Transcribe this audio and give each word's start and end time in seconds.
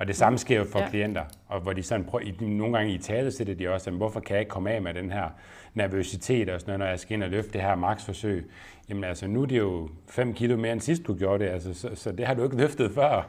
Og 0.00 0.06
det 0.06 0.16
samme 0.16 0.38
sker 0.38 0.58
jo 0.58 0.64
for 0.64 0.78
ja. 0.78 0.88
klienter, 0.88 1.24
og 1.48 1.60
hvor 1.60 1.72
de 1.72 1.82
sådan 1.82 2.04
prøver, 2.04 2.24
nogle 2.40 2.76
gange 2.76 2.94
i 2.94 2.98
tale 2.98 3.32
sætter 3.32 3.54
de 3.54 3.68
også, 3.68 3.90
hvorfor 3.90 4.20
kan 4.20 4.34
jeg 4.34 4.40
ikke 4.40 4.50
komme 4.50 4.70
af 4.70 4.82
med 4.82 4.94
den 4.94 5.12
her 5.12 5.28
nervøsitet 5.74 6.48
og 6.48 6.60
sådan 6.60 6.70
noget, 6.70 6.78
når 6.78 6.86
jeg 6.86 7.00
skal 7.00 7.14
ind 7.14 7.22
og 7.22 7.30
løfte 7.30 7.52
det 7.52 7.60
her 7.60 7.74
maksforsøg. 7.74 8.50
Jamen 8.88 9.04
altså, 9.04 9.26
nu 9.26 9.42
er 9.42 9.46
det 9.46 9.58
jo 9.58 9.88
5 10.08 10.34
kilo 10.34 10.56
mere 10.56 10.72
end 10.72 10.80
sidst 10.80 11.06
du 11.06 11.14
gjorde 11.14 11.44
det, 11.44 11.50
altså, 11.50 11.74
så, 11.74 11.90
så 11.94 12.12
det 12.12 12.26
har 12.26 12.34
du 12.34 12.44
ikke 12.44 12.56
løftet 12.56 12.90
før. 13.00 13.28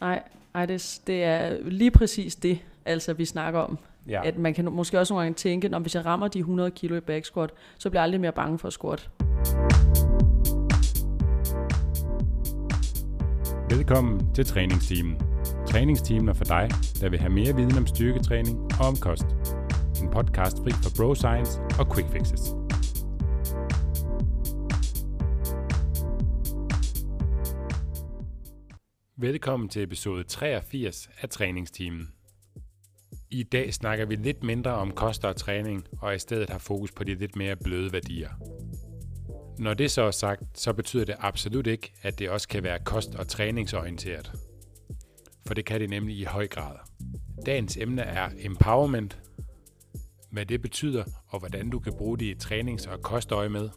Nej, 0.00 0.22
nej 0.54 0.66
det, 0.66 1.00
det 1.06 1.24
er 1.24 1.56
lige 1.62 1.90
præcis 1.90 2.36
det, 2.36 2.58
altså 2.84 3.12
vi 3.12 3.24
snakker 3.24 3.60
om. 3.60 3.78
Ja. 4.08 4.20
At 4.24 4.38
man 4.38 4.54
kan 4.54 4.64
måske 4.64 4.98
også 4.98 5.14
nogle 5.14 5.24
gange 5.24 5.36
tænke, 5.36 5.68
når 5.68 5.78
hvis 5.78 5.94
jeg 5.94 6.06
rammer 6.06 6.28
de 6.28 6.38
100 6.38 6.70
kilo 6.70 6.96
i 6.96 7.00
back 7.00 7.24
squat, 7.24 7.50
så 7.78 7.90
bliver 7.90 8.00
jeg 8.00 8.04
aldrig 8.04 8.20
mere 8.20 8.32
bange 8.32 8.58
for 8.58 8.68
at 8.68 8.72
squat. 8.72 9.10
Velkommen 13.70 14.34
til 14.34 14.46
træningsteamen. 14.46 15.27
Træningsteamen 15.68 16.28
er 16.28 16.32
for 16.32 16.44
dig, 16.44 16.68
der 17.00 17.08
vil 17.08 17.18
have 17.18 17.32
mere 17.32 17.56
viden 17.56 17.78
om 17.78 17.86
styrketræning 17.86 18.58
og 18.80 18.86
om 18.86 18.96
kost. 18.96 19.26
En 20.02 20.10
podcast 20.10 20.56
fri 20.56 20.70
for 20.70 20.90
bro 20.96 21.14
science 21.14 21.60
og 21.78 21.94
quick 21.94 22.12
fixes. 22.12 22.40
Velkommen 29.16 29.68
til 29.68 29.82
episode 29.82 30.24
83 30.24 31.08
af 31.20 31.28
træningsteamen. 31.28 32.08
I 33.30 33.42
dag 33.42 33.74
snakker 33.74 34.06
vi 34.06 34.16
lidt 34.16 34.42
mindre 34.42 34.70
om 34.70 34.90
kost 34.90 35.24
og 35.24 35.36
træning, 35.36 35.86
og 36.00 36.14
i 36.14 36.18
stedet 36.18 36.50
har 36.50 36.58
fokus 36.58 36.92
på 36.92 37.04
de 37.04 37.14
lidt 37.14 37.36
mere 37.36 37.56
bløde 37.56 37.92
værdier. 37.92 38.30
Når 39.58 39.74
det 39.74 39.90
så 39.90 40.02
er 40.02 40.10
sagt, 40.10 40.42
så 40.54 40.72
betyder 40.72 41.04
det 41.04 41.14
absolut 41.18 41.66
ikke, 41.66 41.92
at 42.02 42.18
det 42.18 42.30
også 42.30 42.48
kan 42.48 42.62
være 42.62 42.78
kost- 42.84 43.14
og 43.14 43.28
træningsorienteret. 43.28 44.47
For 45.48 45.54
det 45.54 45.64
kan 45.64 45.80
det 45.80 45.90
nemlig 45.90 46.18
i 46.18 46.24
høj 46.24 46.46
grad. 46.46 46.76
Dagens 47.46 47.76
emne 47.76 48.02
er 48.02 48.30
empowerment. 48.38 49.18
Hvad 50.30 50.46
det 50.46 50.62
betyder, 50.62 51.04
og 51.28 51.38
hvordan 51.38 51.70
du 51.70 51.78
kan 51.78 51.92
bruge 51.98 52.18
det 52.18 52.24
i 52.24 52.34
trænings- 52.34 52.92
og 52.92 53.02
kostøje 53.02 53.48
med. 53.48 53.68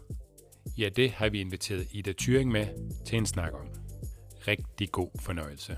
Ja, 0.77 0.89
det 0.89 1.11
har 1.11 1.29
vi 1.29 1.41
inviteret 1.41 1.87
Ida 1.91 2.13
Thyring 2.17 2.51
med 2.51 2.67
til 3.05 3.17
en 3.17 3.25
snak 3.25 3.53
om. 3.53 3.67
Rigtig 4.47 4.91
god 4.91 5.09
fornøjelse. 5.19 5.77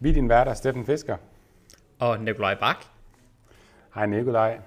Vi 0.00 0.08
er 0.08 0.14
din 0.14 0.28
værter, 0.28 0.54
Steffen 0.54 0.86
Fisker. 0.86 1.16
Og 1.98 2.20
Nikolaj 2.20 2.54
Bak. 2.54 2.84
Hej 3.94 4.06
Nikolaj. 4.06 4.60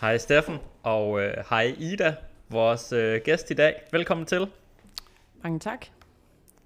Hej 0.00 0.18
Steffen, 0.18 0.58
og 0.82 1.20
øh, 1.20 1.34
hej 1.50 1.74
Ida, 1.78 2.16
vores 2.50 2.92
øh, 2.92 3.20
gæst 3.24 3.50
i 3.50 3.54
dag. 3.54 3.82
Velkommen 3.92 4.26
til. 4.26 4.46
Mange 5.42 5.58
tak. 5.58 5.86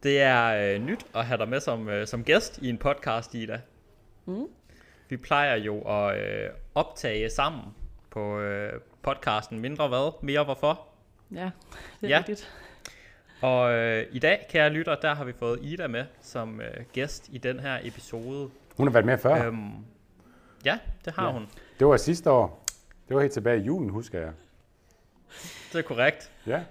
Det 0.02 0.20
er 0.20 0.74
øh, 0.74 0.82
nyt 0.82 1.06
at 1.14 1.24
have 1.24 1.38
dig 1.38 1.48
med 1.48 1.60
som, 1.60 1.88
øh, 1.88 2.06
som 2.06 2.24
gæst 2.24 2.58
i 2.58 2.68
en 2.68 2.78
podcast, 2.78 3.34
Ida. 3.34 3.60
Mm. 4.24 4.46
Vi 5.08 5.16
plejer 5.16 5.56
jo 5.56 5.80
at 5.80 6.18
øh, 6.18 6.50
optage 6.74 7.30
sammen 7.30 7.62
på 8.10 8.38
øh, 8.38 8.80
podcasten 9.02 9.60
Mindre 9.60 9.88
Hvad, 9.88 10.12
Mere 10.22 10.44
Hvorfor. 10.44 10.86
Ja, 11.32 11.38
det 12.00 12.06
er 12.06 12.08
ja. 12.08 12.18
rigtigt. 12.18 12.52
Og 13.42 13.72
øh, 13.72 14.06
i 14.12 14.18
dag, 14.18 14.46
kære 14.50 14.70
lytter, 14.70 14.94
der 14.94 15.14
har 15.14 15.24
vi 15.24 15.32
fået 15.32 15.58
Ida 15.62 15.86
med 15.86 16.04
som 16.20 16.60
øh, 16.60 16.84
gæst 16.92 17.28
i 17.32 17.38
den 17.38 17.60
her 17.60 17.78
episode. 17.82 18.50
Hun 18.76 18.86
har 18.86 18.92
været 18.92 19.06
med 19.06 19.18
før. 19.18 19.46
Øhm, 19.46 19.70
ja, 20.64 20.78
det 21.04 21.12
har 21.12 21.26
ja. 21.26 21.32
hun. 21.32 21.48
Det 21.78 21.86
var 21.86 21.96
sidste 21.96 22.30
år. 22.30 22.64
Det 23.08 23.14
var 23.14 23.20
helt 23.20 23.32
tilbage 23.32 23.60
i 23.60 23.62
julen, 23.62 23.90
husker 23.90 24.20
jeg. 24.20 24.32
Det 25.72 25.78
er 25.78 25.82
korrekt. 25.82 26.30
Ja. 26.46 26.62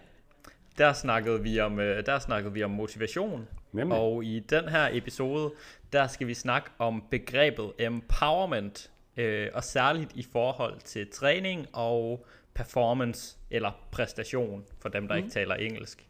Der 0.78 0.94
snakkede 0.94 1.44
vi 1.44 1.60
om, 1.60 1.80
øh, 1.80 2.06
der 2.06 2.20
snakkede 2.20 2.54
vi 2.54 2.64
om 2.64 2.72
motivation. 2.72 3.48
Nemlig. 3.72 3.98
Og 3.98 4.24
i 4.24 4.40
den 4.40 4.70
her 4.70 4.90
episode, 4.92 5.54
der 5.94 6.08
skal 6.08 6.28
vi 6.28 6.34
snakke 6.34 6.70
om 6.80 7.04
begrebet 7.12 7.74
empowerment, 7.80 8.92
øh, 9.18 9.50
og 9.54 9.64
særligt 9.64 10.12
i 10.16 10.28
forhold 10.32 10.80
til 10.80 11.10
træning 11.12 11.68
og 11.74 12.26
performance 12.54 13.38
eller 13.52 13.72
præstation, 13.92 14.66
for 14.82 14.90
dem, 14.90 15.08
der 15.08 15.16
mm. 15.16 15.18
ikke 15.18 15.30
taler 15.30 15.56
engelsk. 15.56 16.08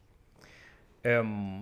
Øhm, 1.03 1.57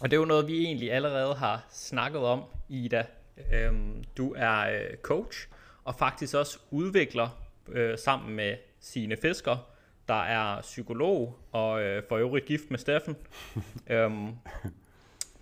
og 0.00 0.10
det 0.10 0.12
er 0.12 0.16
jo 0.16 0.24
noget, 0.24 0.48
vi 0.48 0.64
egentlig 0.64 0.92
allerede 0.92 1.34
har 1.34 1.66
snakket 1.70 2.20
om, 2.20 2.44
Ida. 2.68 3.06
Øhm, 3.52 4.04
du 4.16 4.34
er 4.36 4.70
øh, 4.70 4.96
coach, 5.02 5.48
og 5.84 5.94
faktisk 5.94 6.34
også 6.34 6.58
udvikler 6.70 7.28
øh, 7.68 7.98
sammen 7.98 8.36
med 8.36 8.56
sine 8.80 9.16
fisker, 9.16 9.73
der 10.08 10.22
er 10.22 10.60
psykolog 10.60 11.38
og 11.52 11.82
øh, 11.82 12.02
for 12.08 12.16
øvrigt 12.16 12.46
gift 12.46 12.70
med 12.70 12.78
Steffen, 12.78 13.16
øhm, 13.90 14.36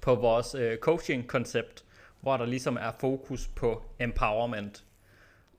på 0.00 0.14
vores 0.14 0.54
øh, 0.54 0.78
coaching-koncept, 0.78 1.84
hvor 2.20 2.36
der 2.36 2.46
ligesom 2.46 2.76
er 2.76 2.90
fokus 3.00 3.48
på 3.56 3.82
empowerment. 3.98 4.84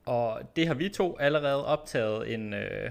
Og 0.06 0.40
det 0.56 0.66
har 0.66 0.74
vi 0.74 0.88
to 0.88 1.18
allerede 1.18 1.66
optaget 1.66 2.34
en, 2.34 2.54
øh, 2.54 2.90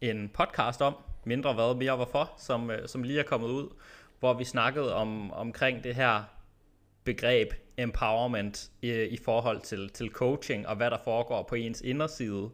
en 0.00 0.28
podcast 0.28 0.82
om, 0.82 0.96
mindre 1.24 1.52
hvad, 1.52 1.74
mere 1.74 1.96
hvorfor, 1.96 2.32
som, 2.38 2.70
øh, 2.70 2.88
som 2.88 3.02
lige 3.02 3.20
er 3.20 3.24
kommet 3.24 3.48
ud, 3.48 3.68
hvor 4.20 4.34
vi 4.34 4.44
snakkede 4.44 4.94
om 4.94 5.32
omkring 5.32 5.84
det 5.84 5.94
her 5.94 6.22
begreb 7.04 7.52
empowerment 7.76 8.70
i, 8.82 8.92
i 8.92 9.16
forhold 9.16 9.60
til, 9.60 9.90
til 9.90 10.10
coaching 10.10 10.68
og 10.68 10.76
hvad 10.76 10.90
der 10.90 10.98
foregår 11.04 11.42
på 11.42 11.54
ens 11.54 11.80
inderside. 11.80 12.50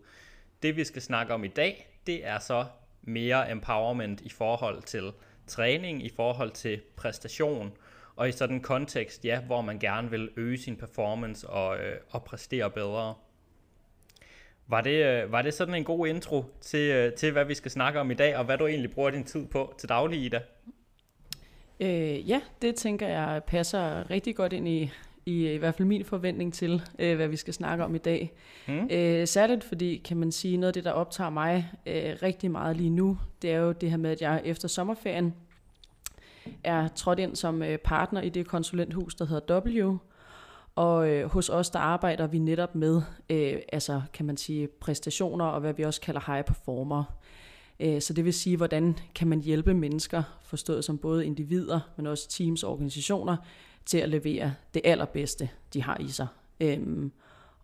Det 0.63 0.77
vi 0.77 0.85
skal 0.85 1.03
snakke 1.03 1.35
om 1.35 1.45
i 1.45 1.49
dag, 1.49 1.99
det 2.07 2.27
er 2.27 2.39
så 2.39 2.65
mere 3.03 3.51
empowerment 3.51 4.21
i 4.21 4.29
forhold 4.29 4.83
til 4.83 5.13
træning, 5.47 6.05
i 6.05 6.09
forhold 6.17 6.51
til 6.51 6.81
præstation, 6.97 7.73
og 8.17 8.29
i 8.29 8.33
sådan 8.33 8.57
en 8.57 8.63
kontekst, 8.63 9.25
ja, 9.25 9.41
hvor 9.41 9.61
man 9.61 9.79
gerne 9.79 10.11
vil 10.11 10.31
øge 10.37 10.59
sin 10.59 10.77
performance 10.77 11.49
og, 11.49 11.79
øh, 11.79 11.97
og 12.11 12.25
præstere 12.25 12.71
bedre. 12.71 13.15
Var 14.67 14.81
det, 14.81 15.05
øh, 15.05 15.33
var 15.33 15.43
det 15.43 15.55
sådan 15.55 15.75
en 15.75 15.85
god 15.85 16.07
intro 16.07 16.45
til, 16.61 16.91
øh, 16.91 17.13
til, 17.13 17.33
hvad 17.33 17.45
vi 17.45 17.55
skal 17.55 17.71
snakke 17.71 18.01
om 18.01 18.11
i 18.11 18.15
dag, 18.15 18.37
og 18.37 18.45
hvad 18.45 18.59
du 18.59 18.67
egentlig 18.67 18.91
bruger 18.91 19.11
din 19.11 19.25
tid 19.25 19.47
på 19.47 19.75
til 19.79 19.89
daglig, 19.89 20.23
Ida? 20.23 20.41
Øh, 21.81 22.31
ja, 22.31 22.41
det 22.63 22.75
tænker 22.75 23.09
jeg 23.09 23.41
passer 23.47 24.11
rigtig 24.11 24.37
godt 24.37 24.53
ind 24.53 24.69
i, 24.69 24.91
i, 25.27 25.49
i 25.49 25.57
hvert 25.57 25.75
fald 25.75 25.89
min 25.89 26.05
forventning 26.05 26.55
til, 26.55 26.83
øh, 26.99 27.17
hvad 27.17 27.29
vi 27.29 27.37
skal 27.37 27.55
snakke 27.55 27.85
om 27.85 27.95
i 27.95 27.99
dag. 27.99 28.33
Mm. 28.69 28.89
Øh, 28.91 29.27
særligt 29.27 29.65
fordi, 29.65 29.97
kan 30.05 30.17
man 30.17 30.33
sige, 30.33 30.57
noget 30.57 30.69
af 30.69 30.73
det, 30.73 30.85
der 30.85 30.91
optager 30.91 31.31
mig 31.31 31.71
øh, 31.87 32.17
rigtig 32.23 32.51
meget 32.51 32.77
lige 32.77 32.91
nu, 32.91 33.19
det 33.43 33.53
er 33.53 33.59
jo 33.59 33.73
det 33.73 33.91
her 33.91 33.97
med, 33.97 34.11
at 34.11 34.23
jeg 34.23 34.43
efter 34.45 34.69
sommerferien 34.69 35.35
er 36.65 36.89
trådt 36.89 37.19
ind 37.19 37.37
som 37.37 37.63
øh, 37.63 37.79
partner 37.79 38.21
i 38.21 38.29
det 38.29 38.47
konsulenthus, 38.47 39.15
der 39.15 39.25
hedder 39.25 39.61
W. 39.61 39.97
Og 40.77 41.11
øh, 41.11 41.31
hos 41.31 41.49
os, 41.49 41.71
der 41.71 41.79
arbejder 41.79 42.27
vi 42.27 42.39
netop 42.39 42.75
med, 42.75 43.03
øh, 43.31 43.55
altså 43.73 44.03
kan 44.13 44.27
man 44.27 44.37
sige, 44.37 44.69
præstationer 44.81 45.45
og 45.45 45.61
hvad 45.61 45.75
vi 45.75 45.83
også 45.83 46.01
kalder 46.01 46.33
high 46.33 46.45
performer. 46.45 47.05
Øh, 47.81 48.01
så 48.01 48.13
det 48.13 48.25
vil 48.25 48.33
sige, 48.33 48.57
hvordan 48.57 48.99
kan 49.15 49.29
man 49.29 49.41
hjælpe 49.41 49.75
mennesker, 49.75 50.23
forstået 50.43 50.85
som 50.85 50.99
både 50.99 51.27
individer, 51.27 51.81
men 51.97 52.07
også 52.07 52.29
teams 52.29 52.63
og 52.63 52.73
organisationer, 52.73 53.37
til 53.87 53.99
at 53.99 54.09
levere 54.09 54.55
det 54.75 54.83
allerbedste, 54.85 55.51
de 55.75 55.83
har 55.83 55.97
i 56.01 56.09
sig. 56.09 56.27
Øhm, 56.61 57.13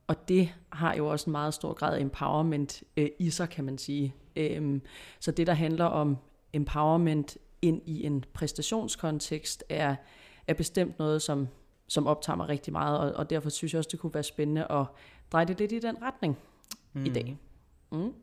og 0.07 0.29
det 0.29 0.55
har 0.73 0.95
jo 0.95 1.07
også 1.07 1.31
en 1.31 1.33
meget 1.33 1.55
stor 1.55 1.73
grad 1.73 1.97
af 1.97 2.01
empowerment 2.01 2.83
øh, 2.97 3.09
i 3.19 3.31
sig, 3.31 3.49
kan 3.49 3.65
man 3.65 3.79
sige. 3.79 4.15
Øhm, 4.37 4.83
så 5.21 5.31
det, 5.31 5.47
der 5.47 5.55
handler 5.55 5.85
om 5.85 6.17
empowerment 6.53 7.39
ind 7.63 7.83
i 7.87 8.05
en 8.05 8.25
præstationskontekst, 8.33 9.65
er, 9.69 9.97
er 10.47 10.55
bestemt 10.55 10.99
noget, 10.99 11.23
som, 11.23 11.49
som 11.89 12.07
optager 12.07 12.37
mig 12.37 12.49
rigtig 12.49 12.73
meget, 12.73 12.99
og, 12.99 13.13
og 13.13 13.31
derfor 13.31 13.51
synes 13.51 13.73
jeg 13.73 13.79
også, 13.79 13.89
det 13.93 14.01
kunne 14.01 14.15
være 14.15 14.23
spændende 14.23 14.67
at 14.71 14.87
dreje 15.33 15.45
det 15.45 15.59
lidt 15.59 15.73
i 15.73 15.79
den 15.79 16.03
retning 16.03 16.39
mm. 16.93 17.05
i 17.05 17.09
dag. 17.09 17.39
Mm. 17.93 18.15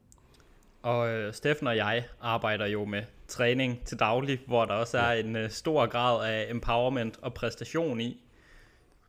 Og 0.85 1.09
øh, 1.09 1.33
Steffen 1.33 1.67
og 1.67 1.77
jeg 1.77 2.03
arbejder 2.21 2.65
jo 2.65 2.85
med 2.85 3.03
træning 3.27 3.85
til 3.85 3.99
daglig, 3.99 4.41
hvor 4.47 4.65
der 4.65 4.73
også 4.73 4.97
er 4.97 5.11
en 5.11 5.35
øh, 5.35 5.49
stor 5.49 5.85
grad 5.85 6.27
af 6.27 6.45
empowerment 6.49 7.19
og 7.21 7.33
præstation 7.33 8.01
i. 8.01 8.25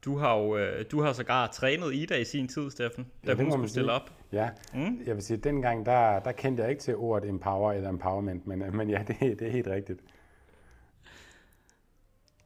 Du 0.04 0.18
har 0.18 0.36
jo 0.36 0.56
øh, 0.56 0.84
du 0.90 1.02
har 1.02 1.12
sågar 1.12 1.46
trænet 1.46 1.94
Ida 1.94 2.16
i 2.16 2.24
sin 2.24 2.48
tid, 2.48 2.70
Steffen, 2.70 3.06
da 3.26 3.32
ja, 3.32 3.36
hun 3.36 3.50
skulle 3.50 3.68
stille 3.68 3.92
op. 3.92 4.10
Ja, 4.32 4.50
mm? 4.74 5.00
jeg 5.06 5.14
vil 5.14 5.22
sige, 5.22 5.36
at 5.36 5.44
dengang 5.44 5.86
der, 5.86 6.18
der 6.18 6.32
kendte 6.32 6.62
jeg 6.62 6.70
ikke 6.70 6.82
til 6.82 6.96
ordet 6.96 7.28
empower 7.28 7.72
eller 7.72 7.88
empowerment, 7.88 8.46
men, 8.46 8.76
men 8.76 8.90
ja, 8.90 9.04
det, 9.08 9.20
det 9.20 9.42
er 9.42 9.52
helt 9.52 9.68
rigtigt. 9.68 10.00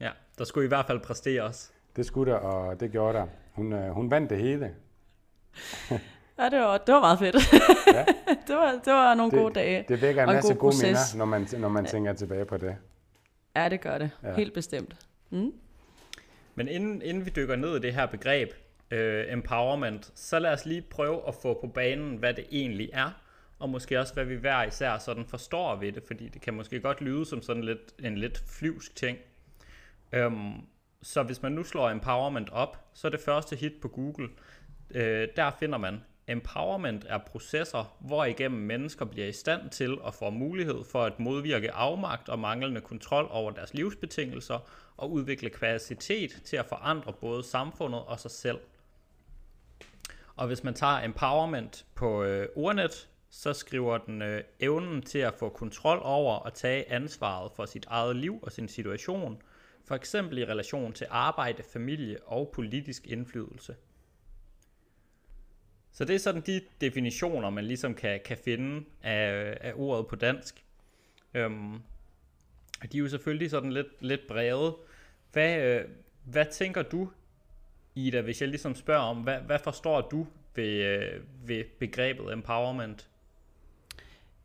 Ja, 0.01 0.11
der 0.39 0.45
skulle 0.45 0.65
i 0.65 0.69
hvert 0.69 0.87
fald 0.87 1.01
præsteres. 1.01 1.73
Det 1.97 2.07
skulle 2.07 2.33
der, 2.33 2.39
og 2.39 2.81
det 2.81 2.91
gjorde 2.91 3.19
der. 3.19 3.27
Hun, 3.53 3.73
øh, 3.73 3.91
hun 3.91 4.11
vandt 4.11 4.31
det 4.31 4.39
hele. 4.39 4.75
Ja, 6.41 6.49
det 6.49 6.61
var, 6.61 6.79
det 6.79 6.95
var 6.95 7.01
meget 7.01 7.19
fedt. 7.19 7.37
Ja. 7.95 8.05
det, 8.49 8.57
var, 8.57 8.81
det 8.85 8.93
var 8.93 9.15
nogle 9.15 9.31
det, 9.31 9.39
gode 9.39 9.55
dage. 9.55 9.85
Det 9.89 10.03
vækker 10.03 10.23
en 10.23 10.35
masse 10.35 10.55
gode 10.55 10.61
proces. 10.61 10.83
minder, 10.83 11.19
når 11.19 11.25
man, 11.25 11.47
når 11.59 11.69
man 11.69 11.85
ja. 11.85 11.91
tænker 11.91 12.13
tilbage 12.13 12.45
på 12.45 12.57
det. 12.57 12.77
Ja, 13.57 13.69
det 13.69 13.81
gør 13.81 13.99
det. 13.99 14.11
Ja. 14.23 14.35
Helt 14.35 14.55
bestemt. 14.55 14.97
Mm. 15.31 15.53
Men 16.55 16.69
inden, 16.69 17.03
inden 17.03 17.25
vi 17.25 17.31
dykker 17.31 17.57
ned 17.57 17.77
i 17.77 17.81
det 17.81 17.95
her 17.95 18.07
begreb, 18.07 18.51
uh, 18.93 18.99
empowerment, 19.33 20.13
så 20.15 20.39
lad 20.39 20.53
os 20.53 20.67
lige 20.67 20.83
prøve 20.83 21.29
at 21.29 21.35
få 21.43 21.59
på 21.61 21.67
banen, 21.67 22.17
hvad 22.17 22.35
det 22.35 22.45
egentlig 22.51 22.91
er, 22.93 23.11
og 23.59 23.69
måske 23.69 24.01
også, 24.01 24.15
hvad 24.15 24.25
vi 24.25 24.35
hver 24.35 24.63
især 24.63 24.99
sådan 24.99 25.25
forstår 25.25 25.77
ved 25.77 25.93
det, 25.93 26.03
fordi 26.07 26.29
det 26.29 26.43
kan 26.43 26.55
måske 26.55 26.81
godt 26.81 27.01
lyde 27.01 27.27
som 27.27 27.43
sådan 27.43 27.65
lidt, 27.65 27.95
en 27.99 28.19
lidt 28.19 28.43
flyvsk 28.47 28.97
ting. 28.97 29.19
Øhm, 30.13 30.53
så 31.03 31.23
hvis 31.23 31.43
man 31.43 31.53
nu 31.53 31.65
slår 31.65 31.91
empowerment 31.91 32.51
op, 32.51 32.85
så 32.95 33.07
er 33.07 33.11
det 33.11 33.21
første 33.21 33.57
hit 33.57 33.73
på 33.83 33.89
Google, 33.89 34.29
øh, 34.91 35.29
der 35.37 35.51
finder 35.59 35.79
man, 35.79 36.01
empowerment 36.31 37.07
er 37.09 37.19
processer, 37.19 37.97
hvor 38.01 38.25
igennem 38.25 38.61
mennesker 38.61 39.05
bliver 39.05 39.27
i 39.27 39.33
stand 39.33 39.71
til 39.71 39.99
at 40.07 40.15
få 40.15 40.31
mulighed 40.31 40.85
for 40.85 41.05
at 41.05 41.21
modvirke 41.21 41.73
afmagt 41.73 42.29
og 42.29 42.39
manglende 42.39 42.81
kontrol 42.81 43.29
over 43.31 43.51
deres 43.51 43.75
livsbetingelser 43.75 44.59
og 44.97 45.13
udvikle 45.13 45.51
kapacitet 45.51 46.43
til 46.45 46.57
at 46.57 46.67
forandre 46.67 47.13
både 47.13 47.45
samfundet 47.45 48.01
og 48.01 48.21
sig 48.21 48.31
selv. 48.31 48.59
Og 50.37 50.47
hvis 50.47 50.65
man 50.65 50.75
tager 50.75 51.05
empowerment 51.05 51.87
på 51.95 52.23
øh, 52.23 52.49
ordnet, 52.57 53.09
så 53.31 53.53
skriver 53.53 53.99
den 53.99 54.23
øh, 54.23 54.45
evnen 54.61 55.03
til 55.03 55.19
at 55.19 55.35
få 55.35 55.49
kontrol 55.49 55.99
over 56.03 56.35
og 56.35 56.55
tage 56.55 56.93
ansvaret 56.93 57.53
for 57.57 57.67
sit 57.67 57.87
eget 57.89 58.17
liv 58.17 58.39
og 58.43 58.53
sin 58.53 58.69
situation, 58.69 59.43
for 59.85 59.95
eksempel 59.95 60.39
i 60.39 60.45
relation 60.45 60.93
til 60.93 61.07
arbejde, 61.11 61.63
familie 61.63 62.19
og 62.27 62.51
politisk 62.55 63.07
indflydelse. 63.07 63.75
Så 65.93 66.05
det 66.05 66.15
er 66.15 66.19
sådan 66.19 66.43
de 66.47 66.61
definitioner, 66.81 67.51
man 67.51 67.65
ligesom 67.65 67.95
kan, 67.95 68.21
kan 68.25 68.37
finde 68.45 68.85
af, 69.03 69.57
af 69.61 69.73
ordet 69.77 70.07
på 70.07 70.17
dansk. 70.17 70.65
Øhm, 71.35 71.83
de 72.93 72.97
er 72.97 73.01
jo 73.01 73.09
selvfølgelig 73.09 73.51
sådan 73.51 73.73
lidt, 73.73 73.87
lidt 74.01 74.21
brede. 74.29 74.77
Hvad, 75.33 75.63
øh, 75.63 75.85
hvad 76.25 76.47
tænker 76.53 76.83
du, 76.83 77.11
Ida, 77.95 78.21
hvis 78.21 78.41
jeg 78.41 78.49
ligesom 78.49 78.75
spørger 78.75 79.03
om, 79.03 79.17
hvad, 79.17 79.39
hvad 79.41 79.59
forstår 79.59 80.01
du 80.01 80.27
ved, 80.55 80.85
øh, 80.85 81.23
ved 81.45 81.65
begrebet 81.79 82.33
empowerment? 82.33 83.09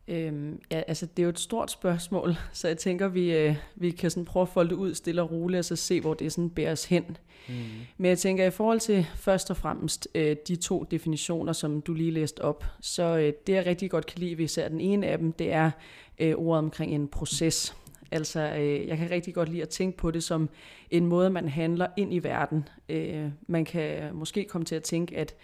Øhm, 0.08 0.60
ja, 0.70 0.82
altså 0.86 1.06
det 1.06 1.18
er 1.18 1.24
jo 1.24 1.28
et 1.28 1.38
stort 1.38 1.70
spørgsmål, 1.70 2.36
så 2.52 2.68
jeg 2.68 2.78
tænker, 2.78 3.08
vi, 3.08 3.32
øh, 3.32 3.56
vi 3.74 3.90
kan 3.90 4.10
sådan 4.10 4.24
prøve 4.24 4.42
at 4.42 4.48
folde 4.48 4.70
det 4.70 4.76
ud 4.76 4.94
stille 4.94 5.22
og 5.22 5.30
roligt, 5.30 5.58
og 5.58 5.64
så 5.64 5.76
se, 5.76 6.00
hvor 6.00 6.14
det 6.14 6.32
sådan 6.32 6.50
bærer 6.50 6.72
os 6.72 6.84
hen. 6.84 7.16
Mm. 7.48 7.54
Men 7.96 8.08
jeg 8.08 8.18
tænker, 8.18 8.44
i 8.46 8.50
forhold 8.50 8.80
til 8.80 9.06
først 9.16 9.50
og 9.50 9.56
fremmest 9.56 10.08
øh, 10.14 10.36
de 10.48 10.56
to 10.56 10.86
definitioner, 10.90 11.52
som 11.52 11.80
du 11.82 11.94
lige 11.94 12.10
læste 12.10 12.42
op, 12.44 12.64
så 12.80 13.02
øh, 13.02 13.32
det 13.46 13.52
jeg 13.52 13.66
rigtig 13.66 13.90
godt 13.90 14.06
kan 14.06 14.18
lide, 14.18 14.34
hvis 14.34 14.58
er 14.58 14.68
den 14.68 14.80
ene 14.80 15.06
af 15.06 15.18
dem, 15.18 15.32
det 15.32 15.52
er 15.52 15.70
øh, 16.18 16.34
ordet 16.36 16.58
omkring 16.58 16.94
en 16.94 17.08
proces. 17.08 17.76
Altså, 18.10 18.40
øh, 18.40 18.86
jeg 18.86 18.98
kan 18.98 19.10
rigtig 19.10 19.34
godt 19.34 19.48
lide 19.48 19.62
at 19.62 19.68
tænke 19.68 19.98
på 19.98 20.10
det 20.10 20.22
som 20.22 20.48
en 20.90 21.06
måde, 21.06 21.30
man 21.30 21.48
handler 21.48 21.86
ind 21.96 22.14
i 22.14 22.18
verden. 22.18 22.68
Øh, 22.88 23.28
man 23.46 23.64
kan 23.64 24.14
måske 24.14 24.44
komme 24.44 24.64
til 24.64 24.74
at 24.74 24.82
tænke, 24.82 25.16
at 25.16 25.34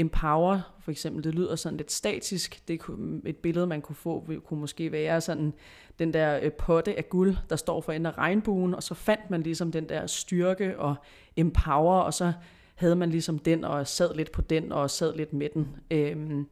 empower, 0.00 0.60
for 0.80 0.90
eksempel, 0.90 1.24
det 1.24 1.34
lyder 1.34 1.56
sådan 1.56 1.76
lidt 1.76 1.92
statisk. 1.92 2.68
Det 2.68 2.80
kunne, 2.80 3.20
et 3.26 3.36
billede, 3.36 3.66
man 3.66 3.80
kunne 3.80 3.96
få, 3.96 4.26
kunne 4.44 4.60
måske 4.60 4.92
være 4.92 5.20
sådan 5.20 5.52
den 5.98 6.12
der 6.12 6.40
øh, 6.42 6.52
potte 6.52 6.96
af 6.96 7.08
guld, 7.08 7.36
der 7.50 7.56
står 7.56 7.80
for 7.80 7.92
enden 7.92 8.06
af 8.06 8.18
regnbuen, 8.18 8.74
og 8.74 8.82
så 8.82 8.94
fandt 8.94 9.30
man 9.30 9.42
ligesom 9.42 9.72
den 9.72 9.88
der 9.88 10.06
styrke 10.06 10.78
og 10.78 10.94
empower, 11.36 12.00
og 12.00 12.14
så 12.14 12.32
havde 12.74 12.96
man 12.96 13.10
ligesom 13.10 13.38
den, 13.38 13.64
og 13.64 13.86
sad 13.86 14.14
lidt 14.14 14.32
på 14.32 14.42
den, 14.42 14.72
og 14.72 14.90
sad 14.90 15.14
lidt 15.14 15.32
med 15.32 15.48
den. 15.54 15.68
Øhm, 15.90 16.46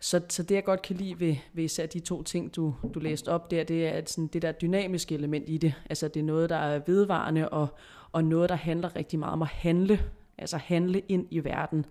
så, 0.00 0.20
så 0.28 0.42
det 0.42 0.54
jeg 0.54 0.64
godt 0.64 0.82
kan 0.82 0.96
lide 0.96 1.20
ved, 1.20 1.36
ved 1.52 1.64
især 1.64 1.86
de 1.86 2.00
to 2.00 2.22
ting, 2.22 2.56
du, 2.56 2.74
du 2.94 2.98
læste 3.00 3.28
op 3.28 3.50
der, 3.50 3.64
det 3.64 3.86
er 3.86 3.90
at 3.90 4.10
sådan 4.10 4.26
det 4.26 4.42
der 4.42 4.52
dynamiske 4.52 5.14
element 5.14 5.48
i 5.48 5.58
det. 5.58 5.74
Altså 5.90 6.08
det 6.08 6.20
er 6.20 6.24
noget, 6.24 6.50
der 6.50 6.56
er 6.56 6.80
vedvarende, 6.86 7.48
og, 7.48 7.68
og 8.12 8.24
noget, 8.24 8.48
der 8.48 8.54
handler 8.54 8.96
rigtig 8.96 9.18
meget 9.18 9.32
om 9.32 9.42
at 9.42 9.48
handle. 9.48 10.00
Altså 10.38 10.56
handle 10.56 11.00
ind 11.00 11.26
i 11.30 11.44
verden 11.44 11.86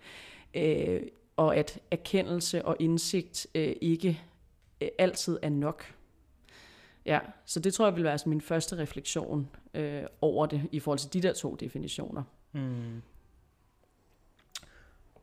øh, 0.56 1.02
og 1.36 1.56
at 1.56 1.80
erkendelse 1.92 2.66
og 2.66 2.76
indsigt 2.80 3.48
øh, 3.56 3.76
ikke 3.82 4.22
øh, 4.82 4.88
altid 5.00 5.40
er 5.42 5.50
nok. 5.50 5.94
Ja, 7.06 7.20
så 7.46 7.60
det 7.60 7.74
tror 7.74 7.86
jeg 7.86 7.96
vil 7.96 8.04
være 8.04 8.20
min 8.26 8.42
første 8.42 8.78
refleksion 8.78 9.50
øh, 9.74 10.04
over 10.22 10.46
det 10.46 10.70
i 10.72 10.80
forhold 10.80 11.00
til 11.00 11.14
de 11.14 11.28
der 11.28 11.34
to 11.34 11.56
definitioner. 11.56 12.24
Mm. 12.52 13.02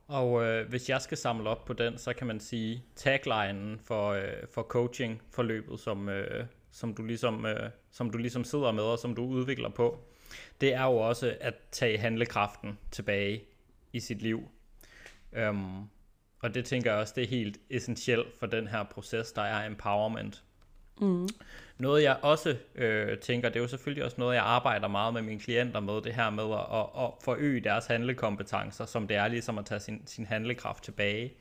Og 0.07 0.45
øh, 0.45 0.69
hvis 0.69 0.89
jeg 0.89 1.03
skal 1.03 1.19
samle 1.19 1.51
op 1.51 1.65
på 1.65 1.73
den, 1.73 1.99
så 1.99 2.13
kan 2.13 2.27
man 2.27 2.41
sige 2.41 2.85
taglinen 2.97 3.79
for, 3.85 4.11
øh, 4.11 4.49
for 4.51 4.63
coaching 4.63 5.23
forløbet, 5.31 5.81
som, 5.81 6.09
øh, 6.09 6.45
som, 6.71 6.95
du 6.95 7.03
ligesom, 7.03 7.47
øh, 7.47 7.71
som 7.91 8.11
du 8.11 8.19
ligesom 8.19 8.45
sidder 8.45 8.73
med 8.73 8.83
og 8.83 8.99
som 8.99 9.15
du 9.15 9.25
udvikler 9.25 9.69
på, 9.69 9.99
det 10.61 10.75
er 10.75 10.85
jo 10.85 10.97
også 10.97 11.37
at 11.41 11.55
tage 11.71 11.99
handlekraften 11.99 12.79
tilbage 12.91 13.45
i 13.93 14.01
sit 14.01 14.23
liv. 14.23 14.49
Um, 15.49 15.89
og 16.41 16.55
det 16.55 16.65
tænker 16.65 16.91
jeg 16.91 17.01
også, 17.01 17.13
det 17.17 17.25
er 17.25 17.29
helt 17.29 17.59
essentielt 17.71 18.39
for 18.39 18.47
den 18.47 18.69
her 18.69 18.83
proces, 18.83 19.33
der 19.33 19.43
er 19.43 19.67
empowerment. 19.67 20.43
Mm. 21.01 21.29
Noget 21.79 22.03
jeg 22.03 22.17
også 22.23 22.57
øh, 22.75 23.19
tænker, 23.19 23.49
det 23.49 23.57
er 23.57 23.61
jo 23.61 23.69
selvfølgelig 23.69 24.05
også 24.05 24.17
noget, 24.19 24.35
jeg 24.35 24.45
arbejder 24.45 24.89
meget 24.89 25.15
med 25.15 25.23
mine 25.23 25.41
klienter 25.41 25.81
med, 25.81 26.03
det 26.03 26.15
her 26.15 26.31
med 26.31 26.45
at, 26.45 26.79
at, 26.79 27.05
at 27.05 27.11
forøge 27.25 27.61
deres 27.61 27.87
handlekompetencer, 27.87 28.87
som 28.87 29.09
det 29.09 29.17
er 29.17 29.29
ligesom 29.29 29.59
at 29.59 29.67
tage 29.67 29.81
sin, 29.81 30.03
sin 30.07 30.27
handlekraft 30.27 30.85
tilbage. 30.85 31.33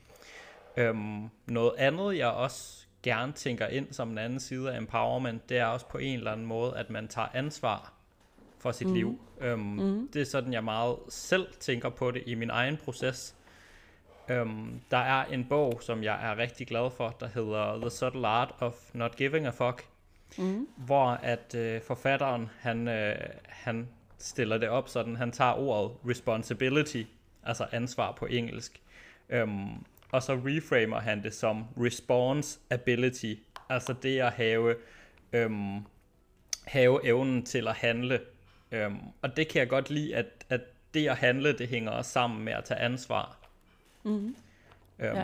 Um, 0.80 1.30
noget 1.46 1.72
andet, 1.78 2.18
jeg 2.18 2.28
også 2.28 2.86
gerne 3.02 3.32
tænker 3.32 3.66
ind 3.66 3.92
som 3.92 4.10
en 4.10 4.18
anden 4.18 4.40
side 4.40 4.72
af 4.72 4.78
empowerment, 4.78 5.48
det 5.48 5.58
er 5.58 5.64
også 5.64 5.86
på 5.88 5.98
en 5.98 6.18
eller 6.18 6.32
anden 6.32 6.46
måde, 6.46 6.76
at 6.76 6.90
man 6.90 7.08
tager 7.08 7.28
ansvar 7.34 7.92
for 8.58 8.72
sit 8.72 8.86
mm. 8.86 8.94
liv. 8.94 9.20
Um, 9.52 9.58
mm. 9.58 10.08
Det 10.12 10.22
er 10.22 10.26
sådan, 10.26 10.52
jeg 10.52 10.64
meget 10.64 10.96
selv 11.08 11.46
tænker 11.60 11.88
på 11.88 12.10
det 12.10 12.22
i 12.26 12.34
min 12.34 12.50
egen 12.50 12.76
proces. 12.76 13.34
Um, 14.30 14.80
der 14.90 14.96
er 14.96 15.24
en 15.24 15.44
bog, 15.44 15.82
som 15.82 16.02
jeg 16.02 16.30
er 16.30 16.38
rigtig 16.38 16.66
glad 16.66 16.90
for, 16.90 17.16
der 17.20 17.28
hedder 17.28 17.80
The 17.80 17.90
Subtle 17.90 18.26
Art 18.26 18.54
of 18.58 18.74
Not 18.92 19.16
Giving 19.16 19.46
a 19.46 19.50
Fuck, 19.50 19.86
mm. 20.38 20.68
hvor 20.76 21.06
at 21.06 21.54
uh, 21.58 21.86
forfatteren, 21.86 22.50
han, 22.60 22.88
uh, 22.88 23.14
han 23.44 23.88
stiller 24.18 24.58
det 24.58 24.68
op 24.68 24.88
sådan, 24.88 25.16
han 25.16 25.32
tager 25.32 25.52
ordet 25.52 25.96
responsibility, 26.08 27.02
altså 27.42 27.66
ansvar 27.72 28.12
på 28.12 28.26
engelsk, 28.26 28.80
um, 29.42 29.86
og 30.12 30.22
så 30.22 30.32
reframer 30.32 31.00
han 31.00 31.22
det 31.22 31.34
som 31.34 31.64
response 31.76 32.58
ability, 32.70 33.34
altså 33.68 33.94
det 34.02 34.18
at 34.18 34.32
have, 34.32 34.76
um, 35.46 35.86
have 36.64 37.06
evnen 37.06 37.42
til 37.42 37.68
at 37.68 37.74
handle. 37.74 38.20
Um, 38.86 39.12
og 39.22 39.36
det 39.36 39.48
kan 39.48 39.60
jeg 39.60 39.68
godt 39.68 39.90
lide, 39.90 40.16
at, 40.16 40.26
at 40.48 40.60
det 40.94 41.08
at 41.08 41.16
handle, 41.16 41.58
det 41.58 41.68
hænger 41.68 41.90
også 41.90 42.10
sammen 42.10 42.44
med 42.44 42.52
at 42.52 42.64
tage 42.64 42.80
ansvar. 42.80 43.41
Mm-hmm. 44.02 44.36
Øhm, 44.98 45.06
ja, 45.06 45.10
det 45.10 45.18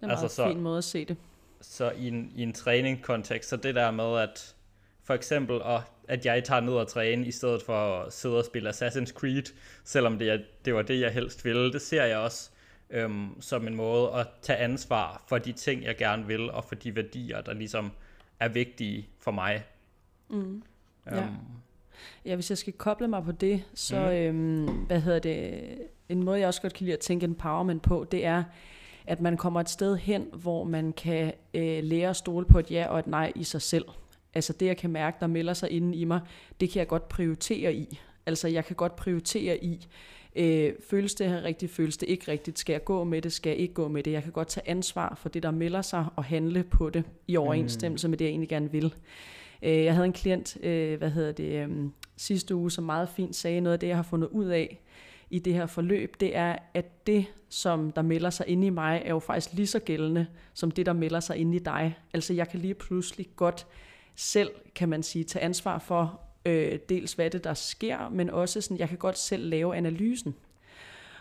er 0.00 0.04
en 0.04 0.10
altså, 0.10 0.28
så, 0.28 0.48
fin 0.48 0.60
måde 0.60 0.78
at 0.78 0.84
se 0.84 1.04
det. 1.04 1.16
Så 1.60 1.90
i 1.90 2.08
en, 2.08 2.32
i 2.34 2.42
en 2.42 2.52
træningskontekst, 2.52 3.48
så 3.48 3.56
det 3.56 3.74
der 3.74 3.90
med, 3.90 4.18
at 4.18 4.54
for 5.04 5.14
eksempel, 5.14 5.60
at, 5.64 5.80
at 6.08 6.26
jeg 6.26 6.44
tager 6.44 6.60
ned 6.60 6.72
og 6.72 6.88
træne, 6.88 7.26
i 7.26 7.30
stedet 7.30 7.62
for 7.62 8.00
at 8.00 8.12
sidde 8.12 8.38
og 8.38 8.44
spille 8.44 8.70
Assassin's 8.70 9.12
Creed, 9.12 9.52
selvom 9.84 10.18
det, 10.18 10.44
det 10.64 10.74
var 10.74 10.82
det, 10.82 11.00
jeg 11.00 11.12
helst 11.12 11.44
ville, 11.44 11.72
det 11.72 11.82
ser 11.82 12.04
jeg 12.04 12.18
også 12.18 12.50
øhm, 12.90 13.40
som 13.40 13.66
en 13.66 13.74
måde 13.74 14.12
at 14.12 14.26
tage 14.42 14.58
ansvar 14.58 15.24
for 15.26 15.38
de 15.38 15.52
ting, 15.52 15.84
jeg 15.84 15.96
gerne 15.96 16.26
vil, 16.26 16.50
og 16.50 16.64
for 16.64 16.74
de 16.74 16.96
værdier, 16.96 17.40
der 17.40 17.52
ligesom 17.52 17.92
er 18.40 18.48
vigtige 18.48 19.08
for 19.18 19.30
mig. 19.30 19.64
Mm. 20.28 20.36
Øhm. 20.36 21.16
ja, 21.16 21.26
hvis 22.22 22.50
jeg 22.50 22.58
skal 22.58 22.72
koble 22.72 23.08
mig 23.08 23.24
på 23.24 23.32
det, 23.32 23.62
så, 23.74 24.00
mm. 24.00 24.10
øhm, 24.10 24.64
hvad 24.64 25.00
hedder 25.00 25.18
det, 25.18 25.60
en 26.08 26.24
måde, 26.24 26.38
jeg 26.38 26.48
også 26.48 26.62
godt 26.62 26.74
kan 26.74 26.84
lide 26.84 26.94
at 26.94 27.00
tænke 27.00 27.24
empowerment 27.24 27.82
på, 27.82 28.06
det 28.10 28.24
er, 28.24 28.44
at 29.06 29.20
man 29.20 29.36
kommer 29.36 29.60
et 29.60 29.70
sted 29.70 29.96
hen, 29.96 30.26
hvor 30.32 30.64
man 30.64 30.92
kan 30.92 31.32
øh, 31.54 31.84
lære 31.84 32.10
at 32.10 32.16
stole 32.16 32.46
på 32.46 32.58
et 32.58 32.70
ja 32.70 32.86
og 32.88 32.98
et 32.98 33.06
nej 33.06 33.32
i 33.34 33.44
sig 33.44 33.62
selv. 33.62 33.84
Altså 34.34 34.52
det, 34.52 34.66
jeg 34.66 34.76
kan 34.76 34.90
mærke, 34.90 35.16
der 35.20 35.26
melder 35.26 35.54
sig 35.54 35.70
inden 35.70 35.94
i 35.94 36.04
mig, 36.04 36.20
det 36.60 36.70
kan 36.70 36.78
jeg 36.78 36.88
godt 36.88 37.08
prioritere 37.08 37.74
i. 37.74 38.00
Altså 38.26 38.48
jeg 38.48 38.64
kan 38.64 38.76
godt 38.76 38.96
prioritere 38.96 39.64
i, 39.64 39.86
øh, 40.36 40.72
føles 40.90 41.14
det 41.14 41.28
her 41.28 41.42
rigtigt, 41.42 41.72
føles 41.72 41.96
det 41.96 42.08
ikke 42.08 42.30
rigtigt, 42.30 42.58
skal 42.58 42.72
jeg 42.72 42.84
gå 42.84 43.04
med 43.04 43.22
det, 43.22 43.32
skal 43.32 43.50
jeg 43.50 43.58
ikke 43.58 43.74
gå 43.74 43.88
med 43.88 44.02
det. 44.02 44.12
Jeg 44.12 44.22
kan 44.22 44.32
godt 44.32 44.48
tage 44.48 44.68
ansvar 44.68 45.14
for 45.14 45.28
det, 45.28 45.42
der 45.42 45.50
melder 45.50 45.82
sig, 45.82 46.06
og 46.16 46.24
handle 46.24 46.62
på 46.62 46.90
det 46.90 47.04
i 47.28 47.36
overensstemmelse 47.36 48.06
mm. 48.06 48.10
med 48.10 48.18
det, 48.18 48.24
jeg 48.24 48.30
egentlig 48.30 48.48
gerne 48.48 48.72
vil. 48.72 48.94
Øh, 49.62 49.84
jeg 49.84 49.94
havde 49.94 50.06
en 50.06 50.12
klient, 50.12 50.56
øh, 50.62 50.98
hvad 50.98 51.10
hedder 51.10 51.32
det, 51.32 51.68
øh, 51.68 51.68
sidste 52.16 52.54
uge, 52.54 52.70
som 52.70 52.84
meget 52.84 53.08
fint 53.08 53.36
sagde 53.36 53.60
noget 53.60 53.72
af 53.72 53.80
det, 53.80 53.86
jeg 53.86 53.96
har 53.96 54.02
fundet 54.02 54.28
ud 54.28 54.46
af, 54.46 54.80
i 55.30 55.38
det 55.38 55.54
her 55.54 55.66
forløb, 55.66 56.20
det 56.20 56.36
er, 56.36 56.56
at 56.74 57.06
det, 57.06 57.26
som 57.48 57.92
der 57.92 58.02
melder 58.02 58.30
sig 58.30 58.48
inde 58.48 58.66
i 58.66 58.70
mig, 58.70 59.02
er 59.04 59.10
jo 59.10 59.18
faktisk 59.18 59.54
lige 59.54 59.66
så 59.66 59.78
gældende, 59.78 60.26
som 60.54 60.70
det, 60.70 60.86
der 60.86 60.92
melder 60.92 61.20
sig 61.20 61.36
inde 61.36 61.56
i 61.56 61.58
dig. 61.58 61.98
Altså 62.14 62.34
jeg 62.34 62.48
kan 62.48 62.60
lige 62.60 62.74
pludselig 62.74 63.26
godt 63.36 63.66
selv, 64.16 64.50
kan 64.74 64.88
man 64.88 65.02
sige, 65.02 65.24
tage 65.24 65.44
ansvar 65.44 65.78
for 65.78 66.20
øh, 66.46 66.78
dels, 66.88 67.12
hvad 67.12 67.30
det 67.30 67.44
der 67.44 67.54
sker, 67.54 68.08
men 68.08 68.30
også 68.30 68.60
sådan, 68.60 68.78
jeg 68.78 68.88
kan 68.88 68.98
godt 68.98 69.18
selv 69.18 69.48
lave 69.48 69.76
analysen. 69.76 70.34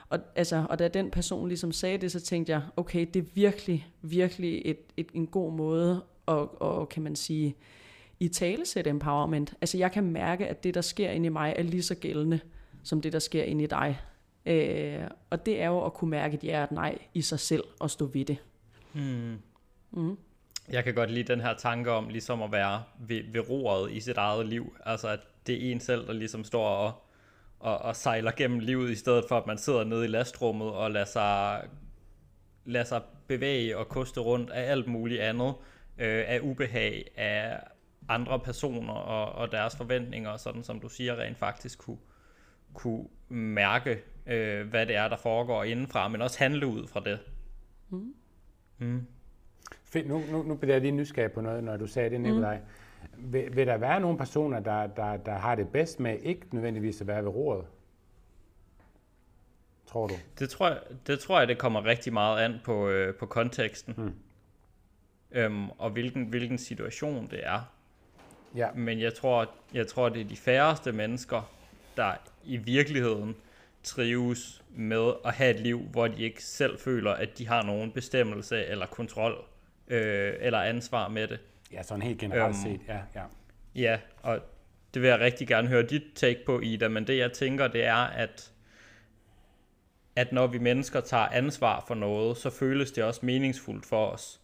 Og, 0.10 0.20
altså, 0.36 0.66
og 0.70 0.80
da 0.80 0.88
den 0.88 1.12
person 1.12 1.48
ligesom 1.48 1.72
sagde 1.72 1.98
det, 1.98 2.12
så 2.12 2.20
tænkte 2.20 2.52
jeg, 2.52 2.62
okay, 2.78 3.08
det 3.14 3.20
er 3.20 3.26
virkelig, 3.34 3.88
virkelig 4.02 4.62
et, 4.66 4.80
et, 4.98 5.08
en 5.14 5.28
god 5.28 5.54
måde 5.54 6.04
at, 6.28 6.34
og, 6.34 6.90
kan 6.90 7.04
man 7.04 7.16
sige, 7.16 7.56
i 8.20 8.28
talesæt 8.28 8.88
empowerment. 8.88 9.54
Altså 9.62 9.78
jeg 9.78 9.92
kan 9.92 10.04
mærke, 10.04 10.48
at 10.48 10.64
det, 10.64 10.74
der 10.74 10.82
sker 10.82 11.10
inde 11.10 11.26
i 11.26 11.30
mig, 11.30 11.54
er 11.58 11.64
lige 11.64 11.84
så 11.84 11.96
gældende, 11.96 12.40
som 12.84 13.02
det, 13.02 13.14
der 13.14 13.20
sker 13.20 13.44
inde 13.44 13.64
i 13.64 13.68
dig. 13.68 14.00
Øh, 14.46 15.04
og 15.30 15.46
det 15.46 15.62
er 15.62 15.68
jo 15.68 15.86
at 15.86 15.94
kunne 15.94 16.12
mærke 16.12 16.36
et 16.36 16.44
ja 16.44 16.58
og 16.58 16.64
et 16.64 16.72
nej 16.72 16.98
i 17.14 17.22
sig 17.22 17.40
selv 17.40 17.64
og 17.80 17.92
stå 17.92 18.06
ved 18.06 18.26
det. 18.26 18.38
Hmm. 18.94 19.38
Mm. 19.92 20.18
Jeg 20.72 20.84
kan 20.84 20.94
godt 20.94 21.12
lide 21.12 21.34
den 21.34 21.42
her 21.42 21.54
tanke 21.54 21.92
om 21.92 22.10
ligesom 22.10 22.42
at 22.42 22.52
være 22.52 22.84
ved, 23.00 23.24
ved 23.32 23.50
roret 23.50 23.92
i 23.92 24.00
sit 24.00 24.18
eget 24.18 24.48
liv. 24.48 24.76
Altså 24.86 25.08
at 25.08 25.20
det 25.48 25.68
er 25.68 25.72
en 25.72 25.80
selv, 25.80 26.08
der 26.08 26.14
ligesom 26.14 26.44
står 26.44 26.68
og, 26.68 26.92
og, 27.60 27.78
og 27.78 27.96
sejler 27.96 28.32
gennem 28.32 28.60
livet, 28.60 28.92
i 28.92 28.96
stedet 28.96 29.26
for 29.30 29.38
at 29.38 29.48
man 29.48 29.58
sidder 29.58 29.84
nede 29.84 30.06
i 30.06 30.08
lastrummet 30.08 30.72
og 30.72 30.92
lader 30.92 31.06
sig, 31.06 31.62
lader 32.66 32.86
sig 32.86 33.02
bevæge 33.28 33.78
og 33.78 33.88
koste 33.88 34.20
rundt 34.20 34.50
af 34.50 34.72
alt 34.72 34.88
muligt 34.88 35.22
andet, 35.22 35.54
øh, 35.98 36.24
af 36.28 36.40
ubehag, 36.42 37.06
af 37.18 37.60
andre 38.10 38.40
personer 38.40 38.94
og, 38.94 39.32
og 39.32 39.52
deres 39.52 39.76
forventninger, 39.76 40.38
sådan 40.38 40.64
som 40.64 40.80
du 40.80 40.90
siger, 40.90 41.16
rent 41.16 41.38
faktisk 41.38 41.80
kunne, 41.80 41.98
kunne 42.74 43.06
mærke, 43.30 44.02
øh, 44.26 44.68
hvad 44.68 44.86
det 44.86 44.96
er, 44.96 45.08
der 45.08 45.18
foregår 45.18 45.64
indenfra, 45.64 46.08
men 46.08 46.22
også 46.22 46.40
handle 46.40 46.68
ud 46.68 46.88
fra 46.88 47.00
det. 47.00 47.20
Mm. 47.90 48.14
Mm. 48.78 49.08
Fedt, 49.84 50.08
nu, 50.08 50.22
nu, 50.32 50.44
nu 50.44 50.56
bliver 50.56 50.74
jeg 50.74 50.82
lige 50.82 50.92
nysgerrig 50.92 51.32
på 51.32 51.42
noget, 51.42 51.64
når 51.64 51.78
du 51.78 51.88
sagde 51.88 52.10
det, 52.10 52.22
Nikolaj. 52.22 52.58
Mm. 52.58 53.34
Vil, 53.34 53.56
vil 53.56 53.68
der 53.68 53.78
være 53.78 54.00
nogle 54.00 54.18
personer, 54.18 54.60
der, 54.60 54.88
der, 54.88 55.18
der 55.18 55.34
har 55.34 55.56
det 55.56 55.70
bedst 55.70 56.00
med 56.00 56.20
ikke 56.20 56.46
nødvendigvis 56.52 57.02
at 57.02 57.08
være 57.08 57.24
ved 57.24 57.30
roret? 57.30 57.66
Tror 59.86 60.08
du? 60.08 60.14
Det 60.40 60.50
tror 60.50 60.68
jeg, 60.68 60.80
det, 61.08 61.20
tror 61.20 61.40
jeg, 61.40 61.48
det 61.48 61.58
kommer 61.58 61.86
rigtig 61.86 62.14
meget 62.14 62.44
an 62.44 62.60
på, 62.64 62.90
øh, 62.90 63.16
på 63.16 63.26
konteksten. 63.26 63.94
Mm. 63.98 64.14
Øhm, 65.32 65.70
og 65.70 65.90
hvilken, 65.90 66.26
hvilken 66.26 66.58
situation 66.58 67.28
det 67.28 67.40
er. 67.44 67.79
Ja. 68.56 68.68
Men 68.76 69.00
jeg 69.00 69.14
tror, 69.14 69.50
jeg 69.74 69.88
tror, 69.88 70.10
det 70.10 70.22
er 70.22 70.26
de 70.26 70.38
færreste 70.38 70.92
mennesker, 70.92 71.52
der 71.98 72.14
i 72.44 72.58
virkeligheden 72.58 73.36
trives 73.84 74.64
med 74.70 75.14
at 75.26 75.34
have 75.34 75.56
et 75.56 75.60
liv, 75.60 75.80
hvor 75.80 76.08
de 76.08 76.24
ikke 76.24 76.44
selv 76.44 76.80
føler, 76.80 77.12
at 77.12 77.38
de 77.38 77.48
har 77.48 77.64
nogen 77.64 77.92
bestemmelse 77.92 78.66
eller 78.66 78.86
kontrol 78.86 79.46
øh, 79.88 80.34
eller 80.40 80.60
ansvar 80.60 81.08
med 81.08 81.28
det. 81.28 81.40
Ja, 81.72 81.84
sådan 81.84 82.02
helt 82.02 82.20
generelt 82.20 82.56
øhm, 82.66 82.80
set, 82.80 82.82
ja, 82.88 83.00
ja. 83.16 83.24
Ja, 83.76 84.00
og 84.22 84.40
det 84.94 85.02
vil 85.02 85.10
jeg 85.10 85.20
rigtig 85.20 85.48
gerne 85.48 85.68
høre 85.68 85.84
dit 85.84 86.04
take 86.16 86.40
på, 86.46 86.60
Ida, 86.60 86.88
men 86.88 87.08
det 87.08 87.18
jeg 87.18 87.32
tænker, 87.32 87.68
det 87.68 87.86
er, 87.86 87.96
at 87.96 88.52
at 90.16 90.32
når 90.32 90.48
vi 90.48 90.58
mennesker 90.58 91.02
tager 91.02 91.26
ansvar 91.26 91.84
for 91.88 91.96
noget, 91.96 92.38
så 92.38 92.50
føles 92.50 92.92
det 92.92 93.04
også 93.04 93.20
meningsfuldt 93.24 93.86
for 93.86 94.06
os. 94.06 94.39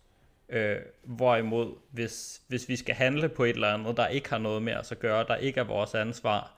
Øh, 0.49 0.77
hvorimod, 1.03 1.75
hvis, 1.91 2.41
hvis 2.47 2.69
vi 2.69 2.75
skal 2.75 2.95
handle 2.95 3.29
på 3.29 3.43
et 3.43 3.49
eller 3.49 3.73
andet, 3.73 3.97
der 3.97 4.07
ikke 4.07 4.29
har 4.29 4.37
noget 4.37 4.61
med 4.61 4.75
os 4.75 4.91
at 4.91 4.99
gøre, 4.99 5.25
der 5.27 5.35
ikke 5.35 5.59
er 5.59 5.63
vores 5.63 5.95
ansvar, 5.95 6.57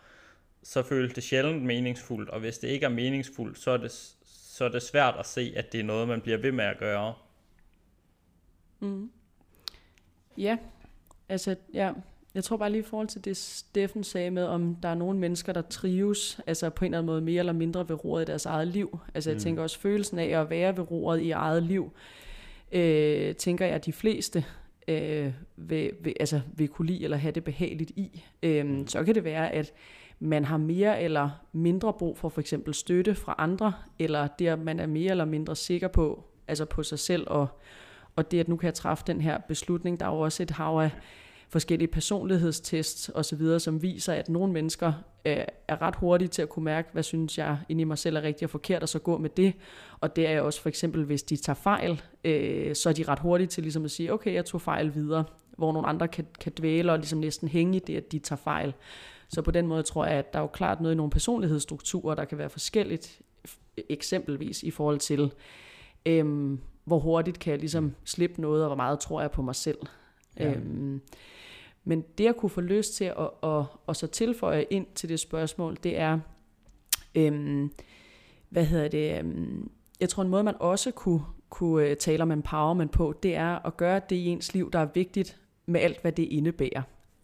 så 0.63 0.83
føles 0.83 1.13
det 1.13 1.23
sjældent 1.23 1.63
meningsfuldt, 1.63 2.29
og 2.29 2.39
hvis 2.39 2.57
det 2.57 2.67
ikke 2.67 2.85
er 2.85 2.89
meningsfuldt, 2.89 3.59
så 3.59 3.71
er 3.71 3.77
det, 3.77 3.91
så 4.25 4.65
er 4.65 4.69
det 4.69 4.81
svært 4.81 5.15
at 5.19 5.25
se, 5.25 5.53
at 5.55 5.71
det 5.71 5.79
er 5.79 5.83
noget, 5.83 6.07
man 6.07 6.21
bliver 6.21 6.37
ved 6.37 6.51
med 6.51 6.65
at 6.65 6.77
gøre. 6.77 7.13
Mm. 8.79 9.11
Ja, 10.37 10.57
altså, 11.29 11.55
ja, 11.73 11.93
jeg 12.33 12.43
tror 12.43 12.57
bare 12.57 12.71
lige 12.71 12.81
i 12.81 12.85
forhold 12.85 13.07
til 13.07 13.25
det, 13.25 13.37
Steffen 13.37 14.03
sagde 14.03 14.31
med, 14.31 14.43
om 14.43 14.75
der 14.75 14.89
er 14.89 14.95
nogle 14.95 15.19
mennesker, 15.19 15.53
der 15.53 15.61
trives, 15.61 16.39
altså 16.47 16.69
på 16.69 16.85
en 16.85 16.91
eller 16.91 16.97
anden 16.97 17.05
måde 17.05 17.21
mere 17.21 17.39
eller 17.39 17.53
mindre 17.53 17.89
ved 17.89 18.05
roret 18.05 18.21
i 18.21 18.25
deres 18.25 18.45
eget 18.45 18.67
liv. 18.67 18.99
Altså 19.13 19.29
jeg 19.29 19.35
mm. 19.35 19.41
tænker 19.41 19.63
også 19.63 19.79
følelsen 19.79 20.19
af 20.19 20.41
at 20.41 20.49
være 20.49 20.77
ved 20.77 20.91
roret 20.91 21.21
i 21.21 21.31
eget 21.31 21.63
liv, 21.63 21.91
øh, 22.71 23.35
tænker 23.35 23.65
jeg, 23.65 23.75
at 23.75 23.85
de 23.85 23.93
fleste 23.93 24.45
øh, 24.87 25.31
vil, 25.55 25.91
vil, 26.01 26.13
altså, 26.19 26.41
vil 26.55 26.67
kunne 26.67 26.87
lide 26.87 27.03
eller 27.03 27.17
have 27.17 27.31
det 27.31 27.43
behageligt 27.43 27.89
i. 27.89 28.23
Øh. 28.43 28.87
Så 28.87 29.03
kan 29.03 29.15
det 29.15 29.23
være, 29.23 29.51
at 29.51 29.73
man 30.19 30.45
har 30.45 30.57
mere 30.57 31.01
eller 31.01 31.29
mindre 31.51 31.93
brug 31.93 32.17
for 32.17 32.29
for 32.29 32.41
eksempel 32.41 32.73
støtte 32.73 33.15
fra 33.15 33.35
andre, 33.37 33.73
eller 33.99 34.27
det, 34.27 34.47
at 34.47 34.59
man 34.59 34.79
er 34.79 34.87
mere 34.87 35.11
eller 35.11 35.25
mindre 35.25 35.55
sikker 35.55 35.87
på, 35.87 36.23
altså 36.47 36.65
på 36.65 36.83
sig 36.83 36.99
selv, 36.99 37.27
og, 37.27 37.47
og 38.15 38.31
det, 38.31 38.39
at 38.39 38.47
nu 38.47 38.57
kan 38.57 38.65
jeg 38.65 38.73
træffe 38.73 39.03
den 39.07 39.21
her 39.21 39.37
beslutning. 39.37 39.99
Der 39.99 40.05
er 40.05 40.09
jo 40.09 40.19
også 40.19 40.43
et 40.43 40.51
hav 40.51 40.79
af 40.79 40.91
forskellige 41.49 41.87
personlighedstests 41.87 43.11
osv., 43.15 43.59
som 43.59 43.81
viser, 43.81 44.13
at 44.13 44.29
nogle 44.29 44.53
mennesker 44.53 44.93
øh, 45.25 45.37
er 45.67 45.81
ret 45.81 45.95
hurtige 45.95 46.27
til 46.27 46.41
at 46.41 46.49
kunne 46.49 46.65
mærke, 46.65 46.89
hvad 46.93 47.03
synes 47.03 47.37
jeg 47.37 47.57
inde 47.69 47.81
i 47.81 47.83
mig 47.83 47.97
selv 47.97 48.15
er 48.15 48.21
rigtigt 48.21 48.43
og 48.43 48.49
forkert, 48.49 48.83
og 48.83 48.89
så 48.89 48.99
gå 48.99 49.17
med 49.17 49.29
det. 49.29 49.53
Og 49.99 50.15
det 50.15 50.27
er 50.27 50.41
også 50.41 50.61
for 50.61 50.69
eksempel, 50.69 51.03
hvis 51.03 51.23
de 51.23 51.35
tager 51.35 51.55
fejl, 51.55 52.01
øh, 52.23 52.75
så 52.75 52.89
er 52.89 52.93
de 52.93 53.03
ret 53.03 53.19
hurtige 53.19 53.47
til 53.47 53.63
ligesom 53.63 53.85
at 53.85 53.91
sige, 53.91 54.13
okay, 54.13 54.33
jeg 54.33 54.45
tog 54.45 54.61
fejl 54.61 54.95
videre, 54.95 55.23
hvor 55.57 55.73
nogle 55.73 55.87
andre 55.87 56.07
kan, 56.07 56.27
kan 56.41 56.51
dvæle 56.57 56.91
og 56.91 56.97
ligesom 56.97 57.19
næsten 57.19 57.47
hænge 57.47 57.75
i 57.75 57.79
det, 57.79 57.97
at 57.97 58.11
de 58.11 58.19
tager 58.19 58.39
fejl. 58.43 58.73
Så 59.29 59.41
på 59.41 59.51
den 59.51 59.67
måde 59.67 59.83
tror 59.83 60.05
jeg, 60.05 60.13
at 60.13 60.33
der 60.33 60.39
er 60.39 60.43
jo 60.43 60.47
klart 60.47 60.81
noget 60.81 60.93
i 60.93 60.97
nogle 60.97 61.09
personlighedsstrukturer, 61.09 62.15
der 62.15 62.25
kan 62.25 62.37
være 62.37 62.49
forskelligt, 62.49 63.21
eksempelvis 63.89 64.63
i 64.63 64.71
forhold 64.71 64.99
til, 64.99 65.31
øhm, 66.05 66.59
hvor 66.85 66.99
hurtigt 66.99 67.39
kan 67.39 67.51
jeg 67.51 67.59
ligesom 67.59 67.95
slippe 68.05 68.41
noget, 68.41 68.63
og 68.63 68.67
hvor 68.67 68.75
meget 68.75 68.99
tror 68.99 69.21
jeg 69.21 69.31
på 69.31 69.41
mig 69.41 69.55
selv. 69.55 69.77
Ja. 70.39 70.53
Øhm, 70.53 71.01
men 71.87 72.03
det 72.17 72.23
jeg 72.23 72.35
kunne 72.35 72.49
få 72.49 72.61
lyst 72.61 72.95
til 72.95 73.05
at, 73.05 73.17
at, 73.19 73.49
at, 73.49 73.65
at 73.89 73.95
så 73.97 74.07
tilføje 74.07 74.65
ind 74.69 74.85
til 74.95 75.09
det 75.09 75.19
spørgsmål, 75.19 75.77
det 75.83 75.97
er, 75.97 76.19
øhm, 77.15 77.71
hvad 78.49 78.65
hedder 78.65 78.87
det, 78.87 79.19
øhm, 79.19 79.71
jeg 79.99 80.09
tror 80.09 80.23
en 80.23 80.29
måde 80.29 80.43
man 80.43 80.55
også 80.59 80.91
kunne, 80.91 81.21
kunne 81.49 81.87
øh, 81.87 81.97
tale 81.97 82.23
om 82.23 82.31
empowerment 82.31 82.91
på, 82.91 83.13
det 83.23 83.35
er 83.35 83.65
at 83.65 83.77
gøre 83.77 84.01
det 84.09 84.15
i 84.15 84.25
ens 84.25 84.53
liv, 84.53 84.71
der 84.71 84.79
er 84.79 84.87
vigtigt 84.93 85.37
med 85.65 85.81
alt, 85.81 86.01
hvad 86.01 86.11
det 86.11 86.23
indebærer. 86.23 86.81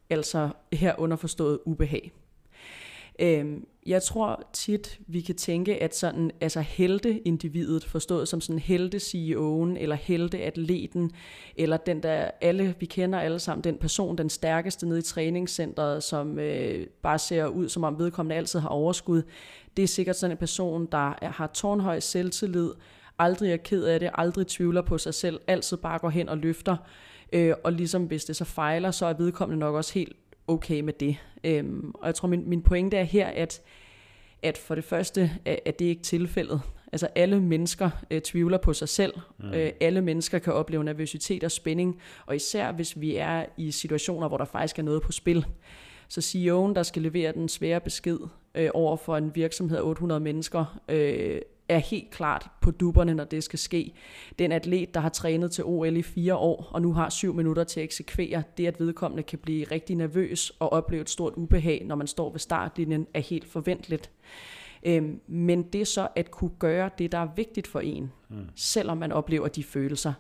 Altså 0.10 0.50
her 0.74 0.96
underforstået 0.98 1.60
ubehag. 1.66 2.12
Øhm, 3.20 3.68
jeg 3.86 4.04
tror 4.04 4.50
tit, 4.54 5.00
vi 5.08 5.22
kan 5.22 5.36
tænke, 5.36 5.84
at 5.84 5.96
sådan, 5.96 6.32
altså 6.42 6.62
helte-individet, 6.62 7.84
forstået 7.84 8.28
som 8.28 8.42
sådan 8.42 8.60
helte-CEO'en, 8.60 9.78
eller 9.80 9.96
helte-atleten, 9.96 11.12
eller 11.56 11.78
den 11.78 12.04
der, 12.04 12.32
alle, 12.42 12.76
vi 12.80 12.86
kender 12.86 13.20
alle 13.20 13.40
sammen, 13.40 13.64
den 13.64 13.78
person, 13.78 14.18
den 14.18 14.30
stærkeste 14.30 14.88
nede 14.88 15.00
i 15.00 15.02
træningscenteret, 15.02 16.04
som 16.04 16.40
øh, 16.40 16.88
bare 17.02 17.20
ser 17.20 17.46
ud, 17.46 17.70
som 17.70 17.84
om 17.84 18.00
vedkommende 18.00 18.36
altid 18.36 18.60
har 18.60 18.70
overskud. 18.70 19.22
Det 19.78 19.84
er 19.84 19.88
sikkert 19.88 20.16
sådan 20.16 20.32
en 20.32 20.38
person, 20.38 20.88
der 20.92 21.18
er, 21.22 21.30
har 21.30 21.48
tårnhøj 21.48 22.00
selvtillid, 22.00 22.70
aldrig 23.20 23.52
er 23.52 23.58
ked 23.58 23.84
af 23.84 24.00
det, 24.00 24.10
aldrig 24.14 24.48
tvivler 24.48 24.82
på 24.82 24.98
sig 24.98 25.14
selv, 25.14 25.40
altid 25.48 25.78
bare 25.78 26.00
går 26.00 26.10
hen 26.10 26.30
og 26.30 26.38
løfter. 26.38 26.78
Øh, 27.34 27.54
og 27.64 27.74
ligesom 27.74 28.04
hvis 28.04 28.26
det 28.26 28.36
så 28.36 28.46
fejler, 28.46 28.92
så 28.92 29.06
er 29.06 29.14
vedkommende 29.14 29.60
nok 29.60 29.76
også 29.76 29.94
helt 29.94 30.16
okay 30.48 30.82
med 30.82 30.94
det. 30.94 31.18
Øhm, 31.44 31.92
og 31.94 32.08
jeg 32.08 32.16
tror, 32.16 32.28
min, 32.28 32.50
min 32.50 32.62
pointe 32.62 32.98
er 32.98 33.04
her, 33.04 33.28
at, 33.28 33.62
at 34.44 34.58
for 34.58 34.76
det 34.76 34.84
første 34.84 35.32
er, 35.46 35.56
er 35.66 35.72
det 35.72 35.86
ikke 35.86 36.04
tilfældet. 36.04 36.62
Altså 36.94 37.08
alle 37.16 37.42
mennesker 37.42 37.90
øh, 38.12 38.22
tvivler 38.22 38.58
på 38.58 38.74
sig 38.74 38.90
selv. 38.90 39.14
Mm. 39.40 39.54
Øh, 39.54 39.72
alle 39.82 40.02
mennesker 40.02 40.40
kan 40.40 40.54
opleve 40.54 40.84
nervøsitet 40.84 41.44
og 41.44 41.52
spænding. 41.52 42.02
Og 42.26 42.36
især 42.36 42.72
hvis 42.72 43.02
vi 43.02 43.16
er 43.16 43.46
i 43.58 43.72
situationer, 43.72 44.28
hvor 44.28 44.38
der 44.38 44.46
faktisk 44.46 44.80
er 44.80 44.84
noget 44.84 45.02
på 45.02 45.12
spil. 45.12 45.46
Så 46.08 46.22
CEO'en, 46.22 46.76
der 46.76 46.84
skal 46.84 47.02
levere 47.02 47.32
den 47.32 47.50
svære 47.50 47.82
besked 47.82 48.20
øh, 48.56 48.70
over 48.74 48.98
for 48.98 49.18
en 49.18 49.36
virksomhed 49.36 49.78
af 49.78 49.82
800 49.82 50.20
mennesker, 50.20 50.80
øh, 50.90 51.42
er 51.74 51.80
helt 51.80 52.10
klart 52.12 52.48
på 52.62 52.72
duberne, 52.72 53.14
når 53.14 53.24
det 53.24 53.44
skal 53.44 53.60
ske. 53.60 53.94
Den 54.40 54.52
atlet, 54.52 54.94
der 54.94 55.00
har 55.00 55.10
trænet 55.10 55.52
til 55.52 55.64
OL 55.64 55.98
i 55.98 56.02
fire 56.02 56.36
år, 56.36 56.70
og 56.72 56.82
nu 56.82 56.94
har 56.94 57.10
syv 57.10 57.34
minutter 57.34 57.64
til 57.64 57.80
at 57.80 57.84
eksekvere, 57.84 58.44
det 58.58 58.68
at 58.68 58.80
vedkommende 58.80 59.24
kan 59.24 59.40
blive 59.40 59.66
rigtig 59.72 59.96
nervøs 59.96 60.50
og 60.60 60.74
opleve 60.74 61.02
et 61.02 61.10
stort 61.10 61.34
ubehag, 61.36 61.86
når 61.86 61.96
man 61.96 62.08
står 62.08 62.32
ved 62.32 62.40
startlinjen, 62.40 63.08
er 63.14 63.20
helt 63.20 63.46
forventeligt. 63.46 64.12
Øhm, 64.84 65.20
men 65.28 65.64
det 65.64 65.88
så 65.88 66.08
at 66.16 66.32
kunne 66.32 66.52
gøre 66.60 66.90
det, 66.98 67.12
der 67.12 67.18
er 67.18 67.28
vigtigt 67.36 67.68
for 67.68 67.80
en, 67.80 68.12
mm. 68.30 68.50
selvom 68.56 68.98
man 68.98 69.12
oplever 69.12 69.48
de 69.48 69.64
følelser, 69.64 70.14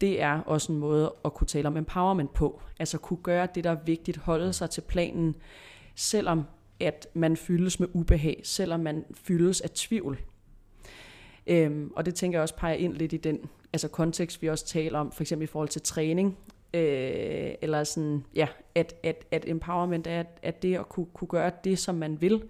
det 0.00 0.22
er 0.22 0.40
også 0.40 0.72
en 0.72 0.78
måde 0.78 1.14
at 1.24 1.34
kunne 1.34 1.46
tale 1.46 1.68
om 1.68 1.76
empowerment 1.76 2.32
på. 2.32 2.62
Altså 2.78 2.98
kunne 2.98 3.22
gøre 3.22 3.48
det, 3.54 3.64
der 3.64 3.70
er 3.70 3.84
vigtigt, 3.86 4.16
holde 4.16 4.52
sig 4.52 4.70
til 4.70 4.80
planen, 4.80 5.36
selvom 5.94 6.44
at 6.80 7.06
man 7.14 7.36
fyldes 7.36 7.80
med 7.80 7.88
ubehag, 7.92 8.40
selvom 8.44 8.80
man 8.80 9.04
fyldes 9.14 9.60
af 9.60 9.70
tvivl. 9.70 10.18
Øhm, 11.50 11.92
og 11.96 12.06
det 12.06 12.14
tænker 12.14 12.38
jeg 12.38 12.42
også 12.42 12.56
peger 12.56 12.74
ind 12.74 12.94
lidt 12.94 13.12
i 13.12 13.16
den 13.16 13.50
altså 13.72 13.88
kontekst, 13.88 14.42
vi 14.42 14.48
også 14.48 14.66
taler 14.66 14.98
om, 14.98 15.12
for 15.12 15.22
eksempel 15.22 15.44
i 15.44 15.46
forhold 15.46 15.68
til 15.68 15.82
træning, 15.82 16.38
øh, 16.74 17.54
eller 17.62 17.84
sådan, 17.84 18.24
ja, 18.34 18.48
at, 18.74 18.94
at, 19.02 19.24
at 19.30 19.44
empowerment 19.48 20.06
er 20.06 20.24
at 20.42 20.62
det 20.62 20.76
at 20.78 20.88
kunne, 20.88 21.06
kunne 21.14 21.28
gøre 21.28 21.52
det, 21.64 21.78
som 21.78 21.94
man 21.94 22.20
vil, 22.20 22.42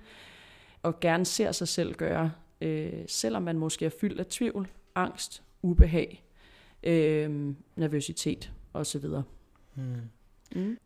og 0.83 1.01
gerne 1.01 1.25
ser 1.25 1.53
sig 1.53 1.69
selv 1.69 1.95
gøre, 1.95 2.33
øh, 2.61 2.93
selvom 3.07 3.43
man 3.43 3.59
måske 3.59 3.85
er 3.85 3.91
fyldt 4.01 4.21
af 4.21 4.27
tvivl, 4.27 4.69
angst, 4.95 5.43
ubehag, 5.63 6.25
øh, 6.83 7.55
nervøsitet 7.77 8.53
osv. 8.75 9.05
Hmm. 9.75 9.95
Mm. 10.55 10.79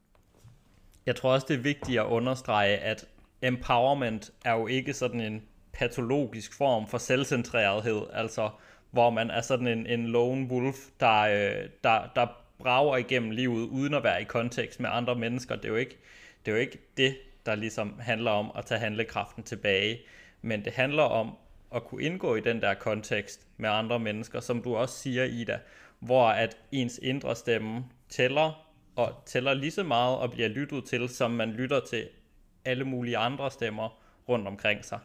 Jeg 1.07 1.17
tror 1.17 1.33
også, 1.33 1.47
det 1.49 1.57
er 1.57 1.63
vigtigt 1.63 2.01
at 2.01 2.07
understrege, 2.07 2.77
at 2.77 3.07
empowerment 3.43 4.33
er 4.45 4.53
jo 4.53 4.67
ikke 4.67 4.93
sådan 4.93 5.21
en 5.21 5.43
patologisk 5.75 6.57
form 6.57 6.87
for 6.87 6.99
selvcentrerethed, 6.99 8.03
altså 8.13 8.51
hvor 8.91 9.11
man 9.11 9.31
er 9.31 9.41
sådan 9.41 9.67
en, 9.67 9.87
en 9.87 10.07
lone 10.07 10.47
wolf, 10.47 10.77
der, 11.01 11.21
øh, 11.21 11.69
der, 11.85 12.11
der 12.17 12.27
brager 12.59 12.97
igennem 12.97 13.31
livet 13.31 13.69
uden 13.69 13.95
at 13.95 14.05
være 14.05 14.23
i 14.23 14.25
kontekst 14.25 14.81
med 14.81 14.91
andre 14.93 15.15
mennesker. 15.15 15.57
Det 15.57 15.65
er 15.65 15.69
jo 15.69 15.77
ikke 15.77 15.99
det, 16.47 16.53
er 16.53 16.57
jo 16.57 16.61
ikke 16.61 16.79
det 16.97 17.17
der 17.47 17.55
ligesom 17.55 17.99
handler 18.01 18.31
om 18.31 18.53
at 18.57 18.65
tage 18.65 18.81
handlekraften 18.81 19.43
tilbage, 19.43 20.01
men 20.43 20.65
det 20.65 20.73
handler 20.73 21.03
om 21.03 21.37
at 21.75 21.85
kunne 21.85 22.03
indgå 22.03 22.35
i 22.35 22.41
den 22.41 22.63
der 22.63 22.75
kontekst 22.75 23.47
med 23.57 23.69
andre 23.69 23.99
mennesker, 23.99 24.41
som 24.41 24.63
du 24.63 24.77
også 24.77 24.99
siger, 24.99 25.25
Ida, 25.25 25.59
hvor 25.99 26.29
at 26.29 26.57
ens 26.73 27.01
indre 27.03 27.37
stemme 27.37 27.85
tæller, 28.09 28.67
og 28.97 29.23
tæller 29.27 29.55
lige 29.55 29.71
så 29.71 29.83
meget 29.83 30.19
og 30.19 30.31
bliver 30.31 30.49
lyttet 30.49 30.85
til, 30.85 31.09
som 31.09 31.31
man 31.31 31.51
lytter 31.51 31.81
til 31.81 32.09
alle 32.65 32.85
mulige 32.85 33.17
andre 33.17 33.51
stemmer 33.51 33.99
rundt 34.29 34.49
omkring 34.49 34.85
sig. 34.85 34.99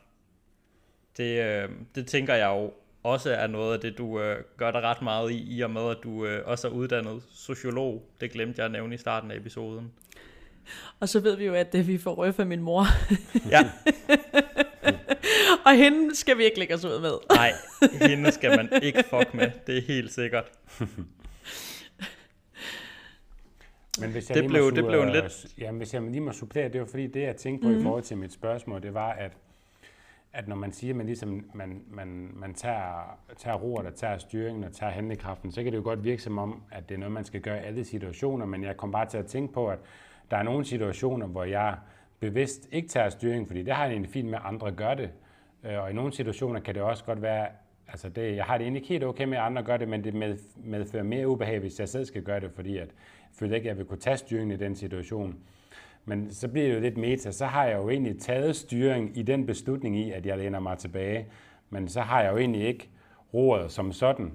Det, 1.19 1.43
øh, 1.43 1.69
det 1.95 2.07
tænker 2.07 2.33
jeg 2.33 2.47
jo 2.47 2.73
også 3.03 3.31
er 3.31 3.47
noget 3.47 3.73
af 3.73 3.79
det, 3.79 3.97
du 3.97 4.21
øh, 4.21 4.43
gør 4.57 4.71
dig 4.71 4.81
ret 4.81 5.01
meget 5.01 5.31
i, 5.31 5.57
i 5.57 5.61
og 5.61 5.71
med, 5.71 5.89
at 5.89 5.97
du 6.03 6.25
øh, 6.25 6.41
også 6.45 6.67
er 6.67 6.71
uddannet 6.71 7.23
sociolog. 7.31 8.03
Det 8.21 8.31
glemte 8.31 8.53
jeg 8.57 8.65
at 8.65 8.71
nævne 8.71 8.95
i 8.95 8.97
starten 8.97 9.31
af 9.31 9.35
episoden. 9.35 9.91
Og 10.99 11.09
så 11.09 11.19
ved 11.19 11.35
vi 11.35 11.45
jo, 11.45 11.53
at 11.53 11.73
det, 11.73 11.87
vi 11.87 11.97
får 11.97 12.15
røf 12.15 12.39
af 12.39 12.45
min 12.45 12.61
mor. 12.61 12.85
Ja. 13.51 13.59
og 15.65 15.75
hende 15.75 16.15
skal 16.15 16.37
vi 16.37 16.43
ikke 16.43 16.59
lægge 16.59 16.73
os 16.73 16.85
ud 16.85 17.01
med. 17.01 17.11
Nej, 17.35 17.51
hende 18.07 18.31
skal 18.31 18.57
man 18.57 18.69
ikke 18.83 19.03
fuck 19.09 19.33
med. 19.33 19.51
Det 19.67 19.77
er 19.77 19.81
helt 19.81 20.13
sikkert. 20.13 20.45
Men 23.99 24.11
hvis 24.11 24.29
jeg 24.29 24.35
det, 24.35 24.43
lige 24.43 24.49
blev, 24.49 24.63
må, 24.63 24.69
det 24.69 24.85
blev 24.85 25.01
en 25.01 25.09
lidt... 25.09 25.45
Jamen, 25.57 25.77
hvis 25.77 25.93
jeg 25.93 26.01
lige 26.01 26.21
må 26.21 26.31
supplere, 26.31 26.69
det 26.69 26.81
var 26.81 26.87
fordi, 26.87 27.07
det 27.07 27.21
jeg 27.21 27.35
tænkte 27.35 27.63
på 27.63 27.67
mm-hmm. 27.67 27.81
i 27.81 27.83
forhold 27.83 28.03
til 28.03 28.17
mit 28.17 28.33
spørgsmål, 28.33 28.81
det 28.81 28.93
var, 28.93 29.11
at, 29.11 29.31
at 30.33 30.47
når 30.47 30.55
man 30.55 30.71
siger, 30.71 30.93
at 30.93 30.97
man, 30.97 31.05
ligesom, 31.05 31.49
man, 31.53 31.81
man, 31.89 32.31
man 32.33 32.53
tager, 32.53 33.19
tager 33.37 33.57
roret 33.57 33.87
og 33.87 33.95
tager 33.95 34.17
styringen 34.17 34.63
og 34.63 34.71
tager 34.71 34.91
handlekraften, 34.91 35.51
så 35.51 35.63
kan 35.63 35.71
det 35.71 35.77
jo 35.77 35.83
godt 35.83 36.03
virke 36.03 36.21
som 36.21 36.37
om, 36.37 36.63
at 36.71 36.89
det 36.89 36.95
er 36.95 36.99
noget, 36.99 37.11
man 37.11 37.23
skal 37.23 37.41
gøre 37.41 37.57
i 37.57 37.65
alle 37.65 37.83
situationer, 37.83 38.45
men 38.45 38.63
jeg 38.63 38.77
kom 38.77 38.91
bare 38.91 39.05
til 39.05 39.17
at 39.17 39.25
tænke 39.25 39.53
på, 39.53 39.67
at 39.67 39.79
der 40.31 40.37
er 40.37 40.43
nogle 40.43 40.65
situationer, 40.65 41.27
hvor 41.27 41.43
jeg 41.43 41.77
bevidst 42.19 42.69
ikke 42.71 42.87
tager 42.87 43.09
styring, 43.09 43.47
fordi 43.47 43.63
det 43.63 43.73
har 43.73 43.83
jeg 43.83 43.91
egentlig 43.91 44.11
fint 44.11 44.29
med, 44.29 44.37
at 44.37 44.45
andre 44.45 44.71
gør 44.71 44.93
det. 44.93 45.09
Øh, 45.63 45.83
og 45.83 45.89
i 45.91 45.93
nogle 45.93 46.13
situationer 46.13 46.59
kan 46.59 46.75
det 46.75 46.83
også 46.83 47.03
godt 47.03 47.21
være, 47.21 47.47
altså 47.87 48.09
det, 48.09 48.35
jeg 48.35 48.45
har 48.45 48.57
det 48.57 48.65
egentlig 48.65 48.83
helt 48.87 49.03
okay 49.03 49.23
med, 49.23 49.37
at 49.37 49.43
andre 49.43 49.63
gør 49.63 49.77
det, 49.77 49.87
men 49.87 50.03
det 50.03 50.13
med, 50.13 50.37
medfører 50.55 51.03
mere 51.03 51.27
ubehag, 51.27 51.59
hvis 51.59 51.79
jeg 51.79 51.89
selv 51.89 52.05
skal 52.05 52.23
gøre 52.23 52.39
det, 52.39 52.51
fordi 52.51 52.77
at 52.77 52.87
jeg 52.87 52.87
føler 53.31 53.55
ikke, 53.55 53.69
at 53.69 53.69
jeg 53.69 53.77
vil 53.77 53.85
kunne 53.85 53.99
tage 53.99 54.17
styringen 54.17 54.51
i 54.51 54.63
den 54.63 54.75
situation. 54.75 55.39
Men 56.05 56.33
så 56.33 56.47
bliver 56.47 56.67
det 56.67 56.75
jo 56.75 56.79
lidt 56.79 56.97
meta, 56.97 57.31
så 57.31 57.45
har 57.45 57.65
jeg 57.65 57.77
jo 57.77 57.89
egentlig 57.89 58.19
taget 58.19 58.55
styring 58.55 59.17
i 59.17 59.21
den 59.21 59.45
beslutning 59.45 59.97
i, 59.97 60.11
at 60.11 60.25
jeg 60.25 60.37
læner 60.37 60.59
mig 60.59 60.77
tilbage, 60.77 61.27
men 61.69 61.87
så 61.87 62.01
har 62.01 62.21
jeg 62.21 62.31
jo 62.31 62.37
egentlig 62.37 62.67
ikke 62.67 62.89
roret 63.33 63.71
som 63.71 63.91
sådan. 63.91 64.33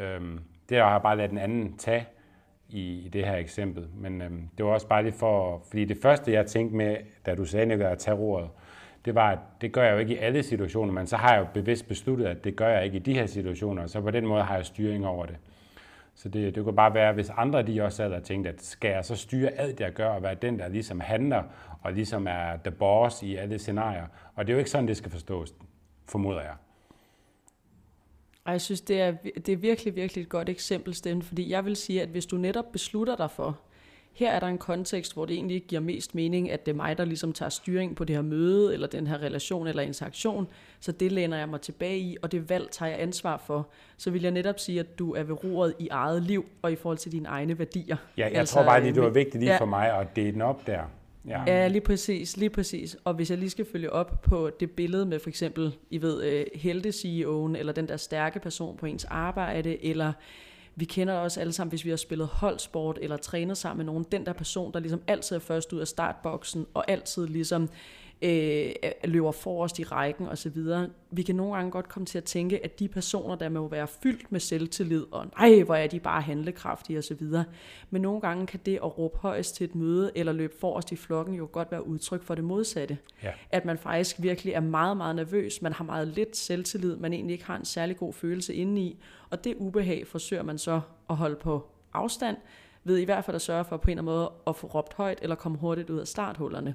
Øhm, 0.00 0.40
det 0.68 0.78
har 0.78 0.90
jeg 0.90 1.02
bare 1.02 1.16
ladet 1.16 1.30
den 1.30 1.38
anden 1.38 1.76
tage 1.76 2.06
i, 2.68 3.04
i 3.06 3.08
det 3.08 3.24
her 3.24 3.36
eksempel. 3.36 3.86
Men 3.94 4.22
øhm, 4.22 4.48
det 4.58 4.66
var 4.66 4.72
også 4.72 4.88
bare 4.88 5.02
lige 5.02 5.12
for, 5.12 5.62
fordi 5.68 5.84
det 5.84 5.98
første, 6.02 6.32
jeg 6.32 6.46
tænkte 6.46 6.76
med, 6.76 6.96
da 7.26 7.34
du 7.34 7.44
sagde, 7.44 7.84
at 7.84 7.98
tage 7.98 8.16
roret, 8.16 8.50
det 9.04 9.14
var, 9.14 9.30
at 9.30 9.38
det 9.60 9.72
gør 9.72 9.82
jeg 9.82 9.92
jo 9.92 9.98
ikke 9.98 10.14
i 10.14 10.18
alle 10.18 10.42
situationer, 10.42 10.92
men 10.92 11.06
så 11.06 11.16
har 11.16 11.32
jeg 11.32 11.40
jo 11.40 11.46
bevidst 11.54 11.88
besluttet, 11.88 12.26
at 12.26 12.44
det 12.44 12.56
gør 12.56 12.68
jeg 12.68 12.84
ikke 12.84 12.96
i 12.96 13.00
de 13.00 13.14
her 13.14 13.26
situationer, 13.26 13.86
så 13.86 14.00
på 14.00 14.10
den 14.10 14.26
måde 14.26 14.42
har 14.42 14.56
jeg 14.56 14.66
styring 14.66 15.06
over 15.06 15.26
det. 15.26 15.36
Så 16.18 16.28
det, 16.28 16.54
det 16.54 16.64
kunne 16.64 16.76
bare 16.76 16.94
være, 16.94 17.12
hvis 17.12 17.30
andre 17.36 17.62
de 17.62 17.82
også 17.82 17.96
sad 17.96 18.12
og 18.12 18.22
tænkte, 18.22 18.50
at 18.50 18.62
skal 18.62 18.90
jeg 18.90 19.04
så 19.04 19.16
styre 19.16 19.50
alt, 19.50 19.80
jeg 19.80 19.92
gør, 19.92 20.08
og 20.08 20.22
være 20.22 20.34
den, 20.34 20.58
der 20.58 20.68
ligesom 20.68 21.00
handler, 21.00 21.42
og 21.82 21.92
ligesom 21.92 22.26
er 22.26 22.56
the 22.64 22.70
boss 22.70 23.22
i 23.22 23.36
alle 23.36 23.58
scenarier. 23.58 24.06
Og 24.34 24.46
det 24.46 24.52
er 24.52 24.54
jo 24.54 24.58
ikke 24.58 24.70
sådan, 24.70 24.88
det 24.88 24.96
skal 24.96 25.10
forstås, 25.10 25.54
formoder 26.08 26.40
jeg. 26.40 26.54
Og 28.44 28.52
jeg 28.52 28.60
synes, 28.60 28.80
det 28.80 29.00
er, 29.00 29.12
det 29.46 29.48
er 29.48 29.56
virkelig, 29.56 29.96
virkelig 29.96 30.22
et 30.22 30.28
godt 30.28 30.48
eksempel, 30.48 30.94
Sten, 30.94 31.22
fordi 31.22 31.50
jeg 31.50 31.64
vil 31.64 31.76
sige, 31.76 32.02
at 32.02 32.08
hvis 32.08 32.26
du 32.26 32.36
netop 32.36 32.72
beslutter 32.72 33.16
dig 33.16 33.30
for, 33.30 33.60
her 34.18 34.30
er 34.30 34.40
der 34.40 34.46
en 34.46 34.58
kontekst, 34.58 35.14
hvor 35.14 35.24
det 35.24 35.34
egentlig 35.34 35.54
ikke 35.54 35.66
giver 35.66 35.80
mest 35.80 36.14
mening, 36.14 36.50
at 36.50 36.66
det 36.66 36.72
er 36.72 36.76
mig, 36.76 36.98
der 36.98 37.04
ligesom 37.04 37.32
tager 37.32 37.48
styring 37.48 37.96
på 37.96 38.04
det 38.04 38.16
her 38.16 38.22
møde, 38.22 38.74
eller 38.74 38.86
den 38.86 39.06
her 39.06 39.22
relation 39.22 39.66
eller 39.66 39.82
interaktion, 39.82 40.48
så 40.80 40.92
det 40.92 41.12
læner 41.12 41.36
jeg 41.36 41.48
mig 41.48 41.60
tilbage 41.60 41.98
i, 41.98 42.16
og 42.22 42.32
det 42.32 42.50
valg 42.50 42.70
tager 42.70 42.90
jeg 42.90 43.00
ansvar 43.00 43.42
for. 43.46 43.68
Så 43.96 44.10
vil 44.10 44.22
jeg 44.22 44.30
netop 44.30 44.58
sige, 44.58 44.80
at 44.80 44.98
du 44.98 45.14
er 45.14 45.22
ved 45.22 45.44
roret 45.44 45.74
i 45.78 45.88
eget 45.88 46.22
liv, 46.22 46.46
og 46.62 46.72
i 46.72 46.76
forhold 46.76 46.98
til 46.98 47.12
dine 47.12 47.28
egne 47.28 47.58
værdier. 47.58 47.96
Ja, 48.16 48.28
jeg 48.28 48.38
altså, 48.38 48.54
tror 48.54 48.64
bare 48.64 48.82
lige, 48.82 48.94
det 48.94 49.02
var 49.02 49.10
vigtigt 49.10 49.40
lige 49.40 49.52
ja, 49.52 49.58
for 49.58 49.66
mig 49.66 49.98
at 49.98 50.16
dele 50.16 50.32
den 50.32 50.42
op 50.42 50.66
der. 50.66 50.80
Ja. 51.28 51.42
ja, 51.46 51.68
lige 51.68 51.80
præcis, 51.80 52.36
lige 52.36 52.50
præcis. 52.50 52.96
Og 53.04 53.14
hvis 53.14 53.30
jeg 53.30 53.38
lige 53.38 53.50
skal 53.50 53.66
følge 53.72 53.92
op 53.92 54.22
på 54.22 54.50
det 54.60 54.70
billede 54.70 55.06
med 55.06 55.18
for 55.18 55.28
eksempel, 55.28 55.74
I 55.90 56.02
ved, 56.02 56.16
uh, 56.16 56.60
helte-CEO'en, 56.60 57.58
eller 57.58 57.72
den 57.72 57.88
der 57.88 57.96
stærke 57.96 58.40
person 58.40 58.76
på 58.76 58.86
ens 58.86 59.04
arbejde, 59.04 59.84
eller 59.84 60.12
vi 60.78 60.84
kender 60.84 61.14
også 61.14 61.40
alle 61.40 61.52
sammen, 61.52 61.70
hvis 61.70 61.84
vi 61.84 61.90
har 61.90 61.96
spillet 61.96 62.26
holdsport 62.26 62.98
eller 63.02 63.16
trænet 63.16 63.58
sammen 63.58 63.76
med 63.78 63.92
nogen, 63.92 64.06
den 64.12 64.26
der 64.26 64.32
person, 64.32 64.72
der 64.72 64.80
ligesom 64.80 65.02
altid 65.06 65.36
er 65.36 65.40
først 65.40 65.72
ud 65.72 65.80
af 65.80 65.88
startboksen, 65.88 66.66
og 66.74 66.90
altid 66.90 67.26
ligesom 67.26 67.68
øh, 68.22 68.70
løber 69.04 69.32
forrest 69.32 69.78
i 69.78 69.84
rækken 69.84 70.28
osv. 70.28 70.56
Vi 71.10 71.22
kan 71.22 71.34
nogle 71.34 71.54
gange 71.54 71.70
godt 71.70 71.88
komme 71.88 72.06
til 72.06 72.18
at 72.18 72.24
tænke, 72.24 72.64
at 72.64 72.78
de 72.78 72.88
personer, 72.88 73.34
der 73.34 73.48
må 73.48 73.68
være 73.68 73.86
fyldt 74.02 74.32
med 74.32 74.40
selvtillid, 74.40 75.06
og 75.10 75.26
nej, 75.38 75.62
hvor 75.62 75.74
er 75.74 75.86
de 75.86 76.00
bare 76.00 76.22
handlekraftige 76.22 76.98
osv. 76.98 77.26
Men 77.90 78.02
nogle 78.02 78.20
gange 78.20 78.46
kan 78.46 78.60
det 78.66 78.76
at 78.76 78.98
råbe 78.98 79.18
højst 79.18 79.54
til 79.54 79.64
et 79.64 79.74
møde, 79.74 80.12
eller 80.14 80.32
løbe 80.32 80.54
forrest 80.60 80.92
i 80.92 80.96
flokken, 80.96 81.34
jo 81.34 81.48
godt 81.52 81.72
være 81.72 81.86
udtryk 81.86 82.22
for 82.22 82.34
det 82.34 82.44
modsatte. 82.44 82.98
Ja. 83.22 83.32
At 83.50 83.64
man 83.64 83.78
faktisk 83.78 84.16
virkelig 84.22 84.52
er 84.52 84.60
meget, 84.60 84.96
meget 84.96 85.16
nervøs, 85.16 85.62
man 85.62 85.72
har 85.72 85.84
meget 85.84 86.08
lidt 86.08 86.36
selvtillid, 86.36 86.96
man 86.96 87.12
egentlig 87.12 87.32
ikke 87.32 87.44
har 87.44 87.56
en 87.56 87.64
særlig 87.64 87.96
god 87.96 88.12
følelse 88.12 88.54
indeni, 88.54 89.02
og 89.30 89.44
det 89.44 89.54
ubehag 89.58 90.06
forsøger 90.06 90.42
man 90.42 90.58
så 90.58 90.80
at 91.10 91.16
holde 91.16 91.36
på 91.36 91.68
afstand, 91.92 92.36
ved 92.84 92.98
i 92.98 93.04
hvert 93.04 93.24
fald 93.24 93.34
at 93.34 93.42
sørge 93.42 93.64
for 93.64 93.76
på 93.76 93.90
en 93.90 93.98
eller 93.98 94.02
anden 94.02 94.14
måde 94.14 94.32
at 94.46 94.56
få 94.56 94.66
råbt 94.66 94.94
højt, 94.94 95.18
eller 95.22 95.36
komme 95.36 95.58
hurtigt 95.58 95.90
ud 95.90 95.98
af 95.98 96.06
starthullerne. 96.06 96.74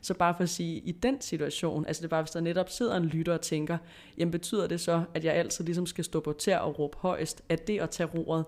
Så 0.00 0.14
bare 0.14 0.34
for 0.36 0.42
at 0.42 0.48
sige, 0.48 0.78
i 0.78 0.92
den 0.92 1.20
situation, 1.20 1.86
altså 1.86 2.00
det 2.00 2.06
er 2.06 2.10
bare, 2.10 2.22
hvis 2.22 2.30
der 2.30 2.40
netop 2.40 2.70
sidder 2.70 2.96
en 2.96 3.04
lytter 3.04 3.32
og 3.32 3.40
tænker, 3.40 3.78
jamen 4.18 4.32
betyder 4.32 4.66
det 4.66 4.80
så, 4.80 5.02
at 5.14 5.24
jeg 5.24 5.34
altid 5.34 5.64
ligesom 5.64 5.86
skal 5.86 6.04
stå 6.04 6.20
på 6.20 6.32
tær 6.32 6.58
og 6.58 6.78
råbe 6.78 6.96
højst, 6.98 7.42
at 7.48 7.66
det 7.66 7.80
at 7.80 7.90
tage 7.90 8.06
roret, 8.06 8.44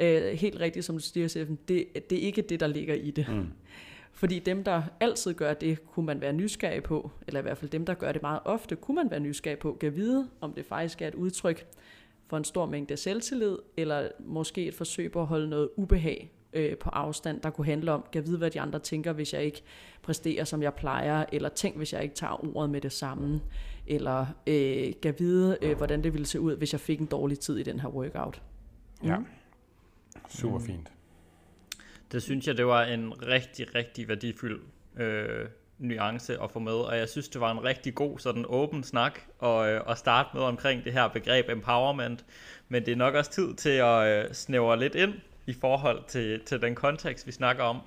øh, 0.00 0.32
helt 0.32 0.60
rigtigt 0.60 0.84
som 0.84 0.96
du 0.96 1.00
siger, 1.00 1.28
Steffen, 1.28 1.58
det, 1.68 2.10
det 2.10 2.18
er 2.18 2.22
ikke 2.22 2.42
det, 2.42 2.60
der 2.60 2.66
ligger 2.66 2.94
i 2.94 3.10
det. 3.10 3.28
Mm. 3.28 3.46
Fordi 4.12 4.38
dem, 4.38 4.64
der 4.64 4.82
altid 5.00 5.34
gør 5.34 5.54
det, 5.54 5.86
kunne 5.86 6.06
man 6.06 6.20
være 6.20 6.32
nysgerrig 6.32 6.82
på, 6.82 7.10
eller 7.26 7.40
i 7.40 7.42
hvert 7.42 7.58
fald 7.58 7.70
dem, 7.70 7.86
der 7.86 7.94
gør 7.94 8.12
det 8.12 8.22
meget 8.22 8.40
ofte, 8.44 8.76
kunne 8.76 8.94
man 8.94 9.10
være 9.10 9.20
nysgerrig 9.20 9.58
på, 9.58 9.76
kan 9.80 9.96
vide, 9.96 10.28
om 10.40 10.52
det 10.52 10.66
faktisk 10.66 11.02
er 11.02 11.08
et 11.08 11.14
udtryk 11.14 11.66
for 12.26 12.36
en 12.36 12.44
stor 12.44 12.66
mængde 12.66 12.96
selvtillid, 12.96 13.58
eller 13.76 14.08
måske 14.18 14.66
et 14.66 14.74
forsøg 14.74 15.12
på 15.12 15.20
at 15.20 15.26
holde 15.26 15.48
noget 15.48 15.68
ubehag 15.76 16.30
øh, 16.54 16.76
på 16.76 16.90
afstand, 16.90 17.40
der 17.40 17.50
kunne 17.50 17.64
handle 17.66 17.92
om, 17.92 18.04
kan 18.12 18.26
vide, 18.26 18.38
hvad 18.38 18.50
de 18.50 18.60
andre 18.60 18.78
tænker, 18.78 19.12
hvis 19.12 19.32
jeg 19.34 19.44
ikke 19.44 19.62
præsterer, 20.02 20.44
som 20.44 20.62
jeg 20.62 20.74
plejer, 20.74 21.24
eller 21.32 21.48
tænk, 21.48 21.76
hvis 21.76 21.92
jeg 21.92 22.02
ikke 22.02 22.14
tager 22.14 22.56
ordet 22.56 22.70
med 22.70 22.80
det 22.80 22.92
samme, 22.92 23.40
eller 23.86 24.26
øh, 24.46 24.92
kan 25.02 25.14
vide, 25.18 25.58
øh, 25.62 25.76
hvordan 25.76 26.04
det 26.04 26.12
ville 26.12 26.26
se 26.26 26.40
ud, 26.40 26.56
hvis 26.56 26.72
jeg 26.72 26.80
fik 26.80 27.00
en 27.00 27.06
dårlig 27.06 27.38
tid 27.38 27.56
i 27.56 27.62
den 27.62 27.80
her 27.80 27.88
workout. 27.88 28.42
Ja, 29.04 29.18
mm. 29.18 29.26
super 30.28 30.58
fint. 30.58 30.92
Det 32.12 32.22
synes 32.22 32.46
jeg, 32.46 32.56
det 32.56 32.66
var 32.66 32.84
en 32.84 33.26
rigtig, 33.26 33.74
rigtig 33.74 34.08
værdifuld 34.08 34.60
øh, 34.96 35.48
nuance 35.78 36.42
at 36.42 36.50
få 36.50 36.58
med, 36.58 36.72
og 36.72 36.98
jeg 36.98 37.08
synes, 37.08 37.28
det 37.28 37.40
var 37.40 37.52
en 37.52 37.64
rigtig 37.64 37.94
god 37.94 38.18
sådan 38.18 38.44
åben 38.48 38.84
snak 38.84 39.20
og, 39.38 39.70
øh, 39.70 39.80
at 39.88 39.98
starte 39.98 40.28
med 40.34 40.42
omkring 40.42 40.84
det 40.84 40.92
her 40.92 41.08
begreb 41.08 41.48
empowerment, 41.48 42.24
men 42.68 42.86
det 42.86 42.92
er 42.92 42.96
nok 42.96 43.14
også 43.14 43.30
tid 43.30 43.54
til 43.54 43.70
at 43.70 44.24
øh, 44.24 44.34
snævre 44.34 44.78
lidt 44.78 44.94
ind 44.94 45.14
i 45.46 45.52
forhold 45.52 46.04
til, 46.08 46.44
til 46.44 46.62
den 46.62 46.74
kontekst, 46.74 47.26
vi 47.26 47.32
snakker 47.32 47.64
om, 47.64 47.80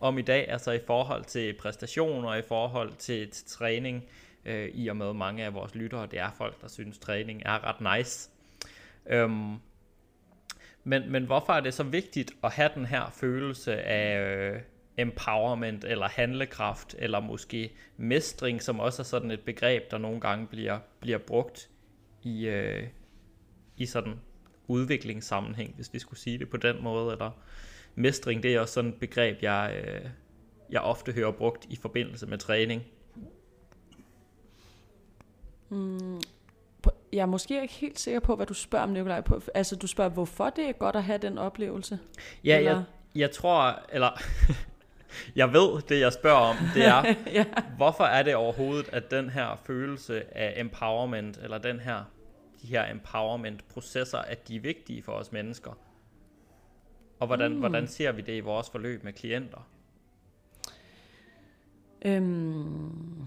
om 0.00 0.18
i 0.18 0.22
dag, 0.22 0.48
altså 0.48 0.72
i 0.72 0.80
forhold 0.86 1.24
til 1.24 1.52
præstationer, 1.52 2.28
og 2.28 2.38
i 2.38 2.42
forhold 2.42 2.92
til, 2.94 3.30
til 3.30 3.46
træning, 3.46 4.04
øh, 4.44 4.68
i 4.74 4.88
og 4.88 4.96
med 4.96 5.12
mange 5.12 5.44
af 5.44 5.54
vores 5.54 5.74
lyttere, 5.74 6.06
det 6.06 6.18
er 6.18 6.30
folk, 6.38 6.62
der 6.62 6.68
synes, 6.68 6.98
træning 6.98 7.42
er 7.44 7.64
ret 7.64 7.98
nice. 7.98 8.30
Øhm, 9.06 9.56
men, 10.84 11.12
men 11.12 11.24
hvorfor 11.24 11.52
er 11.52 11.60
det 11.60 11.74
så 11.74 11.82
vigtigt 11.82 12.32
at 12.44 12.52
have 12.52 12.70
den 12.74 12.86
her 12.86 13.10
følelse 13.10 13.82
af 13.82 14.20
øh, 14.20 14.60
empowerment 14.98 15.84
eller 15.84 16.08
handlekraft, 16.08 16.94
eller 16.98 17.20
måske 17.20 17.72
mestring, 17.96 18.62
som 18.62 18.80
også 18.80 19.02
er 19.02 19.04
sådan 19.04 19.30
et 19.30 19.40
begreb, 19.40 19.90
der 19.90 19.98
nogle 19.98 20.20
gange 20.20 20.46
bliver, 20.46 20.78
bliver 21.00 21.18
brugt 21.18 21.70
i, 22.22 22.46
øh, 22.46 22.88
i 23.76 23.86
sådan 23.86 24.20
udviklingssammenhæng, 24.72 25.74
hvis 25.74 25.92
vi 25.92 25.98
skulle 25.98 26.20
sige 26.20 26.38
det 26.38 26.50
på 26.50 26.56
den 26.56 26.82
måde, 26.82 27.12
eller 27.12 27.30
mestring, 27.94 28.42
det 28.42 28.54
er 28.54 28.60
også 28.60 28.74
sådan 28.74 28.90
et 28.90 29.00
begreb, 29.00 29.42
jeg, 29.42 29.84
øh, 29.84 30.10
jeg 30.70 30.80
ofte 30.80 31.12
hører 31.12 31.30
brugt 31.30 31.66
i 31.70 31.76
forbindelse 31.76 32.26
med 32.26 32.38
træning. 32.38 32.82
Mm, 35.68 36.20
jeg 37.12 37.20
er 37.20 37.26
måske 37.26 37.62
ikke 37.62 37.74
helt 37.74 37.98
sikker 37.98 38.20
på, 38.20 38.36
hvad 38.36 38.46
du 38.46 38.54
spørger 38.54 38.82
om, 38.82 38.90
Nikolaj. 38.90 39.20
På. 39.20 39.40
Altså, 39.54 39.76
du 39.76 39.86
spørger, 39.86 40.10
hvorfor 40.10 40.50
det 40.50 40.68
er 40.68 40.72
godt 40.72 40.96
at 40.96 41.04
have 41.04 41.18
den 41.18 41.38
oplevelse? 41.38 41.98
Ja, 42.44 42.58
eller? 42.58 42.70
jeg, 42.70 42.84
jeg 43.14 43.30
tror, 43.30 43.80
eller 43.92 44.22
jeg 45.40 45.52
ved, 45.52 45.82
det 45.88 46.00
jeg 46.00 46.12
spørger 46.12 46.38
om, 46.38 46.56
det 46.74 46.84
er, 46.84 47.14
ja. 47.38 47.44
hvorfor 47.76 48.04
er 48.04 48.22
det 48.22 48.34
overhovedet, 48.34 48.88
at 48.92 49.10
den 49.10 49.30
her 49.30 49.60
følelse 49.64 50.36
af 50.36 50.60
empowerment, 50.60 51.38
eller 51.42 51.58
den 51.58 51.80
her 51.80 52.04
de 52.62 52.66
her 52.66 52.90
empowerment-processer, 52.90 54.18
at 54.18 54.48
de 54.48 54.56
er 54.56 54.60
vigtige 54.60 55.02
for 55.02 55.12
os 55.12 55.32
mennesker? 55.32 55.78
Og 57.20 57.26
hvordan, 57.26 57.52
mm. 57.52 57.58
hvordan 57.58 57.88
ser 57.88 58.12
vi 58.12 58.22
det 58.22 58.36
i 58.36 58.40
vores 58.40 58.70
forløb 58.70 59.04
med 59.04 59.12
klienter? 59.12 59.68
Øhm, 62.04 63.26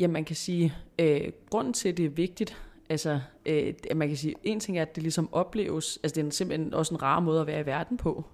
ja, 0.00 0.08
man 0.08 0.24
kan 0.24 0.36
sige, 0.36 0.74
øh, 0.98 1.32
grunden 1.50 1.72
til, 1.72 1.88
at 1.88 1.96
det 1.96 2.04
er 2.04 2.10
vigtigt, 2.10 2.56
Altså, 2.90 3.20
øh, 3.46 3.74
man 3.96 4.08
kan 4.08 4.16
sige, 4.16 4.34
en 4.42 4.60
ting 4.60 4.78
er, 4.78 4.82
at 4.82 4.94
det 4.94 5.02
ligesom 5.02 5.34
opleves, 5.34 5.98
altså 6.02 6.14
det 6.14 6.26
er 6.26 6.30
simpelthen 6.30 6.74
også 6.74 6.94
en 6.94 7.02
rar 7.02 7.20
måde 7.20 7.40
at 7.40 7.46
være 7.46 7.60
i 7.60 7.66
verden 7.66 7.96
på. 7.96 8.24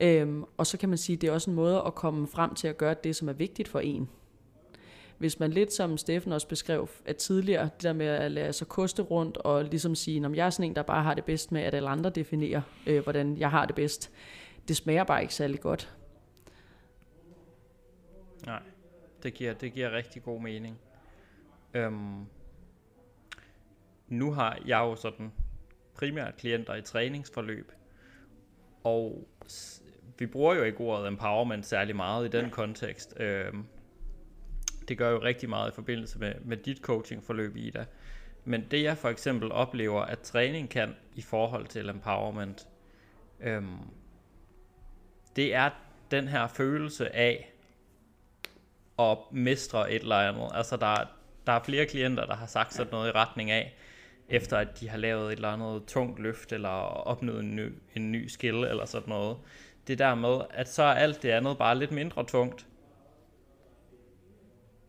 Øhm, 0.00 0.44
og 0.56 0.66
så 0.66 0.78
kan 0.78 0.88
man 0.88 0.98
sige, 0.98 1.16
at 1.16 1.20
det 1.20 1.28
er 1.28 1.32
også 1.32 1.50
en 1.50 1.56
måde 1.56 1.82
at 1.86 1.94
komme 1.94 2.26
frem 2.26 2.54
til 2.54 2.68
at 2.68 2.78
gøre 2.78 2.94
det, 3.04 3.16
som 3.16 3.28
er 3.28 3.32
vigtigt 3.32 3.68
for 3.68 3.80
en. 3.80 4.08
Hvis 5.20 5.40
man 5.40 5.50
lidt 5.50 5.72
som 5.72 5.96
Steffen 5.96 6.32
også 6.32 6.48
beskrev 6.48 6.88
at 7.04 7.16
tidligere, 7.16 7.64
det 7.64 7.82
der 7.82 7.92
med 7.92 8.06
at 8.06 8.30
lade 8.30 8.52
sig 8.52 8.68
koste 8.68 9.02
rundt 9.02 9.36
og 9.36 9.64
ligesom 9.64 9.94
sige, 9.94 10.26
at 10.26 10.36
jeg 10.36 10.46
er 10.46 10.50
sådan 10.50 10.70
en, 10.70 10.76
der 10.76 10.82
bare 10.82 11.02
har 11.02 11.14
det 11.14 11.24
bedst 11.24 11.52
med, 11.52 11.62
at 11.62 11.74
alle 11.74 11.88
andre 11.88 12.10
definerer, 12.10 12.62
øh, 12.86 13.02
hvordan 13.02 13.36
jeg 13.36 13.50
har 13.50 13.66
det 13.66 13.74
bedst. 13.74 14.10
Det 14.68 14.76
smager 14.76 15.04
bare 15.04 15.22
ikke 15.22 15.34
særlig 15.34 15.60
godt. 15.60 15.94
Nej, 18.46 18.62
det 19.22 19.34
giver, 19.34 19.54
det 19.54 19.72
giver 19.72 19.90
rigtig 19.90 20.22
god 20.22 20.40
mening. 20.40 20.78
Øhm, 21.74 22.26
nu 24.08 24.32
har 24.32 24.58
jeg 24.66 24.78
jo 24.78 24.96
sådan 24.96 25.32
primært 25.94 26.36
klienter 26.36 26.74
i 26.74 26.82
træningsforløb, 26.82 27.72
og 28.84 29.28
vi 30.18 30.26
bruger 30.26 30.54
jo 30.54 30.62
ikke 30.62 30.80
ordet 30.80 31.08
empowerment 31.08 31.66
særlig 31.66 31.96
meget 31.96 32.26
i 32.26 32.38
den 32.38 32.50
kontekst. 32.50 33.20
Øhm, 33.20 33.66
det 34.90 34.98
gør 34.98 35.10
jo 35.10 35.22
rigtig 35.22 35.48
meget 35.48 35.70
i 35.70 35.74
forbindelse 35.74 36.18
med, 36.18 36.34
med 36.44 36.56
dit 36.56 36.78
coachingforløb, 36.78 37.56
Ida. 37.56 37.84
Men 38.44 38.64
det 38.70 38.82
jeg 38.82 38.98
for 38.98 39.08
eksempel 39.08 39.52
oplever, 39.52 40.02
at 40.02 40.18
træning 40.18 40.70
kan 40.70 40.96
i 41.14 41.22
forhold 41.22 41.66
til 41.66 41.88
empowerment, 41.88 42.66
øhm, 43.40 43.78
det 45.36 45.54
er 45.54 45.70
den 46.10 46.28
her 46.28 46.46
følelse 46.46 47.16
af 47.16 47.52
at 48.98 49.18
mestre 49.32 49.92
et 49.92 50.02
eller 50.02 50.16
andet. 50.16 50.50
Altså 50.54 50.76
der, 50.76 50.96
der 51.46 51.52
er 51.52 51.62
flere 51.62 51.86
klienter, 51.86 52.26
der 52.26 52.34
har 52.34 52.46
sagt 52.46 52.74
sådan 52.74 52.92
noget 52.92 53.08
i 53.08 53.12
retning 53.12 53.50
af, 53.50 53.74
efter 54.28 54.56
at 54.56 54.80
de 54.80 54.88
har 54.88 54.98
lavet 54.98 55.26
et 55.26 55.36
eller 55.36 55.48
andet 55.48 55.84
tungt 55.86 56.18
løft, 56.18 56.52
eller 56.52 56.68
opnået 56.68 57.40
en 57.40 57.56
ny, 57.56 57.72
en 57.94 58.12
ny 58.12 58.28
skill, 58.28 58.56
eller 58.64 58.84
sådan 58.84 59.08
noget. 59.08 59.36
Det 59.86 59.98
der 59.98 60.14
med, 60.14 60.40
at 60.50 60.68
så 60.68 60.82
er 60.82 60.94
alt 60.94 61.22
det 61.22 61.30
andet 61.30 61.58
bare 61.58 61.78
lidt 61.78 61.92
mindre 61.92 62.24
tungt. 62.24 62.66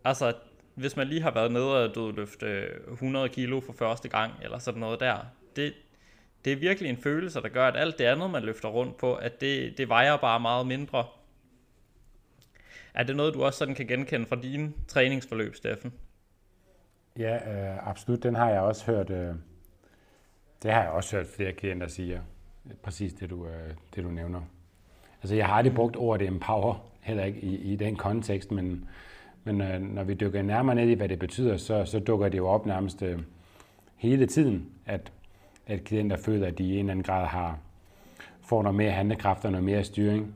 Altså, 0.03 0.33
hvis 0.75 0.95
man 0.95 1.07
lige 1.07 1.21
har 1.21 1.31
været 1.31 1.51
nede 1.51 1.83
og 1.83 1.95
dødløfte 1.95 2.67
100 2.91 3.25
øh, 3.25 3.31
kilo 3.31 3.59
for 3.59 3.73
første 3.73 4.09
gang, 4.09 4.33
eller 4.41 4.59
sådan 4.59 4.79
noget 4.79 4.99
der, 4.99 5.17
det, 5.55 5.73
det 6.45 6.53
er 6.53 6.57
virkelig 6.57 6.89
en 6.89 6.97
følelse, 6.97 7.41
der 7.41 7.49
gør, 7.49 7.67
at 7.67 7.77
alt 7.77 7.97
det 7.97 8.05
andet, 8.05 8.29
man 8.29 8.43
løfter 8.43 8.69
rundt 8.69 8.97
på, 8.97 9.15
at 9.15 9.41
det, 9.41 9.77
det 9.77 9.89
vejer 9.89 10.17
bare 10.17 10.39
meget 10.39 10.67
mindre. 10.67 11.05
Er 12.93 13.03
det 13.03 13.15
noget, 13.15 13.33
du 13.33 13.43
også 13.43 13.59
sådan 13.59 13.75
kan 13.75 13.87
genkende 13.87 14.25
fra 14.25 14.35
dine 14.35 14.73
træningsforløb, 14.87 15.55
Steffen? 15.55 15.93
Ja, 17.17 17.35
øh, 17.35 17.89
absolut. 17.89 18.23
Den 18.23 18.35
har 18.35 18.49
jeg 18.49 18.61
også 18.61 18.85
hørt. 18.85 19.09
Øh, 19.09 19.35
det 20.63 20.71
har 20.71 20.81
jeg 20.81 20.91
også 20.91 21.15
hørt 21.15 21.27
flere 21.27 21.53
klienter 21.53 21.87
sige. 21.87 22.21
Præcis 22.83 23.13
det 23.13 23.29
du, 23.29 23.47
øh, 23.47 23.73
det, 23.95 24.03
du 24.03 24.09
nævner. 24.09 24.41
Altså, 25.21 25.35
jeg 25.35 25.47
har 25.47 25.53
aldrig 25.53 25.75
brugt 25.75 25.95
ordet 25.95 26.27
empower, 26.27 26.91
heller 27.01 27.23
ikke 27.23 27.39
i, 27.39 27.55
i 27.55 27.75
den 27.75 27.95
kontekst, 27.95 28.51
men, 28.51 28.89
men 29.43 29.61
øh, 29.61 29.81
når 29.81 30.03
vi 30.03 30.13
dykker 30.13 30.41
nærmere 30.41 30.75
ned 30.75 30.89
i, 30.89 30.93
hvad 30.93 31.09
det 31.09 31.19
betyder, 31.19 31.57
så, 31.57 31.85
så 31.85 31.99
dukker 31.99 32.29
det 32.29 32.37
jo 32.37 32.47
op 32.47 32.65
nærmest 32.65 33.01
øh, 33.01 33.19
hele 33.95 34.25
tiden, 34.25 34.69
at, 34.85 35.11
at 35.67 35.83
klienter 35.83 36.17
føler, 36.17 36.47
at 36.47 36.57
de 36.57 36.63
i 36.63 36.73
en 36.73 36.79
eller 36.79 36.91
anden 36.91 37.03
grad 37.03 37.27
har, 37.27 37.59
får 38.41 38.63
noget 38.63 38.75
mere 38.75 38.91
handlekraft 38.91 39.45
og 39.45 39.51
noget 39.51 39.65
mere 39.65 39.83
styring. 39.83 40.35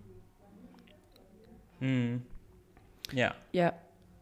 Mm. 1.79 2.21
Ja. 3.15 3.29
Ja, 3.53 3.69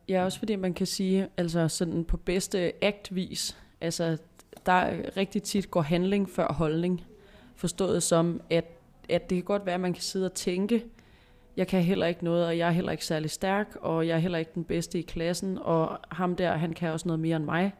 Ja, 0.09 0.23
også 0.23 0.39
fordi 0.39 0.55
man 0.55 0.73
kan 0.73 0.87
sige, 0.87 1.27
altså 1.37 1.67
sådan 1.67 2.05
på 2.05 2.17
bedste 2.17 2.85
aktvis, 2.85 3.57
altså 3.81 4.17
der 4.65 4.91
rigtig 5.17 5.43
tit 5.43 5.71
går 5.71 5.81
handling 5.81 6.29
før 6.29 6.53
holdning. 6.53 7.01
Forstået 7.55 8.03
som, 8.03 8.41
at, 8.49 8.65
at 9.09 9.29
det 9.29 9.35
kan 9.35 9.43
godt 9.43 9.65
være, 9.65 9.75
at 9.75 9.81
man 9.81 9.93
kan 9.93 10.01
sidde 10.01 10.25
og 10.25 10.33
tænke, 10.33 10.85
jeg 11.57 11.67
kan 11.67 11.81
heller 11.81 12.05
ikke 12.05 12.23
noget, 12.23 12.45
og 12.45 12.57
jeg 12.57 12.67
er 12.67 12.71
heller 12.71 12.91
ikke 12.91 13.05
særlig 13.05 13.31
stærk, 13.31 13.75
og 13.81 14.07
jeg 14.07 14.15
er 14.15 14.19
heller 14.19 14.37
ikke 14.37 14.51
den 14.55 14.63
bedste 14.63 14.99
i 14.99 15.01
klassen, 15.01 15.57
og 15.61 15.99
ham 16.11 16.35
der, 16.35 16.57
han 16.57 16.73
kan 16.73 16.91
også 16.91 17.07
noget 17.07 17.19
mere 17.19 17.35
end 17.35 17.45
mig. 17.45 17.73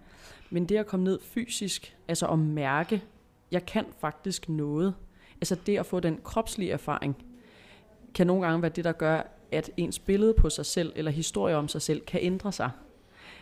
Men 0.50 0.66
det 0.66 0.78
at 0.78 0.88
komme 0.88 1.04
ned 1.04 1.20
fysisk, 1.22 1.98
altså 2.08 2.28
at 2.28 2.40
mærke, 2.40 3.04
jeg 3.52 3.66
kan 3.66 3.86
faktisk 4.00 4.50
noget, 4.50 4.94
altså 5.42 5.56
det 5.66 5.78
at 5.78 5.86
få 5.86 6.00
den 6.00 6.20
kropslige 6.24 6.72
erfaring, 6.72 7.26
kan 8.14 8.28
nogle 8.28 8.46
gange 8.46 8.62
være 8.62 8.72
det, 8.76 8.84
der 8.84 8.92
gør, 8.92 9.22
at 9.52 9.72
ens 9.78 10.00
billede 10.00 10.34
på 10.34 10.50
sig 10.50 10.66
selv, 10.66 10.94
eller 10.96 11.12
historie 11.12 11.56
om 11.56 11.68
sig 11.68 11.82
selv, 11.82 12.02
kan 12.02 12.20
ændre 12.24 12.52
sig. 12.52 12.70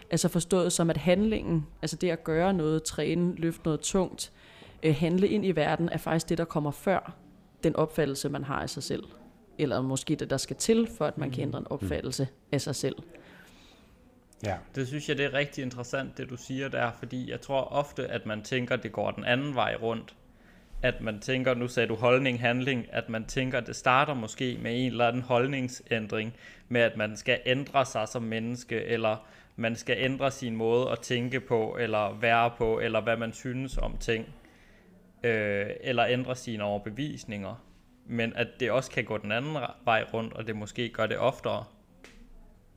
Altså 0.09 0.27
forstået 0.27 0.73
som, 0.73 0.89
at 0.89 0.97
handlingen, 0.97 1.67
altså 1.81 1.95
det 1.95 2.09
at 2.09 2.23
gøre 2.23 2.53
noget, 2.53 2.83
træne, 2.83 3.35
løfte 3.35 3.61
noget 3.65 3.79
tungt, 3.79 4.31
øh, 4.83 4.95
handle 4.95 5.27
ind 5.27 5.45
i 5.45 5.51
verden, 5.51 5.89
er 5.89 5.97
faktisk 5.97 6.29
det, 6.29 6.37
der 6.37 6.45
kommer 6.45 6.71
før 6.71 7.15
den 7.63 7.75
opfattelse, 7.75 8.29
man 8.29 8.43
har 8.43 8.61
af 8.61 8.69
sig 8.69 8.83
selv. 8.83 9.03
Eller 9.61 9.81
måske 9.81 10.15
det, 10.15 10.29
der 10.29 10.37
skal 10.37 10.55
til, 10.55 10.87
for 10.97 11.05
at 11.05 11.17
man 11.17 11.31
kan 11.31 11.41
ændre 11.43 11.59
en 11.59 11.65
mm. 11.69 11.73
opfattelse 11.73 12.27
af 12.51 12.61
sig 12.61 12.75
selv. 12.75 12.95
Ja. 14.43 14.57
Det 14.75 14.87
synes 14.87 15.09
jeg, 15.09 15.17
det 15.17 15.25
er 15.25 15.33
rigtig 15.33 15.61
interessant, 15.61 16.17
det 16.17 16.29
du 16.29 16.37
siger 16.37 16.67
der, 16.67 16.91
fordi 16.99 17.31
jeg 17.31 17.41
tror 17.41 17.61
ofte, 17.61 18.07
at 18.07 18.25
man 18.25 18.41
tænker, 18.41 18.75
det 18.75 18.91
går 18.91 19.11
den 19.11 19.25
anden 19.25 19.55
vej 19.55 19.75
rundt 19.81 20.15
at 20.81 21.01
man 21.01 21.19
tænker, 21.19 21.53
nu 21.53 21.67
sagde 21.67 21.89
du 21.89 21.95
holdning, 21.95 22.39
handling, 22.39 22.85
at 22.91 23.09
man 23.09 23.25
tænker, 23.25 23.57
at 23.57 23.67
det 23.67 23.75
starter 23.75 24.13
måske 24.13 24.57
med 24.61 24.85
en 24.85 24.91
eller 24.91 25.07
anden 25.07 25.21
holdningsændring, 25.21 26.33
med 26.69 26.81
at 26.81 26.97
man 26.97 27.17
skal 27.17 27.39
ændre 27.45 27.85
sig 27.85 28.07
som 28.07 28.23
menneske, 28.23 28.83
eller 28.83 29.27
man 29.55 29.75
skal 29.75 29.95
ændre 29.99 30.31
sin 30.31 30.55
måde 30.55 30.91
at 30.91 30.99
tænke 30.99 31.39
på, 31.39 31.77
eller 31.79 32.19
være 32.19 32.51
på, 32.57 32.79
eller 32.79 33.01
hvad 33.01 33.17
man 33.17 33.33
synes 33.33 33.77
om 33.77 33.97
ting, 33.97 34.25
øh, 35.23 35.65
eller 35.81 36.05
ændre 36.05 36.35
sine 36.35 36.63
overbevisninger. 36.63 37.63
Men 38.11 38.33
at 38.35 38.47
det 38.59 38.71
også 38.71 38.91
kan 38.91 39.03
gå 39.03 39.17
den 39.17 39.31
anden 39.31 39.57
vej 39.85 40.05
rundt, 40.13 40.33
og 40.33 40.47
det 40.47 40.55
måske 40.55 40.89
gør 40.89 41.07
det 41.07 41.17
oftere. 41.17 41.63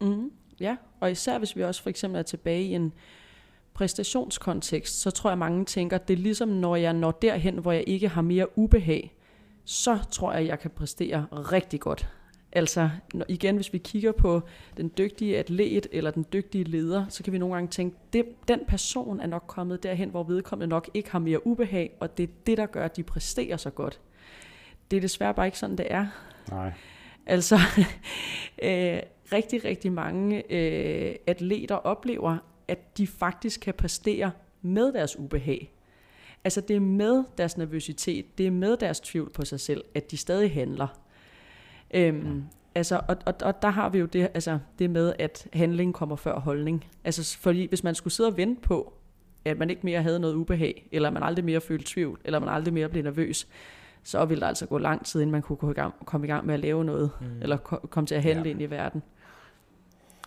Mm, 0.01 0.31
ja, 0.61 0.77
og 1.01 1.11
især 1.11 1.39
hvis 1.39 1.57
vi 1.57 1.63
også 1.63 1.83
for 1.83 1.91
eksempel 1.91 2.19
er 2.19 2.23
tilbage 2.23 2.63
i 2.63 2.75
en 2.75 2.93
præstationskontekst, 3.75 5.01
så 5.01 5.11
tror 5.11 5.31
jeg, 5.31 5.39
mange 5.39 5.65
tænker, 5.65 5.99
det 5.99 6.15
er 6.15 6.19
ligesom, 6.19 6.49
når 6.49 6.77
jeg 6.77 6.93
når 6.93 7.11
derhen, 7.11 7.59
hvor 7.59 7.73
jeg 7.73 7.85
ikke 7.87 8.09
har 8.09 8.23
mere 8.23 8.59
ubehag, 8.59 9.15
så 9.65 9.99
tror 10.11 10.33
jeg, 10.33 10.47
jeg 10.47 10.59
kan 10.59 10.71
præstere 10.71 11.27
rigtig 11.33 11.81
godt. 11.81 12.09
Altså 12.53 12.91
når, 13.15 13.27
igen, 13.29 13.57
hvis 13.57 13.73
vi 13.73 13.79
kigger 13.79 14.13
på 14.13 14.43
den 14.77 14.93
dygtige 14.99 15.39
atlet 15.39 15.87
eller 15.93 16.11
den 16.11 16.27
dygtige 16.33 16.65
leder, 16.65 17.07
så 17.09 17.23
kan 17.23 17.33
vi 17.33 17.39
nogle 17.39 17.55
gange 17.55 17.69
tænke, 17.69 17.97
det, 18.13 18.25
den 18.49 18.61
person 18.69 19.21
er 19.21 19.27
nok 19.27 19.45
kommet 19.47 19.83
derhen, 19.83 20.11
hvor 20.11 20.23
vedkommende 20.23 20.71
nok 20.71 20.91
ikke 20.95 21.11
har 21.11 21.19
mere 21.19 21.47
ubehag, 21.47 21.97
og 22.01 22.19
det 22.19 22.23
er 22.23 22.33
det, 22.47 22.59
der 22.59 22.67
gør, 22.67 22.85
at 22.85 22.97
de 22.97 23.03
præsterer 23.03 23.57
så 23.57 23.71
godt. 23.71 24.01
Det 24.91 24.97
er 24.97 25.01
desværre 25.01 25.35
bare 25.35 25.47
ikke 25.47 25.59
sådan, 25.59 25.79
det 25.79 25.87
er. 25.91 26.07
Nej. 26.51 26.73
Altså, 27.27 27.57
øh, 28.63 29.01
rigtig, 29.33 29.65
rigtig 29.65 29.93
mange 29.93 30.53
øh, 30.53 31.15
atleter 31.27 31.75
oplever, 31.75 32.37
at 32.69 32.99
de 32.99 33.07
faktisk 33.07 33.61
kan 33.61 33.75
præstere 33.75 34.31
med 34.63 34.93
deres 34.93 35.19
ubehag. 35.19 35.75
Altså 36.45 36.61
det 36.61 36.77
er 36.77 36.81
med 36.81 37.25
deres 37.39 37.59
nervøsitet, 37.59 38.39
det 38.39 38.47
er 38.47 38.51
med 38.51 38.77
deres 38.77 39.01
tvivl 39.01 39.31
på 39.31 39.45
sig 39.45 39.61
selv, 39.61 39.85
at 39.95 40.11
de 40.11 40.17
stadig 40.17 40.53
handler. 40.53 41.01
Øhm, 41.95 42.37
ja. 42.37 42.43
altså, 42.75 43.01
og, 43.09 43.17
og, 43.27 43.35
og 43.43 43.63
der 43.63 43.69
har 43.69 43.89
vi 43.89 43.99
jo 43.99 44.07
det, 44.07 44.29
altså, 44.35 44.59
det 44.79 44.91
med, 44.91 45.13
at 45.19 45.49
handling 45.53 45.95
kommer 45.95 46.17
før 46.17 46.39
holdning. 46.39 46.85
Altså 47.05 47.39
fordi 47.39 47.67
hvis 47.69 47.85
man 47.85 47.95
skulle 47.95 48.15
sidde 48.15 48.29
og 48.29 48.37
vente 48.37 48.61
på, 48.61 48.93
at 49.45 49.59
man 49.59 49.71
ikke 49.71 49.83
mere 49.85 50.03
havde 50.03 50.21
noget 50.21 50.35
ubehag, 50.35 50.89
eller 50.93 51.11
man 51.11 51.23
aldrig 51.23 51.45
mere 51.45 51.61
følte 51.61 51.85
tvivl, 51.87 52.21
eller 52.25 52.39
man 52.39 52.49
aldrig 52.49 52.75
mere 52.75 52.89
blev 52.89 53.03
nervøs, 53.03 53.49
så 54.05 54.25
ville 54.25 54.41
der 54.41 54.49
altså 54.49 54.67
gå 54.67 54.79
lang 54.79 55.07
tid, 55.07 55.21
inden 55.21 55.33
man 55.33 55.43
kunne 55.43 55.57
gå 55.57 55.71
i 55.71 55.75
gang, 55.75 55.95
komme 56.05 56.27
i 56.27 56.31
gang 56.31 56.47
med 56.47 56.55
at 56.55 56.61
lave 56.61 56.85
noget, 56.85 57.11
mm. 57.21 57.43
eller 57.43 57.57
komme 57.91 58.07
til 58.07 58.15
at 58.15 58.23
handle 58.23 58.45
ja. 58.45 58.51
ind 58.51 58.63
i 58.63 58.67
verden. 58.67 59.03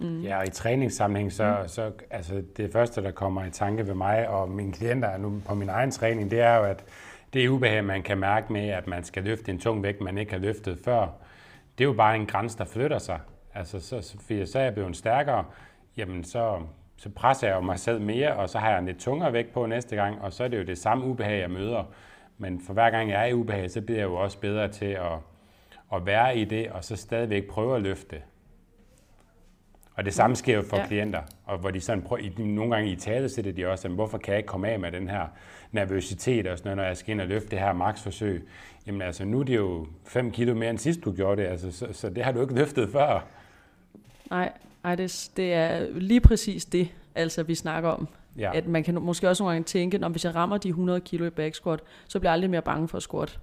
Mm. 0.01 0.21
Ja, 0.21 0.37
og 0.39 0.47
i 0.47 0.49
træningssammenhæng, 0.49 1.31
så, 1.31 1.57
mm. 1.61 1.67
så 1.67 1.91
altså 2.09 2.43
det 2.57 2.71
første, 2.73 3.03
der 3.03 3.11
kommer 3.11 3.45
i 3.45 3.49
tanke 3.49 3.87
ved 3.87 3.93
mig 3.93 4.29
og 4.29 4.49
mine 4.49 4.73
klienter 4.73 5.17
nu 5.17 5.41
på 5.45 5.55
min 5.55 5.69
egen 5.69 5.91
træning, 5.91 6.31
det 6.31 6.41
er 6.41 6.55
jo, 6.55 6.63
at 6.63 6.83
det 7.33 7.45
er 7.45 7.49
ubehag, 7.49 7.85
man 7.85 8.03
kan 8.03 8.17
mærke 8.17 8.53
med, 8.53 8.69
at 8.69 8.87
man 8.87 9.03
skal 9.03 9.23
løfte 9.23 9.51
en 9.51 9.59
tung 9.59 9.83
vægt, 9.83 10.01
man 10.01 10.17
ikke 10.17 10.31
har 10.31 10.39
løftet 10.39 10.79
før. 10.85 11.07
Det 11.77 11.83
er 11.83 11.87
jo 11.87 11.93
bare 11.93 12.15
en 12.15 12.25
grænse, 12.25 12.57
der 12.57 12.65
flytter 12.65 12.97
sig. 12.97 13.19
Altså, 13.53 13.79
så, 13.79 14.01
så, 14.01 14.17
så 14.45 14.59
er 14.59 14.63
jeg 14.63 14.73
blevet 14.73 14.97
stærkere, 14.97 15.45
jamen 15.97 16.23
så, 16.23 16.59
så 16.97 17.09
presser 17.09 17.47
jeg 17.47 17.55
jo 17.55 17.61
mig 17.61 17.79
selv 17.79 18.01
mere, 18.01 18.33
og 18.33 18.49
så 18.49 18.57
har 18.57 18.69
jeg 18.69 18.79
en 18.79 18.85
lidt 18.85 18.99
tungere 18.99 19.33
vægt 19.33 19.53
på 19.53 19.65
næste 19.65 19.95
gang, 19.95 20.21
og 20.21 20.33
så 20.33 20.43
er 20.43 20.47
det 20.47 20.57
jo 20.57 20.63
det 20.63 20.77
samme 20.77 21.05
ubehag, 21.05 21.39
jeg 21.39 21.51
møder. 21.51 21.83
Men 22.37 22.61
for 22.61 22.73
hver 22.73 22.89
gang 22.89 23.09
jeg 23.09 23.21
er 23.21 23.25
i 23.25 23.33
ubehag, 23.33 23.71
så 23.71 23.81
bliver 23.81 23.99
jeg 23.99 24.05
jo 24.05 24.15
også 24.15 24.39
bedre 24.39 24.67
til 24.67 24.85
at, 24.85 25.17
at 25.93 26.05
være 26.05 26.37
i 26.37 26.45
det, 26.45 26.69
og 26.69 26.83
så 26.83 26.95
stadigvæk 26.95 27.47
prøve 27.47 27.75
at 27.75 27.81
løfte. 27.81 28.21
Og 29.93 30.05
det 30.05 30.13
samme 30.13 30.35
sker 30.35 30.55
jo 30.55 30.61
for 30.61 30.77
ja. 30.77 30.87
klienter, 30.87 31.21
og 31.45 31.57
hvor 31.57 31.71
de 31.71 31.81
sådan 31.81 32.01
prøver, 32.01 32.29
nogle 32.37 32.75
gange 32.75 32.91
i 32.91 32.95
tale 32.95 33.29
sætter 33.29 33.51
de 33.51 33.67
også, 33.67 33.89
hvorfor 33.89 34.17
kan 34.17 34.31
jeg 34.31 34.37
ikke 34.37 34.47
komme 34.47 34.69
af 34.69 34.79
med 34.79 34.91
den 34.91 35.09
her 35.09 35.27
nervøsitet 35.71 36.47
og 36.47 36.57
sådan 36.57 36.67
noget, 36.67 36.77
når 36.77 36.83
jeg 36.83 36.97
skal 36.97 37.11
ind 37.11 37.21
og 37.21 37.27
løfte 37.27 37.49
det 37.49 37.59
her 37.59 37.73
maksforsøg. 37.73 38.47
Jamen 38.87 39.01
altså, 39.01 39.25
nu 39.25 39.39
er 39.39 39.43
det 39.43 39.55
jo 39.55 39.87
5 40.05 40.31
kilo 40.31 40.53
mere 40.53 40.69
end 40.69 40.77
sidst 40.77 41.05
du 41.05 41.11
gjorde 41.11 41.41
det, 41.41 41.47
altså, 41.47 41.71
så, 41.71 41.87
så 41.93 42.09
det 42.09 42.23
har 42.23 42.31
du 42.31 42.41
ikke 42.41 42.55
løftet 42.55 42.89
før. 42.91 43.25
Nej, 44.29 44.51
nej 44.83 44.95
det, 44.95 45.29
det 45.37 45.53
er 45.53 45.87
lige 45.91 46.21
præcis 46.21 46.65
det, 46.65 46.89
altså 47.15 47.43
vi 47.43 47.55
snakker 47.55 47.89
om. 47.89 48.07
Ja. 48.37 48.51
At 48.53 48.67
man 48.67 48.83
kan 48.83 49.01
måske 49.01 49.29
også 49.29 49.43
nogle 49.43 49.53
gange 49.53 49.65
tænke, 49.65 49.99
at 50.05 50.11
hvis 50.11 50.25
jeg 50.25 50.35
rammer 50.35 50.57
de 50.57 50.69
100 50.69 51.01
kilo 51.01 51.25
i 51.25 51.29
back 51.29 51.55
squat, 51.55 51.79
så 52.07 52.19
bliver 52.19 52.29
jeg 52.29 52.33
aldrig 52.33 52.49
mere 52.49 52.61
bange 52.61 52.87
for 52.87 52.97
at 52.97 53.03
squat 53.03 53.39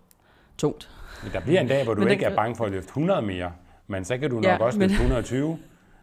tungt. 0.59 0.90
Men 1.22 1.33
der 1.33 1.40
bliver 1.40 1.61
en 1.61 1.68
dag, 1.68 1.85
hvor 1.85 1.94
du 1.94 2.07
ikke 2.07 2.24
er 2.24 2.37
bange 2.37 2.57
for 2.57 2.64
at 2.64 2.72
løfte 2.72 2.88
100 2.88 3.22
mere, 3.22 3.52
men 3.87 4.04
så 4.04 4.18
kan 4.18 4.30
du 4.30 4.37
nok 4.37 4.44
ja, 4.44 4.64
også 4.64 4.78
løfte 4.78 4.94
men... 4.94 5.02
120, 5.02 5.59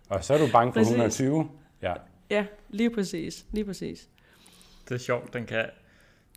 og 0.09 0.23
så 0.23 0.33
er 0.33 0.37
du 0.37 0.47
bange 0.51 0.73
for 0.73 0.79
præcis. 0.79 0.91
120. 0.91 1.49
Ja. 1.81 1.93
ja, 2.29 2.45
lige 2.69 2.89
præcis. 2.89 3.45
Lige 3.51 3.65
præcis. 3.65 4.09
Det 4.89 4.95
er 4.95 4.99
sjovt, 4.99 5.33
den 5.33 5.45
kan, 5.45 5.65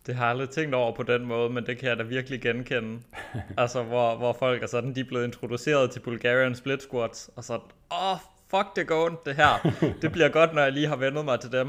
det 0.06 0.14
har 0.14 0.24
jeg 0.24 0.30
aldrig 0.30 0.50
tænkt 0.50 0.74
over 0.74 0.94
på 0.94 1.02
den 1.02 1.26
måde, 1.26 1.50
men 1.50 1.66
det 1.66 1.78
kan 1.78 1.88
jeg 1.88 1.96
da 1.96 2.02
virkelig 2.02 2.40
genkende. 2.40 3.00
altså, 3.58 3.82
hvor, 3.82 4.16
hvor 4.16 4.32
folk 4.32 4.62
er 4.62 4.66
sådan, 4.66 4.94
de 4.94 5.00
er 5.00 5.04
blevet 5.04 5.24
introduceret 5.24 5.90
til 5.90 6.00
Bulgarian 6.00 6.54
split 6.54 6.82
squats, 6.82 7.30
og 7.36 7.44
så, 7.44 7.54
åh, 7.54 8.12
oh, 8.12 8.18
fuck, 8.48 8.76
det 8.76 8.86
går 8.86 9.06
ondt, 9.06 9.26
det 9.26 9.34
her. 9.36 9.70
Det 10.02 10.12
bliver 10.12 10.28
godt, 10.28 10.54
når 10.54 10.62
jeg 10.62 10.72
lige 10.72 10.86
har 10.86 10.96
vendet 10.96 11.24
mig 11.24 11.40
til 11.40 11.52
dem. 11.52 11.68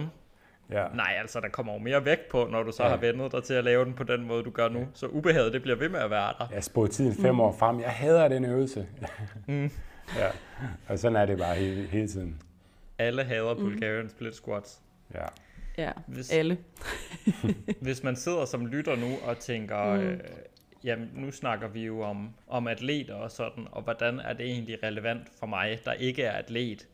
Ja. 0.72 0.88
Nej, 0.94 1.16
altså, 1.20 1.40
der 1.40 1.50
kommer 1.50 1.74
jo 1.74 1.80
mere 1.80 2.06
vægt 2.06 2.30
på, 2.30 2.48
når 2.52 2.64
du 2.64 2.72
så 2.72 2.84
ja. 2.84 2.90
har 2.90 2.98
vendet 2.98 3.32
dig 3.32 3.44
til 3.44 3.54
at 3.54 3.64
lave 3.64 3.86
den 3.86 3.94
på 3.94 4.04
den 4.04 4.28
måde, 4.28 4.44
du 4.44 4.50
gør 4.50 4.70
nu. 4.70 4.88
Så 4.94 5.08
ubehaget, 5.08 5.54
det 5.54 5.62
bliver 5.62 5.78
ved 5.78 5.90
med 5.90 6.00
at 6.00 6.10
være 6.10 6.34
der. 6.40 6.48
Jeg 6.54 6.64
spurgte 6.64 6.94
tiden 6.96 7.16
fem 7.16 7.34
mm. 7.34 7.40
år 7.40 7.56
frem. 7.60 7.80
Jeg 7.80 7.90
hader 7.90 8.28
den 8.28 8.46
øvelse. 8.46 8.88
mm. 9.48 9.72
ja. 10.22 10.28
Og 10.88 11.00
sådan 11.00 11.16
er 11.16 11.26
det 11.26 11.38
bare 11.38 11.56
hele, 11.56 11.88
hele 11.88 12.08
tiden. 12.08 12.42
Alle 12.98 13.24
hader 13.24 13.54
mm. 13.54 13.60
Bulgarian 13.60 14.10
split 14.10 14.36
squats. 14.36 14.82
Ja. 15.14 15.26
Ja, 15.78 15.92
hvis, 16.08 16.32
alle. 16.32 16.58
hvis 17.82 18.04
man 18.04 18.16
sidder 18.16 18.46
som 18.46 18.66
lytter 18.66 18.96
nu 18.96 19.30
og 19.30 19.40
tænker, 19.40 19.94
mm. 19.94 20.02
øh, 20.02 20.20
jamen 20.84 21.10
nu 21.14 21.32
snakker 21.32 21.68
vi 21.68 21.86
jo 21.86 22.02
om, 22.02 22.30
om 22.48 22.68
atleter 22.68 23.16
og 23.16 23.32
sådan, 23.32 23.68
og 23.72 23.82
hvordan 23.82 24.20
er 24.20 24.34
det 24.34 24.46
egentlig 24.46 24.84
relevant 24.84 25.28
for 25.40 25.46
mig, 25.46 25.80
der 25.86 25.94
ikke 25.94 26.24
er 26.24 26.32
atlet, 26.32 26.88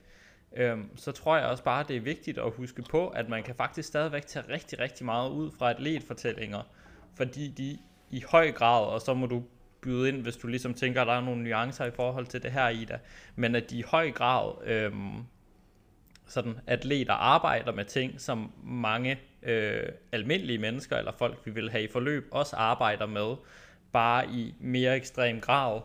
øhm, 0.55 0.97
så 0.97 1.11
tror 1.11 1.37
jeg 1.37 1.45
også 1.45 1.63
bare, 1.63 1.85
det 1.87 1.95
er 1.95 2.01
vigtigt 2.01 2.37
at 2.37 2.51
huske 2.51 2.81
på, 2.81 3.07
at 3.07 3.29
man 3.29 3.43
kan 3.43 3.55
faktisk 3.55 3.87
stadigvæk 3.87 4.25
tage 4.25 4.45
rigtig, 4.49 4.79
rigtig 4.79 5.05
meget 5.05 5.29
ud 5.29 5.51
fra 5.51 5.69
atletfortællinger, 5.69 6.61
fordi 7.15 7.47
de 7.47 7.77
i 8.09 8.23
høj 8.29 8.51
grad, 8.51 8.85
og 8.85 9.01
så 9.01 9.13
må 9.13 9.25
du 9.25 9.43
byde 9.81 10.09
ind, 10.09 10.21
hvis 10.21 10.37
du 10.37 10.47
ligesom 10.47 10.73
tænker, 10.73 11.01
at 11.01 11.07
der 11.07 11.13
er 11.13 11.21
nogle 11.21 11.43
nuancer 11.43 11.85
i 11.85 11.91
forhold 11.91 12.25
til 12.25 12.43
det 12.43 12.51
her, 12.51 12.69
Ida, 12.69 12.99
men 13.35 13.55
at 13.55 13.69
de 13.69 13.79
i 13.79 13.81
høj 13.81 14.11
grad 14.11 14.53
øhm, 14.65 15.23
sådan 16.27 16.59
atleter 16.67 17.13
arbejder 17.13 17.71
med 17.71 17.85
ting, 17.85 18.21
som 18.21 18.51
mange 18.63 19.19
øh, 19.43 19.83
almindelige 20.11 20.57
mennesker 20.57 20.97
eller 20.97 21.11
folk, 21.11 21.41
vi 21.45 21.51
vil 21.51 21.71
have 21.71 21.83
i 21.83 21.91
forløb, 21.91 22.27
også 22.31 22.55
arbejder 22.55 23.05
med, 23.05 23.35
bare 23.91 24.27
i 24.27 24.55
mere 24.59 24.95
ekstrem 24.95 25.41
grad. 25.41 25.81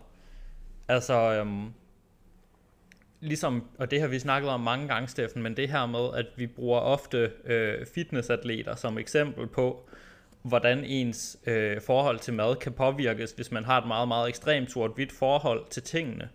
Altså, 0.88 1.14
øhm, 1.14 1.72
ligesom, 3.20 3.64
og 3.78 3.90
det 3.90 4.00
har 4.00 4.08
vi 4.08 4.18
snakket 4.18 4.50
om 4.50 4.60
mange 4.60 4.88
gange, 4.88 5.08
Steffen, 5.08 5.42
men 5.42 5.56
det 5.56 5.68
her 5.68 5.86
med, 5.86 6.08
at 6.14 6.26
vi 6.36 6.46
bruger 6.46 6.80
ofte 6.80 7.32
øh, 7.44 7.86
fitnessatleter 7.94 8.74
som 8.74 8.98
eksempel 8.98 9.46
på, 9.46 9.88
hvordan 10.42 10.84
ens 10.84 11.38
øh, 11.46 11.80
forhold 11.80 12.18
til 12.18 12.34
mad 12.34 12.56
kan 12.56 12.72
påvirkes, 12.72 13.32
hvis 13.32 13.50
man 13.50 13.64
har 13.64 13.80
et 13.80 13.86
meget, 13.86 14.08
meget 14.08 14.28
ekstremt 14.28 14.72
sort-hvidt 14.72 15.12
forhold 15.12 15.66
til 15.70 15.82
tingene. 15.82 16.28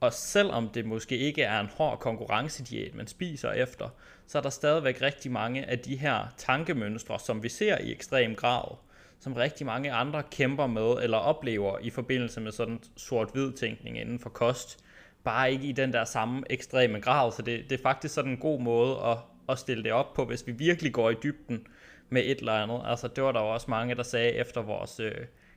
Og 0.00 0.12
selvom 0.12 0.68
det 0.68 0.86
måske 0.86 1.16
ikke 1.16 1.42
er 1.42 1.60
en 1.60 1.68
hård 1.76 1.98
konkurrencediæt, 1.98 2.94
man 2.94 3.06
spiser 3.06 3.52
efter, 3.52 3.88
så 4.26 4.38
er 4.38 4.42
der 4.42 4.50
stadigvæk 4.50 5.02
rigtig 5.02 5.32
mange 5.32 5.64
af 5.70 5.78
de 5.78 5.96
her 5.96 6.34
tankemønstre, 6.36 7.18
som 7.18 7.42
vi 7.42 7.48
ser 7.48 7.78
i 7.78 7.92
ekstrem 7.92 8.34
grad, 8.34 8.76
som 9.20 9.32
rigtig 9.32 9.66
mange 9.66 9.92
andre 9.92 10.22
kæmper 10.30 10.66
med 10.66 11.02
eller 11.02 11.18
oplever 11.18 11.78
i 11.78 11.90
forbindelse 11.90 12.40
med 12.40 12.52
sådan 12.52 12.80
sort-hvid 12.96 13.52
tænkning 13.52 14.00
inden 14.00 14.18
for 14.18 14.30
kost. 14.30 14.84
Bare 15.24 15.52
ikke 15.52 15.66
i 15.66 15.72
den 15.72 15.92
der 15.92 16.04
samme 16.04 16.42
ekstreme 16.50 17.00
grad, 17.00 17.32
så 17.32 17.42
det, 17.42 17.70
det 17.70 17.78
er 17.78 17.82
faktisk 17.82 18.14
sådan 18.14 18.30
en 18.30 18.38
god 18.38 18.60
måde 18.60 18.96
at, 19.04 19.18
at 19.48 19.58
stille 19.58 19.84
det 19.84 19.92
op 19.92 20.14
på, 20.14 20.24
hvis 20.24 20.46
vi 20.46 20.52
virkelig 20.52 20.92
går 20.92 21.10
i 21.10 21.14
dybden 21.22 21.66
med 22.08 22.22
et 22.24 22.38
eller 22.38 22.52
andet. 22.52 22.82
Altså 22.84 23.08
det 23.08 23.24
var 23.24 23.32
der 23.32 23.40
jo 23.40 23.48
også 23.48 23.70
mange, 23.70 23.94
der 23.94 24.02
sagde 24.02 24.32
efter 24.32 24.62
vores 24.62 25.00
øh, 25.00 25.14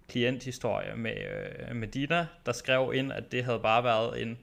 klienthistorie 0.08 0.96
med, 0.96 1.16
øh, 1.70 1.76
med 1.76 1.88
Dina, 1.88 2.28
der 2.46 2.52
skrev 2.52 2.92
ind, 2.96 3.12
at 3.12 3.32
det 3.32 3.44
havde 3.44 3.60
bare 3.60 3.84
været 3.84 4.22
en 4.22 4.38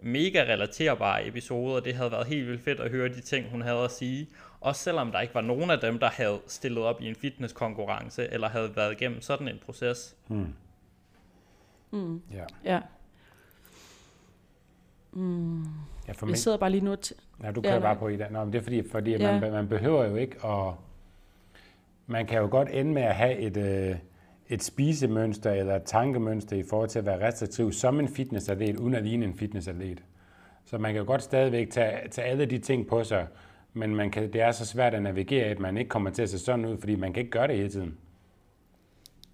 mega 0.00 0.42
relaterbar 0.42 1.20
episode, 1.24 1.76
og 1.76 1.84
det 1.84 1.94
havde 1.94 2.12
været 2.12 2.26
helt 2.26 2.46
vildt 2.46 2.64
fedt 2.64 2.80
at 2.80 2.90
høre 2.90 3.08
de 3.08 3.20
ting, 3.20 3.50
hun 3.50 3.62
havde 3.62 3.84
at 3.84 3.90
sige. 3.90 4.28
Også 4.60 4.82
selvom 4.82 5.12
der 5.12 5.20
ikke 5.20 5.34
var 5.34 5.40
nogen 5.40 5.70
af 5.70 5.80
dem, 5.80 5.98
der 5.98 6.10
havde 6.10 6.40
stillet 6.46 6.84
op 6.84 7.00
i 7.02 7.08
en 7.08 7.14
fitnesskonkurrence, 7.14 8.32
eller 8.32 8.48
havde 8.48 8.76
været 8.76 8.92
igennem 8.92 9.20
sådan 9.20 9.48
en 9.48 9.58
proces. 9.64 10.16
Hmm. 10.26 10.54
Mm. 11.90 12.22
Ja. 12.32 12.44
ja. 12.64 12.80
Mm. 15.14 15.64
Ja, 16.08 16.12
for 16.12 16.26
Vi 16.26 16.36
sidder 16.36 16.58
bare 16.58 16.70
lige 16.70 16.84
nu 16.84 16.96
til... 16.96 17.16
Ja, 17.42 17.50
du 17.50 17.62
kører 17.62 17.74
ja, 17.74 17.80
bare 17.80 17.96
på 17.96 18.08
i 18.08 18.16
det. 18.16 18.26
Nå, 18.30 18.44
men 18.44 18.52
det 18.52 18.58
er 18.58 18.62
fordi, 18.62 18.88
fordi 18.90 19.10
ja. 19.10 19.40
man, 19.40 19.52
man 19.52 19.68
behøver 19.68 20.04
jo 20.04 20.16
ikke 20.16 20.46
at... 20.46 20.74
Man 22.06 22.26
kan 22.26 22.38
jo 22.38 22.48
godt 22.50 22.68
ende 22.72 22.92
med 22.92 23.02
at 23.02 23.14
have 23.14 23.38
et, 23.38 23.56
øh, 23.56 23.96
et 24.48 24.62
spisemønster 24.62 25.52
eller 25.52 25.76
et 25.76 25.82
tankemønster 25.82 26.56
i 26.56 26.62
forhold 26.70 26.88
til 26.88 26.98
at 26.98 27.06
være 27.06 27.26
restriktiv 27.26 27.72
som 27.72 28.00
en 28.00 28.08
fitnessatlet, 28.08 28.76
uden 28.76 28.94
at 28.94 29.02
ligne 29.02 29.24
en 29.24 29.34
fitnessatlet. 29.34 30.02
Så 30.64 30.78
man 30.78 30.92
kan 30.92 31.00
jo 31.00 31.06
godt 31.06 31.22
stadigvæk 31.22 31.70
tage, 31.70 32.08
tage 32.08 32.28
alle 32.28 32.46
de 32.46 32.58
ting 32.58 32.86
på 32.86 33.04
sig, 33.04 33.26
men 33.72 33.96
man 33.96 34.10
kan, 34.10 34.32
det 34.32 34.40
er 34.40 34.50
så 34.50 34.66
svært 34.66 34.94
at 34.94 35.02
navigere, 35.02 35.44
at 35.44 35.58
man 35.58 35.76
ikke 35.76 35.88
kommer 35.88 36.10
til 36.10 36.22
at 36.22 36.30
se 36.30 36.38
sådan 36.38 36.64
ud, 36.64 36.78
fordi 36.78 36.94
man 36.94 37.12
kan 37.12 37.20
ikke 37.20 37.30
gøre 37.30 37.48
det 37.48 37.56
hele 37.56 37.70
tiden. 37.70 37.98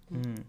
Mm. 0.09 0.43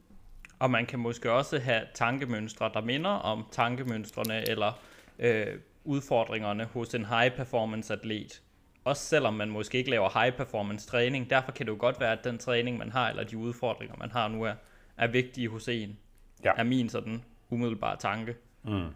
Og 0.59 0.71
man 0.71 0.87
kan 0.87 0.99
måske 0.99 1.33
også 1.33 1.59
have 1.59 1.83
tankemønstre, 1.95 2.71
der 2.75 2.81
minder 2.81 3.11
om 3.11 3.45
tankemønstrene 3.51 4.49
eller 4.49 4.81
øh, 5.23 5.47
udfordringerne 5.85 6.65
hos 6.65 6.95
en 6.95 7.05
high 7.05 7.37
performance 7.37 7.93
atlet. 7.93 8.43
Også 8.85 9.03
selvom 9.03 9.35
man 9.35 9.51
måske 9.51 9.79
ikke 9.79 9.91
laver 9.91 10.23
high 10.23 10.37
performance 10.37 10.87
træning. 10.87 11.31
Derfor 11.31 11.53
kan 11.53 11.67
det 11.67 11.73
jo 11.73 11.77
godt 11.79 12.01
være, 12.01 12.13
at 12.13 12.25
den 12.25 12.39
træning, 12.39 12.79
man 12.79 12.93
har, 12.93 13.11
eller 13.11 13.25
de 13.25 13.37
udfordringer, 13.37 13.97
man 13.99 14.11
har 14.11 14.29
nu, 14.29 14.43
er, 14.43 14.55
er 14.97 15.07
vigtige 15.07 15.49
hos 15.49 15.69
en. 15.69 15.99
Ja. 16.45 16.53
Er 16.57 16.63
min 16.63 16.89
sådan 16.89 17.23
umiddelbare 17.51 17.97
tanke. 17.97 18.37
Mm. 18.65 18.87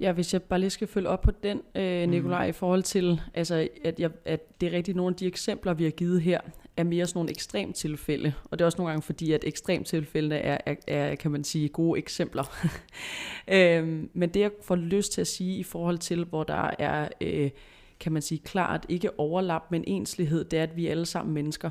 Ja, 0.00 0.12
hvis 0.12 0.32
jeg 0.32 0.42
bare 0.42 0.60
lige 0.60 0.70
skal 0.70 0.88
følge 0.88 1.08
op 1.08 1.20
på 1.20 1.30
den, 1.30 1.62
øh. 1.74 2.08
Nikolaj, 2.08 2.46
mm. 2.46 2.50
i 2.50 2.52
forhold 2.52 2.82
til, 2.82 3.20
altså, 3.34 3.68
at, 3.84 4.00
jeg, 4.00 4.10
at 4.24 4.60
det 4.60 4.66
er 4.68 4.76
rigtigt, 4.76 4.96
nogle 4.96 5.12
af 5.12 5.16
de 5.16 5.26
eksempler, 5.26 5.74
vi 5.74 5.84
har 5.84 5.90
givet 5.90 6.22
her, 6.22 6.40
er 6.78 6.84
mere 6.84 7.06
sådan 7.06 7.18
nogle 7.18 7.30
ekstrem 7.30 7.72
tilfælde. 7.72 8.34
Og 8.44 8.58
det 8.58 8.64
er 8.64 8.66
også 8.66 8.78
nogle 8.78 8.90
gange 8.90 9.02
fordi, 9.02 9.32
at 9.32 9.44
ekstrem 9.44 9.84
tilfælde 9.84 10.36
er, 10.36 10.58
er, 10.66 10.74
er, 10.86 11.14
kan 11.14 11.30
man 11.30 11.44
sige, 11.44 11.68
gode 11.68 11.98
eksempler. 11.98 12.44
øhm, 13.48 14.10
men 14.14 14.28
det, 14.28 14.40
jeg 14.40 14.50
får 14.62 14.76
lyst 14.76 15.12
til 15.12 15.20
at 15.20 15.26
sige 15.26 15.58
i 15.58 15.62
forhold 15.62 15.98
til, 15.98 16.24
hvor 16.24 16.44
der 16.44 16.70
er, 16.78 17.08
øh, 17.20 17.50
kan 18.00 18.12
man 18.12 18.22
sige, 18.22 18.38
klart 18.38 18.86
ikke 18.88 19.20
overlap, 19.20 19.62
men 19.70 19.84
enslighed, 19.86 20.44
det 20.44 20.58
er, 20.58 20.62
at 20.62 20.76
vi 20.76 20.86
er 20.86 20.90
alle 20.90 21.06
sammen 21.06 21.34
mennesker. 21.34 21.70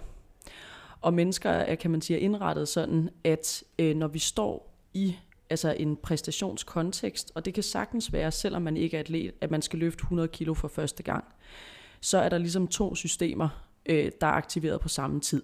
Og 1.01 1.13
mennesker 1.13 1.49
er, 1.49 1.75
kan 1.75 1.91
man 1.91 2.01
sige, 2.01 2.19
indrettet 2.19 2.67
sådan, 2.67 3.09
at 3.23 3.63
øh, 3.79 3.95
når 3.95 4.07
vi 4.07 4.19
står 4.19 4.73
i 4.93 5.15
altså 5.49 5.75
en 5.79 5.95
præstationskontekst, 5.95 7.31
og 7.35 7.45
det 7.45 7.53
kan 7.53 7.63
sagtens 7.63 8.13
være, 8.13 8.31
selvom 8.31 8.61
man 8.61 8.77
ikke 8.77 8.97
er 8.97 9.01
atlet, 9.01 9.31
at 9.41 9.51
man 9.51 9.61
skal 9.61 9.79
løfte 9.79 10.01
100 10.01 10.27
kilo 10.27 10.53
for 10.53 10.67
første 10.67 11.03
gang, 11.03 11.23
så 12.01 12.17
er 12.17 12.29
der 12.29 12.37
ligesom 12.37 12.67
to 12.67 12.95
systemer, 12.95 13.66
øh, 13.89 14.11
der 14.21 14.27
er 14.27 14.31
aktiveret 14.31 14.81
på 14.81 14.89
samme 14.89 15.19
tid. 15.19 15.43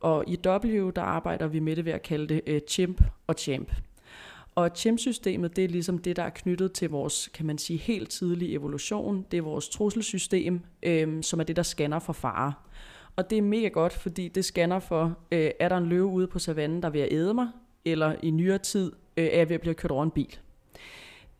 Og 0.00 0.24
i 0.26 0.38
W, 0.46 0.90
der 0.90 1.02
arbejder 1.02 1.46
vi 1.46 1.60
med 1.60 1.76
det 1.76 1.84
ved 1.84 1.92
at 1.92 2.02
kalde 2.02 2.34
det 2.34 2.40
øh, 2.46 2.60
chimp 2.68 3.02
og 3.26 3.34
champ. 3.38 3.72
Og 4.54 4.70
chimp-systemet, 4.74 5.56
det 5.56 5.64
er 5.64 5.68
ligesom 5.68 5.98
det, 5.98 6.16
der 6.16 6.22
er 6.22 6.30
knyttet 6.30 6.72
til 6.72 6.90
vores, 6.90 7.28
kan 7.34 7.46
man 7.46 7.58
sige, 7.58 7.78
helt 7.78 8.10
tidlige 8.10 8.52
evolution. 8.52 9.26
Det 9.30 9.38
er 9.38 9.42
vores 9.42 9.68
trusselsystem, 9.68 10.60
øh, 10.82 11.22
som 11.22 11.40
er 11.40 11.44
det, 11.44 11.56
der 11.56 11.62
scanner 11.62 11.98
for 11.98 12.12
fare. 12.12 12.52
Og 13.16 13.30
det 13.30 13.38
er 13.38 13.42
mega 13.42 13.68
godt, 13.68 13.92
fordi 13.92 14.28
det 14.28 14.44
scanner 14.44 14.78
for, 14.78 15.18
øh, 15.32 15.50
er 15.60 15.68
der 15.68 15.76
en 15.76 15.86
løve 15.86 16.06
ude 16.06 16.26
på 16.26 16.38
savannen, 16.38 16.82
der 16.82 16.90
vil 16.90 17.08
æde 17.10 17.34
mig, 17.34 17.48
eller 17.84 18.14
i 18.22 18.30
nyere 18.30 18.58
tid 18.58 18.92
øh, 19.16 19.24
er 19.24 19.38
jeg 19.38 19.48
ved 19.48 19.54
at 19.54 19.60
blive 19.60 19.74
kørt 19.74 19.90
over 19.90 20.04
en 20.04 20.10
bil. 20.10 20.38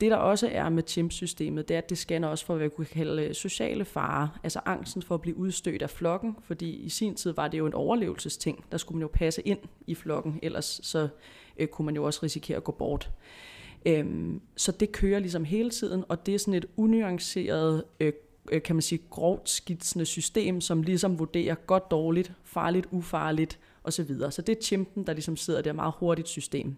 Det 0.00 0.10
der 0.10 0.16
også 0.16 0.48
er 0.52 0.68
med 0.68 0.82
chimp-systemet, 0.86 1.68
det 1.68 1.74
er, 1.74 1.78
at 1.78 1.90
det 1.90 1.98
scanner 1.98 2.28
også 2.28 2.46
for, 2.46 2.56
hvad 2.56 2.66
vi 2.66 2.74
kunne 2.76 2.84
kalde 2.84 3.22
øh, 3.22 3.34
sociale 3.34 3.84
farer, 3.84 4.28
altså 4.44 4.60
angsten 4.64 5.02
for 5.02 5.14
at 5.14 5.20
blive 5.20 5.36
udstødt 5.36 5.82
af 5.82 5.90
flokken, 5.90 6.36
fordi 6.44 6.70
i 6.70 6.88
sin 6.88 7.14
tid 7.14 7.32
var 7.32 7.48
det 7.48 7.58
jo 7.58 7.66
en 7.66 7.74
overlevelsesting, 7.74 8.64
der 8.72 8.78
skulle 8.78 8.98
man 8.98 9.02
jo 9.02 9.10
passe 9.12 9.42
ind 9.42 9.58
i 9.86 9.94
flokken, 9.94 10.38
ellers 10.42 10.80
så 10.82 11.08
øh, 11.56 11.68
kunne 11.68 11.86
man 11.86 11.94
jo 11.94 12.04
også 12.04 12.20
risikere 12.22 12.56
at 12.56 12.64
gå 12.64 12.72
bort. 12.72 13.10
Øhm, 13.86 14.40
så 14.56 14.72
det 14.72 14.92
kører 14.92 15.18
ligesom 15.18 15.44
hele 15.44 15.70
tiden, 15.70 16.04
og 16.08 16.26
det 16.26 16.34
er 16.34 16.38
sådan 16.38 16.54
et 16.54 16.66
unuanceret, 16.76 17.84
øh, 18.00 18.12
øh 18.52 18.62
kan 18.62 18.76
man 18.76 18.82
sige, 18.82 19.02
grovt 19.10 19.48
skitsende 19.48 20.06
system, 20.06 20.60
som 20.60 20.82
ligesom 20.82 21.18
vurderer 21.18 21.54
godt, 21.54 21.90
dårligt, 21.90 22.32
farligt, 22.44 22.86
ufarligt 22.90 23.58
osv. 23.84 24.16
Så 24.30 24.42
det 24.46 24.58
er 24.58 24.62
chimpen, 24.62 25.06
der 25.06 25.12
ligesom 25.12 25.36
sidder 25.36 25.62
der 25.62 25.72
meget 25.72 25.94
hurtigt 25.98 26.28
system. 26.28 26.76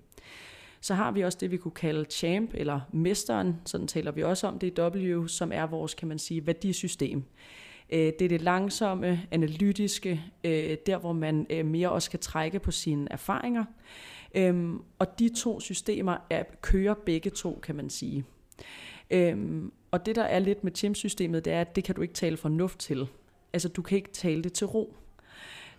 Så 0.83 0.95
har 0.95 1.11
vi 1.11 1.21
også 1.21 1.38
det, 1.40 1.51
vi 1.51 1.57
kunne 1.57 1.73
kalde 1.73 2.05
champ, 2.11 2.51
eller 2.55 2.81
mesteren, 2.92 3.57
sådan 3.64 3.87
taler 3.87 4.12
vi 4.12 4.23
også 4.23 4.47
om 4.47 4.59
det 4.59 4.79
i 4.79 4.81
W, 4.81 5.27
som 5.27 5.53
er 5.53 5.66
vores, 5.66 5.95
kan 5.95 6.09
man 6.09 6.18
sige, 6.18 6.47
værdisystem. 6.47 7.25
Øh, 7.92 7.99
det 7.99 8.23
er 8.23 8.29
det 8.29 8.42
langsomme, 8.42 9.23
analytiske, 9.31 10.23
øh, 10.45 10.77
der 10.87 10.99
hvor 10.99 11.12
man 11.12 11.47
øh, 11.51 11.66
mere 11.66 11.90
også 11.90 12.11
kan 12.11 12.21
trække 12.21 12.59
på 12.59 12.71
sine 12.71 13.12
erfaringer. 13.12 13.64
Øhm, 14.35 14.79
og 14.99 15.18
de 15.18 15.29
to 15.37 15.61
systemer 15.61 16.16
er, 16.31 16.42
kører 16.61 16.95
begge 16.95 17.31
to, 17.31 17.61
kan 17.62 17.77
man 17.77 17.90
sige. 17.90 18.25
Øhm, 19.11 19.73
og 19.90 20.07
det 20.07 20.16
der 20.16 20.23
er 20.23 20.38
lidt 20.38 20.64
med 20.64 20.73
chimp-systemet, 20.75 21.45
det 21.45 21.53
er, 21.53 21.61
at 21.61 21.77
det 21.77 21.85
kan 21.85 21.95
du 21.95 22.03
ikke 22.03 22.14
tale 22.14 22.37
fornuft 22.37 22.79
til. 22.79 23.07
Altså, 23.53 23.68
du 23.68 23.83
kan 23.83 23.97
ikke 23.97 24.12
tale 24.12 24.42
det 24.42 24.53
til 24.53 24.66
ro. 24.66 24.97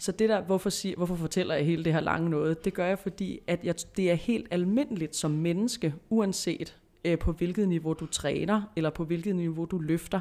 Så 0.03 0.11
det 0.11 0.29
der, 0.29 0.41
hvorfor, 0.41 0.69
siger, 0.69 0.95
hvorfor 0.95 1.15
fortæller 1.15 1.55
jeg 1.55 1.65
hele 1.65 1.83
det 1.83 1.93
her 1.93 1.99
lange 1.99 2.29
noget, 2.29 2.65
det 2.65 2.73
gør 2.73 2.85
jeg, 2.85 2.99
fordi 2.99 3.39
at 3.47 3.63
jeg, 3.63 3.75
det 3.97 4.11
er 4.11 4.15
helt 4.15 4.47
almindeligt 4.51 5.15
som 5.15 5.31
menneske, 5.31 5.93
uanset 6.09 6.77
øh, 7.05 7.19
på 7.19 7.31
hvilket 7.31 7.67
niveau 7.67 7.93
du 7.93 8.05
træner, 8.05 8.61
eller 8.75 8.89
på 8.89 9.05
hvilket 9.05 9.35
niveau 9.35 9.65
du 9.65 9.79
løfter, 9.79 10.19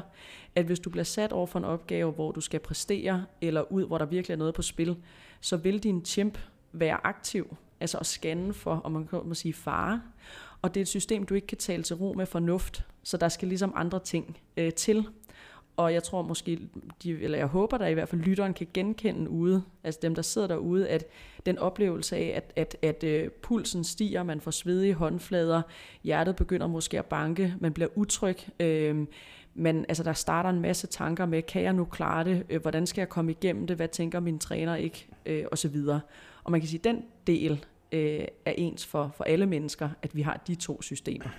at 0.55 0.65
hvis 0.65 0.79
du 0.79 0.89
bliver 0.89 1.03
sat 1.03 1.31
over 1.31 1.47
for 1.47 1.59
en 1.59 1.65
opgave, 1.65 2.11
hvor 2.11 2.31
du 2.31 2.41
skal 2.41 2.59
præstere, 2.59 3.25
eller 3.41 3.71
ud, 3.71 3.85
hvor 3.85 3.97
der 3.97 4.05
virkelig 4.05 4.33
er 4.33 4.37
noget 4.37 4.53
på 4.53 4.61
spil, 4.61 4.97
så 5.41 5.57
vil 5.57 5.83
din 5.83 6.05
chimp 6.05 6.37
være 6.71 7.07
aktiv, 7.07 7.55
altså 7.79 7.97
at 7.97 8.05
scanne 8.05 8.53
for, 8.53 8.81
om 8.83 8.91
man 8.91 9.07
kan 9.07 9.19
man 9.25 9.35
sige, 9.35 9.53
fare. 9.53 10.01
Og 10.61 10.73
det 10.73 10.79
er 10.79 10.83
et 10.83 10.87
system, 10.87 11.25
du 11.25 11.33
ikke 11.33 11.47
kan 11.47 11.57
tale 11.57 11.83
til 11.83 11.95
ro 11.95 12.13
med 12.13 12.25
fornuft, 12.25 12.85
så 13.03 13.17
der 13.17 13.29
skal 13.29 13.47
ligesom 13.47 13.73
andre 13.75 13.99
ting 13.99 14.37
øh, 14.57 14.73
til. 14.73 15.07
Og 15.77 15.93
jeg 15.93 16.03
tror 16.03 16.21
måske, 16.21 16.59
de, 17.03 17.21
eller 17.21 17.37
jeg 17.37 17.47
håber 17.47 17.77
der 17.77 17.87
i 17.87 17.93
hvert 17.93 18.09
fald 18.09 18.21
lytteren 18.21 18.53
kan 18.53 18.67
genkende 18.73 19.29
ude, 19.29 19.63
altså 19.83 19.99
dem 20.01 20.15
der 20.15 20.21
sidder 20.21 20.47
derude, 20.47 20.89
at 20.89 21.05
den 21.45 21.57
oplevelse 21.57 22.15
af, 22.17 22.33
at, 22.35 22.75
at, 22.81 23.03
at, 23.03 23.23
uh, 23.25 23.31
pulsen 23.31 23.83
stiger, 23.83 24.23
man 24.23 24.41
får 24.41 24.51
svedige 24.51 24.93
håndflader, 24.93 25.61
hjertet 26.03 26.35
begynder 26.35 26.67
måske 26.67 26.99
at 26.99 27.05
banke, 27.05 27.55
man 27.59 27.73
bliver 27.73 27.89
utryg, 27.95 28.37
øh, 28.59 29.05
men 29.55 29.85
altså, 29.89 30.03
der 30.03 30.13
starter 30.13 30.49
en 30.49 30.61
masse 30.61 30.87
tanker 30.87 31.25
med, 31.25 31.41
kan 31.41 31.63
jeg 31.63 31.73
nu 31.73 31.85
klare 31.85 32.23
det? 32.23 32.43
Øh, 32.49 32.61
hvordan 32.61 32.87
skal 32.87 33.01
jeg 33.01 33.09
komme 33.09 33.31
igennem 33.31 33.67
det? 33.67 33.75
Hvad 33.75 33.87
tænker 33.87 34.19
min 34.19 34.39
træner 34.39 34.75
ikke? 34.75 35.07
Øh, 35.25 35.45
og 35.51 35.57
så 35.57 35.67
videre. 35.67 36.01
Og 36.43 36.51
man 36.51 36.61
kan 36.61 36.67
sige, 36.67 36.79
at 36.79 36.83
den 36.83 37.03
del 37.27 37.65
øh, 37.91 38.25
er 38.45 38.53
ens 38.57 38.85
for, 38.85 39.11
for 39.17 39.23
alle 39.23 39.45
mennesker, 39.45 39.89
at 40.01 40.15
vi 40.15 40.21
har 40.21 40.43
de 40.47 40.55
to 40.55 40.81
systemer. 40.81 41.29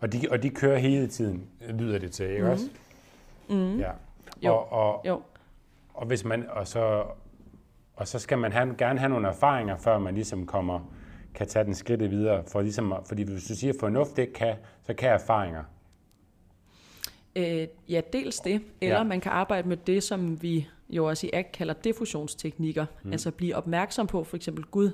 Og 0.00 0.12
de, 0.12 0.20
og 0.30 0.42
de 0.42 0.50
kører 0.50 0.78
hele 0.78 1.06
tiden, 1.06 1.46
lyder 1.78 1.98
det 1.98 2.12
til, 2.12 2.30
ikke 2.30 2.44
mm. 2.44 2.50
også? 2.50 2.68
Mm. 3.48 3.78
Ja. 3.78 3.90
Jo. 4.42 4.54
Og, 4.54 4.72
og, 4.72 5.02
Jo. 5.06 5.22
og, 5.94 6.06
hvis 6.06 6.24
man, 6.24 6.46
og, 6.50 6.66
så, 6.66 7.04
og 7.96 8.08
så 8.08 8.18
skal 8.18 8.38
man 8.38 8.52
have, 8.52 8.74
gerne 8.78 8.98
have 8.98 9.08
nogle 9.08 9.28
erfaringer, 9.28 9.76
før 9.76 9.98
man 9.98 10.14
ligesom 10.14 10.46
kommer, 10.46 10.80
kan 11.34 11.46
tage 11.46 11.64
den 11.64 11.74
skridt 11.74 12.10
videre. 12.10 12.44
For 12.52 12.60
ligesom, 12.60 12.94
fordi 13.08 13.22
hvis 13.22 13.44
du 13.44 13.54
siger, 13.54 13.72
at 13.72 13.76
fornuft 13.80 14.18
ikke 14.18 14.32
kan, 14.32 14.54
så 14.82 14.94
kan 14.94 15.10
erfaringer. 15.10 15.64
Øh, 17.36 17.66
ja, 17.88 18.00
dels 18.12 18.38
det, 18.40 18.62
eller 18.80 18.94
Ja. 18.94 18.98
ja. 18.98 19.02
man 19.02 19.20
kan 19.20 19.32
arbejde 19.32 19.68
med 19.68 19.76
det, 19.76 20.02
som 20.02 20.42
vi 20.42 20.68
jo 20.90 21.04
også 21.08 21.26
i 21.26 21.30
ACT 21.32 21.52
kalder 21.52 21.74
diffusionsteknikker. 21.74 22.86
Mm. 23.02 23.12
Altså 23.12 23.30
blive 23.30 23.56
opmærksom 23.56 24.06
på 24.06 24.24
for 24.24 24.36
eksempel, 24.36 24.64
Gud, 24.64 24.90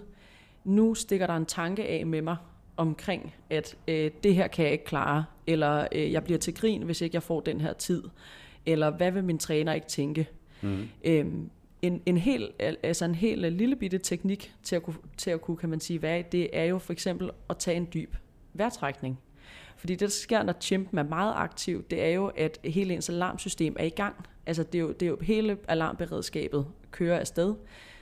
nu 0.65 0.95
stikker 0.95 1.27
der 1.27 1.37
en 1.37 1.47
tanke 1.47 1.85
af 1.89 2.07
med 2.07 2.23
mig 2.23 2.37
omkring, 2.77 3.35
at 3.51 3.77
øh, 3.89 4.11
det 4.25 4.35
her 4.35 4.47
kan 4.47 4.65
jeg 4.65 4.73
ikke 4.73 4.85
klare, 4.85 5.25
eller 5.47 5.87
øh, 5.93 6.13
jeg 6.13 6.25
bliver 6.25 6.39
til 6.39 6.55
grin, 6.55 6.83
hvis 6.83 7.01
ikke 7.01 7.15
jeg 7.15 7.23
får 7.23 7.41
den 7.41 7.61
her 7.61 7.73
tid, 7.73 8.03
eller 8.67 8.91
hvad 8.91 9.11
vil 9.11 9.25
min 9.25 9.39
træner 9.39 9.73
ikke 9.73 9.87
tænke? 9.87 10.29
Mm. 10.63 10.89
Øhm, 11.05 11.51
en, 11.83 12.03
en 12.07 12.17
helt, 12.17 12.51
altså 12.59 13.05
en 13.05 13.15
helt 13.15 13.45
øh, 13.45 13.53
lille 13.53 13.77
bitte 13.77 13.99
teknik 13.99 14.55
til 14.63 14.77
at, 14.77 14.83
kunne, 14.83 14.97
til 15.17 15.31
at 15.31 15.41
kunne, 15.41 15.57
kan 15.57 15.69
man 15.69 15.81
sige, 15.81 16.03
være 16.03 16.21
i, 16.21 16.23
det 16.23 16.49
er 16.53 16.65
jo 16.65 16.79
for 16.79 16.93
eksempel 16.93 17.31
at 17.51 17.57
tage 17.57 17.77
en 17.77 17.89
dyb 17.95 18.17
vejrtrækning. 18.55 19.19
Fordi 19.77 19.93
det, 19.93 20.01
der 20.01 20.09
sker, 20.09 20.43
når 20.43 20.55
chimpen 20.61 20.99
er 20.99 21.03
meget 21.03 21.35
aktiv, 21.37 21.85
det 21.91 22.03
er 22.03 22.09
jo, 22.09 22.27
at 22.27 22.59
hele 22.65 22.95
ens 22.95 23.09
alarmsystem 23.09 23.77
er 23.79 23.85
i 23.85 23.91
gang. 23.91 24.15
Altså 24.47 24.63
det 24.63 24.75
er 24.75 24.83
jo, 24.83 24.93
det 24.93 25.03
er 25.03 25.11
jo 25.11 25.19
hele 25.23 25.59
alarmberedskabet 25.69 26.67
kører 26.91 27.21
afsted. 27.21 27.55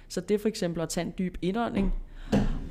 Så 0.08 0.20
det 0.20 0.34
er 0.34 0.38
for 0.38 0.48
eksempel 0.48 0.82
at 0.82 0.88
tage 0.88 1.06
en 1.06 1.14
dyb 1.18 1.36
indånding 1.42 1.94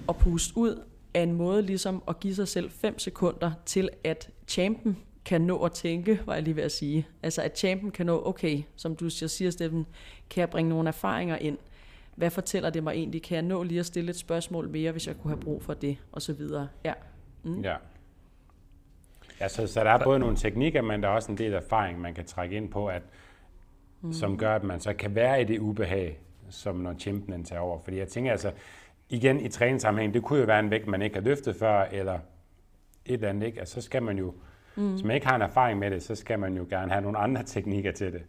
og 0.08 0.17
puste 0.17 0.58
ud 0.58 0.84
er 1.13 1.23
en 1.23 1.34
måde 1.34 1.62
ligesom 1.62 2.04
at 2.08 2.19
give 2.19 2.36
sig 2.36 2.47
selv 2.47 2.71
5 2.71 2.99
sekunder 2.99 3.52
til, 3.65 3.89
at 4.04 4.30
champen 4.47 4.97
kan 5.30 5.42
nå 5.42 5.63
at 5.63 5.72
tænke, 5.72 6.22
var 6.26 6.34
jeg 6.34 6.44
lige 6.44 6.56
ved 6.56 6.63
at 6.63 6.72
sige. 6.72 7.08
Altså 7.24 7.42
at 7.42 7.58
champen 7.58 7.92
kan 7.92 8.06
nå, 8.06 8.22
okay, 8.26 8.62
som 8.76 8.96
du 8.96 9.10
siger, 9.10 9.52
Steffen, 9.52 9.86
kan 10.30 10.42
jeg 10.42 10.50
bringe 10.50 10.70
nogle 10.70 10.88
erfaringer 10.88 11.38
ind? 11.38 11.58
Hvad 12.15 12.30
fortæller 12.30 12.70
det 12.70 12.84
mig 12.84 12.92
egentlig? 12.92 13.24
Kan 13.24 13.36
jeg 13.36 13.44
nå 13.44 13.63
lige 13.63 13.80
at 13.80 13.86
stille 13.86 14.10
et 14.10 14.15
spørgsmål 14.15 14.70
mere, 14.70 14.92
hvis 14.92 15.08
jeg 15.08 15.15
kunne 15.18 15.32
have 15.32 15.42
brug 15.42 15.63
for 15.63 15.74
det? 15.74 15.98
Og 16.12 16.22
så 16.22 16.34
videre. 16.34 16.68
Ja. 16.86 16.94
Mm. 17.44 17.62
Ja. 17.62 17.76
Ja, 19.39 19.48
så, 19.48 19.68
så 19.68 19.84
der 19.84 19.89
er 19.89 20.04
både 20.04 20.20
nogle 20.20 20.36
teknikker, 20.36 20.82
men 20.82 21.04
der 21.04 21.10
er 21.10 21.13
også 21.13 21.32
en 21.32 21.38
del 21.38 21.54
erfaring, 21.54 22.02
man 22.02 22.13
kan 22.13 22.26
trække 22.26 22.56
ind 22.56 22.70
på, 22.70 22.88
at, 22.88 23.02
mm. 24.02 24.13
som 24.13 24.38
gør, 24.38 24.56
at 24.56 24.63
man 24.63 24.80
så 24.80 24.94
kan 24.94 25.15
være 25.15 25.42
i 25.42 25.46
det 25.46 25.60
ubehag, 25.60 26.20
som 26.50 26.76
når 26.76 26.94
chimpen 26.94 27.44
tager 27.44 27.60
over. 27.60 27.80
Fordi 27.80 27.98
jeg 27.98 28.08
tænker 28.08 28.32
altså, 28.32 28.52
igen 29.10 29.39
i 29.39 29.50
træningssammenhæng, 29.50 30.13
det 30.13 30.24
kunne 30.24 30.39
jo 30.39 30.46
være 30.46 30.60
en 30.60 30.72
vægt, 30.72 30.88
man 30.88 31.02
ikke 31.02 31.15
har 31.15 31.24
løftet 31.24 31.56
før, 31.56 31.82
eller 31.82 32.20
et 33.06 33.13
eller 33.13 33.30
andet, 33.30 33.48
ikke? 33.48 33.60
Altså, 33.60 33.74
så 33.74 33.82
skal 33.82 34.04
man 34.04 34.18
jo, 34.18 34.34
mm. 34.80 34.92
hvis 34.92 35.04
man 35.04 35.15
ikke 35.15 35.28
har 35.28 35.36
en 35.36 35.42
erfaring 35.42 35.80
med 35.80 35.92
det, 35.92 36.04
så 36.04 36.15
skal 36.15 36.39
man 36.39 36.58
jo 36.58 36.65
gerne 36.70 36.92
have 36.92 37.02
nogle 37.02 37.18
andre 37.18 37.44
teknikker 37.44 37.92
til 37.92 38.13
det. 38.13 38.22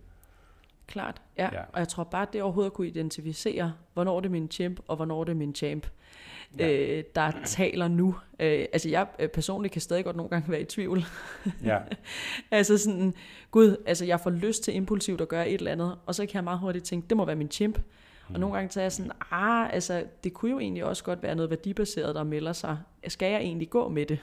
Klart, 0.87 1.23
ja. 1.39 1.49
Ja. 1.53 1.61
Og 1.73 1.79
jeg 1.79 1.89
tror 1.89 2.05
bare, 2.05 2.23
at 2.23 2.33
det 2.33 2.43
overhovedet 2.43 2.71
at 2.71 2.75
kunne 2.75 2.87
identificere, 2.87 3.73
hvornår 3.95 4.21
det 4.21 4.27
er 4.27 4.31
min 4.31 4.51
champ, 4.51 4.81
og 4.89 4.97
hvornår 4.97 5.25
det 5.25 5.33
er 5.33 5.37
min 5.37 5.55
champ, 5.55 5.87
ja. 6.59 6.71
øh, 6.71 7.05
der 7.15 7.33
taler 7.45 7.89
nu. 7.89 8.15
Øh, 8.41 8.65
altså 8.73 8.89
jeg 8.89 9.07
øh, 9.19 9.29
personligt 9.29 9.73
kan 9.73 9.81
stadig 9.81 10.05
godt 10.05 10.17
nogle 10.17 10.31
gange 10.31 10.53
være 10.53 10.61
i 10.61 10.65
tvivl. 10.65 11.05
Ja, 11.65 11.79
altså 12.51 12.79
sådan, 12.79 13.15
gud, 13.51 13.77
altså 13.87 14.05
jeg 14.05 14.21
får 14.21 14.31
lyst 14.31 14.65
til 14.65 14.77
impulsivt 14.77 15.21
at 15.21 15.29
gøre 15.29 15.49
et 15.49 15.59
eller 15.59 15.73
andet, 15.73 15.99
og 16.07 16.15
så 16.15 16.27
kan 16.27 16.35
jeg 16.35 16.45
meget 16.45 16.59
hurtigt 16.59 16.85
tænke, 16.85 17.09
det 17.09 17.17
må 17.17 17.25
være 17.25 17.37
min 17.37 17.51
chimp. 17.51 17.79
Mm. 17.79 18.35
Og 18.35 18.41
nogle 18.41 18.57
gange 18.57 18.71
så 18.71 18.81
er 18.81 18.85
jeg 18.85 18.93
sådan, 18.93 19.13
ah, 19.31 19.75
altså 19.75 20.05
det 20.25 20.33
kunne 20.33 20.51
jo 20.51 20.59
egentlig 20.59 20.85
også 20.85 21.05
godt 21.05 21.23
være 21.23 21.35
noget 21.35 21.51
værdibaseret, 21.51 22.15
der 22.15 22.25
melder 22.25 22.53
sig. 22.53 22.79
Skal 23.09 23.33
jeg 23.33 23.41
egentlig 23.41 23.71
gå 23.71 23.89
med 23.89 24.07
det? 24.07 24.19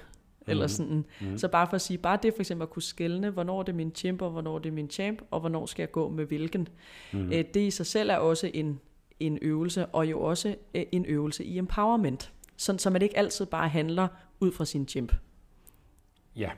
Eller 0.47 0.67
sådan. 0.67 1.05
Mm. 1.21 1.38
Så 1.38 1.47
bare 1.47 1.67
for 1.67 1.75
at 1.75 1.81
sige, 1.81 1.97
bare 1.97 2.19
det 2.23 2.33
for 2.33 2.41
eksempel 2.41 2.63
at 2.63 2.69
kunne 2.69 2.83
skelne, 2.83 3.29
hvornår 3.29 3.63
det 3.63 3.71
er 3.71 3.75
min 3.75 3.91
chimp, 3.95 4.21
og 4.21 4.31
hvornår 4.31 4.60
det 4.60 4.69
er 4.69 4.73
min 4.73 4.89
champ, 4.89 5.21
og 5.31 5.39
hvornår 5.39 5.65
skal 5.65 5.81
jeg 5.83 5.91
gå 5.91 6.10
med 6.10 6.25
hvilken. 6.25 6.67
Mm. 7.13 7.31
Øh, 7.31 7.45
det 7.53 7.55
i 7.57 7.71
sig 7.71 7.86
selv 7.86 8.10
er 8.10 8.17
også 8.17 8.51
en, 8.53 8.79
en 9.19 9.39
øvelse, 9.41 9.86
og 9.86 10.10
jo 10.10 10.21
også 10.21 10.55
øh, 10.75 10.83
en 10.91 11.05
øvelse 11.05 11.43
i 11.45 11.57
empowerment. 11.57 12.33
Sådan, 12.57 12.79
så 12.79 12.89
man 12.89 13.01
ikke 13.01 13.17
altid 13.17 13.45
bare 13.45 13.69
handler 13.69 14.07
ud 14.39 14.51
fra 14.51 14.65
sin 14.65 14.88
chimp. 14.88 15.13
ja. 16.36 16.51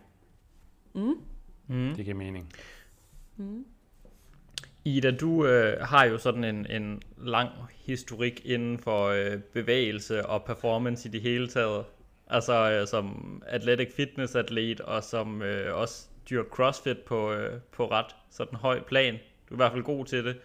Mm. 0.93 1.13
Mm. 1.67 1.95
Det 1.95 2.05
giver 2.05 2.17
mening. 2.17 2.53
Ida, 4.85 5.11
du 5.11 5.45
øh, 5.45 5.81
har 5.81 6.05
jo 6.05 6.17
sådan 6.17 6.43
en, 6.43 6.65
en 6.69 7.01
lang 7.17 7.49
historik 7.85 8.41
inden 8.45 8.77
for 8.77 9.07
øh, 9.07 9.37
bevægelse 9.53 10.25
og 10.25 10.43
performance 10.43 11.09
i 11.09 11.11
det 11.11 11.21
hele 11.21 11.47
taget. 11.47 11.85
Altså 12.29 12.71
øh, 12.71 12.87
som 12.87 13.41
athletic 13.47 13.93
fitness 13.95 14.35
atlet 14.35 14.81
og 14.81 15.03
som 15.03 15.41
øh, 15.41 15.75
også 15.75 16.05
dyr 16.29 16.43
crossfit 16.43 16.97
på, 16.97 17.31
øh, 17.31 17.59
på 17.71 17.91
ret 17.91 18.15
sådan 18.29 18.57
høj 18.59 18.81
plan. 18.81 19.13
Du 19.13 19.53
er 19.53 19.55
i 19.55 19.55
hvert 19.55 19.71
fald 19.71 19.83
god 19.83 20.05
til 20.05 20.25
det. 20.25 20.37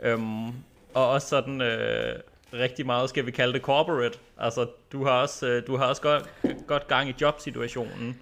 Øhm, 0.00 0.46
og 0.94 1.10
også 1.10 1.28
sådan 1.28 1.60
øh, 1.60 2.18
rigtig 2.52 2.86
meget, 2.86 3.08
skal 3.08 3.26
vi 3.26 3.30
kalde 3.30 3.52
det 3.52 3.62
corporate. 3.62 4.18
Altså 4.38 4.66
du 4.92 5.04
har 5.04 5.12
også, 5.12 5.46
øh, 5.46 5.66
du 5.66 5.76
har 5.76 5.86
også 5.86 6.02
godt, 6.02 6.30
godt 6.66 6.88
gang 6.88 7.08
i 7.08 7.14
jobsituationen. 7.20 8.20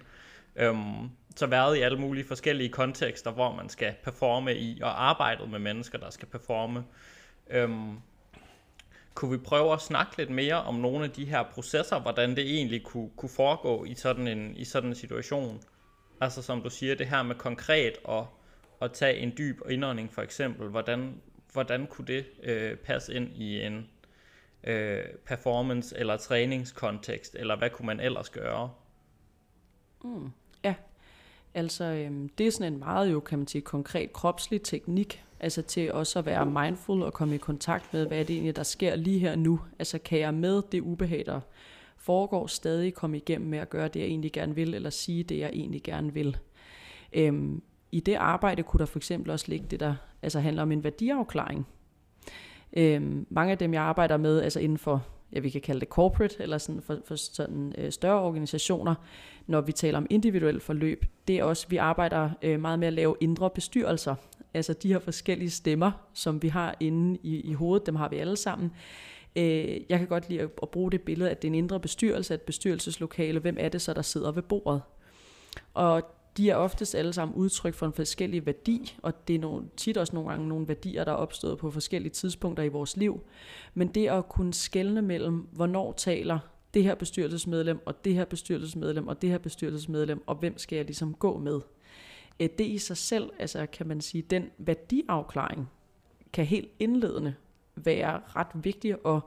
Øhm, 0.55 1.09
så 1.35 1.47
været 1.47 1.77
i 1.77 1.81
alle 1.81 1.97
mulige 1.97 2.27
forskellige 2.27 2.69
kontekster, 2.69 3.31
hvor 3.31 3.55
man 3.55 3.69
skal 3.69 3.93
performe 4.03 4.55
i, 4.55 4.79
og 4.81 5.09
arbejdet 5.09 5.49
med 5.49 5.59
mennesker, 5.59 5.97
der 5.97 6.09
skal 6.09 6.27
performe. 6.27 6.83
Øhm, 7.49 7.97
kunne 9.17 9.31
vi 9.31 9.37
prøve 9.37 9.73
at 9.73 9.81
snakke 9.81 10.17
lidt 10.17 10.29
mere 10.29 10.55
om 10.55 10.75
nogle 10.75 11.05
af 11.05 11.11
de 11.11 11.25
her 11.25 11.43
processer, 11.43 11.99
hvordan 11.99 12.35
det 12.35 12.55
egentlig 12.55 12.83
kunne, 12.83 13.09
kunne 13.15 13.29
foregå 13.29 13.85
i 13.85 13.95
sådan, 13.95 14.27
en, 14.27 14.55
i 14.55 14.65
sådan 14.65 14.89
en 14.89 14.95
situation? 14.95 15.61
Altså 16.21 16.41
som 16.41 16.61
du 16.61 16.69
siger, 16.69 16.95
det 16.95 17.07
her 17.07 17.23
med 17.23 17.35
konkret 17.35 17.93
at, 18.09 18.23
at 18.81 18.91
tage 18.91 19.17
en 19.17 19.33
dyb 19.37 19.61
indånding 19.69 20.13
for 20.13 20.21
eksempel, 20.21 20.67
hvordan, 20.67 21.21
hvordan 21.53 21.87
kunne 21.87 22.07
det 22.07 22.25
øh, 22.43 22.75
passe 22.75 23.13
ind 23.13 23.29
i 23.35 23.61
en 23.61 23.89
øh, 24.63 25.03
performance- 25.25 25.97
eller 25.97 26.17
træningskontekst, 26.17 27.35
eller 27.39 27.57
hvad 27.57 27.69
kunne 27.69 27.85
man 27.85 27.99
ellers 27.99 28.29
gøre? 28.29 28.71
Mm, 30.03 30.29
Ja, 30.63 30.75
altså 31.53 31.83
øhm, 31.83 32.29
det 32.29 32.47
er 32.47 32.51
sådan 32.51 32.73
en 32.73 32.79
meget 32.79 33.11
jo, 33.11 33.19
kan 33.19 33.39
man 33.39 33.47
sige, 33.47 33.61
konkret 33.61 34.13
kropslig 34.13 34.63
teknik, 34.63 35.23
altså 35.39 35.61
til 35.61 35.93
også 35.93 36.19
at 36.19 36.25
være 36.25 36.45
mindful 36.45 37.01
og 37.01 37.13
komme 37.13 37.35
i 37.35 37.37
kontakt 37.37 37.93
med, 37.93 38.07
hvad 38.07 38.19
er 38.19 38.23
det 38.23 38.33
egentlig, 38.33 38.55
der 38.55 38.63
sker 38.63 38.95
lige 38.95 39.19
her 39.19 39.35
nu. 39.35 39.59
Altså 39.79 39.97
kan 39.97 40.19
jeg 40.19 40.33
med 40.33 40.61
det 40.71 40.81
ubehag, 40.81 41.23
der 41.25 41.39
foregår, 41.97 42.47
stadig 42.47 42.93
komme 42.93 43.17
igennem 43.17 43.49
med 43.49 43.59
at 43.59 43.69
gøre 43.69 43.87
det, 43.87 43.99
jeg 43.99 44.07
egentlig 44.07 44.31
gerne 44.31 44.55
vil, 44.55 44.73
eller 44.73 44.89
sige 44.89 45.23
det, 45.23 45.39
jeg 45.39 45.49
egentlig 45.53 45.83
gerne 45.83 46.13
vil. 46.13 46.37
Øhm, 47.13 47.61
I 47.91 47.99
det 47.99 48.15
arbejde 48.15 48.63
kunne 48.63 48.79
der 48.79 48.85
for 48.85 48.99
eksempel 48.99 49.31
også 49.31 49.45
ligge 49.47 49.65
det, 49.71 49.79
der 49.79 49.95
altså 50.21 50.39
handler 50.39 50.61
om 50.61 50.71
en 50.71 50.83
værdiafklaring. 50.83 51.67
Øhm, 52.73 53.25
mange 53.29 53.51
af 53.51 53.57
dem, 53.57 53.73
jeg 53.73 53.81
arbejder 53.81 54.17
med, 54.17 54.41
altså 54.41 54.59
inden 54.59 54.77
for, 54.77 55.05
ja, 55.33 55.39
vi 55.39 55.49
kan 55.49 55.61
kalde 55.61 55.79
det 55.79 55.87
corporate, 55.87 56.35
eller 56.39 56.57
sådan 56.57 56.81
for, 56.81 56.97
for 57.05 57.15
sådan 57.15 57.73
øh, 57.77 57.91
større 57.91 58.21
organisationer, 58.21 58.95
når 59.47 59.61
vi 59.61 59.71
taler 59.71 59.97
om 59.97 60.07
individuel 60.09 60.59
forløb, 60.59 61.05
det 61.27 61.39
er 61.39 61.43
også, 61.43 61.67
vi 61.69 61.77
arbejder 61.77 62.29
øh, 62.41 62.61
meget 62.61 62.79
med 62.79 62.87
at 62.87 62.93
lave 62.93 63.15
indre 63.19 63.49
bestyrelser. 63.49 64.15
Altså 64.57 64.73
de 64.73 64.87
her 64.87 64.99
forskellige 64.99 65.49
stemmer, 65.49 65.91
som 66.13 66.41
vi 66.41 66.47
har 66.47 66.75
inde 66.79 67.19
i, 67.23 67.41
i 67.41 67.53
hovedet, 67.53 67.85
dem 67.85 67.95
har 67.95 68.09
vi 68.09 68.15
alle 68.15 68.35
sammen. 68.35 68.71
Øh, 69.35 69.81
jeg 69.89 69.99
kan 69.99 70.07
godt 70.07 70.29
lide 70.29 70.41
at, 70.41 70.49
at 70.61 70.69
bruge 70.69 70.91
det 70.91 71.01
billede, 71.01 71.29
at 71.29 71.41
det 71.41 71.47
er 71.47 71.51
en 71.51 71.55
indre 71.55 71.79
bestyrelse, 71.79 72.33
et 72.33 72.41
bestyrelseslokale. 72.41 73.39
Hvem 73.39 73.57
er 73.59 73.69
det 73.69 73.81
så, 73.81 73.93
der 73.93 74.01
sidder 74.01 74.31
ved 74.31 74.41
bordet? 74.41 74.81
Og 75.73 76.03
de 76.37 76.49
er 76.49 76.55
oftest 76.55 76.95
alle 76.95 77.13
sammen 77.13 77.35
udtryk 77.35 77.73
for 77.73 77.85
en 77.85 77.93
forskellig 77.93 78.45
værdi, 78.45 78.97
og 79.03 79.27
det 79.27 79.35
er 79.35 79.39
nogle, 79.39 79.65
tit 79.77 79.97
også 79.97 80.15
nogle 80.15 80.29
gange 80.29 80.47
nogle 80.47 80.67
værdier, 80.67 81.03
der 81.03 81.11
er 81.11 81.15
opstået 81.15 81.57
på 81.57 81.71
forskellige 81.71 82.11
tidspunkter 82.11 82.63
i 82.63 82.67
vores 82.67 82.97
liv. 82.97 83.21
Men 83.73 83.87
det 83.87 84.07
at 84.07 84.29
kunne 84.29 84.53
skelne 84.53 85.01
mellem, 85.01 85.47
hvornår 85.51 85.93
taler 85.93 86.39
det 86.73 86.83
her 86.83 86.95
bestyrelsesmedlem, 86.95 87.79
og 87.85 88.05
det 88.05 88.13
her 88.13 88.25
bestyrelsesmedlem, 88.25 89.07
og 89.07 89.21
det 89.21 89.29
her 89.29 89.37
bestyrelsesmedlem, 89.37 90.23
og 90.27 90.35
hvem 90.35 90.57
skal 90.57 90.75
jeg 90.75 90.85
ligesom 90.85 91.13
gå 91.13 91.37
med? 91.37 91.59
Det 92.39 92.59
i 92.59 92.77
sig 92.77 92.97
selv, 92.97 93.29
altså 93.39 93.65
kan 93.65 93.87
man 93.87 94.01
sige, 94.01 94.21
den 94.21 94.49
værdiafklaring, 94.57 95.69
kan 96.33 96.45
helt 96.45 96.69
indledende 96.79 97.35
være 97.75 98.21
ret 98.35 98.47
vigtig 98.53 98.95
at 99.05 99.21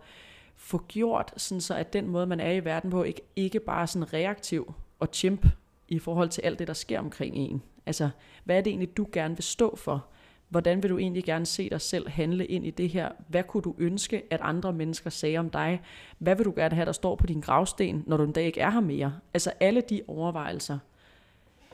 få 0.57 0.85
gjort, 0.89 1.33
sådan 1.37 1.61
så 1.61 1.75
at 1.75 1.93
den 1.93 2.09
måde, 2.09 2.27
man 2.27 2.41
er 2.41 2.53
i 2.53 2.65
verden 2.65 2.91
på, 2.91 3.03
ikke, 3.03 3.23
ikke 3.37 3.61
bare 3.61 3.87
sådan 3.87 4.13
reaktiv 4.13 4.75
og 4.99 5.09
chimp 5.13 5.47
i 5.89 5.99
forhold 5.99 6.29
til 6.29 6.43
alt 6.43 6.59
det, 6.59 6.69
der 6.69 6.75
sker 6.75 6.99
omkring 6.99 7.37
en. 7.37 7.63
Altså, 7.87 8.11
hvad 8.45 8.57
er 8.57 8.61
det 8.61 8.71
egentlig, 8.71 8.97
du 8.97 9.07
gerne 9.13 9.37
vil 9.37 9.45
stå 9.45 9.77
for? 9.77 10.07
Hvordan 10.49 10.83
vil 10.83 10.91
du 10.91 10.99
egentlig 10.99 11.25
gerne 11.25 11.47
se 11.47 11.71
dig 11.71 11.81
selv 11.81 12.09
handle 12.09 12.47
ind 12.47 12.67
i 12.67 12.71
det 12.71 12.89
her? 12.89 13.09
Hvad 13.29 13.43
kunne 13.43 13.63
du 13.63 13.75
ønske, 13.79 14.23
at 14.31 14.41
andre 14.43 14.73
mennesker 14.73 15.11
sagde 15.11 15.39
om 15.39 15.51
dig? 15.51 15.83
Hvad 16.19 16.37
vil 16.37 16.45
du 16.45 16.53
gerne 16.57 16.75
have, 16.75 16.87
der 16.87 16.93
står 16.93 17.17
på 17.17 17.27
din 17.27 17.41
gravsten, 17.41 18.05
når 18.07 18.17
du 18.17 18.25
en 18.25 18.33
dag 18.33 18.45
ikke 18.45 18.61
er 18.61 18.71
her 18.71 18.81
mere? 18.81 19.19
Altså 19.35 19.53
alle 19.61 19.81
de 19.81 20.03
overvejelser 20.09 20.79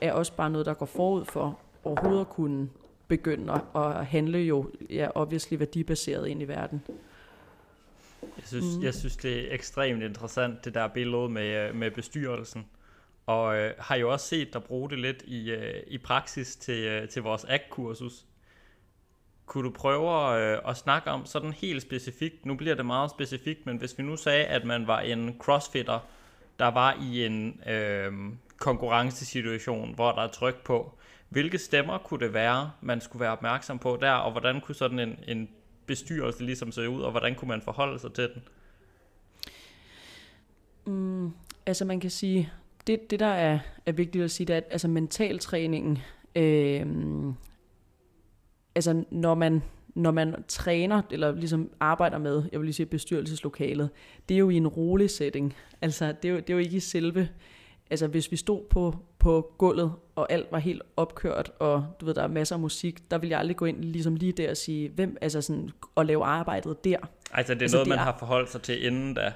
er 0.01 0.13
også 0.13 0.33
bare 0.33 0.51
noget, 0.51 0.67
der 0.67 0.75
går 0.75 0.87
forud 0.87 1.25
for 1.25 1.61
overhovedet 1.85 2.21
at 2.21 2.29
kunne 2.29 2.69
begynde 3.09 3.61
at 3.75 4.07
handle 4.07 4.39
jo, 4.39 4.71
ja, 4.91 5.09
obviously 5.15 5.59
værdibaseret 5.59 6.29
ind 6.29 6.43
i 6.43 6.45
verden. 6.45 6.83
Jeg 8.23 8.45
synes, 8.45 8.77
mm. 8.77 8.83
jeg 8.83 8.95
synes, 8.95 9.17
det 9.17 9.41
er 9.41 9.55
ekstremt 9.55 10.03
interessant, 10.03 10.65
det 10.65 10.75
der 10.75 10.89
billede 10.89 11.29
med, 11.29 11.73
med 11.73 11.91
bestyrelsen. 11.91 12.67
Og 13.27 13.57
øh, 13.57 13.75
har 13.79 13.97
jo 13.97 14.13
også 14.13 14.27
set 14.27 14.53
dig 14.53 14.63
bruge 14.63 14.91
det 14.91 14.99
lidt 14.99 15.23
i, 15.27 15.51
øh, 15.51 15.83
i 15.87 15.99
praksis 15.99 16.57
til, 16.57 16.85
øh, 16.85 17.09
til 17.09 17.23
vores 17.23 17.45
ACT-kursus. 17.45 18.25
Kunne 19.47 19.65
du 19.65 19.71
prøve 19.71 20.39
øh, 20.41 20.59
at 20.69 20.77
snakke 20.77 21.11
om 21.11 21.27
sådan 21.27 21.53
helt 21.53 21.83
specifikt, 21.83 22.47
nu 22.47 22.55
bliver 22.55 22.75
det 22.75 22.87
meget 22.87 23.11
specifikt, 23.11 23.67
men 23.67 23.77
hvis 23.77 23.99
vi 23.99 24.03
nu 24.03 24.17
sagde, 24.17 24.45
at 24.45 24.65
man 24.65 24.87
var 24.87 25.01
en 25.01 25.37
crossfitter, 25.39 25.99
der 26.59 26.69
var 26.69 26.99
i 27.03 27.27
en 27.27 27.61
øh, 27.69 28.13
konkurrencesituation, 28.59 29.95
hvor 29.95 30.13
der 30.13 30.23
er 30.23 30.29
tryk 30.29 30.65
på, 30.65 30.99
hvilke 31.29 31.59
stemmer 31.59 31.99
kunne 31.99 32.27
det 32.27 32.35
være, 32.35 32.71
man 32.81 33.01
skulle 33.01 33.21
være 33.21 33.33
opmærksom 33.33 33.79
på 33.79 33.99
der, 34.01 34.13
og 34.13 34.33
hvordan 34.33 34.61
kunne 34.61 34.75
sådan 34.75 34.99
en, 34.99 35.19
en 35.29 35.49
bestyrelse 35.87 36.45
ligesom 36.45 36.73
se 36.73 36.89
ud, 36.89 37.03
og 37.03 37.11
hvordan 37.11 37.35
kunne 37.35 37.49
man 37.49 37.63
forholde 37.63 37.99
sig 37.99 38.13
til 38.13 38.29
den? 38.35 38.43
Mm, 40.87 41.33
altså 41.67 41.85
man 41.85 42.01
kan 42.01 42.11
sige, 42.11 42.53
det, 42.87 43.11
det 43.11 43.21
der 43.21 43.27
er, 43.27 43.59
er 43.87 43.93
vigtigt 43.93 44.25
at 44.25 44.31
sige, 44.31 44.47
det 44.47 44.53
er, 44.53 44.57
at 44.57 44.65
altså 44.71 44.89
mentaltræningen, 44.89 45.99
øh, 46.37 46.87
altså 48.75 49.05
når 49.11 49.35
man, 49.35 49.63
når 49.95 50.11
man 50.11 50.45
træner, 50.49 51.03
eller 51.11 51.35
ligesom 51.35 51.71
arbejder 51.81 52.19
med, 52.19 52.43
jeg 52.53 52.61
vil 52.61 52.67
lige 52.67 52.75
sige 52.75 52.87
bestyrelseslokalet, 52.87 53.91
det 54.29 54.35
er 54.35 54.39
jo 54.39 54.51
i 54.51 54.57
en 54.57 54.69
rolig 54.69 55.11
setting. 55.11 55.55
Altså 55.83 56.15
det 56.23 56.29
er 56.29 56.33
jo, 56.33 56.37
det 56.37 56.51
er 56.51 56.55
jo 56.55 56.61
ikke 56.61 56.77
i 56.77 56.81
selve, 56.81 57.29
altså 57.91 58.07
hvis 58.07 58.31
vi 58.31 58.37
stod 58.37 58.65
på, 58.71 58.95
på 59.19 59.55
gulvet, 59.59 59.93
og 60.15 60.33
alt 60.33 60.47
var 60.53 60.59
helt 60.59 60.83
opkørt, 60.97 61.53
og 61.59 61.87
du 62.01 62.07
ved, 62.07 62.15
der 62.15 62.23
er 62.23 62.29
masser 62.29 62.55
af 62.55 62.61
musik, 62.61 63.11
der 63.11 63.19
vil 63.19 63.29
jeg 63.29 63.39
aldrig 63.39 63.57
gå 63.57 63.65
ind 63.65 63.85
ligesom 63.85 64.17
lige 64.17 64.33
der 64.33 64.51
og 64.51 64.57
sige, 64.57 64.89
hvem, 64.89 65.17
altså 65.21 65.41
sådan, 65.41 65.71
og 65.95 66.07
lave 66.07 66.25
arbejdet 66.25 66.85
der. 66.85 66.97
Altså 67.33 67.55
det 67.55 67.61
er 67.61 67.65
altså, 67.65 67.77
noget, 67.77 67.87
det 67.87 67.91
man 67.91 67.99
har 67.99 68.17
forholdt 68.19 68.51
sig 68.51 68.63
til 68.63 68.87
inden 68.87 69.15
da? 69.15 69.33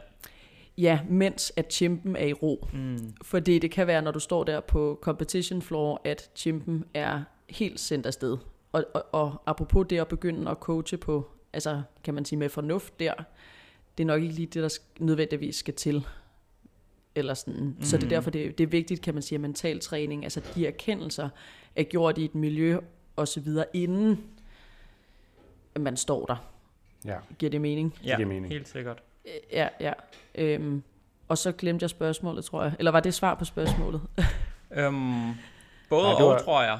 Ja, 0.79 1.01
mens 1.09 1.53
at 1.57 1.73
chimpen 1.73 2.17
er 2.17 2.27
i 2.27 2.33
ro. 2.33 2.69
Mm. 2.73 3.15
Fordi 3.23 3.59
det 3.59 3.71
kan 3.71 3.87
være, 3.87 4.03
når 4.03 4.11
du 4.11 4.19
står 4.19 4.45
der 4.45 4.61
på 4.61 4.99
competition 5.03 5.63
floor, 5.63 6.01
at 6.05 6.31
chimpen 6.37 6.85
er 6.95 7.23
helt 7.51 7.81
sendt 7.81 8.07
afsted. 8.07 8.37
Og, 8.73 8.85
og, 8.95 9.05
og 9.13 9.43
apropos 9.47 9.87
det 9.91 9.99
at 9.99 10.09
begynde 10.09 10.51
at 10.51 10.57
coache 10.57 10.97
på, 10.97 11.31
altså 11.53 11.83
kan 12.05 12.15
man 12.15 12.25
sige 12.25 12.39
med 12.39 12.49
fornuft 12.49 13.01
der, 13.01 13.13
det 13.99 14.05
er 14.05 14.07
nok 14.07 14.23
ikke 14.23 14.35
lige 14.35 14.47
det, 14.47 14.63
der 14.63 14.79
nødvendigvis 14.99 15.57
skal 15.57 15.75
til. 15.75 16.07
Eller 17.15 17.35
sådan. 17.35 17.61
Mm. 17.61 17.83
Så 17.83 17.97
det 17.97 18.03
er 18.03 18.07
mm. 18.07 18.11
derfor, 18.11 18.31
det, 18.31 18.59
det 18.59 18.65
er 18.65 18.69
vigtigt, 18.69 19.03
kan 19.03 19.15
man 19.15 19.23
sige, 19.23 19.37
at 19.37 19.41
mental 19.41 19.81
træning, 19.81 20.25
altså 20.25 20.41
de 20.55 20.67
erkendelser, 20.67 21.29
er 21.77 21.83
gjort 21.83 22.19
i 22.19 22.25
et 22.25 22.35
miljø 22.35 22.79
og 23.17 23.29
så 23.29 23.41
videre, 23.41 23.65
inden 23.73 24.25
man 25.79 25.97
står 25.97 26.27
der. 26.27 26.37
Ja. 27.05 27.17
Giver 27.39 27.51
det 27.51 27.61
mening? 27.61 27.95
Ja, 28.05 28.09
det 28.09 28.17
giver 28.17 28.29
mening. 28.29 28.53
helt 28.53 28.69
sikkert. 28.69 29.03
Ja, 29.53 29.69
ja. 29.81 29.93
Øhm, 30.35 30.83
og 31.29 31.39
så 31.39 31.53
glemte 31.53 31.83
jeg 31.83 31.91
spørgsmålet, 31.91 32.45
tror 32.45 32.63
jeg. 32.63 32.73
Eller 32.79 32.91
var 32.91 33.01
det 33.01 33.15
svar 33.15 33.35
på 33.35 33.45
spørgsmålet? 33.45 34.03
øhm, 34.79 35.31
både 35.89 36.17
og, 36.17 36.31
var... 36.31 36.39
tror 36.39 36.63
jeg. 36.63 36.79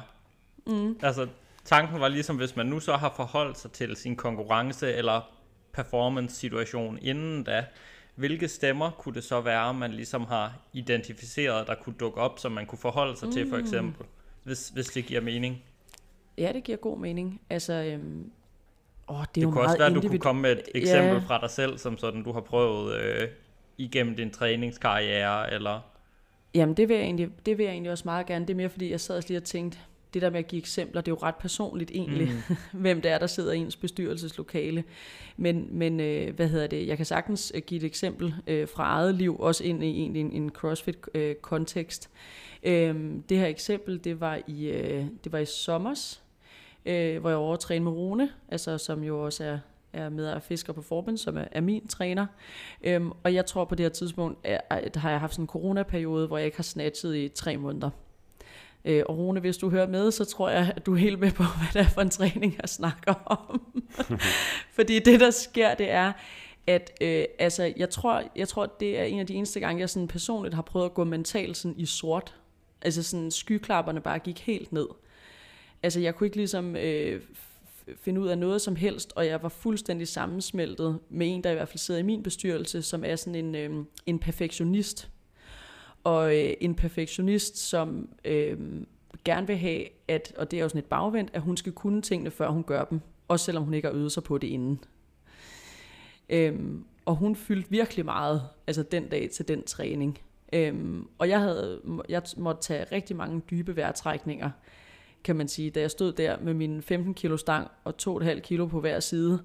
Mm. 0.67 0.99
Altså, 1.03 1.27
tanken 1.65 1.99
var 1.99 2.07
ligesom, 2.07 2.37
hvis 2.37 2.55
man 2.55 2.65
nu 2.65 2.79
så 2.79 2.97
har 2.97 3.13
forholdt 3.15 3.57
sig 3.57 3.71
til 3.71 3.95
sin 3.95 4.15
konkurrence 4.15 4.93
eller 4.93 5.21
performance-situation 5.73 6.99
inden 7.01 7.43
da, 7.43 7.65
hvilke 8.15 8.47
stemmer 8.47 8.91
kunne 8.91 9.15
det 9.15 9.23
så 9.23 9.41
være, 9.41 9.73
man 9.73 9.91
ligesom 9.91 10.23
har 10.23 10.59
identificeret, 10.73 11.67
der 11.67 11.75
kunne 11.75 11.95
dukke 11.99 12.21
op, 12.21 12.39
som 12.39 12.51
man 12.51 12.65
kunne 12.65 12.79
forholde 12.79 13.17
sig 13.17 13.27
mm. 13.27 13.33
til, 13.33 13.49
for 13.49 13.57
mm. 13.57 13.63
eksempel, 13.63 14.05
hvis, 14.43 14.69
hvis 14.69 14.87
det 14.87 15.05
giver 15.05 15.21
mening? 15.21 15.63
Ja, 16.37 16.51
det 16.53 16.63
giver 16.63 16.77
god 16.77 16.97
mening. 16.97 17.41
Altså, 17.49 17.73
øhm, 17.73 18.31
Oh, 19.07 19.21
det, 19.21 19.35
det 19.35 19.43
kunne 19.43 19.61
også 19.61 19.77
være, 19.77 19.87
at 19.87 19.95
du 19.95 20.01
kunne 20.01 20.19
komme 20.19 20.41
med 20.41 20.51
et 20.51 20.61
eksempel 20.75 21.13
ja. 21.13 21.19
fra 21.27 21.41
dig 21.41 21.49
selv, 21.49 21.77
som 21.77 21.97
sådan 21.97 22.23
du 22.23 22.31
har 22.31 22.41
prøvet 22.41 22.95
øh, 23.01 23.27
igennem 23.77 24.15
din 24.15 24.31
træningskarriere, 24.31 25.53
eller... 25.53 25.79
Jamen, 26.55 26.77
det 26.77 26.89
vil, 26.89 26.95
jeg 26.95 27.03
egentlig, 27.03 27.29
det 27.45 27.57
vil 27.57 27.63
jeg 27.63 27.71
egentlig 27.71 27.91
også 27.91 28.01
meget 28.05 28.25
gerne. 28.25 28.45
Det 28.45 28.53
er 28.53 28.57
mere, 28.57 28.69
fordi 28.69 28.91
jeg 28.91 28.99
sad 28.99 29.15
også 29.15 29.29
lige 29.29 29.37
og 29.37 29.43
tænkte, 29.43 29.77
det 30.13 30.21
der 30.21 30.29
med 30.29 30.39
at 30.39 30.47
give 30.47 30.59
eksempler, 30.59 31.01
det 31.01 31.11
er 31.11 31.15
jo 31.15 31.27
ret 31.27 31.35
personligt 31.35 31.91
egentlig, 31.91 32.31
mm. 32.49 32.55
hvem 32.81 33.01
det 33.01 33.11
er, 33.11 33.17
der 33.17 33.27
sidder 33.27 33.51
i 33.51 33.57
ens 33.57 33.75
bestyrelseslokale. 33.75 34.83
Men, 35.37 35.67
men 35.71 35.99
øh, 35.99 36.35
hvad 36.35 36.47
hedder 36.47 36.67
det, 36.67 36.87
jeg 36.87 36.97
kan 36.97 37.05
sagtens 37.05 37.51
øh, 37.55 37.61
give 37.61 37.77
et 37.77 37.85
eksempel 37.85 38.35
øh, 38.47 38.67
fra 38.67 38.83
eget 38.83 39.15
liv, 39.15 39.39
også 39.39 39.63
ind 39.63 39.83
i 39.83 39.97
en, 39.97 40.15
en, 40.15 40.31
en 40.31 40.49
CrossFit-kontekst. 40.49 42.09
Øh, 42.63 42.95
det 43.29 43.37
her 43.37 43.47
eksempel, 43.47 44.03
det 44.03 44.19
var 44.19 44.39
i, 44.47 44.65
øh, 44.65 45.05
det 45.23 45.31
var 45.31 45.39
i 45.39 45.45
sommers, 45.45 46.23
øh, 46.85 47.19
hvor 47.19 47.29
jeg 47.29 47.37
overtræner 47.37 47.83
med 47.83 47.91
Rune, 47.91 48.29
altså, 48.49 48.77
som 48.77 49.03
jo 49.03 49.25
også 49.25 49.43
er, 49.43 49.59
er 49.93 50.09
med 50.09 50.25
af 50.25 50.43
Fisker 50.43 50.73
på 50.73 50.81
Forbund, 50.81 51.17
som 51.17 51.37
er, 51.37 51.45
er 51.51 51.61
min 51.61 51.87
træner. 51.87 52.25
Øhm, 52.83 53.11
og 53.23 53.33
jeg 53.33 53.45
tror 53.45 53.65
på 53.65 53.75
det 53.75 53.83
her 53.83 53.89
tidspunkt, 53.89 54.45
at, 54.45 54.61
at 54.69 54.95
har 54.95 55.09
jeg 55.09 55.19
haft 55.19 55.33
sådan 55.33 55.43
en 55.43 55.47
coronaperiode, 55.47 56.27
hvor 56.27 56.37
jeg 56.37 56.45
ikke 56.45 56.57
har 56.57 56.63
snatchet 56.63 57.15
i 57.15 57.29
tre 57.29 57.57
måneder. 57.57 57.89
Øh, 58.85 59.03
og 59.05 59.17
Rune, 59.17 59.39
hvis 59.39 59.57
du 59.57 59.69
hører 59.69 59.87
med, 59.87 60.11
så 60.11 60.25
tror 60.25 60.49
jeg, 60.49 60.73
at 60.75 60.85
du 60.85 60.93
er 60.93 60.97
helt 60.97 61.19
med 61.19 61.31
på, 61.31 61.43
hvad 61.59 61.67
det 61.73 61.87
er 61.87 61.89
for 61.89 62.01
en 62.01 62.09
træning, 62.09 62.55
jeg 62.61 62.69
snakker 62.69 63.13
om. 63.25 63.61
Fordi 64.77 64.99
det, 64.99 65.19
der 65.19 65.31
sker, 65.31 65.73
det 65.73 65.91
er, 65.91 66.13
at 66.67 66.91
øh, 67.01 67.25
altså, 67.39 67.73
jeg, 67.77 67.89
tror, 67.89 68.23
jeg 68.35 68.47
tror, 68.47 68.65
det 68.65 68.99
er 68.99 69.03
en 69.03 69.19
af 69.19 69.27
de 69.27 69.33
eneste 69.33 69.59
gange, 69.59 69.79
jeg 69.79 69.89
sådan 69.89 70.07
personligt 70.07 70.55
har 70.55 70.61
prøvet 70.61 70.85
at 70.85 70.93
gå 70.93 71.03
mentalt 71.03 71.57
sådan 71.57 71.79
i 71.79 71.85
sort. 71.85 72.35
Altså 72.81 73.03
sådan 73.03 73.31
skyklapperne 73.31 74.01
bare 74.01 74.19
gik 74.19 74.39
helt 74.39 74.71
ned. 74.71 74.87
Altså 75.83 75.99
jeg 75.99 76.15
kunne 76.15 76.27
ikke 76.27 76.37
ligesom 76.37 76.75
øh, 76.75 77.21
finde 78.01 78.21
ud 78.21 78.27
af 78.27 78.37
noget 78.37 78.61
som 78.61 78.75
helst, 78.75 79.13
og 79.15 79.25
jeg 79.25 79.43
var 79.43 79.49
fuldstændig 79.49 80.07
sammensmeltet 80.07 80.99
med 81.09 81.33
en, 81.33 81.43
der 81.43 81.51
i 81.51 81.53
hvert 81.53 81.69
fald 81.69 81.77
sidder 81.77 81.99
i 81.99 82.03
min 82.03 82.23
bestyrelse, 82.23 82.81
som 82.81 83.03
er 83.03 83.15
sådan 83.15 83.45
en, 83.45 83.55
øh, 83.55 83.85
en 84.05 84.19
perfektionist. 84.19 85.09
Og 86.03 86.37
øh, 86.37 86.53
en 86.61 86.75
perfektionist, 86.75 87.57
som 87.57 88.09
øh, 88.25 88.57
gerne 89.25 89.47
vil 89.47 89.57
have, 89.57 89.85
at, 90.07 90.33
og 90.37 90.51
det 90.51 90.57
er 90.57 90.63
jo 90.63 90.69
sådan 90.69 90.79
et 90.79 90.85
bagvendt, 90.85 91.29
at 91.33 91.41
hun 91.41 91.57
skal 91.57 91.71
kunne 91.71 92.01
tingene, 92.01 92.31
før 92.31 92.49
hun 92.49 92.63
gør 92.63 92.83
dem. 92.83 93.01
Også 93.27 93.45
selvom 93.45 93.63
hun 93.63 93.73
ikke 93.73 93.87
har 93.87 93.95
øvet 93.95 94.11
sig 94.11 94.23
på 94.23 94.37
det 94.37 94.47
inden. 94.47 94.83
Øhm, 96.29 96.85
og 97.05 97.15
hun 97.15 97.35
fyldte 97.35 97.69
virkelig 97.69 98.05
meget, 98.05 98.41
altså 98.67 98.83
den 98.83 99.09
dag 99.09 99.29
til 99.29 99.47
den 99.47 99.63
træning. 99.63 100.19
Øhm, 100.53 101.07
og 101.17 101.29
jeg 101.29 101.39
havde, 101.39 101.81
jeg 102.09 102.21
måtte 102.37 102.61
tage 102.61 102.85
rigtig 102.91 103.15
mange 103.15 103.41
dybe 103.51 103.75
vejrtrækninger, 103.75 104.49
kan 105.23 105.35
man 105.35 105.47
sige, 105.47 105.69
da 105.69 105.79
jeg 105.79 105.91
stod 105.91 106.13
der 106.13 106.37
med 106.39 106.53
min 106.53 106.81
15 106.81 107.13
kilo 107.13 107.37
stang 107.37 107.67
og 107.83 107.93
2,5 108.01 108.39
kilo 108.39 108.65
på 108.65 108.79
hver 108.79 108.99
side, 108.99 109.43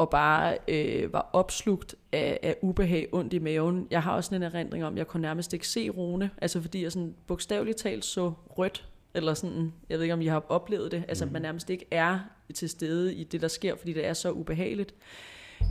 og 0.00 0.10
bare 0.10 0.58
øh, 0.68 1.12
var 1.12 1.30
opslugt 1.32 1.94
af, 2.12 2.38
af 2.42 2.56
ubehag, 2.62 3.08
ondt 3.12 3.32
i 3.32 3.38
maven. 3.38 3.86
Jeg 3.90 4.02
har 4.02 4.12
også 4.12 4.28
sådan 4.28 4.42
en 4.42 4.54
erindring 4.54 4.84
om, 4.84 4.92
at 4.92 4.98
jeg 4.98 5.06
kunne 5.06 5.20
nærmest 5.20 5.52
ikke 5.52 5.68
se 5.68 5.88
Rune, 5.88 6.30
altså 6.42 6.60
fordi 6.60 6.82
jeg 6.82 6.92
sådan 6.92 7.14
bogstaveligt 7.26 7.78
talt 7.78 8.04
så 8.04 8.32
rødt, 8.58 8.88
eller 9.14 9.34
sådan, 9.34 9.72
jeg 9.88 9.98
ved 9.98 10.04
ikke 10.04 10.14
om 10.14 10.20
I 10.20 10.26
har 10.26 10.44
oplevet 10.48 10.92
det, 10.92 11.04
altså 11.08 11.24
mm. 11.24 11.32
man 11.32 11.42
nærmest 11.42 11.70
ikke 11.70 11.84
er 11.90 12.18
til 12.54 12.68
stede 12.68 13.14
i 13.14 13.24
det, 13.24 13.40
der 13.40 13.48
sker, 13.48 13.76
fordi 13.76 13.92
det 13.92 14.06
er 14.06 14.12
så 14.12 14.30
ubehageligt. 14.30 14.94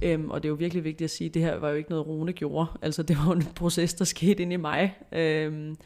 Øhm, 0.03 0.29
og 0.29 0.43
det 0.43 0.47
er 0.47 0.51
jo 0.51 0.55
virkelig 0.55 0.83
vigtigt 0.83 1.05
at 1.05 1.11
sige, 1.11 1.27
at 1.27 1.33
det 1.33 1.41
her 1.41 1.55
var 1.55 1.69
jo 1.69 1.75
ikke 1.75 1.89
noget, 1.89 2.07
Rune 2.07 2.33
gjorde. 2.33 2.67
Altså 2.81 3.03
det 3.03 3.17
var 3.17 3.31
en 3.31 3.43
proces, 3.55 3.93
der 3.93 4.05
skete 4.05 4.43
ind 4.43 4.53
i 4.53 4.57
mig. 4.57 4.97
Øhm, 5.11 5.77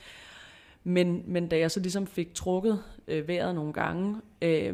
men, 0.84 1.24
men 1.28 1.48
da 1.48 1.58
jeg 1.58 1.72
så 1.72 1.80
ligesom 1.80 2.08
fik 2.08 2.34
trukket 2.34 2.84
øh, 3.08 3.28
vejret 3.28 3.56
nogle 3.56 3.74
gange, 3.74 4.16
øh, 4.42 4.74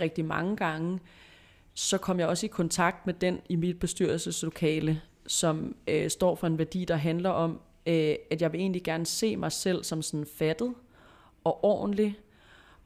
rigtig 0.00 0.24
mange 0.24 0.56
gange, 0.56 0.98
så 1.78 1.98
kom 1.98 2.18
jeg 2.20 2.28
også 2.28 2.46
i 2.46 2.48
kontakt 2.48 3.06
med 3.06 3.14
den 3.14 3.40
i 3.48 3.56
mit 3.56 3.78
bestyrelseslokale, 3.78 5.00
som 5.26 5.76
øh, 5.88 6.10
står 6.10 6.34
for 6.34 6.46
en 6.46 6.58
værdi, 6.58 6.84
der 6.84 6.96
handler 6.96 7.30
om, 7.30 7.60
øh, 7.86 8.14
at 8.30 8.42
jeg 8.42 8.52
vil 8.52 8.60
egentlig 8.60 8.82
gerne 8.82 9.06
se 9.06 9.36
mig 9.36 9.52
selv 9.52 9.84
som 9.84 10.02
sådan 10.02 10.26
fattet, 10.38 10.74
og 11.44 11.64
ordentlig, 11.64 12.18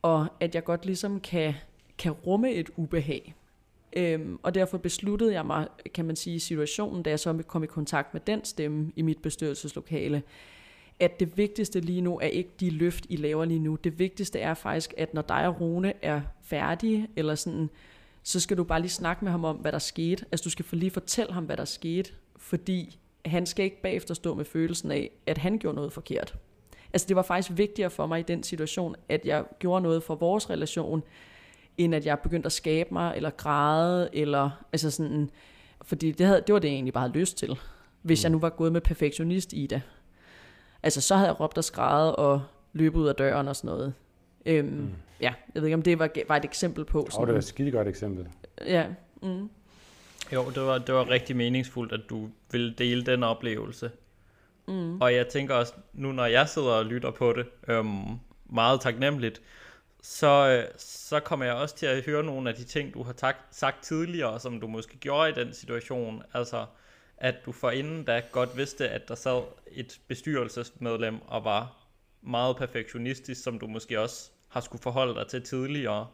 og 0.03 0.27
at 0.41 0.55
jeg 0.55 0.65
godt 0.65 0.87
ligesom 0.87 1.21
kan, 1.21 1.55
kan 1.99 2.13
rumme 2.13 2.53
et 2.53 2.71
ubehag. 2.77 3.35
Øhm, 3.97 4.39
og 4.43 4.55
derfor 4.55 4.79
besluttede 4.79 5.33
jeg 5.33 5.47
mig, 5.47 5.69
kan 5.95 6.05
man 6.05 6.17
sige, 6.17 6.37
i 6.37 6.39
situationen, 6.39 7.03
da 7.03 7.11
jeg 7.11 7.21
så 7.21 7.43
kom 7.47 7.63
i 7.63 7.67
kontakt 7.67 8.15
med 8.15 8.21
den 8.27 8.45
stemme 8.45 8.93
i 8.97 9.03
mit 9.03 9.23
bestyrelseslokale, 9.23 10.23
at 11.01 11.21
det 11.21 11.37
vigtigste 11.37 11.81
lige 11.81 12.01
nu 12.01 12.19
er 12.19 12.27
ikke 12.27 12.51
de 12.61 12.71
løft, 12.71 13.07
I 13.09 13.17
laver 13.17 13.45
lige 13.45 13.61
nu. 13.61 13.75
Det 13.75 13.99
vigtigste 13.99 14.39
er 14.39 14.55
faktisk, 14.55 14.95
at 14.97 15.15
når 15.15 15.23
dig 15.23 15.47
og 15.47 15.61
Rune 15.61 15.93
er 16.03 16.21
færdige, 16.43 17.09
eller 17.17 17.35
sådan, 17.35 17.71
så 18.23 18.41
skal 18.41 18.57
du 18.57 18.65
bare 18.65 18.81
lige 18.81 18.91
snakke 18.91 19.25
med 19.25 19.33
ham 19.33 19.45
om, 19.45 19.57
hvad 19.57 19.73
der 19.73 19.79
skete. 19.79 20.25
Altså 20.33 20.45
du 20.45 20.51
skal 20.51 20.65
for 20.65 20.77
lige 20.77 20.91
fortælle 20.91 21.33
ham, 21.33 21.45
hvad 21.45 21.57
der 21.57 21.65
skete, 21.65 22.11
fordi 22.37 22.99
han 23.27 23.47
skal 23.47 23.65
ikke 23.65 23.83
bagefter 23.83 24.15
stå 24.15 24.35
med 24.35 24.45
følelsen 24.45 24.91
af, 24.91 25.11
at 25.27 25.39
han 25.39 25.59
gjorde 25.59 25.75
noget 25.75 25.93
forkert. 25.93 26.35
Altså 26.93 27.09
det 27.09 27.17
var 27.17 27.23
faktisk 27.23 27.59
vigtigere 27.59 27.91
for 27.91 28.07
mig 28.07 28.21
i 28.21 28.23
den 28.23 28.43
situation, 28.43 28.97
at 29.09 29.25
jeg 29.25 29.45
gjorde 29.59 29.83
noget 29.83 30.03
for 30.03 30.15
vores 30.15 30.51
relation, 30.51 31.03
end 31.79 31.95
at 31.95 32.07
jeg 32.07 32.19
begyndte 32.19 32.47
at 32.47 32.53
skabe 32.53 32.89
mig, 32.93 33.13
eller 33.17 33.31
græde, 33.31 34.09
eller 34.13 34.51
altså 34.73 34.91
sådan, 34.91 35.31
fordi 35.83 36.13
det, 36.13 36.27
havde, 36.27 36.43
det 36.47 36.53
var 36.53 36.59
det, 36.59 36.69
jeg 36.69 36.75
egentlig 36.75 36.95
bare 36.95 37.09
havde 37.09 37.19
lyst 37.19 37.39
til, 37.39 37.59
hvis 38.03 38.21
mm. 38.21 38.25
jeg 38.25 38.31
nu 38.31 38.39
var 38.39 38.51
gået 38.51 38.73
med 38.73 38.81
perfektionist 38.81 39.53
i 39.53 39.67
det. 39.67 39.83
Altså 40.83 41.01
så 41.01 41.17
havde 41.17 41.29
jeg 41.29 41.41
råbt 41.41 41.59
og 41.59 41.65
skrædet 41.65 42.17
og 42.17 42.43
løbet 42.73 43.01
ud 43.01 43.09
af 43.09 43.15
døren 43.15 43.49
og 43.49 43.57
sådan 43.57 43.69
noget. 43.77 43.95
Øhm, 44.47 44.69
mm. 44.69 44.91
Ja, 45.21 45.35
jeg 45.55 45.63
ved 45.63 45.65
ikke, 45.65 45.75
om 45.75 45.83
det 45.83 45.99
var, 45.99 46.11
var 46.29 46.37
et 46.37 46.45
eksempel 46.45 46.85
på. 46.85 47.07
Sådan, 47.11 47.23
oh, 47.23 47.27
det 47.27 47.35
var 47.35 47.39
et 47.39 47.45
skide 47.45 47.71
godt 47.71 47.89
eksempel. 47.89 48.29
Ja. 48.67 48.87
Mm. 49.23 49.51
Jo, 50.33 50.51
det 50.51 50.63
var, 50.63 50.79
det 50.79 50.95
var 50.95 51.11
rigtig 51.11 51.37
meningsfuldt, 51.37 51.93
at 51.93 52.01
du 52.11 52.29
ville 52.51 52.75
dele 52.79 53.07
den 53.07 53.23
oplevelse. 53.23 53.91
Mm. 54.69 55.01
Og 55.01 55.15
jeg 55.15 55.29
tænker 55.29 55.55
også, 55.55 55.73
nu 55.93 56.13
når 56.13 56.27
jeg 56.27 56.49
sidder 56.49 56.71
og 56.71 56.85
lytter 56.85 57.11
på 57.11 57.33
det, 57.33 57.47
øhm, 57.69 58.19
meget 58.47 58.81
taknemmeligt, 58.81 59.43
så, 60.03 60.49
øh, 60.49 60.79
så 60.79 61.21
kommer 61.21 61.47
jeg 61.47 61.55
også 61.55 61.77
til 61.77 61.87
at 61.87 62.05
høre 62.05 62.25
nogle 62.25 62.51
af 62.51 62.57
de 62.57 62.65
ting, 62.65 62.95
du 62.95 63.03
har 63.03 63.13
tak, 63.13 63.37
sagt 63.51 63.83
tidligere, 63.83 64.41
som 64.41 64.61
du 64.61 64.67
måske 64.67 64.99
gjorde 64.99 65.31
i 65.31 65.45
den 65.45 65.55
situation. 65.55 66.23
Altså, 66.35 66.67
at 67.17 67.35
du 67.47 67.53
forinden 67.53 68.05
da 68.05 68.23
godt 68.33 68.57
vidste, 68.57 68.89
at 68.89 69.09
der 69.09 69.15
sad 69.15 69.43
et 69.73 70.01
bestyrelsesmedlem 70.09 71.19
og 71.27 71.45
var 71.45 71.77
meget 72.23 72.57
perfektionistisk, 72.57 73.43
som 73.43 73.59
du 73.59 73.67
måske 73.67 74.01
også 74.01 74.31
har 74.51 74.61
skulle 74.61 74.83
forholde 74.83 75.15
dig 75.15 75.27
til 75.27 75.43
tidligere. 75.43 76.07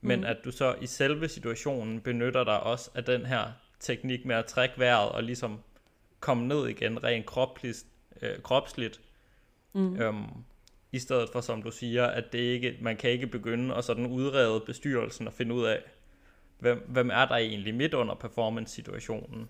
Men 0.00 0.20
mm. 0.20 0.26
at 0.26 0.36
du 0.44 0.50
så 0.50 0.74
i 0.80 0.86
selve 0.86 1.28
situationen 1.28 2.00
benytter 2.00 2.44
dig 2.44 2.60
også 2.60 2.90
af 2.94 3.04
den 3.04 3.26
her 3.26 3.52
teknik 3.80 4.24
med 4.24 4.36
at 4.36 4.46
trække 4.46 4.78
vejret 4.78 5.08
og 5.08 5.22
ligesom 5.22 5.58
komme 6.20 6.48
ned 6.48 6.66
igen 6.68 7.04
rent 7.04 7.26
kropsligt, 7.26 7.86
øh, 8.22 8.42
kropsligt 8.42 9.00
mm. 9.72 9.96
øhm, 9.96 10.24
i 10.92 10.98
stedet 10.98 11.28
for 11.32 11.40
som 11.40 11.62
du 11.62 11.70
siger, 11.70 12.06
at 12.06 12.32
det 12.32 12.38
ikke, 12.38 12.78
man 12.80 12.96
kan 12.96 13.10
ikke 13.10 13.26
begynde 13.26 13.74
at 13.74 13.84
sådan 13.84 14.06
udrede 14.06 14.60
bestyrelsen 14.66 15.26
og 15.26 15.32
finde 15.32 15.54
ud 15.54 15.64
af, 15.64 15.82
hvem, 16.58 16.86
hvem 16.88 17.10
er 17.10 17.26
der 17.26 17.36
egentlig 17.36 17.74
midt 17.74 17.94
under 17.94 18.14
performance-situationen. 18.14 19.48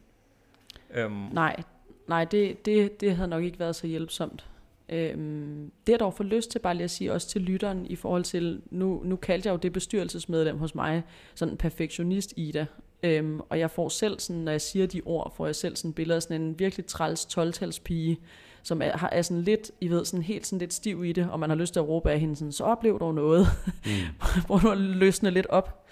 Øhm. 0.90 1.12
Nej, 1.12 1.62
nej 2.08 2.24
det, 2.24 2.66
det, 2.66 3.00
det 3.00 3.16
havde 3.16 3.28
nok 3.28 3.44
ikke 3.44 3.58
været 3.58 3.76
så 3.76 3.86
hjælpsomt. 3.86 4.46
Øhm, 4.88 5.70
det 5.86 5.92
er 5.92 5.98
dog 5.98 6.14
for 6.14 6.24
lyst 6.24 6.50
til 6.50 6.58
bare 6.58 6.74
lige 6.74 6.84
at 6.84 6.90
sige 6.90 7.12
også 7.12 7.28
til 7.28 7.40
lytteren 7.40 7.86
i 7.86 7.96
forhold 7.96 8.24
til, 8.24 8.62
nu, 8.70 9.02
nu 9.04 9.16
kaldte 9.16 9.46
jeg 9.46 9.52
jo 9.52 9.58
det 9.58 9.72
bestyrelsesmedlem 9.72 10.58
hos 10.58 10.74
mig, 10.74 11.02
sådan 11.34 11.56
perfektionist 11.56 12.34
Ida, 12.36 12.66
øhm, 13.02 13.40
og 13.48 13.58
jeg 13.58 13.70
får 13.70 13.88
selv 13.88 14.20
sådan, 14.20 14.42
når 14.42 14.52
jeg 14.52 14.60
siger 14.60 14.86
de 14.86 15.02
ord, 15.04 15.34
får 15.36 15.46
jeg 15.46 15.54
selv 15.54 15.76
sådan 15.76 15.92
billeder 15.92 16.16
af 16.16 16.22
sådan 16.22 16.42
en 16.42 16.58
virkelig 16.58 16.86
træls 16.86 17.26
12 17.26 17.72
pige, 17.84 18.18
som 18.62 18.82
er, 18.82 19.08
er 19.12 19.22
sådan 19.22 19.42
lidt, 19.42 19.70
I 19.80 19.88
ved, 19.88 20.04
sådan 20.04 20.22
helt 20.22 20.46
sådan 20.46 20.58
lidt 20.58 20.74
stiv 20.74 21.04
i 21.04 21.12
det, 21.12 21.28
og 21.30 21.40
man 21.40 21.50
har 21.50 21.56
lyst 21.56 21.72
til 21.72 21.80
at 21.80 21.88
råbe 21.88 22.10
af 22.10 22.20
hende 22.20 22.36
sådan, 22.36 22.52
så 22.52 22.64
oplev 22.64 23.00
dog 23.00 23.14
noget, 23.14 23.46
mm. 23.84 23.90
hvor 24.46 24.58
du 24.58 24.74
løsne 24.76 25.30
lidt 25.30 25.46
op. 25.46 25.86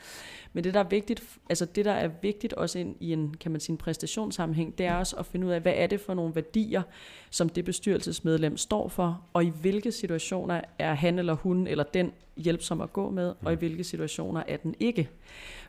Men 0.54 0.64
det, 0.64 0.74
der 0.74 0.80
er 0.80 0.88
vigtigt, 0.88 1.22
altså 1.48 1.64
det, 1.64 1.84
der 1.84 1.92
er 1.92 2.10
vigtigt 2.22 2.52
også 2.52 2.78
ind 2.78 2.96
i 3.00 3.12
en, 3.12 3.34
kan 3.40 3.50
man 3.50 3.60
sige, 3.60 3.72
en 3.72 3.78
præstationssammenhæng, 3.78 4.78
det 4.78 4.86
er 4.86 4.94
også 4.94 5.16
at 5.16 5.26
finde 5.26 5.46
ud 5.46 5.52
af, 5.52 5.60
hvad 5.60 5.72
er 5.76 5.86
det 5.86 6.00
for 6.00 6.14
nogle 6.14 6.34
værdier, 6.34 6.82
som 7.30 7.48
det 7.48 7.64
bestyrelsesmedlem 7.64 8.56
står 8.56 8.88
for, 8.88 9.24
og 9.32 9.44
i 9.44 9.52
hvilke 9.60 9.92
situationer 9.92 10.60
er 10.78 10.94
han 10.94 11.18
eller 11.18 11.34
hun 11.34 11.66
eller 11.66 11.84
den 11.84 12.12
hjælpsom 12.36 12.80
at 12.80 12.92
gå 12.92 13.10
med, 13.10 13.34
og 13.42 13.52
i 13.52 13.56
hvilke 13.56 13.84
situationer 13.84 14.42
er 14.48 14.56
den 14.56 14.74
ikke. 14.80 15.08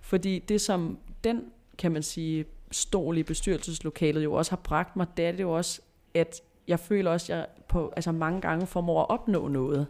Fordi 0.02 0.40
det, 0.40 0.62
som 0.62 0.98
den, 1.24 1.44
kan 1.78 1.92
man 1.92 2.04
sige, 2.04 2.46
stol 2.72 3.18
i 3.18 3.24
bestyrelseslokalet 3.24 4.24
jo 4.24 4.34
også 4.34 4.52
har 4.52 4.62
bragt 4.64 4.96
mig, 4.96 5.08
det 5.18 5.26
er 5.26 5.32
det 5.32 5.42
jo 5.42 5.52
også, 5.52 5.82
at 6.14 6.42
jeg 6.68 6.80
føler 6.80 7.12
også, 7.12 7.34
at 7.34 7.40
jeg 7.40 7.48
på, 7.68 7.94
altså 7.96 8.12
mange 8.12 8.42
gange 8.42 8.68
formår 8.68 9.02
at 9.02 9.10
opnå 9.10 9.48
noget. 9.48 9.88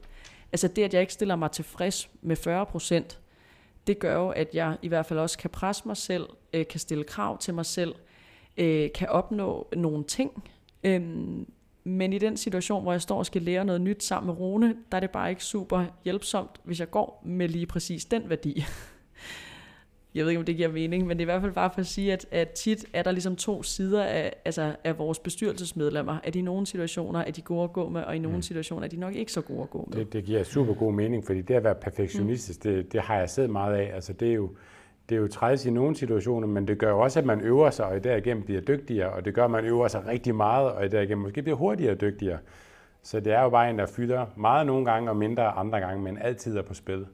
Altså 0.51 0.67
det, 0.67 0.83
at 0.83 0.93
jeg 0.93 1.01
ikke 1.01 1.13
stiller 1.13 1.35
mig 1.35 1.51
tilfreds 1.51 2.09
med 2.21 2.35
40 2.35 2.65
procent, 2.65 3.19
det 3.87 3.99
gør 3.99 4.15
jo, 4.15 4.29
at 4.29 4.49
jeg 4.53 4.77
i 4.81 4.87
hvert 4.87 5.05
fald 5.05 5.19
også 5.19 5.37
kan 5.37 5.49
presse 5.49 5.83
mig 5.85 5.97
selv, 5.97 6.29
øh, 6.53 6.67
kan 6.67 6.79
stille 6.79 7.03
krav 7.03 7.37
til 7.37 7.53
mig 7.53 7.65
selv, 7.65 7.95
øh, 8.57 8.89
kan 8.95 9.09
opnå 9.09 9.67
nogle 9.75 10.03
ting. 10.03 10.43
Øhm, 10.83 11.47
men 11.83 12.13
i 12.13 12.17
den 12.17 12.37
situation, 12.37 12.83
hvor 12.83 12.91
jeg 12.91 13.01
står 13.01 13.17
og 13.17 13.25
skal 13.25 13.41
lære 13.41 13.65
noget 13.65 13.81
nyt 13.81 14.03
sammen 14.03 14.27
med 14.27 14.39
Rune, 14.39 14.75
der 14.91 14.95
er 14.95 14.99
det 14.99 15.09
bare 15.11 15.29
ikke 15.29 15.43
super 15.43 15.85
hjælpsomt, 16.03 16.51
hvis 16.63 16.79
jeg 16.79 16.91
går 16.91 17.21
med 17.25 17.49
lige 17.49 17.65
præcis 17.65 18.05
den 18.05 18.29
værdi. 18.29 18.63
jeg 20.15 20.23
ved 20.23 20.31
ikke, 20.31 20.39
om 20.39 20.45
det 20.45 20.55
giver 20.55 20.69
mening, 20.69 21.07
men 21.07 21.17
det 21.17 21.23
er 21.23 21.25
i 21.25 21.31
hvert 21.31 21.41
fald 21.41 21.53
bare 21.53 21.69
for 21.73 21.79
at 21.79 21.85
sige, 21.85 22.13
at, 22.13 22.25
at 22.31 22.49
tit 22.49 22.85
er 22.93 23.03
der 23.03 23.11
ligesom 23.11 23.35
to 23.35 23.63
sider 23.63 24.03
af, 24.03 24.33
altså 24.45 24.75
af 24.83 24.97
vores 24.97 25.19
bestyrelsesmedlemmer. 25.19 26.17
At 26.23 26.35
i 26.35 26.41
nogle 26.41 26.65
situationer 26.65 27.19
er 27.19 27.31
de 27.31 27.41
gode 27.41 27.63
at 27.63 27.73
gå 27.73 27.89
med, 27.89 28.01
og 28.01 28.15
i 28.15 28.19
nogle 28.19 28.37
mm. 28.37 28.41
situationer 28.41 28.83
er 28.83 28.89
de 28.89 28.97
nok 28.97 29.15
ikke 29.15 29.31
så 29.31 29.41
gode 29.41 29.61
at 29.61 29.69
gå 29.69 29.89
med. 29.91 29.97
Det, 29.97 30.13
det 30.13 30.23
giver 30.23 30.43
super 30.43 30.73
god 30.73 30.93
mening, 30.93 31.25
fordi 31.25 31.41
det 31.41 31.53
at 31.53 31.63
være 31.63 31.75
perfektionistisk, 31.75 32.65
mm. 32.65 32.71
det, 32.71 32.93
det 32.93 33.01
har 33.01 33.17
jeg 33.17 33.29
set 33.29 33.49
meget 33.49 33.75
af. 33.75 33.91
Altså 33.95 34.13
det 34.13 34.29
er 34.29 34.33
jo, 34.33 34.49
det 35.09 35.15
er 35.15 35.19
jo 35.19 35.27
træls 35.27 35.65
i 35.65 35.69
nogle 35.69 35.95
situationer, 35.95 36.47
men 36.47 36.67
det 36.67 36.77
gør 36.77 36.89
jo 36.89 36.99
også, 36.99 37.19
at 37.19 37.25
man 37.25 37.41
øver 37.41 37.69
sig, 37.69 37.85
og 37.85 38.03
derigennem 38.03 38.43
bliver 38.43 38.61
dygtigere, 38.61 39.09
og 39.09 39.25
det 39.25 39.33
gør, 39.33 39.45
at 39.45 39.51
man 39.51 39.65
øver 39.65 39.87
sig 39.87 40.07
rigtig 40.07 40.35
meget, 40.35 40.71
og 40.71 40.91
derigennem 40.91 41.23
måske 41.23 41.41
bliver 41.41 41.57
hurtigere 41.57 41.91
og 41.91 42.01
dygtigere. 42.01 42.37
Så 43.03 43.19
det 43.19 43.33
er 43.33 43.41
jo 43.41 43.49
bare 43.49 43.69
en, 43.69 43.79
der 43.79 43.85
fylder 43.85 44.25
meget 44.35 44.67
nogle 44.67 44.85
gange, 44.85 45.09
og 45.09 45.17
mindre 45.17 45.43
andre 45.43 45.79
gange, 45.79 46.03
men 46.03 46.17
altid 46.17 46.57
er 46.57 46.61
på 46.61 46.73
spil. 46.73 47.05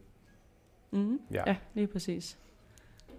Mm. 0.92 1.20
Ja. 1.34 1.44
ja, 1.48 1.56
lige 1.74 1.88
præcis. 1.88 2.38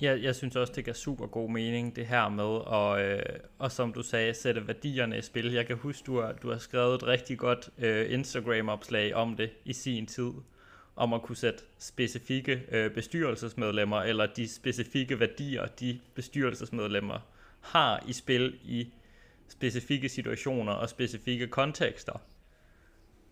Jeg, 0.03 0.22
jeg 0.22 0.34
synes 0.34 0.57
også, 0.57 0.72
det 0.76 0.84
giver 0.84 0.94
super 0.94 1.26
god 1.26 1.50
mening, 1.50 1.96
det 1.96 2.07
her 2.07 2.28
med, 2.28 2.44
og, 2.44 3.03
øh, 3.03 3.22
og 3.59 3.72
som 3.72 3.92
du 3.92 4.03
sagde, 4.03 4.34
sætte 4.34 4.66
værdierne 4.68 5.18
i 5.18 5.20
spil. 5.20 5.53
Jeg 5.53 5.66
kan 5.66 5.76
huske, 5.76 6.07
du 6.07 6.20
har, 6.20 6.32
du 6.32 6.50
har 6.50 6.59
skrevet 6.59 6.94
et 6.94 7.07
rigtig 7.07 7.38
godt 7.38 7.70
øh, 7.78 8.12
Instagram-opslag 8.12 9.14
om 9.14 9.36
det 9.36 9.50
i 9.64 9.72
sin 9.72 10.07
tid, 10.07 10.30
om 10.96 11.12
at 11.12 11.22
kunne 11.22 11.36
sætte 11.36 11.62
specifikke 11.78 12.62
øh, 12.70 12.90
bestyrelsesmedlemmer, 12.90 14.03
eller 14.03 14.26
de 14.26 14.48
specifikke 14.48 15.20
værdier, 15.20 15.66
de 15.66 16.00
bestyrelsesmedlemmer 16.14 17.18
har 17.61 18.05
i 18.09 18.12
spil 18.12 18.59
i 18.64 18.88
specifikke 19.48 20.09
situationer 20.09 20.72
og 20.72 20.88
specifikke 20.88 21.46
kontekster. 21.46 22.20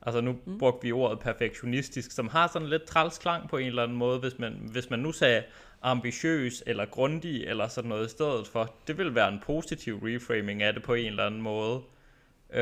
Altså 0.02 0.20
nu 0.20 0.36
mm. 0.46 0.58
brugte 0.58 0.86
vi 0.86 0.92
ordet 0.92 1.18
perfektionistisk, 1.20 2.10
som 2.10 2.28
har 2.28 2.50
sådan 2.52 2.68
lidt 2.68 2.84
træls 2.84 3.18
klang 3.18 3.48
på 3.48 3.56
en 3.56 3.66
eller 3.66 3.82
anden 3.82 3.96
måde, 3.96 4.18
hvis 4.18 4.38
man, 4.38 4.68
hvis 4.72 4.90
man 4.90 4.98
nu 4.98 5.12
sagde, 5.12 5.42
ambitiøs 5.82 6.62
eller 6.66 6.84
grundig 6.86 7.44
eller 7.44 7.68
sådan 7.68 7.88
noget 7.88 8.06
i 8.06 8.10
stedet 8.10 8.46
for. 8.46 8.74
Det 8.86 8.98
vil 8.98 9.14
være 9.14 9.28
en 9.28 9.40
positiv 9.46 9.98
reframing 10.02 10.62
af 10.62 10.74
det 10.74 10.82
på 10.82 10.94
en 10.94 11.06
eller 11.06 11.26
anden 11.26 11.42
måde. 11.42 11.82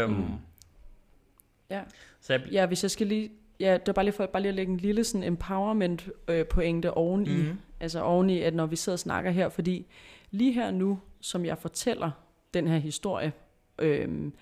Um, 0.04 0.10
mm. 0.10 0.24
Ja. 1.70 1.82
Så 2.20 2.32
jeg, 2.32 2.42
ja, 2.52 2.66
hvis 2.66 2.82
jeg 2.82 2.90
skal 2.90 3.06
lige 3.06 3.30
Ja, 3.60 3.72
det 3.74 3.88
er 3.88 3.92
bare 3.92 4.04
lige 4.04 4.14
for 4.14 4.26
bare 4.26 4.42
lige 4.42 4.48
at 4.48 4.54
lægge 4.54 4.72
en 4.72 4.78
lille 4.78 5.04
sådan 5.04 5.22
empowerment 5.22 6.08
øh, 6.28 6.46
pointe 6.46 6.90
oveni. 6.90 7.36
Mm. 7.36 7.58
Altså 7.80 8.02
oveni, 8.02 8.42
at 8.42 8.54
når 8.54 8.66
vi 8.66 8.76
sidder 8.76 8.94
og 8.96 9.00
snakker 9.00 9.30
her, 9.30 9.48
fordi 9.48 9.86
lige 10.30 10.52
her 10.52 10.70
nu, 10.70 11.00
som 11.20 11.44
jeg 11.44 11.58
fortæller 11.58 12.10
den 12.54 12.68
her 12.68 12.78
historie, 12.78 13.32
øh, 13.78 14.32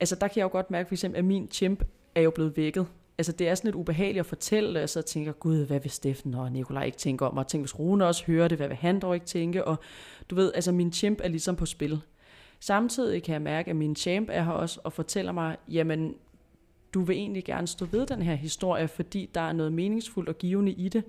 altså 0.00 0.16
der 0.16 0.28
kan 0.28 0.36
jeg 0.36 0.44
jo 0.44 0.48
godt 0.48 0.70
mærke 0.70 0.88
for 0.88 0.94
eksempel, 0.94 1.18
at 1.18 1.24
min 1.24 1.48
chimp 1.50 1.84
er 2.14 2.20
jo 2.20 2.30
blevet 2.30 2.56
vækket 2.56 2.86
altså 3.18 3.32
det 3.32 3.48
er 3.48 3.54
sådan 3.54 3.68
lidt 3.68 3.76
ubehageligt 3.76 4.20
at 4.20 4.26
fortælle, 4.26 4.82
og 4.82 4.88
så 4.88 5.02
tænker, 5.02 5.32
gud, 5.32 5.66
hvad 5.66 5.80
vil 5.80 5.90
Steffen 5.90 6.34
og 6.34 6.52
Nikolaj 6.52 6.84
ikke 6.84 6.98
tænke 6.98 7.26
om, 7.26 7.36
og 7.36 7.48
tænk, 7.48 7.62
hvis 7.62 7.78
Rune 7.78 8.06
også 8.06 8.24
hører 8.26 8.48
det, 8.48 8.58
hvad 8.58 8.68
vil 8.68 8.76
han 8.76 9.00
dog 9.00 9.14
ikke 9.14 9.26
tænke, 9.26 9.64
og 9.64 9.76
du 10.30 10.34
ved, 10.34 10.52
altså 10.54 10.72
min 10.72 10.92
champ 10.92 11.20
er 11.22 11.28
ligesom 11.28 11.56
på 11.56 11.66
spil. 11.66 12.00
Samtidig 12.60 13.22
kan 13.22 13.32
jeg 13.32 13.42
mærke, 13.42 13.70
at 13.70 13.76
min 13.76 13.96
champ 13.96 14.28
er 14.32 14.42
her 14.42 14.52
også 14.52 14.80
og 14.84 14.92
fortæller 14.92 15.32
mig, 15.32 15.56
jamen, 15.68 16.14
du 16.94 17.02
vil 17.02 17.16
egentlig 17.16 17.44
gerne 17.44 17.66
stå 17.66 17.84
ved 17.84 18.06
den 18.06 18.22
her 18.22 18.34
historie, 18.34 18.88
fordi 18.88 19.30
der 19.34 19.40
er 19.40 19.52
noget 19.52 19.72
meningsfuldt 19.72 20.28
og 20.28 20.38
givende 20.38 20.72
i 20.72 20.88
det, 20.88 21.04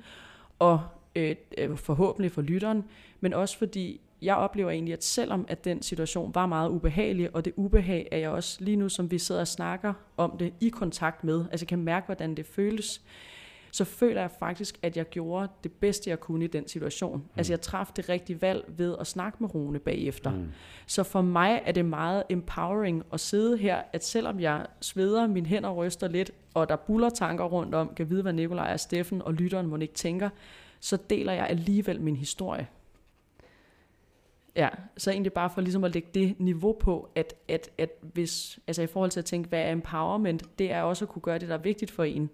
og 0.60 0.82
øh, 1.16 1.36
øh 1.58 1.78
forhåbentlig 1.78 2.32
for 2.32 2.41
lytteren, 2.41 2.84
men 3.20 3.34
også 3.34 3.58
fordi 3.58 4.01
jeg 4.26 4.36
oplever 4.36 4.71
egentlig, 4.71 4.93
at 4.93 5.03
selvom 5.03 5.45
at 5.47 5.65
den 5.65 5.82
situation 5.82 6.36
var 6.36 6.45
meget 6.45 6.69
ubehagelig, 6.69 7.36
og 7.36 7.45
det 7.45 7.53
ubehag 7.55 8.07
er 8.11 8.17
jeg 8.17 8.30
også 8.30 8.57
lige 8.63 8.78
nu, 8.78 8.89
som 8.89 9.11
vi 9.11 9.17
sidder 9.17 9.41
og 9.41 9.47
snakker 9.47 9.93
om 10.17 10.38
det, 10.38 10.53
i 10.59 10.69
kontakt 10.69 11.23
med, 11.23 11.45
altså 11.51 11.65
kan 11.65 11.80
mærke, 11.80 12.05
hvordan 12.05 12.36
det 12.36 12.45
føles, 12.45 13.01
så 13.71 13.86
føler 13.86 14.21
jeg 14.21 14.32
faktisk, 14.39 14.80
at 14.82 14.97
jeg 14.97 15.09
gjorde 15.09 15.47
det 15.63 15.71
bedste, 15.71 16.09
jeg 16.09 16.19
kunne 16.19 16.45
i 16.45 16.47
den 16.47 16.67
situation. 16.67 17.17
Mm. 17.17 17.23
Altså 17.38 17.53
jeg 17.53 17.61
traf 17.61 17.88
det 17.95 18.09
rigtige 18.09 18.41
valg 18.41 18.65
ved 18.67 18.95
at 18.99 19.07
snakke 19.07 19.38
med 19.39 19.55
Rune 19.55 19.80
bagefter. 19.80 20.32
Mm. 20.32 20.47
Så 20.88 21.03
for 21.03 21.21
mig 21.21 21.61
er 21.65 21.71
det 21.71 21.86
meget 21.86 22.23
empowering 22.30 23.03
at 23.13 23.19
sidde 23.19 23.57
her, 23.57 23.82
at 23.93 24.05
selvom 24.05 24.39
jeg 24.39 24.65
sveder, 24.82 25.28
mine 25.28 25.45
hænder 25.45 25.71
ryster 25.71 26.07
lidt, 26.07 26.32
og 26.53 26.69
der 26.69 26.76
buller 26.76 27.09
tanker 27.09 27.45
rundt 27.45 27.76
om, 27.76 27.91
kan 27.95 28.09
vide, 28.09 28.21
hvad 28.21 28.34
Nikolaj 28.34 28.73
og 28.73 28.80
Steffen 28.80 29.21
og 29.21 29.34
lytteren 29.34 29.67
må 29.67 29.78
ikke 29.78 29.93
tænker, 29.93 30.30
så 30.80 30.97
deler 31.09 31.34
jeg 31.34 31.47
alligevel 31.49 32.01
min 32.01 32.15
historie. 32.15 32.67
Ja, 34.56 34.70
så 34.97 35.12
egentlig 35.12 35.34
bare 35.34 35.49
for 35.49 35.62
ligesom 35.62 35.84
at 35.84 35.93
lægge 35.93 36.10
det 36.14 36.36
niveau 36.39 36.74
på, 36.80 37.10
at, 37.16 37.34
at, 37.47 37.70
at 37.78 37.89
hvis, 38.01 38.60
altså 38.68 38.82
i 38.82 38.88
forhold 38.88 39.12
til 39.12 39.20
at 39.20 39.26
tænke, 39.26 39.49
hvad 39.49 39.62
er 39.62 39.72
empowerment, 39.72 40.60
det 40.60 40.72
er 40.72 40.82
også 40.82 41.06
at 41.06 41.10
kunne 41.10 41.22
gøre 41.22 41.39
det, 41.39 41.49
der 41.49 41.53
er 41.53 41.60
vigtigt 41.62 41.91
for 41.91 42.03
en, 42.03 42.30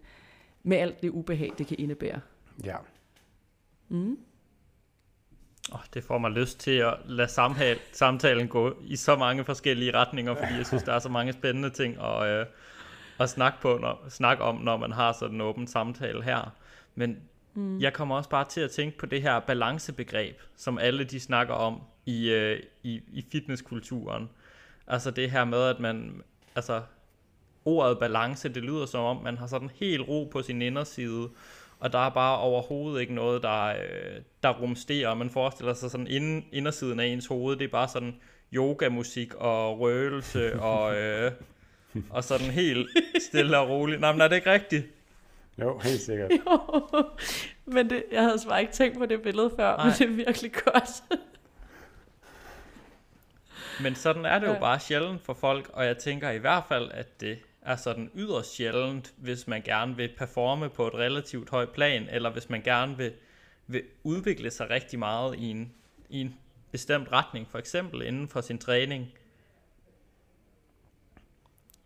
med 0.63 0.77
alt 0.77 1.01
det 1.01 1.09
ubehag, 1.09 1.51
det 1.57 1.67
kan 1.67 1.77
indebære. 1.79 2.19
Ja. 2.65 2.75
Mm. 3.89 4.19
Oh, 5.71 5.79
det 5.93 6.03
får 6.03 6.17
mig 6.17 6.31
lyst 6.31 6.59
til 6.59 6.71
at 6.71 6.93
lade 7.05 7.27
samtale, 7.27 7.79
samtalen 7.91 8.47
gå 8.47 8.75
i 8.81 8.95
så 8.95 9.15
mange 9.15 9.45
forskellige 9.45 9.93
retninger, 9.93 10.35
fordi 10.35 10.53
jeg 10.57 10.65
synes, 10.65 10.83
der 10.83 10.93
er 10.93 10.99
så 10.99 11.09
mange 11.09 11.33
spændende 11.33 11.69
ting 11.69 11.97
at, 12.01 12.27
øh, 12.27 12.45
at 13.19 13.29
snakke, 13.29 13.61
på, 13.61 13.77
når, 13.77 14.05
snakke 14.09 14.43
om, 14.43 14.55
når 14.55 14.77
man 14.77 14.91
har 14.91 15.11
sådan 15.11 15.35
en 15.35 15.41
åben 15.41 15.67
samtale 15.67 16.23
her. 16.23 16.53
Men 16.95 17.17
mm. 17.53 17.79
jeg 17.79 17.93
kommer 17.93 18.15
også 18.15 18.29
bare 18.29 18.45
til 18.45 18.61
at 18.61 18.71
tænke 18.71 18.97
på 18.97 19.05
det 19.05 19.21
her 19.21 19.39
balancebegreb, 19.39 20.35
som 20.55 20.77
alle 20.77 21.03
de 21.03 21.19
snakker 21.19 21.53
om 21.53 21.81
i, 22.05 22.29
øh, 22.29 22.59
i, 22.83 23.01
i 23.13 23.25
fitnesskulturen. 23.31 24.29
Altså 24.87 25.11
det 25.11 25.31
her 25.31 25.45
med, 25.45 25.63
at 25.63 25.79
man, 25.79 26.21
altså 26.55 26.81
ordet 27.65 27.99
balance, 27.99 28.49
det 28.49 28.63
lyder 28.63 28.85
som 28.85 29.03
om, 29.03 29.23
man 29.23 29.37
har 29.37 29.47
sådan 29.47 29.71
helt 29.75 30.07
ro 30.07 30.29
på 30.31 30.41
sin 30.41 30.61
inderside, 30.61 31.29
og 31.79 31.93
der 31.93 31.99
er 31.99 32.09
bare 32.09 32.37
overhovedet 32.37 33.01
ikke 33.01 33.13
noget, 33.13 33.43
der, 33.43 33.65
øh, 33.65 34.21
der 34.43 34.49
rumsterer. 34.49 35.13
Man 35.13 35.29
forestiller 35.29 35.73
sig 35.73 35.91
sådan 35.91 36.07
inden, 36.07 36.45
indersiden 36.51 36.99
af 36.99 37.05
ens 37.05 37.27
hoved, 37.27 37.57
det 37.57 37.65
er 37.65 37.69
bare 37.69 37.87
sådan 37.87 38.15
yogamusik 38.53 39.33
og 39.33 39.79
røgelse 39.79 40.59
og, 40.71 40.95
øh, 40.95 41.31
og 42.09 42.23
sådan 42.23 42.51
helt 42.51 42.87
stille 43.29 43.57
og 43.57 43.69
roligt. 43.69 44.01
Nej, 44.01 44.11
men 44.11 44.21
er 44.21 44.27
det 44.27 44.35
ikke 44.35 44.51
rigtigt? 44.51 44.85
Jo, 45.61 45.79
helt 45.79 46.01
sikkert. 46.01 46.31
jo, 46.45 46.59
men 47.65 47.89
det, 47.89 48.03
jeg 48.11 48.21
havde 48.21 48.37
bare 48.47 48.61
ikke 48.61 48.73
tænkt 48.73 48.97
på 48.97 49.05
det 49.05 49.21
billede 49.21 49.51
før, 49.55 49.77
Nej. 49.77 49.85
men 49.85 49.93
det 49.93 50.01
er 50.01 50.25
virkelig 50.25 50.51
godt. 50.53 50.89
Men 53.83 53.95
sådan 53.95 54.25
er 54.25 54.39
det 54.39 54.47
jo 54.47 54.59
bare 54.59 54.79
sjældent 54.79 55.21
for 55.21 55.33
folk, 55.33 55.69
og 55.73 55.85
jeg 55.85 55.97
tænker 55.97 56.29
i 56.29 56.37
hvert 56.37 56.63
fald, 56.67 56.91
at 56.91 57.21
det 57.21 57.37
er 57.61 57.75
sådan 57.75 58.11
yderst 58.15 58.55
sjældent, 58.55 59.13
hvis 59.17 59.47
man 59.47 59.61
gerne 59.61 59.95
vil 59.95 60.09
performe 60.17 60.69
på 60.69 60.87
et 60.87 60.93
relativt 60.93 61.49
højt 61.49 61.69
plan, 61.69 62.07
eller 62.09 62.29
hvis 62.29 62.49
man 62.49 62.61
gerne 62.61 62.97
vil, 62.97 63.13
vil 63.67 63.83
udvikle 64.03 64.51
sig 64.51 64.69
rigtig 64.69 64.99
meget 64.99 65.35
i 65.35 65.49
en, 65.49 65.73
i 66.09 66.21
en 66.21 66.35
bestemt 66.71 67.11
retning, 67.11 67.47
for 67.51 67.57
eksempel 67.57 68.01
inden 68.01 68.27
for 68.27 68.41
sin 68.41 68.57
træning. 68.57 69.07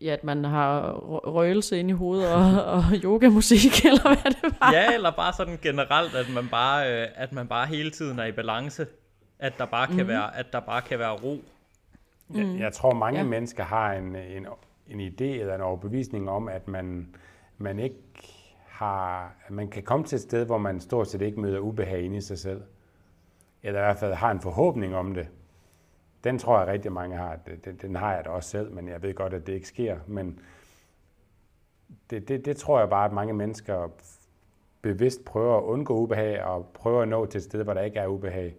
Ja, 0.02 0.14
at 0.14 0.24
man 0.24 0.44
har 0.44 0.92
røgelse 1.28 1.80
ind 1.80 1.90
i 1.90 1.94
hovedet 1.94 2.34
og, 2.34 2.64
og 2.76 2.84
yogamusik, 3.04 3.86
eller 3.86 4.04
hvad 4.04 4.32
det 4.32 4.60
var. 4.60 4.74
Ja, 4.74 4.94
eller 4.94 5.12
bare 5.12 5.34
sådan 5.34 5.60
generelt, 5.62 6.16
at 6.16 6.30
man 6.30 6.48
bare, 6.48 6.94
øh, 6.94 7.08
at 7.16 7.32
man 7.32 7.48
bare 7.48 7.68
hele 7.68 7.92
tiden 7.92 8.20
er 8.20 8.26
i 8.26 8.32
balance. 8.32 8.88
At 9.40 9.58
der 9.58 9.66
bare 9.66 9.88
kan, 9.88 10.04
mm. 10.04 10.08
være, 10.08 10.38
at 10.38 10.54
der 10.54 10.60
bare 10.60 10.82
kan 10.82 11.00
være 11.00 11.12
ro. 11.12 11.44
Mm. 12.28 12.40
Jeg, 12.40 12.60
jeg 12.60 12.74
tror, 12.74 12.94
mange 12.94 13.20
ja. 13.20 13.26
mennesker 13.26 13.64
har 13.64 13.94
en, 13.94 14.16
en 14.16 14.48
en 14.88 15.00
idé 15.00 15.40
eller 15.40 15.56
en 15.56 15.62
overbevisning 15.62 16.30
om, 16.30 16.48
at 16.48 16.68
man, 16.68 17.16
man 17.58 17.80
ikke 17.80 17.98
har, 18.66 19.36
at 19.46 19.52
man 19.52 19.68
kan 19.70 19.84
komme 19.84 20.06
til 20.06 20.16
et 20.16 20.22
sted, 20.22 20.46
hvor 20.46 20.58
man 20.58 20.80
stort 20.80 21.08
set 21.08 21.22
ikke 21.22 21.40
møder 21.40 21.60
ubehag 21.60 22.02
inde 22.02 22.18
i 22.18 22.22
sig 22.22 22.40
selv. 22.40 22.62
Eller 23.64 23.80
i 23.80 23.84
hvert 23.84 23.98
fald 23.98 24.14
har 24.14 24.32
en 24.32 24.42
forhåbning 24.42 24.96
om 24.96 25.14
det. 25.14 25.28
Den 26.24 26.40
tror 26.40 26.60
jeg 26.60 26.68
rigtig 26.68 26.92
mange 26.92 27.18
har. 27.18 27.36
Den, 27.66 27.76
den 27.76 27.96
har 27.96 28.14
jeg 28.14 28.26
da 28.26 28.30
også 28.30 28.50
selv, 28.50 28.72
men 28.72 28.88
jeg 28.88 29.02
ved 29.02 29.14
godt, 29.14 29.34
at 29.34 29.48
det 29.48 29.54
ikke 29.54 29.68
sker. 29.68 29.98
Men 30.08 30.40
det, 32.10 32.28
det, 32.28 32.46
det 32.46 32.58
tror 32.58 32.80
jeg 32.80 32.90
bare, 32.90 33.06
at 33.06 33.14
mange 33.14 33.34
mennesker 33.34 33.90
bevidst 34.82 35.26
prøver 35.26 35.58
at 35.58 35.64
undgå 35.64 35.98
ubehag 35.98 36.44
og 36.44 36.68
prøver 36.74 37.02
at 37.02 37.08
nå 37.08 37.26
til 37.26 37.38
et 37.38 37.44
sted, 37.44 37.64
hvor 37.64 37.74
der 37.74 37.82
ikke 37.82 38.00
er 38.00 38.08
ubehag. 38.08 38.56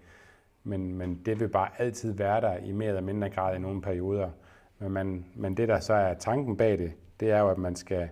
Men, 0.67 0.95
men 0.95 1.21
det 1.27 1.41
vil 1.41 1.49
bare 1.49 1.69
altid 1.79 2.12
være 2.12 2.41
der 2.41 2.57
i 2.57 2.73
mere 2.73 2.89
eller 2.89 3.01
mindre 3.01 3.31
grad 3.31 3.57
i 3.57 3.59
nogle 3.59 3.83
perioder. 3.83 4.31
Men, 4.79 4.93
man, 4.93 5.25
men 5.35 5.57
det, 5.57 5.69
der 5.69 5.81
så 5.81 5.95
er 5.95 6.14
tanken 6.14 6.57
bag 6.57 6.79
det, 6.79 6.93
det 7.21 7.31
er 7.31 7.39
jo, 7.39 7.49
at 7.49 7.59
man, 7.59 7.77
skal, 7.77 8.09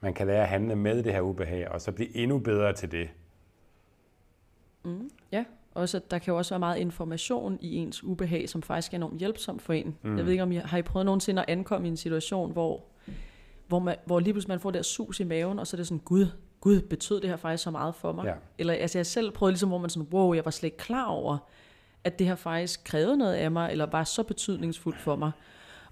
man 0.00 0.14
kan 0.14 0.26
lære 0.26 0.42
at 0.42 0.48
handle 0.48 0.76
med 0.76 1.02
det 1.02 1.12
her 1.12 1.20
ubehag, 1.20 1.68
og 1.68 1.80
så 1.80 1.92
blive 1.92 2.16
endnu 2.16 2.38
bedre 2.38 2.72
til 2.72 2.92
det. 2.92 3.08
Mm, 4.84 5.10
ja, 5.32 5.44
også 5.74 6.00
der 6.10 6.18
kan 6.18 6.32
jo 6.32 6.38
også 6.38 6.54
være 6.54 6.58
meget 6.58 6.78
information 6.78 7.58
i 7.60 7.76
ens 7.76 8.04
ubehag, 8.04 8.48
som 8.48 8.62
faktisk 8.62 8.92
er 8.92 8.96
enormt 8.96 9.18
hjælpsom 9.18 9.58
for 9.58 9.72
en. 9.72 9.96
Mm. 10.02 10.16
Jeg 10.16 10.24
ved 10.24 10.32
ikke, 10.32 10.42
om 10.42 10.52
I 10.52 10.56
har 10.56 10.78
I 10.78 10.82
prøvet 10.82 11.06
nogensinde 11.06 11.42
at 11.42 11.48
ankomme 11.48 11.86
i 11.86 11.90
en 11.90 11.96
situation, 11.96 12.52
hvor, 12.52 12.84
hvor, 13.68 13.78
man, 13.78 13.96
hvor 14.06 14.20
lige 14.20 14.32
pludselig 14.32 14.52
man 14.52 14.60
får 14.60 14.70
der 14.70 14.82
sus 14.82 15.20
i 15.20 15.24
maven, 15.24 15.58
og 15.58 15.66
så 15.66 15.76
er 15.76 15.78
det 15.78 15.86
sådan, 15.86 16.02
gud, 16.04 16.26
gud, 16.60 16.80
betød 16.80 17.20
det 17.20 17.30
her 17.30 17.36
faktisk 17.36 17.64
så 17.64 17.70
meget 17.70 17.94
for 17.94 18.12
mig? 18.12 18.24
Ja. 18.24 18.34
Eller 18.58 18.74
altså 18.74 18.98
jeg 18.98 19.06
selv 19.06 19.30
prøvede 19.30 19.52
ligesom, 19.52 19.68
hvor 19.68 19.78
man 19.78 19.90
sådan, 19.90 20.08
wow, 20.12 20.34
jeg 20.34 20.44
var 20.44 20.50
slet 20.50 20.66
ikke 20.66 20.76
klar 20.76 21.06
over, 21.06 21.38
at 22.04 22.18
det 22.18 22.26
her 22.26 22.34
faktisk 22.34 22.84
krævede 22.84 23.16
noget 23.16 23.34
af 23.34 23.50
mig, 23.50 23.70
eller 23.70 23.86
var 23.86 24.04
så 24.04 24.22
betydningsfuldt 24.22 25.00
for 25.00 25.16
mig. 25.16 25.30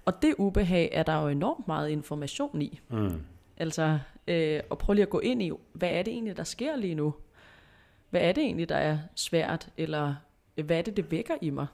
Og 0.05 0.21
det 0.21 0.35
ubehag 0.37 0.89
er 0.91 1.03
der 1.03 1.21
jo 1.21 1.27
enormt 1.27 1.67
meget 1.67 1.89
information 1.89 2.61
i. 2.61 2.79
Mm. 2.89 3.21
Altså, 3.57 3.99
øh, 4.27 4.59
og 4.69 4.77
prøv 4.77 4.93
lige 4.93 5.03
at 5.03 5.09
gå 5.09 5.19
ind 5.19 5.41
i, 5.41 5.51
hvad 5.73 5.89
er 5.89 6.03
det 6.03 6.13
egentlig, 6.13 6.37
der 6.37 6.43
sker 6.43 6.75
lige 6.75 6.95
nu? 6.95 7.13
Hvad 8.09 8.21
er 8.21 8.31
det 8.31 8.43
egentlig, 8.43 8.69
der 8.69 8.75
er 8.75 8.97
svært? 9.15 9.69
Eller 9.77 10.15
hvad 10.55 10.77
er 10.77 10.81
det, 10.81 10.97
det 10.97 11.11
vækker 11.11 11.33
i 11.41 11.49
mig? 11.49 11.67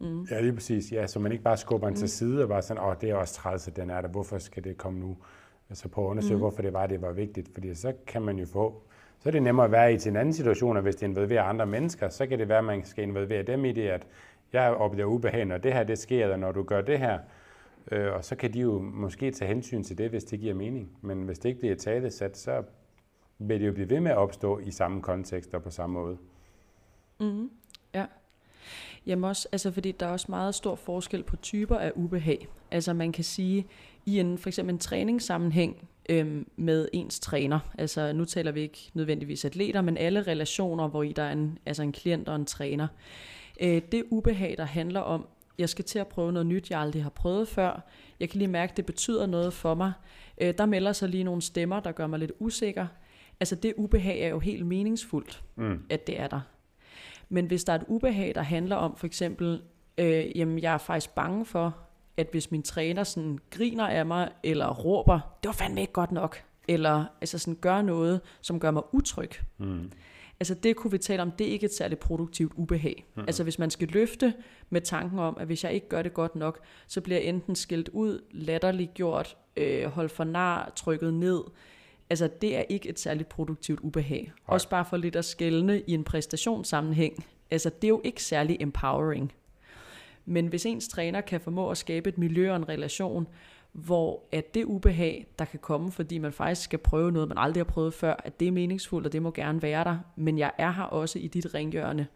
Mm. 0.00 0.24
Ja, 0.30 0.40
lige 0.40 0.52
præcis. 0.52 0.92
Ja, 0.92 1.06
så 1.06 1.18
man 1.18 1.32
ikke 1.32 1.44
bare 1.44 1.56
skubber 1.56 1.88
mm. 1.88 1.96
til 1.96 2.08
side 2.08 2.42
og 2.42 2.48
bare 2.48 2.62
sådan, 2.62 2.82
åh, 2.82 2.94
det 3.00 3.10
er 3.10 3.14
også 3.14 3.34
træls, 3.34 3.68
at 3.68 3.76
den 3.76 3.90
er 3.90 4.00
der. 4.00 4.08
Hvorfor 4.08 4.38
skal 4.38 4.64
det 4.64 4.76
komme 4.76 5.00
nu? 5.00 5.16
Altså 5.70 5.88
prøve 5.88 6.06
at 6.06 6.10
undersøge, 6.10 6.34
mm. 6.34 6.40
hvorfor 6.40 6.62
det 6.62 6.72
var, 6.72 6.86
det 6.86 7.02
var 7.02 7.12
vigtigt. 7.12 7.48
Fordi 7.54 7.74
så 7.74 7.92
kan 8.06 8.22
man 8.22 8.38
jo 8.38 8.46
få, 8.46 8.82
så 9.20 9.28
er 9.28 9.30
det 9.30 9.42
nemmere 9.42 9.66
at 9.66 9.72
være 9.72 9.94
i 9.94 9.98
til 9.98 10.10
en 10.10 10.16
anden 10.16 10.34
situation, 10.34 10.76
og 10.76 10.82
hvis 10.82 10.96
det 10.96 11.06
involverer 11.06 11.42
andre 11.42 11.66
mennesker, 11.66 12.08
så 12.08 12.26
kan 12.26 12.38
det 12.38 12.48
være, 12.48 12.58
at 12.58 12.64
man 12.64 12.84
skal 12.84 13.04
involvere 13.04 13.42
dem 13.42 13.64
i 13.64 13.72
det, 13.72 13.88
at 13.88 14.06
jeg 14.52 14.70
oplever 14.70 15.08
ubehag, 15.08 15.44
når 15.44 15.58
det 15.58 15.72
her 15.72 15.84
det 15.84 15.98
sker, 15.98 16.22
eller 16.22 16.36
når 16.36 16.52
du 16.52 16.62
gør 16.62 16.80
det 16.80 16.98
her. 16.98 17.18
Øh, 17.92 18.12
og 18.12 18.24
så 18.24 18.36
kan 18.36 18.54
de 18.54 18.60
jo 18.60 18.78
måske 18.78 19.30
tage 19.30 19.48
hensyn 19.48 19.82
til 19.82 19.98
det, 19.98 20.10
hvis 20.10 20.24
det 20.24 20.40
giver 20.40 20.54
mening. 20.54 20.90
Men 21.00 21.22
hvis 21.22 21.38
det 21.38 21.48
ikke 21.48 21.60
bliver 21.60 21.76
talesat, 21.76 22.36
så 22.36 22.62
vil 23.38 23.60
det 23.60 23.66
jo 23.66 23.72
blive 23.72 23.90
ved 23.90 24.00
med 24.00 24.10
at 24.10 24.16
opstå 24.16 24.58
i 24.58 24.70
samme 24.70 25.02
kontekst 25.02 25.54
og 25.54 25.62
på 25.62 25.70
samme 25.70 25.94
måde. 25.94 26.18
Mm, 27.20 27.50
ja. 27.94 28.06
Jamen 29.06 29.24
også, 29.24 29.48
altså 29.52 29.70
fordi 29.70 29.92
der 29.92 30.06
er 30.06 30.10
også 30.10 30.26
meget 30.28 30.54
stor 30.54 30.74
forskel 30.74 31.22
på 31.22 31.36
typer 31.36 31.76
af 31.76 31.92
ubehag. 31.94 32.48
Altså 32.70 32.92
man 32.92 33.12
kan 33.12 33.24
sige, 33.24 33.66
i 34.06 34.20
en 34.20 34.38
for 34.38 34.48
eksempel 34.48 34.72
en 34.72 34.78
træningssammenhæng 34.78 35.88
øhm, 36.08 36.48
med 36.56 36.88
ens 36.92 37.20
træner, 37.20 37.58
altså 37.78 38.12
nu 38.12 38.24
taler 38.24 38.52
vi 38.52 38.60
ikke 38.60 38.90
nødvendigvis 38.94 39.44
atleter, 39.44 39.80
men 39.80 39.96
alle 39.96 40.22
relationer, 40.22 40.88
hvor 40.88 41.02
i 41.02 41.12
der 41.12 41.22
er 41.22 41.32
en, 41.32 41.58
altså 41.66 41.82
en 41.82 41.92
klient 41.92 42.28
og 42.28 42.36
en 42.36 42.46
træner, 42.46 42.86
Øh, 43.60 43.82
det 43.92 44.04
ubehag, 44.10 44.54
der 44.58 44.64
handler 44.64 45.00
om, 45.00 45.26
jeg 45.58 45.68
skal 45.68 45.84
til 45.84 45.98
at 45.98 46.06
prøve 46.06 46.32
noget 46.32 46.46
nyt, 46.46 46.70
jeg 46.70 46.80
aldrig 46.80 47.02
har 47.02 47.10
prøvet 47.10 47.48
før. 47.48 47.88
Jeg 48.20 48.28
kan 48.28 48.38
lige 48.38 48.48
mærke, 48.48 48.70
at 48.70 48.76
det 48.76 48.86
betyder 48.86 49.26
noget 49.26 49.52
for 49.52 49.74
mig. 49.74 49.92
Øh, 50.40 50.54
der 50.58 50.66
melder 50.66 50.92
sig 50.92 51.08
lige 51.08 51.24
nogle 51.24 51.42
stemmer, 51.42 51.80
der 51.80 51.92
gør 51.92 52.06
mig 52.06 52.18
lidt 52.18 52.32
usikker. 52.38 52.86
Altså 53.40 53.54
det 53.54 53.74
ubehag 53.76 54.20
er 54.20 54.28
jo 54.28 54.38
helt 54.38 54.66
meningsfuldt, 54.66 55.42
mm. 55.56 55.82
at 55.90 56.06
det 56.06 56.20
er 56.20 56.26
der. 56.26 56.40
Men 57.28 57.46
hvis 57.46 57.64
der 57.64 57.72
er 57.72 57.76
et 57.76 57.84
ubehag, 57.88 58.34
der 58.34 58.42
handler 58.42 58.76
om 58.76 58.96
for 58.96 59.06
eksempel, 59.06 59.62
øh, 59.98 60.38
jamen 60.38 60.58
jeg 60.58 60.74
er 60.74 60.78
faktisk 60.78 61.14
bange 61.14 61.44
for, 61.44 61.76
at 62.18 62.28
hvis 62.30 62.50
min 62.50 62.62
træner 62.62 63.04
sådan 63.04 63.38
griner 63.50 63.86
af 63.86 64.06
mig, 64.06 64.30
eller 64.42 64.68
råber, 64.68 65.20
det 65.42 65.48
var 65.48 65.52
fandme 65.52 65.80
ikke 65.80 65.92
godt 65.92 66.12
nok, 66.12 66.44
eller 66.68 67.04
altså 67.20 67.38
sådan 67.38 67.58
gør 67.60 67.82
noget, 67.82 68.20
som 68.40 68.60
gør 68.60 68.70
mig 68.70 68.82
utryg, 68.94 69.30
mm. 69.58 69.90
Altså 70.40 70.54
det 70.54 70.76
kunne 70.76 70.90
vi 70.90 70.98
tale 70.98 71.22
om, 71.22 71.30
det 71.30 71.48
er 71.48 71.50
ikke 71.50 71.66
et 71.66 71.74
særligt 71.74 72.00
produktivt 72.00 72.52
ubehag. 72.56 73.04
Mm-hmm. 73.06 73.28
Altså 73.28 73.42
hvis 73.42 73.58
man 73.58 73.70
skal 73.70 73.88
løfte 73.88 74.34
med 74.70 74.80
tanken 74.80 75.18
om, 75.18 75.36
at 75.40 75.46
hvis 75.46 75.64
jeg 75.64 75.72
ikke 75.72 75.88
gør 75.88 76.02
det 76.02 76.14
godt 76.14 76.36
nok, 76.36 76.60
så 76.86 77.00
bliver 77.00 77.18
jeg 77.18 77.28
enten 77.28 77.56
skilt 77.56 77.88
ud, 77.88 78.22
latterligt 78.30 78.94
gjort, 78.94 79.36
øh, 79.56 79.84
holdt 79.84 80.12
for 80.12 80.24
nar, 80.24 80.72
trykket 80.76 81.14
ned. 81.14 81.40
Altså 82.10 82.28
det 82.40 82.56
er 82.56 82.62
ikke 82.68 82.88
et 82.88 83.00
særligt 83.00 83.28
produktivt 83.28 83.80
ubehag. 83.80 84.22
Nej. 84.22 84.54
Også 84.54 84.68
bare 84.68 84.84
for 84.84 84.96
lidt 84.96 85.16
at 85.16 85.24
skælne 85.24 85.80
i 85.80 85.92
en 85.92 86.04
præstationssammenhæng. 86.04 87.26
Altså 87.50 87.70
det 87.70 87.84
er 87.84 87.88
jo 87.88 88.00
ikke 88.04 88.22
særlig 88.22 88.56
empowering. 88.60 89.32
Men 90.28 90.46
hvis 90.46 90.66
ens 90.66 90.88
træner 90.88 91.20
kan 91.20 91.40
formå 91.40 91.70
at 91.70 91.78
skabe 91.78 92.08
et 92.08 92.18
miljø 92.18 92.50
og 92.50 92.56
en 92.56 92.68
relation, 92.68 93.26
hvor 93.72 94.22
at 94.32 94.54
det 94.54 94.64
ubehag, 94.64 95.26
der 95.38 95.44
kan 95.44 95.58
komme, 95.58 95.92
fordi 95.92 96.18
man 96.18 96.32
faktisk 96.32 96.62
skal 96.62 96.78
prøve 96.78 97.12
noget, 97.12 97.28
man 97.28 97.38
aldrig 97.38 97.60
har 97.60 97.64
prøvet 97.64 97.94
før, 97.94 98.14
at 98.24 98.40
det 98.40 98.48
er 98.48 98.52
meningsfuldt, 98.52 99.06
og 99.06 99.12
det 99.12 99.22
må 99.22 99.30
gerne 99.30 99.62
være 99.62 99.84
der, 99.84 99.98
men 100.16 100.38
jeg 100.38 100.52
er 100.58 100.72
her 100.72 100.82
også 100.82 101.18
i 101.18 101.26
dit 101.26 101.54
ringhjørne 101.54 102.06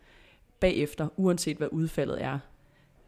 bagefter, 0.61 1.09
uanset 1.17 1.57
hvad 1.57 1.69
udfaldet 1.73 2.23
er. 2.23 2.39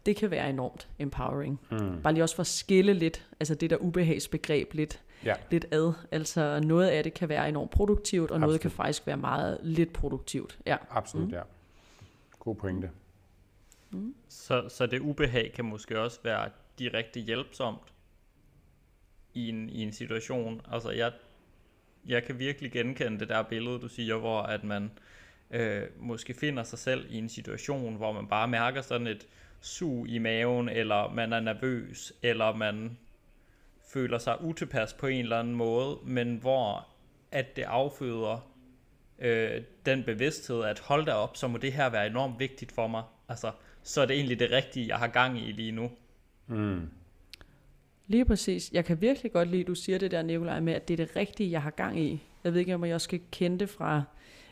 det 0.05 0.15
kan 0.15 0.31
være 0.31 0.49
enormt 0.49 0.87
empowering. 0.99 1.59
Mm. 1.71 2.01
Bare 2.03 2.13
lige 2.13 2.23
også 2.23 2.35
for 2.35 2.43
at 2.43 2.47
skille 2.47 2.93
lidt, 2.93 3.27
altså 3.39 3.55
det 3.55 3.69
der 3.69 3.77
ubehagsbegreb 3.77 4.73
lidt, 4.73 5.01
ja. 5.25 5.33
lidt 5.51 5.65
ad. 5.71 5.93
Altså 6.11 6.59
noget 6.63 6.87
af 6.87 7.03
det 7.03 7.13
kan 7.13 7.29
være 7.29 7.49
enormt 7.49 7.71
produktivt, 7.71 8.31
og 8.31 8.35
Absolut. 8.35 8.47
noget 8.47 8.61
kan 8.61 8.71
faktisk 8.71 9.07
være 9.07 9.17
meget 9.17 9.57
lidt 9.63 9.93
produktivt. 9.93 10.59
Ja. 10.65 10.77
Absolut, 10.89 11.27
mm. 11.27 11.33
ja. 11.33 11.41
God 12.39 12.55
pointe. 12.55 12.89
Mm. 13.95 14.15
Så, 14.27 14.69
så 14.69 14.85
det 14.85 14.99
ubehag 14.99 15.51
kan 15.55 15.65
måske 15.65 15.99
også 15.99 16.19
være 16.23 16.49
direkte 16.79 17.19
hjælpsomt 17.19 17.93
i 19.33 19.49
en, 19.49 19.69
i 19.69 19.83
en 19.83 19.93
situation. 19.93 20.61
Altså 20.71 20.91
jeg, 20.91 21.11
jeg 22.05 22.23
kan 22.23 22.39
virkelig 22.39 22.71
genkende 22.71 23.19
det 23.19 23.29
der 23.29 23.43
billede, 23.43 23.79
du 23.79 23.87
siger, 23.87 24.17
hvor 24.17 24.41
at 24.41 24.63
man 24.63 24.91
øh, 25.51 25.83
måske 25.99 26.33
finder 26.33 26.63
sig 26.63 26.79
selv 26.79 27.05
i 27.09 27.17
en 27.17 27.29
situation, 27.29 27.95
hvor 27.95 28.11
man 28.11 28.27
bare 28.27 28.47
mærker 28.47 28.81
sådan 28.81 29.07
et 29.07 29.27
sug 29.61 30.07
i 30.07 30.17
maven, 30.17 30.69
eller 30.69 31.13
man 31.13 31.33
er 31.33 31.39
nervøs, 31.39 32.13
eller 32.21 32.55
man 32.55 32.97
føler 33.93 34.17
sig 34.17 34.41
utilpas 34.41 34.93
på 34.93 35.07
en 35.07 35.23
eller 35.23 35.39
anden 35.39 35.55
måde, 35.55 35.97
men 36.03 36.37
hvor 36.37 36.87
at 37.31 37.55
det 37.55 37.63
afføder 37.63 38.51
øh, 39.19 39.61
den 39.85 40.03
bevidsthed, 40.03 40.63
at 40.63 40.79
hold 40.79 41.05
da 41.05 41.13
op, 41.13 41.37
så 41.37 41.47
må 41.47 41.57
det 41.57 41.73
her 41.73 41.89
være 41.89 42.07
enormt 42.07 42.39
vigtigt 42.39 42.71
for 42.71 42.87
mig. 42.87 43.03
Altså, 43.29 43.51
så 43.85 44.01
er 44.01 44.05
det 44.05 44.15
egentlig 44.15 44.39
det 44.39 44.51
rigtige, 44.51 44.87
jeg 44.87 44.97
har 44.97 45.07
gang 45.07 45.39
i 45.39 45.51
lige 45.51 45.71
nu. 45.71 45.91
Mm. 46.47 46.89
Lige 48.07 48.25
præcis. 48.25 48.71
Jeg 48.73 48.85
kan 48.85 49.01
virkelig 49.01 49.31
godt 49.31 49.49
lide, 49.49 49.61
at 49.61 49.67
du 49.67 49.75
siger 49.75 49.97
det 49.97 50.11
der, 50.11 50.21
Nikolaj, 50.21 50.59
med, 50.59 50.73
at 50.73 50.87
det 50.87 50.99
er 50.99 51.05
det 51.05 51.15
rigtige, 51.15 51.51
jeg 51.51 51.61
har 51.61 51.69
gang 51.69 51.99
i. 51.99 52.23
Jeg 52.43 52.53
ved 52.53 52.59
ikke, 52.59 52.75
om 52.75 52.85
jeg 52.85 52.95
også 52.95 53.05
skal 53.05 53.21
kende 53.31 53.59
det 53.59 53.69
fra... 53.69 54.03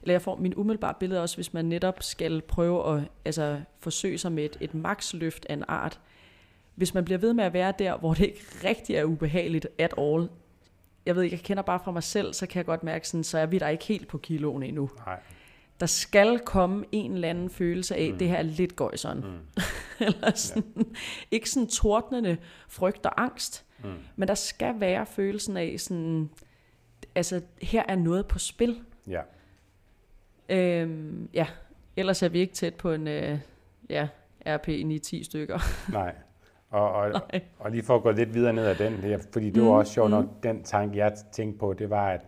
Eller 0.01 0.13
jeg 0.13 0.21
får 0.21 0.35
min 0.35 0.55
umiddelbare 0.55 0.93
billede 0.99 1.21
også, 1.21 1.37
hvis 1.37 1.53
man 1.53 1.65
netop 1.65 2.03
skal 2.03 2.41
prøve 2.41 2.95
at 2.95 3.03
altså, 3.25 3.61
forsøge 3.79 4.17
sig 4.17 4.31
med 4.31 4.45
et, 4.45 4.57
et 4.61 4.73
maksløft 4.73 5.45
af 5.49 5.53
en 5.53 5.63
art. 5.67 5.99
Hvis 6.75 6.93
man 6.93 7.05
bliver 7.05 7.17
ved 7.17 7.33
med 7.33 7.43
at 7.43 7.53
være 7.53 7.73
der, 7.79 7.97
hvor 7.97 8.13
det 8.13 8.25
ikke 8.25 8.41
rigtig 8.63 8.95
er 8.95 9.03
ubehageligt 9.03 9.67
at 9.77 9.93
all, 9.97 10.29
jeg 11.05 11.15
ved 11.15 11.23
ikke, 11.23 11.35
jeg 11.35 11.43
kender 11.43 11.63
bare 11.63 11.79
fra 11.83 11.91
mig 11.91 12.03
selv, 12.03 12.33
så 12.33 12.47
kan 12.47 12.57
jeg 12.57 12.65
godt 12.65 12.83
mærke, 12.83 13.07
sådan, 13.07 13.23
så 13.23 13.37
er 13.37 13.45
vi 13.45 13.59
der 13.59 13.67
ikke 13.67 13.83
helt 13.83 14.07
på 14.07 14.17
kiloen 14.17 14.63
endnu. 14.63 14.89
Nej 15.05 15.19
der 15.79 15.85
skal 15.85 16.39
komme 16.39 16.85
en 16.91 17.13
eller 17.13 17.29
anden 17.29 17.49
følelse 17.49 17.95
af, 17.95 18.11
mm. 18.11 18.17
det 18.17 18.27
her 18.27 18.37
er 18.37 18.41
lidt 18.41 18.75
gøjseren. 18.75 19.17
Mm. 19.17 19.61
eller 20.07 20.31
sådan, 20.35 20.63
ja. 20.77 20.81
Ikke 21.31 21.49
sådan 21.49 21.67
tordnende 21.67 22.37
frygt 22.67 23.05
og 23.05 23.21
angst, 23.21 23.65
mm. 23.83 23.89
men 24.15 24.27
der 24.27 24.35
skal 24.35 24.79
være 24.79 25.05
følelsen 25.05 25.57
af 25.57 25.75
sådan, 25.77 26.29
altså 27.15 27.41
her 27.61 27.83
er 27.87 27.95
noget 27.95 28.27
på 28.27 28.39
spil. 28.39 28.81
Ja. 29.07 29.21
Øhm, 30.49 31.29
ja, 31.33 31.47
ellers 31.97 32.23
er 32.23 32.29
vi 32.29 32.39
ikke 32.39 32.53
tæt 32.53 32.75
på 32.75 32.91
en 32.91 33.07
øh, 33.07 33.39
ja, 33.89 34.07
RP 34.47 34.67
9-10 34.67 35.23
stykker. 35.23 35.59
Nej. 35.91 36.15
Og, 36.69 36.91
og, 36.91 37.09
Nej. 37.09 37.41
og 37.59 37.71
lige 37.71 37.83
for 37.83 37.95
at 37.95 38.03
gå 38.03 38.11
lidt 38.11 38.33
videre 38.33 38.53
ned 38.53 38.65
ad 38.65 38.75
den, 38.75 39.21
fordi 39.33 39.49
det 39.49 39.61
var 39.61 39.69
mm, 39.69 39.75
også 39.75 39.93
sjovt 39.93 40.09
mm. 40.09 40.15
nok, 40.15 40.25
den 40.43 40.63
tanke 40.63 40.97
jeg 40.97 41.13
tænkte 41.31 41.59
på, 41.59 41.73
det 41.73 41.89
var, 41.89 42.09
at 42.09 42.25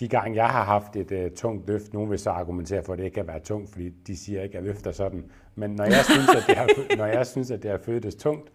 de 0.00 0.08
gange, 0.08 0.36
jeg 0.36 0.48
har 0.48 0.64
haft 0.64 0.96
et 0.96 1.12
uh, 1.12 1.36
tungt 1.36 1.68
løft, 1.68 1.92
nogen 1.92 2.10
vil 2.10 2.18
så 2.18 2.30
argumentere 2.30 2.82
for, 2.82 2.92
at 2.92 2.98
det 2.98 3.04
ikke 3.04 3.14
kan 3.14 3.26
være 3.26 3.40
tungt, 3.40 3.70
fordi 3.70 3.88
de 3.88 4.16
siger 4.16 4.42
ikke, 4.42 4.58
at 4.58 4.64
jeg 4.64 4.72
løfter 4.72 4.92
sådan. 4.92 5.30
Men 5.54 5.70
når 5.70 5.84
jeg 5.84 6.04
synes, 6.04 6.28
at 6.28 6.44
det 6.46 6.56
har, 6.56 6.96
når 6.96 7.06
jeg 7.06 7.26
synes, 7.26 7.50
at 7.50 7.62
det 7.62 7.70
har 7.70 7.78
føltes 7.78 8.14
tungt, 8.14 8.52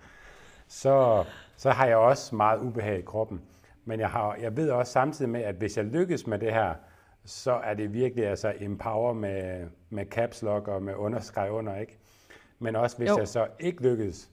så, 0.68 1.24
så 1.58 1.70
har 1.70 1.88
jeg 1.88 1.98
også 1.98 2.36
meget 2.36 2.60
ubehag 2.60 3.00
i 3.00 3.02
kroppen. 3.02 3.42
Men 3.86 4.00
jeg, 4.00 4.10
har, 4.10 4.36
jeg 4.42 4.58
ved 4.58 4.70
også 4.70 4.92
samtidig 4.92 5.32
med, 5.32 5.42
at 5.42 5.56
hvis 5.56 5.78
jeg 5.78 5.86
lykkes 5.86 6.28
med 6.28 6.40
det 6.40 6.54
her, 6.54 6.74
så 7.26 7.52
er 7.52 7.74
det 7.74 7.94
virkelig 7.94 8.28
altså 8.28 8.54
empower 8.60 9.14
med, 9.14 9.68
med 9.90 10.06
caps 10.06 10.42
lock 10.42 10.68
og 10.68 10.84
med 10.84 10.96
underskrev 10.96 11.54
under, 11.54 11.76
ikke? 11.76 11.98
Men 12.60 12.76
også 12.76 12.98
hvis 12.98 13.10
jo. 13.10 13.18
jeg 13.18 13.28
så 13.28 13.48
ikke 13.60 13.82
lykkes, 13.82 14.30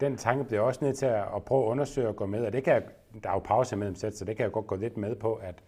den 0.00 0.16
tanke 0.16 0.44
bliver 0.44 0.60
også 0.60 0.84
nødt 0.84 0.98
til 0.98 1.06
at, 1.06 1.24
at 1.36 1.44
prøve 1.44 1.64
at 1.64 1.68
undersøge 1.68 2.08
og 2.08 2.16
gå 2.16 2.26
med, 2.26 2.46
og 2.46 2.52
det 2.52 2.64
kan 2.64 2.74
jeg, 2.74 2.82
der 3.22 3.28
er 3.28 3.34
jo 3.34 3.38
pause 3.38 3.76
mellem 3.76 3.94
sæt, 3.94 4.16
så 4.16 4.24
det 4.24 4.36
kan 4.36 4.44
jeg 4.44 4.52
godt 4.52 4.66
gå 4.66 4.76
lidt 4.76 4.96
med 4.96 5.14
på, 5.14 5.34
at 5.34 5.62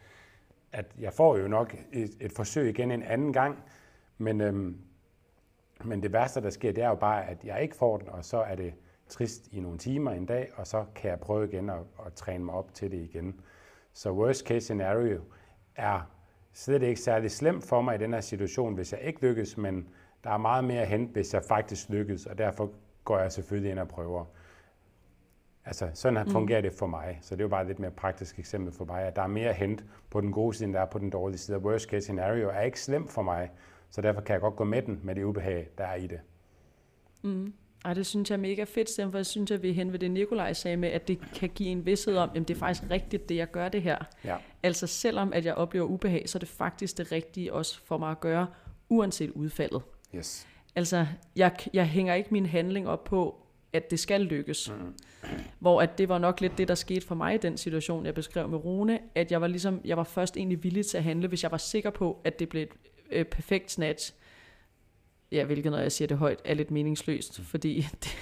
at 0.74 0.86
jeg 0.98 1.12
får 1.12 1.36
jo 1.36 1.48
nok 1.48 1.76
et, 1.92 2.10
et 2.20 2.32
forsøg 2.32 2.68
igen 2.68 2.90
en 2.90 3.02
anden 3.02 3.32
gang, 3.32 3.62
men, 4.18 4.40
øhm, 4.40 4.78
men 5.84 6.02
det 6.02 6.12
værste, 6.12 6.40
der 6.40 6.50
sker, 6.50 6.72
det 6.72 6.84
er 6.84 6.88
jo 6.88 6.94
bare, 6.94 7.26
at 7.28 7.44
jeg 7.44 7.62
ikke 7.62 7.76
får 7.76 7.98
den, 7.98 8.08
og 8.08 8.24
så 8.24 8.38
er 8.38 8.54
det 8.54 8.74
trist 9.08 9.48
i 9.52 9.60
nogle 9.60 9.78
timer 9.78 10.10
en 10.10 10.26
dag, 10.26 10.50
og 10.56 10.66
så 10.66 10.84
kan 10.94 11.10
jeg 11.10 11.20
prøve 11.20 11.48
igen 11.48 11.70
at, 11.70 11.78
at 12.06 12.12
træne 12.12 12.44
mig 12.44 12.54
op 12.54 12.74
til 12.74 12.90
det 12.90 12.96
igen. 12.96 13.40
Så 13.92 14.10
worst 14.10 14.46
case 14.46 14.60
scenario 14.60 15.20
er 15.76 16.10
slet 16.52 16.82
ikke 16.82 17.00
særlig 17.00 17.30
slemt 17.30 17.64
for 17.64 17.82
mig 17.82 17.94
i 17.94 17.98
den 17.98 18.12
her 18.12 18.20
situation, 18.20 18.74
hvis 18.74 18.92
jeg 18.92 19.00
ikke 19.00 19.20
lykkes, 19.20 19.56
men 19.56 19.88
der 20.24 20.30
er 20.30 20.36
meget 20.36 20.64
mere 20.64 20.80
at 20.80 20.88
hente, 20.88 21.12
hvis 21.12 21.34
jeg 21.34 21.42
faktisk 21.42 21.88
lykkes, 21.88 22.26
og 22.26 22.38
derfor 22.38 22.70
går 23.04 23.18
jeg 23.18 23.32
selvfølgelig 23.32 23.70
ind 23.70 23.78
og 23.78 23.88
prøver. 23.88 24.24
Altså, 25.66 25.90
sådan 25.94 26.24
mm. 26.24 26.30
fungerer 26.30 26.60
det 26.60 26.72
for 26.72 26.86
mig. 26.86 27.18
Så 27.22 27.34
det 27.34 27.40
er 27.40 27.44
jo 27.44 27.48
bare 27.48 27.60
et 27.60 27.66
lidt 27.66 27.78
mere 27.78 27.90
praktisk 27.90 28.38
eksempel 28.38 28.72
for 28.72 28.84
mig, 28.84 29.02
at 29.02 29.16
der 29.16 29.22
er 29.22 29.26
mere 29.26 29.52
hent 29.52 29.84
på 30.10 30.20
den 30.20 30.32
gode 30.32 30.56
side, 30.56 30.66
end 30.66 30.74
der 30.74 30.80
er 30.80 30.86
på 30.86 30.98
den 30.98 31.10
dårlige 31.10 31.38
side. 31.38 31.58
Worst 31.58 31.90
case 31.90 32.00
scenario 32.00 32.48
er 32.48 32.60
ikke 32.60 32.80
slemt 32.80 33.10
for 33.10 33.22
mig, 33.22 33.50
så 33.90 34.00
derfor 34.00 34.20
kan 34.20 34.32
jeg 34.32 34.40
godt 34.40 34.56
gå 34.56 34.64
med 34.64 34.82
den 34.82 35.00
med 35.02 35.14
det 35.14 35.22
ubehag, 35.22 35.68
der 35.78 35.84
er 35.84 35.94
i 35.94 36.06
det. 36.06 36.20
Mm. 37.22 37.52
Ej, 37.84 37.94
det 37.94 38.06
synes 38.06 38.30
jeg 38.30 38.36
er 38.36 38.40
mega 38.40 38.64
fedt, 38.64 39.10
for 39.10 39.18
jeg 39.18 39.26
synes, 39.26 39.50
at 39.50 39.62
vi 39.62 39.72
hen 39.72 39.92
ved 39.92 39.98
det, 39.98 40.10
Nikolaj 40.10 40.52
sagde 40.52 40.76
med, 40.76 40.88
at 40.88 41.08
det 41.08 41.18
kan 41.34 41.48
give 41.48 41.68
en 41.68 41.86
vidshed 41.86 42.16
om, 42.16 42.30
at 42.34 42.48
det 42.48 42.50
er 42.50 42.58
faktisk 42.58 42.90
rigtigt, 42.90 43.28
det 43.28 43.36
jeg 43.36 43.50
gør 43.50 43.68
det 43.68 43.82
her. 43.82 43.98
Ja. 44.24 44.36
Altså 44.62 44.86
selvom 44.86 45.32
at 45.32 45.44
jeg 45.44 45.54
oplever 45.54 45.86
ubehag, 45.86 46.28
så 46.28 46.38
er 46.38 46.40
det 46.40 46.48
faktisk 46.48 46.98
det 46.98 47.12
rigtige 47.12 47.52
også 47.52 47.80
for 47.84 47.98
mig 47.98 48.10
at 48.10 48.20
gøre, 48.20 48.46
uanset 48.88 49.30
udfaldet. 49.30 49.82
Yes. 50.14 50.46
Altså, 50.76 51.06
jeg, 51.36 51.56
jeg 51.72 51.86
hænger 51.86 52.14
ikke 52.14 52.28
min 52.32 52.46
handling 52.46 52.88
op 52.88 53.04
på, 53.04 53.43
at 53.74 53.90
det 53.90 54.00
skal 54.00 54.20
lykkes. 54.20 54.70
Mm. 54.70 54.94
Hvor 55.58 55.82
at 55.82 55.98
det 55.98 56.08
var 56.08 56.18
nok 56.18 56.40
lidt 56.40 56.58
det, 56.58 56.68
der 56.68 56.74
skete 56.74 57.06
for 57.06 57.14
mig 57.14 57.34
i 57.34 57.38
den 57.38 57.56
situation, 57.56 58.06
jeg 58.06 58.14
beskrev 58.14 58.48
med 58.48 58.64
Rune, 58.64 58.98
at 59.14 59.32
jeg 59.32 59.40
var 59.40 59.46
ligesom, 59.46 59.80
jeg 59.84 59.96
var 59.96 60.04
først 60.04 60.36
egentlig 60.36 60.64
villig 60.64 60.86
til 60.86 60.96
at 60.96 61.04
handle, 61.04 61.28
hvis 61.28 61.42
jeg 61.42 61.50
var 61.50 61.58
sikker 61.58 61.90
på, 61.90 62.20
at 62.24 62.38
det 62.38 62.48
blev 62.48 62.62
et 62.62 62.68
øh, 63.10 63.24
perfekt 63.24 63.70
snatch. 63.70 64.12
Ja, 65.32 65.44
hvilket 65.44 65.72
når 65.72 65.78
jeg 65.78 65.92
siger 65.92 66.08
det 66.08 66.18
højt, 66.18 66.40
er 66.44 66.54
lidt 66.54 66.70
meningsløst, 66.70 67.38
mm. 67.38 67.44
fordi 67.44 67.86
det, 68.04 68.16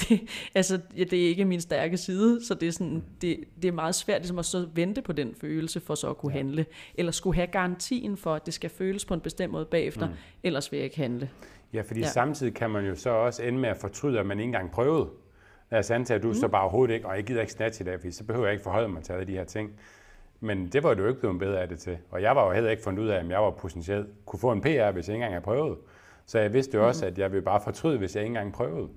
det, 0.00 0.20
altså, 0.54 0.80
ja, 0.96 1.04
det 1.04 1.24
er 1.24 1.28
ikke 1.28 1.44
min 1.44 1.60
stærke 1.60 1.96
side, 1.96 2.46
så 2.46 2.54
det 2.54 2.68
er, 2.68 2.72
sådan, 2.72 3.04
det, 3.20 3.44
det 3.62 3.68
er 3.68 3.72
meget 3.72 3.94
svært 3.94 4.20
ligesom 4.20 4.38
at 4.38 4.44
så 4.44 4.68
vente 4.74 5.02
på 5.02 5.12
den 5.12 5.34
følelse, 5.34 5.80
for 5.80 5.94
så 5.94 6.10
at 6.10 6.18
kunne 6.18 6.32
ja. 6.32 6.38
handle. 6.38 6.66
Eller 6.94 7.12
skulle 7.12 7.34
have 7.34 7.46
garantien 7.46 8.16
for, 8.16 8.34
at 8.34 8.46
det 8.46 8.54
skal 8.54 8.70
føles 8.70 9.04
på 9.04 9.14
en 9.14 9.20
bestemt 9.20 9.52
måde 9.52 9.64
bagefter, 9.64 10.08
mm. 10.08 10.14
ellers 10.42 10.72
vil 10.72 10.78
jeg 10.78 10.84
ikke 10.84 10.96
handle. 10.96 11.30
Ja, 11.72 11.80
fordi 11.80 12.00
ja. 12.00 12.06
samtidig 12.06 12.54
kan 12.54 12.70
man 12.70 12.86
jo 12.86 12.94
så 12.94 13.10
også 13.10 13.42
ende 13.42 13.58
med 13.58 13.68
at 13.68 13.76
fortryde, 13.76 14.20
at 14.20 14.26
man 14.26 14.38
ikke 14.38 14.46
engang 14.46 14.70
prøvede. 14.70 15.08
Lad 15.70 15.78
os 15.78 15.90
antage, 15.90 16.16
at 16.16 16.22
du 16.22 16.28
mm. 16.28 16.34
så 16.34 16.48
bare 16.48 16.62
overhovedet 16.62 16.94
ikke, 16.94 17.06
og 17.06 17.16
jeg 17.16 17.24
gider 17.24 17.40
ikke 17.40 17.52
snatch 17.52 17.80
i 17.80 17.84
dag, 17.84 18.00
fordi 18.00 18.12
så 18.12 18.24
behøver 18.24 18.46
jeg 18.46 18.52
ikke 18.52 18.62
forholde 18.62 18.88
mig 18.88 19.02
til 19.02 19.12
alle 19.12 19.26
de 19.26 19.32
her 19.32 19.44
ting. 19.44 19.70
Men 20.40 20.68
det 20.68 20.82
var 20.82 20.94
du 20.94 21.02
jo 21.02 21.08
ikke 21.08 21.20
blevet 21.20 21.38
bedre 21.38 21.60
af 21.60 21.68
det 21.68 21.78
til. 21.78 21.98
Og 22.10 22.22
jeg 22.22 22.36
var 22.36 22.46
jo 22.46 22.52
heller 22.52 22.70
ikke 22.70 22.82
fundet 22.82 23.02
ud 23.02 23.08
af, 23.08 23.20
om 23.20 23.30
jeg 23.30 23.40
var 23.40 23.50
potentielt 23.50 24.06
kunne 24.26 24.40
få 24.40 24.52
en 24.52 24.60
PR, 24.60 24.66
hvis 24.66 25.08
jeg 25.08 25.14
ikke 25.14 25.14
engang 25.14 25.32
havde 25.32 25.44
prøvet. 25.44 25.78
Så 26.26 26.38
jeg 26.38 26.52
vidste 26.52 26.76
jo 26.76 26.82
mm. 26.82 26.88
også, 26.88 27.06
at 27.06 27.18
jeg 27.18 27.32
ville 27.32 27.44
bare 27.44 27.60
fortryde, 27.64 27.98
hvis 27.98 28.16
jeg 28.16 28.22
ikke 28.22 28.28
engang 28.28 28.52
prøvede. 28.52 28.88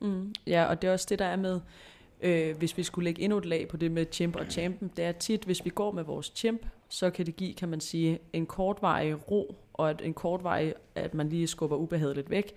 Mm. 0.00 0.34
Ja, 0.46 0.64
og 0.64 0.82
det 0.82 0.88
er 0.88 0.92
også 0.92 1.06
det, 1.10 1.18
der 1.18 1.24
er 1.24 1.36
med, 1.36 1.60
øh, 2.20 2.56
hvis 2.56 2.76
vi 2.76 2.82
skulle 2.82 3.04
lægge 3.04 3.22
endnu 3.22 3.38
et 3.38 3.44
lag 3.44 3.68
på 3.68 3.76
det 3.76 3.90
med 3.90 4.06
chimp 4.12 4.36
og 4.36 4.46
champen, 4.50 4.90
det 4.96 5.04
er 5.04 5.12
tit, 5.12 5.44
hvis 5.44 5.64
vi 5.64 5.70
går 5.70 5.92
med 5.92 6.04
vores 6.04 6.32
chimp, 6.36 6.66
så 6.88 7.10
kan 7.10 7.26
det 7.26 7.36
give, 7.36 7.54
kan 7.54 7.68
man 7.68 7.80
sige, 7.80 8.18
en 8.32 8.46
kortvarig 8.46 9.30
ro, 9.30 9.54
og 9.76 9.90
at 9.90 10.00
en 10.04 10.14
kortvarig, 10.14 10.74
at 10.94 11.14
man 11.14 11.28
lige 11.28 11.46
skubber 11.46 11.76
ubehaget 11.76 12.16
lidt 12.16 12.30
væk. 12.30 12.52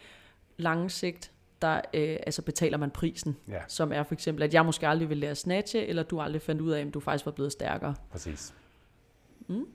Lange 0.57 0.89
sigt, 0.89 1.31
der 1.61 1.81
øh, 1.93 2.17
altså 2.25 2.41
betaler 2.41 2.77
man 2.77 2.91
prisen, 2.91 3.37
ja. 3.47 3.61
som 3.67 3.91
er 3.93 4.03
for 4.03 4.13
eksempel, 4.13 4.43
at 4.43 4.53
jeg 4.53 4.65
måske 4.65 4.87
aldrig 4.87 5.09
vil 5.09 5.17
lære 5.17 5.35
snatche, 5.35 5.85
eller 5.85 6.03
du 6.03 6.21
aldrig 6.21 6.41
fandt 6.41 6.61
ud 6.61 6.71
af, 6.71 6.81
om 6.81 6.91
du 6.91 6.99
faktisk 6.99 7.25
var 7.25 7.31
blevet 7.31 7.51
stærkere. 7.51 7.95
Præcis. 8.11 8.53
Mm. 9.47 9.65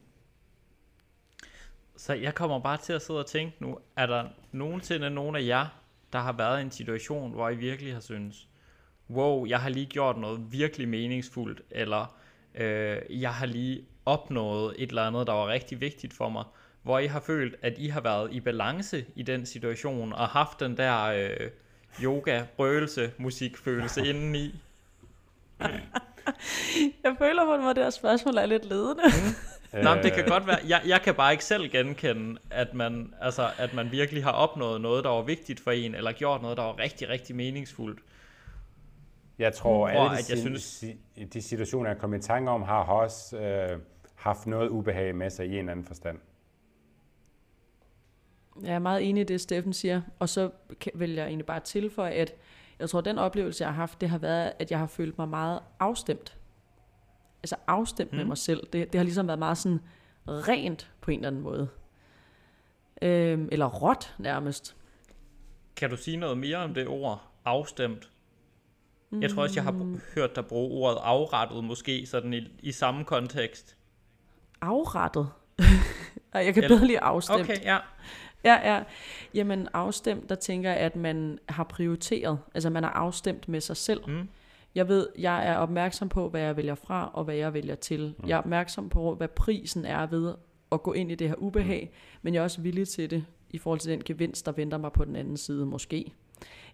Så 1.96 2.14
jeg 2.14 2.34
kommer 2.34 2.58
bare 2.58 2.76
til 2.76 2.92
at 2.92 3.02
sidde 3.02 3.20
og 3.20 3.26
tænke 3.26 3.56
nu, 3.60 3.78
er 3.96 4.06
der 4.06 4.28
nogensinde 4.52 5.10
nogen 5.10 5.36
af 5.36 5.46
jer, 5.46 5.66
der 6.12 6.18
har 6.18 6.32
været 6.32 6.58
i 6.58 6.62
en 6.62 6.70
situation, 6.70 7.32
hvor 7.32 7.48
I 7.48 7.56
virkelig 7.56 7.92
har 7.92 8.00
syntes, 8.00 8.48
wow, 9.10 9.46
jeg 9.46 9.60
har 9.60 9.68
lige 9.68 9.86
gjort 9.86 10.18
noget 10.18 10.52
virkelig 10.52 10.88
meningsfuldt, 10.88 11.62
eller 11.70 12.16
øh, 12.54 13.22
jeg 13.22 13.34
har 13.34 13.46
lige 13.46 13.84
opnået 14.06 14.74
et 14.78 14.88
eller 14.88 15.02
andet, 15.02 15.26
der 15.26 15.32
var 15.32 15.48
rigtig 15.48 15.80
vigtigt 15.80 16.14
for 16.14 16.28
mig, 16.28 16.44
hvor 16.84 16.98
I 16.98 17.06
har 17.06 17.20
følt, 17.20 17.56
at 17.62 17.74
I 17.78 17.88
har 17.88 18.00
været 18.00 18.32
i 18.32 18.40
balance 18.40 19.04
i 19.14 19.22
den 19.22 19.46
situation, 19.46 20.12
og 20.12 20.28
haft 20.28 20.60
den 20.60 20.76
der 20.76 21.04
øh, 21.04 21.50
yoga, 22.02 22.42
røgelse, 22.58 23.12
musikfølelse 23.18 24.06
indeni? 24.10 24.60
jeg 27.04 27.16
føler 27.18 27.44
på, 27.44 27.68
at 27.68 27.76
det 27.76 27.84
her 27.84 27.90
spørgsmål 27.90 28.36
er 28.36 28.46
lidt 28.46 28.64
ledende. 28.64 29.02
Mm. 29.72 29.80
Nej, 29.84 30.02
det 30.02 30.12
kan 30.12 30.24
godt 30.26 30.46
være. 30.46 30.58
Jeg, 30.68 30.82
jeg 30.86 31.00
kan 31.02 31.14
bare 31.14 31.32
ikke 31.32 31.44
selv 31.44 31.70
genkende, 31.70 32.40
at 32.50 32.74
man, 32.74 33.14
altså, 33.20 33.50
at 33.58 33.74
man 33.74 33.90
virkelig 33.90 34.24
har 34.24 34.32
opnået 34.32 34.80
noget, 34.80 35.04
der 35.04 35.10
var 35.10 35.22
vigtigt 35.22 35.60
for 35.60 35.70
en, 35.70 35.94
eller 35.94 36.12
gjort 36.12 36.42
noget, 36.42 36.56
der 36.56 36.62
var 36.62 36.78
rigtig, 36.78 37.08
rigtig 37.08 37.36
meningsfuldt. 37.36 38.00
Jeg 39.38 39.54
tror, 39.54 39.88
at 39.88 39.96
alle 39.96 40.10
de, 40.10 40.18
at 40.18 40.30
jeg 40.30 40.38
synes... 40.38 40.84
de 41.32 41.42
situationer, 41.42 41.90
jeg 41.90 41.98
kom 41.98 42.14
i 42.14 42.20
tanke 42.20 42.50
om, 42.50 42.62
har 42.62 42.84
også 42.84 43.38
øh, 43.38 43.78
haft 44.14 44.46
noget 44.46 44.68
ubehag 44.68 45.14
med 45.14 45.30
sig 45.30 45.46
i 45.46 45.58
en 45.58 45.68
anden 45.68 45.86
forstand. 45.86 46.18
Jeg 48.62 48.74
er 48.74 48.78
meget 48.78 49.08
enig 49.08 49.20
i 49.20 49.24
det, 49.24 49.40
Steffen 49.40 49.72
siger. 49.72 50.02
Og 50.18 50.28
så 50.28 50.50
vil 50.94 51.12
jeg 51.12 51.26
egentlig 51.26 51.46
bare 51.46 51.60
tilføje, 51.60 52.10
at 52.10 52.34
jeg 52.78 52.90
tror, 52.90 52.98
at 52.98 53.04
den 53.04 53.18
oplevelse, 53.18 53.64
jeg 53.64 53.72
har 53.72 53.76
haft, 53.76 54.00
det 54.00 54.08
har 54.08 54.18
været, 54.18 54.52
at 54.58 54.70
jeg 54.70 54.78
har 54.78 54.86
følt 54.86 55.18
mig 55.18 55.28
meget 55.28 55.60
afstemt. 55.80 56.36
Altså 57.42 57.56
afstemt 57.66 58.12
mm. 58.12 58.18
med 58.18 58.24
mig 58.24 58.38
selv. 58.38 58.66
Det, 58.72 58.92
det 58.92 58.98
har 58.98 59.04
ligesom 59.04 59.26
været 59.26 59.38
meget 59.38 59.58
sådan 59.58 59.80
rent 60.26 60.90
på 61.00 61.10
en 61.10 61.18
eller 61.18 61.28
anden 61.28 61.42
måde. 61.42 61.68
Øhm, 63.02 63.48
eller 63.52 63.66
råt 63.66 64.14
nærmest. 64.18 64.76
Kan 65.76 65.90
du 65.90 65.96
sige 65.96 66.16
noget 66.16 66.38
mere 66.38 66.56
om 66.56 66.74
det 66.74 66.88
ord, 66.88 67.22
afstemt? 67.44 68.10
Jeg 69.20 69.30
tror 69.30 69.42
også, 69.42 69.54
jeg 69.54 69.64
har 69.64 69.70
mm. 69.70 70.00
hørt 70.14 70.36
dig 70.36 70.46
bruge 70.46 70.70
ordet 70.70 70.98
afrettet, 71.02 71.64
måske 71.64 72.06
sådan 72.06 72.34
i, 72.34 72.48
i 72.62 72.72
samme 72.72 73.04
kontekst. 73.04 73.76
Afrettet? 74.60 75.28
jeg 76.34 76.54
kan 76.54 76.64
bedre 76.68 76.86
lide 76.86 77.00
afstemt. 77.00 77.40
Okay, 77.40 77.62
ja. 77.62 77.78
Ja, 78.44 78.74
ja. 78.74 78.82
Jamen 79.34 79.68
afstemt, 79.72 80.28
der 80.28 80.34
tænker 80.34 80.70
jeg, 80.70 80.78
at 80.78 80.96
man 80.96 81.38
har 81.48 81.64
prioriteret. 81.64 82.38
Altså 82.54 82.70
man 82.70 82.84
er 82.84 82.88
afstemt 82.88 83.48
med 83.48 83.60
sig 83.60 83.76
selv. 83.76 84.00
Mm. 84.08 84.28
Jeg 84.74 84.88
ved, 84.88 85.08
jeg 85.18 85.48
er 85.48 85.56
opmærksom 85.56 86.08
på, 86.08 86.28
hvad 86.28 86.40
jeg 86.40 86.56
vælger 86.56 86.74
fra, 86.74 87.10
og 87.14 87.24
hvad 87.24 87.34
jeg 87.34 87.54
vælger 87.54 87.74
til. 87.74 88.14
Mm. 88.18 88.28
Jeg 88.28 88.34
er 88.34 88.38
opmærksom 88.38 88.88
på, 88.88 89.14
hvad 89.14 89.28
prisen 89.28 89.84
er 89.84 90.06
ved 90.06 90.34
at 90.72 90.82
gå 90.82 90.92
ind 90.92 91.12
i 91.12 91.14
det 91.14 91.28
her 91.28 91.34
ubehag, 91.34 91.90
mm. 91.92 92.18
men 92.22 92.34
jeg 92.34 92.40
er 92.40 92.44
også 92.44 92.60
villig 92.60 92.88
til 92.88 93.10
det, 93.10 93.24
i 93.50 93.58
forhold 93.58 93.80
til 93.80 93.90
den 93.90 94.02
gevinst, 94.04 94.46
der 94.46 94.52
venter 94.52 94.78
mig 94.78 94.92
på 94.92 95.04
den 95.04 95.16
anden 95.16 95.36
side, 95.36 95.66
måske. 95.66 96.12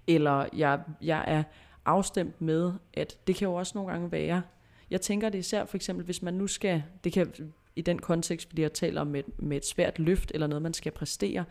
Eller 0.06 0.46
jeg, 0.56 0.80
jeg 1.02 1.24
er 1.26 1.42
afstemt 1.84 2.40
med, 2.40 2.72
at 2.94 3.18
det 3.26 3.36
kan 3.36 3.48
jo 3.48 3.54
også 3.54 3.72
nogle 3.74 3.90
gange 3.90 4.12
være, 4.12 4.42
jeg 4.90 5.00
tænker 5.00 5.28
det 5.28 5.38
især 5.38 5.64
for 5.64 5.76
eksempel, 5.76 6.04
hvis 6.04 6.22
man 6.22 6.34
nu 6.34 6.46
skal, 6.46 6.82
det 7.04 7.12
kan 7.12 7.52
i 7.80 7.82
den 7.82 7.98
kontekst, 7.98 8.48
fordi 8.48 8.62
jeg 8.62 8.72
taler 8.72 9.00
om 9.00 9.06
med, 9.06 9.22
med 9.38 9.56
et 9.56 9.66
svært 9.66 9.98
løft, 9.98 10.32
eller 10.34 10.46
noget, 10.46 10.62
man 10.62 10.74
skal 10.74 10.92
præstere, 10.92 11.44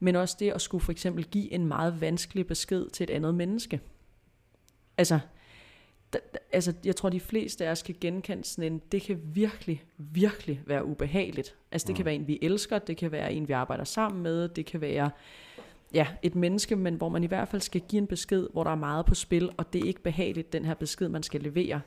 men 0.00 0.16
også 0.16 0.36
det 0.40 0.50
at 0.50 0.60
skulle 0.60 0.84
for 0.84 0.92
eksempel 0.92 1.24
give 1.24 1.52
en 1.52 1.66
meget 1.66 2.00
vanskelig 2.00 2.46
besked 2.46 2.90
til 2.90 3.04
et 3.04 3.10
andet 3.10 3.34
menneske. 3.34 3.80
Altså, 4.98 5.18
altså 6.52 6.72
jeg 6.84 6.96
tror, 6.96 7.08
de 7.08 7.20
fleste 7.20 7.66
af 7.66 7.70
os 7.70 7.82
kan 7.82 7.94
genkende 8.00 8.44
sådan 8.44 8.72
en, 8.72 8.82
det 8.92 9.02
kan 9.02 9.20
virkelig, 9.24 9.84
virkelig 9.96 10.62
være 10.66 10.84
ubehageligt. 10.84 11.54
Altså 11.72 11.86
det 11.86 11.92
mm. 11.92 11.96
kan 11.96 12.04
være 12.04 12.14
en, 12.14 12.26
vi 12.26 12.38
elsker, 12.42 12.78
det 12.78 12.96
kan 12.96 13.12
være 13.12 13.32
en, 13.32 13.48
vi 13.48 13.52
arbejder 13.52 13.84
sammen 13.84 14.22
med, 14.22 14.48
det 14.48 14.66
kan 14.66 14.80
være 14.80 15.10
ja, 15.94 16.06
et 16.22 16.34
menneske, 16.34 16.76
men 16.76 16.94
hvor 16.94 17.08
man 17.08 17.24
i 17.24 17.26
hvert 17.26 17.48
fald 17.48 17.62
skal 17.62 17.80
give 17.80 18.00
en 18.00 18.06
besked, 18.06 18.48
hvor 18.52 18.64
der 18.64 18.70
er 18.70 18.74
meget 18.74 19.06
på 19.06 19.14
spil, 19.14 19.50
og 19.56 19.72
det 19.72 19.82
er 19.82 19.86
ikke 19.86 20.02
behageligt, 20.02 20.52
den 20.52 20.64
her 20.64 20.74
besked, 20.74 21.08
man 21.08 21.22
skal 21.22 21.40
levere. 21.40 21.80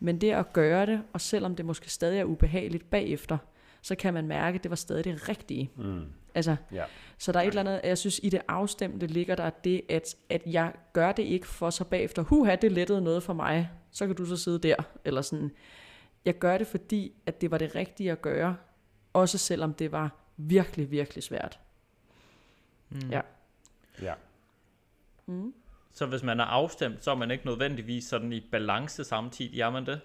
Men 0.00 0.20
det 0.20 0.32
at 0.32 0.52
gøre 0.52 0.86
det, 0.86 1.02
og 1.12 1.20
selvom 1.20 1.56
det 1.56 1.64
måske 1.64 1.90
stadig 1.90 2.20
er 2.20 2.24
ubehageligt 2.24 2.90
bagefter, 2.90 3.38
så 3.82 3.94
kan 3.94 4.14
man 4.14 4.26
mærke, 4.26 4.56
at 4.56 4.62
det 4.62 4.70
var 4.70 4.76
stadig 4.76 5.04
det 5.04 5.28
rigtige. 5.28 5.70
Mm. 5.76 6.04
Altså, 6.34 6.56
ja. 6.72 6.84
Så 7.18 7.32
der 7.32 7.38
er 7.38 7.42
et 7.42 7.48
eller 7.48 7.60
andet, 7.60 7.80
jeg 7.84 7.98
synes, 7.98 8.20
i 8.22 8.28
det 8.28 8.42
afstemte 8.48 9.06
ligger 9.06 9.34
der 9.34 9.50
det, 9.50 9.82
at, 9.88 10.16
at 10.28 10.42
jeg 10.46 10.72
gør 10.92 11.12
det 11.12 11.22
ikke 11.22 11.46
for 11.46 11.70
så 11.70 11.84
bagefter, 11.84 12.22
huha, 12.22 12.56
det 12.56 12.72
lettede 12.72 13.02
noget 13.02 13.22
for 13.22 13.32
mig, 13.32 13.70
så 13.90 14.06
kan 14.06 14.16
du 14.16 14.24
så 14.24 14.36
sidde 14.36 14.58
der, 14.58 14.76
eller 15.04 15.22
sådan. 15.22 15.50
Jeg 16.24 16.38
gør 16.38 16.58
det, 16.58 16.66
fordi 16.66 17.12
at 17.26 17.40
det 17.40 17.50
var 17.50 17.58
det 17.58 17.74
rigtige 17.74 18.12
at 18.12 18.22
gøre, 18.22 18.56
også 19.12 19.38
selvom 19.38 19.74
det 19.74 19.92
var 19.92 20.10
virkelig, 20.36 20.90
virkelig 20.90 21.22
svært. 21.22 21.58
Mm. 22.90 23.10
Ja. 23.10 23.20
Ja. 24.02 24.14
Mm. 25.26 25.54
Så 25.96 26.06
hvis 26.06 26.22
man 26.22 26.40
er 26.40 26.44
afstemt, 26.44 27.04
så 27.04 27.10
er 27.10 27.14
man 27.14 27.30
ikke 27.30 27.46
nødvendigvis 27.46 28.04
sådan 28.04 28.32
i 28.32 28.40
balance 28.52 29.04
samtidig, 29.04 29.60
er 29.60 29.70
man 29.70 29.86
det? 29.86 30.00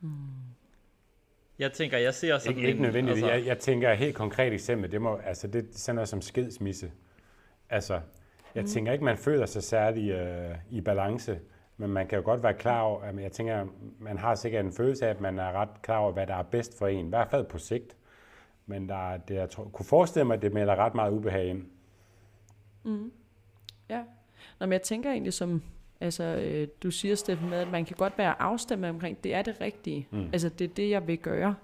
Mm. 0.00 0.10
Jeg 1.58 1.72
tænker, 1.72 1.98
jeg 1.98 2.14
ser 2.14 2.38
sådan 2.38 2.56
ikke, 2.56 2.68
ikke 2.68 2.82
nødvendigvis. 2.82 3.22
Altså... 3.22 3.36
Jeg, 3.36 3.46
jeg 3.46 3.58
tænker 3.58 3.92
et 3.92 3.98
helt 3.98 4.16
konkret 4.16 4.52
eksempel. 4.52 4.92
Det 4.92 5.02
må, 5.02 5.16
altså 5.16 5.46
det 5.46 5.64
er 5.64 5.68
sådan 5.72 5.94
noget 5.94 6.08
som 6.08 6.22
skidsmisse. 6.22 6.92
Altså, 7.70 8.00
jeg 8.54 8.62
mm. 8.62 8.68
tænker 8.68 8.92
ikke, 8.92 9.04
man 9.04 9.16
føler 9.16 9.46
sig 9.46 9.62
særlig 9.62 10.10
øh, 10.10 10.56
i 10.70 10.80
balance, 10.80 11.38
men 11.76 11.90
man 11.90 12.06
kan 12.06 12.18
jo 12.18 12.24
godt 12.24 12.42
være 12.42 12.54
klar 12.54 12.80
over, 12.80 13.02
at 13.02 13.22
jeg 13.22 13.32
tænker, 13.32 13.66
man 13.98 14.18
har 14.18 14.34
sikkert 14.34 14.64
en 14.64 14.72
følelse 14.72 15.06
af, 15.06 15.10
at 15.10 15.20
man 15.20 15.38
er 15.38 15.52
ret 15.52 15.82
klar 15.82 15.98
over, 15.98 16.12
hvad 16.12 16.26
der 16.26 16.34
er 16.34 16.42
bedst 16.42 16.78
for 16.78 16.86
en, 16.86 17.06
i 17.06 17.08
hvert 17.08 17.30
fald 17.30 17.44
på 17.44 17.58
sigt. 17.58 17.96
Men 18.66 18.88
der, 18.88 19.16
det, 19.16 19.34
jeg 19.34 19.50
tror, 19.50 19.64
kunne 19.64 19.86
forestille 19.86 20.24
mig, 20.24 20.34
at 20.34 20.42
det 20.42 20.52
melder 20.52 20.76
ret 20.76 20.94
meget 20.94 21.12
ubehag 21.12 21.46
ind. 21.46 21.66
Mm. 22.84 23.12
Ja. 23.90 24.02
Nå, 24.60 24.66
men 24.66 24.72
jeg 24.72 24.82
tænker 24.82 25.10
egentlig 25.10 25.32
som, 25.32 25.62
altså 26.00 26.24
øh, 26.24 26.68
du 26.82 26.90
siger 26.90 27.14
Steffen 27.14 27.50
med, 27.50 27.58
at 27.58 27.68
man 27.68 27.84
kan 27.84 27.96
godt 27.96 28.18
være 28.18 28.42
afstemt 28.42 28.84
omkring, 28.84 29.24
det 29.24 29.34
er 29.34 29.42
det 29.42 29.60
rigtige. 29.60 30.08
Mm. 30.10 30.28
Altså 30.32 30.48
det 30.48 30.70
er 30.70 30.74
det, 30.74 30.90
jeg 30.90 31.06
vil 31.06 31.18
gøre. 31.18 31.54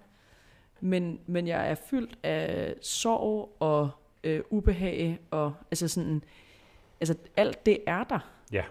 Men, 0.81 1.21
men 1.27 1.47
jeg 1.47 1.71
er 1.71 1.75
fyldt 1.75 2.19
af 2.23 2.75
sorg 2.81 3.57
og 3.61 3.91
øh, 4.25 4.43
ubehag 4.51 5.19
og 5.31 5.55
altså 5.71 5.89
sådan, 5.89 6.25
altså 7.01 7.15
alt 7.37 7.67
det 7.67 7.79
er 7.87 8.05
der. 8.05 8.31
Ja. 8.53 8.65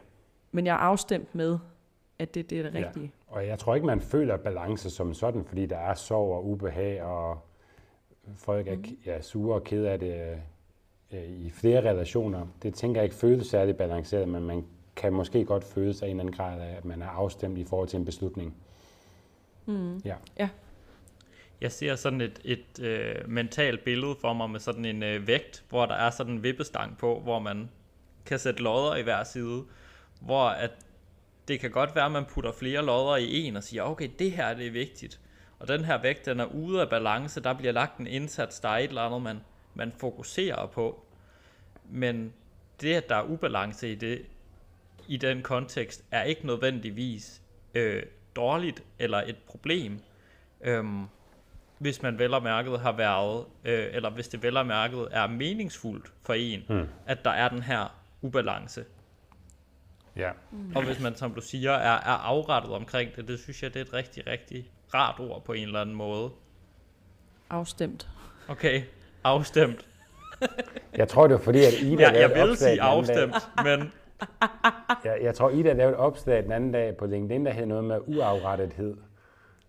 Men 0.51 0.65
jeg 0.65 0.73
er 0.73 0.77
afstemt 0.77 1.35
med, 1.35 1.59
at 2.19 2.33
det, 2.35 2.49
det 2.49 2.59
er 2.59 2.63
det 2.63 2.73
rigtige. 2.73 3.11
Ja. 3.29 3.35
Og 3.35 3.47
jeg 3.47 3.59
tror 3.59 3.75
ikke, 3.75 3.87
man 3.87 4.01
føler 4.01 4.37
balance 4.37 4.89
som 4.89 5.13
sådan, 5.13 5.45
fordi 5.45 5.65
der 5.65 5.77
er 5.77 5.93
sorg 5.93 6.35
og 6.35 6.45
ubehag, 6.45 7.03
og 7.03 7.45
folk 8.35 8.67
er 8.67 8.75
mm. 8.75 8.83
ja, 9.05 9.21
sure 9.21 9.55
og 9.55 9.63
ked 9.63 9.85
af 9.85 9.99
det 9.99 10.41
øh, 11.13 11.23
i 11.23 11.49
flere 11.49 11.89
relationer. 11.89 12.47
Det 12.63 12.73
tænker 12.73 13.01
jeg 13.01 13.03
ikke 13.05 13.15
føles 13.15 13.47
særlig 13.47 13.77
balanceret, 13.77 14.27
men 14.29 14.43
man 14.43 14.65
kan 14.95 15.13
måske 15.13 15.45
godt 15.45 15.63
føle 15.63 15.93
sig 15.93 16.07
i 16.07 16.11
en 16.11 16.19
eller 16.19 16.23
anden 16.23 16.35
grad 16.35 16.61
af, 16.61 16.77
at 16.77 16.85
man 16.85 17.01
er 17.01 17.07
afstemt 17.07 17.57
i 17.57 17.63
forhold 17.63 17.87
til 17.87 17.99
en 17.99 18.05
beslutning. 18.05 18.55
Mm. 19.65 19.97
Ja. 19.97 20.15
ja. 20.39 20.49
Jeg 21.61 21.71
ser 21.71 21.95
sådan 21.95 22.21
et, 22.21 22.41
et 22.43 22.79
øh, 22.81 23.15
mentalt 23.29 23.83
billede 23.83 24.15
for 24.21 24.33
mig 24.33 24.49
med 24.49 24.59
sådan 24.59 24.85
en 24.85 25.03
øh, 25.03 25.27
vægt, 25.27 25.63
hvor 25.69 25.85
der 25.85 25.95
er 25.95 26.09
sådan 26.09 26.33
en 26.33 26.43
vippestang 26.43 26.97
på, 26.97 27.19
hvor 27.19 27.39
man 27.39 27.69
kan 28.25 28.39
sætte 28.39 28.63
lodder 28.63 28.95
i 28.95 29.01
hver 29.01 29.23
side, 29.23 29.63
hvor 30.21 30.43
at 30.43 30.71
det 31.47 31.59
kan 31.59 31.71
godt 31.71 31.95
være, 31.95 32.05
at 32.05 32.11
man 32.11 32.25
putter 32.25 32.51
flere 32.51 32.85
lodder 32.85 33.15
i 33.15 33.41
en 33.41 33.55
og 33.55 33.63
siger, 33.63 33.83
okay, 33.83 34.09
det 34.19 34.31
her 34.31 34.53
det 34.53 34.67
er 34.67 34.71
vigtigt. 34.71 35.19
Og 35.59 35.67
den 35.67 35.85
her 35.85 36.01
vægt, 36.01 36.25
den 36.25 36.39
er 36.39 36.45
ude 36.45 36.81
af 36.81 36.89
balance, 36.89 37.41
der 37.41 37.53
bliver 37.53 37.73
lagt 37.73 37.97
en 37.97 38.07
indsats, 38.07 38.59
der 38.59 38.69
er 38.69 38.77
et 38.77 38.83
eller 38.83 39.01
andet, 39.01 39.21
man 39.21 39.39
man 39.75 39.91
fokuserer 39.91 40.65
på. 40.65 41.05
Men 41.89 42.33
det, 42.81 42.93
at 42.93 43.09
der 43.09 43.15
er 43.15 43.23
ubalance 43.23 43.91
i 43.91 43.95
det, 43.95 44.25
i 45.07 45.17
den 45.17 45.41
kontekst, 45.41 46.05
er 46.11 46.23
ikke 46.23 46.45
nødvendigvis 46.45 47.41
øh, 47.73 48.03
dårligt 48.35 48.83
eller 48.99 49.17
et 49.17 49.37
problem. 49.37 49.99
Øhm, 50.61 51.05
hvis 51.77 52.01
man 52.01 52.19
vel 52.19 52.33
og 52.33 52.43
mærket 52.43 52.79
har 52.79 52.91
været, 52.91 53.45
øh, 53.65 53.87
eller 53.91 54.09
hvis 54.09 54.27
det 54.27 54.43
vel 54.43 54.57
og 54.57 54.65
mærket 54.65 55.07
er 55.11 55.27
meningsfuldt 55.27 56.13
for 56.23 56.33
en, 56.33 56.63
mm. 56.69 56.87
at 57.05 57.25
der 57.25 57.31
er 57.31 57.49
den 57.49 57.63
her 57.63 57.95
ubalance. 58.21 58.85
Ja. 60.15 60.31
Mm. 60.51 60.75
Og 60.75 60.85
hvis 60.85 60.99
man, 60.99 61.15
som 61.15 61.33
du 61.33 61.41
siger, 61.41 61.71
er, 61.71 61.95
er 61.95 62.17
afrettet 62.17 62.71
omkring 62.71 63.15
det, 63.15 63.27
det 63.27 63.39
synes 63.39 63.63
jeg, 63.63 63.73
det 63.73 63.79
er 63.79 63.85
et 63.85 63.93
rigtig, 63.93 64.27
rigtig 64.27 64.71
rart 64.93 65.19
ord 65.19 65.43
på 65.43 65.53
en 65.53 65.63
eller 65.63 65.81
anden 65.81 65.95
måde. 65.95 66.31
Afstemt. 67.49 68.09
Okay, 68.47 68.83
Afstemt. 69.23 69.85
Jeg 70.95 71.07
tror, 71.07 71.27
det 71.27 71.33
var 71.33 71.41
fordi, 71.43 71.65
at 71.65 71.73
Ida 71.81 72.03
ja, 72.03 72.29
jeg 72.29 72.47
vil 72.47 72.57
sige 72.57 72.81
afstemt, 72.81 73.35
men... 73.63 73.91
Jeg, 75.05 75.17
jeg 75.21 75.35
tror, 75.35 75.49
Ida 75.49 75.73
lavede 75.73 75.93
et 75.93 75.99
opslag 75.99 76.43
den 76.43 76.51
anden 76.51 76.71
dag 76.71 76.97
på 76.97 77.05
LinkedIn, 77.05 77.45
der 77.45 77.51
hed 77.51 77.65
noget 77.65 77.83
med 77.83 77.99
uafrettethed. 78.07 78.97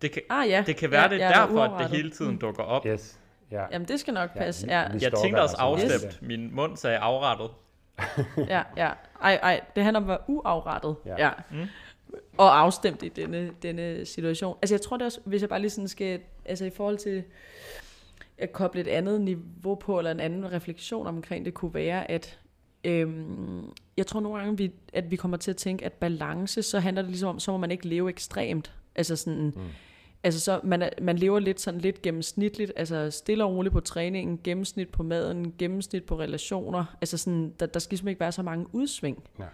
Det 0.02 0.12
kan, 0.12 0.22
ah, 0.30 0.48
ja. 0.48 0.64
det 0.66 0.76
kan 0.76 0.90
være, 0.90 1.02
ja, 1.02 1.08
det 1.08 1.22
er 1.22 1.28
ja, 1.28 1.40
derfor, 1.40 1.62
at 1.62 1.80
det 1.80 1.96
hele 1.96 2.10
tiden 2.10 2.36
dukker 2.36 2.62
op. 2.62 2.86
Yes. 2.86 3.18
Ja. 3.50 3.64
Jamen, 3.72 3.88
det 3.88 4.00
skal 4.00 4.14
nok 4.14 4.30
passe. 4.36 4.66
Ja, 4.66 4.80
ja. 4.80 4.88
Jeg 5.00 5.12
tænkte 5.22 5.40
også 5.40 5.56
afstemt. 5.58 6.02
Yes. 6.06 6.22
Min 6.22 6.54
mund 6.54 6.76
sagde 6.76 6.98
afrettet. 6.98 7.50
ja, 8.54 8.62
ja. 8.76 8.90
Ej, 9.22 9.38
ej, 9.42 9.60
det 9.76 9.84
handler 9.84 10.00
om 10.00 10.04
at 10.04 10.08
være 10.08 10.18
uafrettet. 10.26 10.96
Ja. 11.06 11.14
ja. 11.18 11.30
Mm. 11.50 11.68
Og 12.38 12.60
afstemt 12.60 13.02
i 13.02 13.08
denne, 13.08 13.50
denne 13.62 14.06
situation. 14.06 14.56
Altså, 14.62 14.74
jeg 14.74 14.80
tror 14.80 14.96
det 14.96 15.06
også, 15.06 15.20
hvis 15.24 15.40
jeg 15.40 15.48
bare 15.48 15.60
lige 15.60 15.70
sådan 15.70 15.88
skal, 15.88 16.20
altså 16.44 16.64
i 16.64 16.70
forhold 16.70 16.98
til 16.98 17.24
at 18.42 18.52
koble 18.52 18.80
et 18.80 18.88
andet 18.88 19.20
niveau 19.20 19.74
på, 19.74 19.98
eller 19.98 20.10
en 20.10 20.20
anden 20.20 20.52
refleksion 20.52 21.06
omkring 21.06 21.44
det, 21.44 21.54
kunne 21.54 21.74
være, 21.74 22.10
at 22.10 22.38
øhm, 22.84 23.72
jeg 23.96 24.06
tror 24.06 24.20
nogle 24.20 24.38
gange, 24.38 24.56
vi, 24.56 24.72
at 24.92 25.10
vi 25.10 25.16
kommer 25.16 25.36
til 25.36 25.50
at 25.50 25.56
tænke, 25.56 25.84
at 25.84 25.92
balance, 25.92 26.62
så 26.62 26.80
handler 26.80 27.02
det 27.02 27.10
ligesom 27.10 27.28
om, 27.28 27.40
så 27.40 27.50
må 27.50 27.56
man 27.56 27.70
ikke 27.70 27.88
leve 27.88 28.08
ekstremt. 28.08 28.72
Altså 28.94 29.16
sådan, 29.16 29.44
mm. 29.44 29.62
altså 30.22 30.40
så 30.40 30.60
man, 30.64 30.90
man 31.02 31.16
lever 31.16 31.38
lidt 31.38 31.60
sådan 31.60 31.80
lidt 31.80 32.02
gennemsnitligt, 32.02 32.72
altså 32.76 33.10
stille 33.10 33.44
og 33.44 33.54
roligt 33.54 33.72
på 33.72 33.80
træningen, 33.80 34.40
gennemsnit 34.44 34.88
på 34.88 35.02
maden, 35.02 35.54
gennemsnit 35.58 36.04
på 36.04 36.18
relationer, 36.18 36.84
altså 37.00 37.18
sådan, 37.18 37.54
der, 37.60 37.66
der 37.66 37.80
skal 37.80 37.94
ligesom 37.94 38.08
ikke 38.08 38.20
være 38.20 38.32
så 38.32 38.42
mange 38.42 38.66
udsving. 38.72 39.24
Ja. 39.38 39.44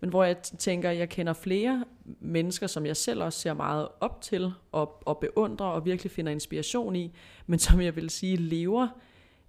Men 0.00 0.10
hvor 0.10 0.24
jeg 0.24 0.38
tænker, 0.42 0.90
jeg 0.90 1.08
kender 1.08 1.32
flere 1.32 1.84
mennesker, 2.20 2.66
som 2.66 2.86
jeg 2.86 2.96
selv 2.96 3.22
også 3.22 3.40
ser 3.40 3.54
meget 3.54 3.88
op 4.00 4.20
til 4.20 4.52
og, 4.72 5.02
og 5.06 5.18
beundrer 5.18 5.66
og 5.66 5.84
virkelig 5.84 6.10
finder 6.10 6.32
inspiration 6.32 6.96
i, 6.96 7.12
men 7.46 7.58
som 7.58 7.80
jeg 7.80 7.96
vil 7.96 8.10
sige 8.10 8.36
lever 8.36 8.88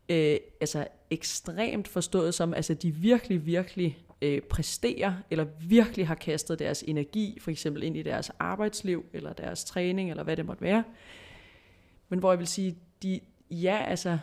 øh, 0.10 0.38
altså 0.62 0.88
ekstremt 1.10 1.88
forstået 1.88 2.34
som, 2.34 2.54
altså 2.54 2.74
de 2.74 2.92
virkelig, 2.92 3.46
virkelig 3.46 3.98
øh, 4.22 4.42
præsterer, 4.42 5.14
eller 5.32 5.46
virkelig 5.60 6.08
har 6.08 6.16
kastet 6.16 6.60
deres 6.60 6.84
energi, 6.88 7.38
for 7.42 7.52
eksempel 7.52 7.84
ind 7.84 7.98
i 7.98 8.04
deres 8.04 8.32
arbejdsliv, 8.40 9.06
eller 9.14 9.34
deres 9.34 9.64
træning, 9.64 10.10
eller 10.10 10.24
hvad 10.24 10.38
det 10.38 10.46
måtte 10.46 10.62
være. 10.62 10.84
Men 12.10 12.20
hvor 12.20 12.32
jeg 12.32 12.40
vil 12.40 12.48
sige, 12.48 12.78
de, 13.04 13.20
ja, 13.52 13.84
altså, 13.88 14.18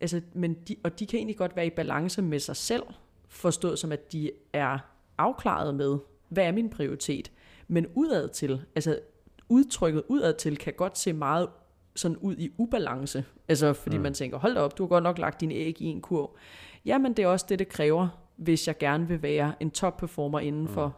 Altså, 0.00 0.20
men 0.32 0.54
de, 0.54 0.76
og 0.82 0.98
de 0.98 1.06
kan 1.06 1.16
egentlig 1.16 1.36
godt 1.36 1.56
være 1.56 1.66
i 1.66 1.70
balance 1.70 2.22
med 2.22 2.38
sig 2.38 2.56
selv, 2.56 2.82
forstået 3.28 3.78
som, 3.78 3.92
at 3.92 4.12
de 4.12 4.30
er 4.52 4.78
afklaret 5.18 5.74
med, 5.74 5.98
hvad 6.28 6.44
er 6.44 6.52
min 6.52 6.70
prioritet. 6.70 7.32
Men 7.68 7.86
udad 7.94 8.28
til, 8.28 8.64
altså 8.74 9.00
udtrykket 9.48 10.02
udad 10.08 10.34
til, 10.34 10.58
kan 10.58 10.72
godt 10.72 10.98
se 10.98 11.12
meget 11.12 11.48
sådan 11.96 12.16
ud 12.16 12.36
i 12.36 12.50
ubalance. 12.58 13.24
Altså, 13.48 13.72
fordi 13.72 13.96
mm. 13.96 14.02
man 14.02 14.14
tænker, 14.14 14.38
hold 14.38 14.54
da 14.54 14.60
op, 14.60 14.78
du 14.78 14.82
har 14.82 14.88
godt 14.88 15.04
nok 15.04 15.18
lagt 15.18 15.40
dine 15.40 15.54
æg 15.54 15.82
i 15.82 15.84
en 15.84 16.00
kurv. 16.00 16.36
Jamen, 16.84 17.12
det 17.12 17.22
er 17.22 17.26
også 17.26 17.46
det, 17.48 17.58
det 17.58 17.68
kræver, 17.68 18.08
hvis 18.36 18.68
jeg 18.68 18.78
gerne 18.78 19.08
vil 19.08 19.22
være 19.22 19.54
en 19.60 19.70
top 19.70 19.96
performer 19.96 20.40
inden 20.40 20.62
mm. 20.62 20.68
for 20.68 20.96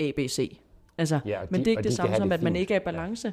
ABC. 0.00 0.58
Altså, 0.98 1.20
ja, 1.24 1.40
de, 1.42 1.46
men 1.50 1.60
det 1.60 1.66
er 1.66 1.70
ikke 1.70 1.82
det 1.82 1.92
samme 1.92 2.16
som, 2.16 2.32
at 2.32 2.42
man 2.42 2.56
ikke 2.56 2.74
er 2.74 2.80
i 2.80 2.84
balance. 2.84 3.32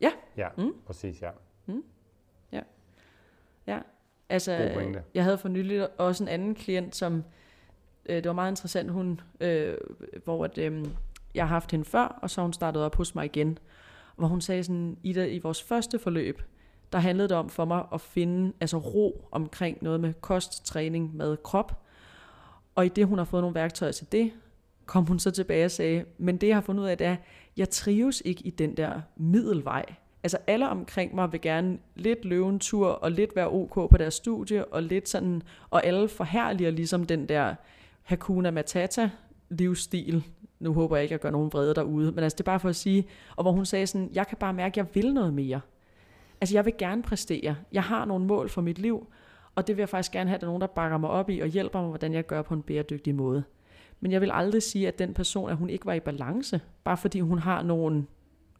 Ja. 0.00 0.10
Ja, 0.36 0.42
ja 0.56 0.62
mm. 0.62 0.74
præcis, 0.86 1.22
ja. 1.22 1.30
Mm. 1.66 1.84
Ja. 2.52 2.60
Ja. 3.66 3.78
Altså, 4.28 4.52
jeg 5.14 5.24
havde 5.24 5.38
for 5.38 5.48
nylig 5.48 6.00
også 6.00 6.24
en 6.24 6.28
anden 6.28 6.54
klient, 6.54 6.96
som, 6.96 7.24
øh, 8.06 8.16
det 8.16 8.26
var 8.26 8.32
meget 8.32 8.52
interessant, 8.52 8.90
hun, 8.90 9.20
øh, 9.40 9.76
hvor 10.24 10.44
at, 10.44 10.58
øh, 10.58 10.84
jeg 11.34 11.44
har 11.44 11.54
haft 11.54 11.70
hende 11.70 11.84
før, 11.84 12.18
og 12.22 12.30
så 12.30 12.42
hun 12.42 12.52
startede 12.52 12.84
op 12.84 12.96
hos 12.96 13.14
mig 13.14 13.24
igen. 13.24 13.58
Hvor 14.16 14.26
hun 14.26 14.40
sagde 14.40 14.64
sådan, 14.64 14.96
i, 15.02 15.10
i 15.10 15.38
vores 15.38 15.62
første 15.62 15.98
forløb, 15.98 16.42
der 16.92 16.98
handlede 16.98 17.28
det 17.28 17.36
om 17.36 17.48
for 17.48 17.64
mig 17.64 17.84
at 17.92 18.00
finde 18.00 18.52
altså 18.60 18.76
ro 18.78 19.28
omkring 19.30 19.78
noget 19.80 20.00
med 20.00 20.12
kost, 20.20 20.64
træning, 20.66 21.16
mad, 21.16 21.36
krop. 21.36 21.82
Og 22.74 22.86
i 22.86 22.88
det, 22.88 23.06
hun 23.06 23.18
har 23.18 23.24
fået 23.24 23.42
nogle 23.42 23.54
værktøjer 23.54 23.92
til 23.92 24.12
det, 24.12 24.32
kom 24.86 25.06
hun 25.06 25.18
så 25.18 25.30
tilbage 25.30 25.64
og 25.64 25.70
sagde, 25.70 26.04
men 26.18 26.36
det 26.36 26.48
jeg 26.48 26.56
har 26.56 26.60
fundet 26.60 26.82
ud 26.82 26.88
af, 26.88 26.98
det 26.98 27.06
er, 27.06 27.16
jeg 27.56 27.70
trives 27.70 28.22
ikke 28.24 28.42
i 28.46 28.50
den 28.50 28.76
der 28.76 29.00
middelvej. 29.16 29.84
Altså 30.22 30.38
alle 30.46 30.68
omkring 30.68 31.14
mig 31.14 31.32
vil 31.32 31.40
gerne 31.40 31.78
lidt 31.94 32.24
løbe 32.24 32.48
en 32.48 32.58
tur, 32.58 32.88
og 32.88 33.12
lidt 33.12 33.36
være 33.36 33.50
ok 33.50 33.90
på 33.90 33.96
deres 33.98 34.14
studie, 34.14 34.64
og 34.64 34.82
lidt 34.82 35.08
sådan, 35.08 35.42
og 35.70 35.86
alle 35.86 36.08
forhærliger 36.08 36.70
ligesom 36.70 37.04
den 37.04 37.28
der 37.28 37.54
Hakuna 38.10 38.50
Matata 38.50 39.10
livsstil. 39.48 40.24
Nu 40.60 40.72
håber 40.72 40.96
jeg 40.96 41.02
ikke, 41.02 41.14
at 41.14 41.18
jeg 41.18 41.20
gør 41.20 41.30
nogen 41.30 41.52
vrede 41.52 41.74
derude, 41.74 42.12
men 42.12 42.24
altså 42.24 42.36
det 42.36 42.40
er 42.40 42.44
bare 42.44 42.60
for 42.60 42.68
at 42.68 42.76
sige, 42.76 43.06
og 43.36 43.44
hvor 43.44 43.52
hun 43.52 43.66
sagde 43.66 43.86
sådan, 43.86 44.10
jeg 44.12 44.26
kan 44.26 44.38
bare 44.38 44.52
mærke, 44.52 44.72
at 44.72 44.76
jeg 44.76 44.94
vil 44.94 45.14
noget 45.14 45.34
mere. 45.34 45.60
Altså 46.40 46.56
jeg 46.56 46.64
vil 46.64 46.74
gerne 46.78 47.02
præstere. 47.02 47.56
Jeg 47.72 47.82
har 47.82 48.04
nogle 48.04 48.26
mål 48.26 48.48
for 48.48 48.60
mit 48.60 48.78
liv, 48.78 49.06
og 49.54 49.66
det 49.66 49.76
vil 49.76 49.80
jeg 49.80 49.88
faktisk 49.88 50.12
gerne 50.12 50.30
have, 50.30 50.34
at 50.34 50.40
der 50.40 50.46
er 50.46 50.48
nogen, 50.48 50.60
der 50.60 50.66
bakker 50.66 50.98
mig 50.98 51.10
op 51.10 51.30
i 51.30 51.40
og 51.40 51.48
hjælper 51.48 51.80
mig, 51.80 51.88
hvordan 51.88 52.12
jeg 52.12 52.26
gør 52.26 52.42
på 52.42 52.54
en 52.54 52.62
bæredygtig 52.62 53.14
måde. 53.14 53.44
Men 54.00 54.12
jeg 54.12 54.20
vil 54.20 54.30
aldrig 54.32 54.62
sige, 54.62 54.88
at 54.88 54.98
den 54.98 55.14
person, 55.14 55.50
at 55.50 55.56
hun 55.56 55.70
ikke 55.70 55.86
var 55.86 55.92
i 55.92 56.00
balance, 56.00 56.60
bare 56.84 56.96
fordi 56.96 57.20
hun 57.20 57.38
har 57.38 57.62
nogle 57.62 58.06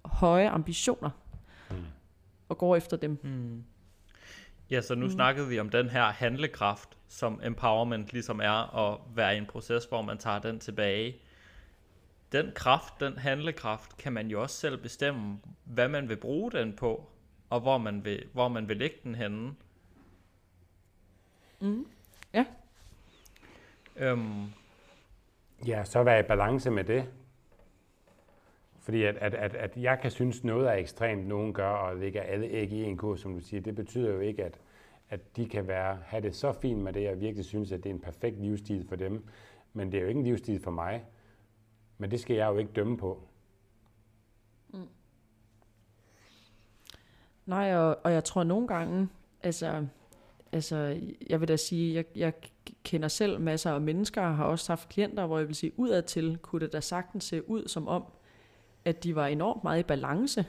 høje 0.05 0.49
ambitioner 0.49 1.11
mm. 1.71 1.77
og 2.49 2.59
går 2.59 2.77
efter 2.77 2.97
dem. 2.97 3.19
Mm. 3.23 3.65
Ja, 4.71 4.81
så 4.81 4.95
nu 4.95 5.07
mm. 5.07 5.13
snakkede 5.13 5.49
vi 5.49 5.61
om 5.61 5.69
den 5.69 5.89
her 5.89 6.05
handlekraft, 6.05 6.99
som 7.09 7.41
empowerment 7.45 8.13
ligesom 8.13 8.41
er 8.41 8.77
at 8.77 8.99
være 9.15 9.35
i 9.35 9.39
en 9.39 9.47
proces, 9.47 9.85
hvor 9.85 10.03
man 10.03 10.19
tager 10.19 10.39
den 10.39 10.61
tilbage. 10.61 11.17
Den 12.33 12.53
kraft, 12.55 13.01
den 13.01 13.19
handlekraft, 13.19 13.97
kan 13.97 14.13
man 14.13 14.29
jo 14.29 14.43
også 14.43 14.57
selv 14.57 14.77
bestemme, 14.77 15.39
hvad 15.65 15.89
man 15.89 16.09
vil 16.09 16.17
bruge 16.17 16.51
den 16.53 16.77
på, 16.77 17.09
og 17.51 17.61
hvor 17.61 17.79
man 17.79 18.05
vil, 18.05 18.25
hvor 18.33 18.49
man 18.49 18.69
vil 18.69 18.77
lægge 18.77 18.97
den 19.03 19.15
henne. 19.15 19.55
Mm. 21.61 21.87
Ja. 22.35 22.45
Øhm, 23.97 24.53
Ja, 25.67 25.85
så 25.85 26.03
være 26.03 26.21
i 26.21 26.23
balance 26.23 26.71
med 26.71 26.85
det. 26.85 27.05
Fordi 28.81 29.03
at, 29.05 29.17
at, 29.17 29.35
at, 29.35 29.55
at 29.55 29.77
jeg 29.77 29.99
kan 30.03 30.11
synes, 30.11 30.45
noget 30.45 30.69
er 30.69 30.73
ekstremt, 30.73 31.27
nogen 31.27 31.53
gør, 31.53 31.71
og 31.71 31.97
lægger 31.97 32.23
alle 32.23 32.47
æg 32.47 32.73
i 32.73 32.83
en 32.83 32.97
kurs, 32.97 33.21
som 33.21 33.35
du 33.35 33.41
siger. 33.41 33.61
Det 33.61 33.75
betyder 33.75 34.13
jo 34.13 34.21
ikke, 34.21 34.45
at, 34.45 34.61
at 35.11 35.37
de 35.37 35.49
kan 35.49 35.69
være, 35.69 35.99
have 36.05 36.23
det 36.23 36.37
så 36.37 36.53
fint 36.53 36.81
med 36.81 36.93
det, 36.93 37.11
og 37.11 37.21
virkelig 37.21 37.45
synes, 37.45 37.73
at 37.73 37.83
det 37.83 37.91
er 37.91 37.95
en 37.95 38.01
perfekt 38.01 38.41
livsstil 38.41 38.87
for 38.89 38.97
dem. 38.97 39.25
Men 39.73 39.93
det 39.93 39.99
er 39.99 40.03
jo 40.03 40.09
ikke 40.09 40.19
en 40.19 40.25
livsstil 40.25 40.61
for 40.61 40.71
mig. 40.71 41.05
Men 41.99 42.11
det 42.11 42.21
skal 42.21 42.37
jeg 42.37 42.49
jo 42.49 42.59
ikke 42.59 42.73
dømme 42.73 42.97
på. 42.97 43.23
Mm. 44.69 44.89
Nej, 47.47 47.77
og, 47.77 47.99
og 48.05 48.13
jeg 48.13 48.25
tror 48.25 48.45
nogle 48.45 48.69
gange, 48.69 49.09
altså 49.43 49.87
altså, 50.53 51.01
jeg 51.31 51.41
vil 51.41 51.49
da 51.49 51.57
sige, 51.57 51.95
jeg, 51.95 52.05
jeg 52.17 52.33
kender 52.85 53.09
selv 53.09 53.41
masser 53.41 53.73
af 53.73 53.81
mennesker, 53.81 54.23
og 54.23 54.37
har 54.37 54.45
også 54.45 54.73
haft 54.73 54.89
klienter, 54.89 55.27
hvor 55.27 55.39
jeg 55.39 55.47
vil 55.47 55.55
sige, 55.57 55.73
udadtil 55.77 56.39
kunne 56.43 56.61
det 56.61 56.73
da 56.73 56.81
sagtens 56.81 57.25
se 57.25 57.51
ud 57.51 57.69
som 57.69 57.89
om, 57.89 58.05
at 58.85 59.05
de 59.05 59.15
var 59.15 59.27
enormt 59.27 59.65
meget 59.65 59.81
i 59.81 59.83
balance, 59.83 60.47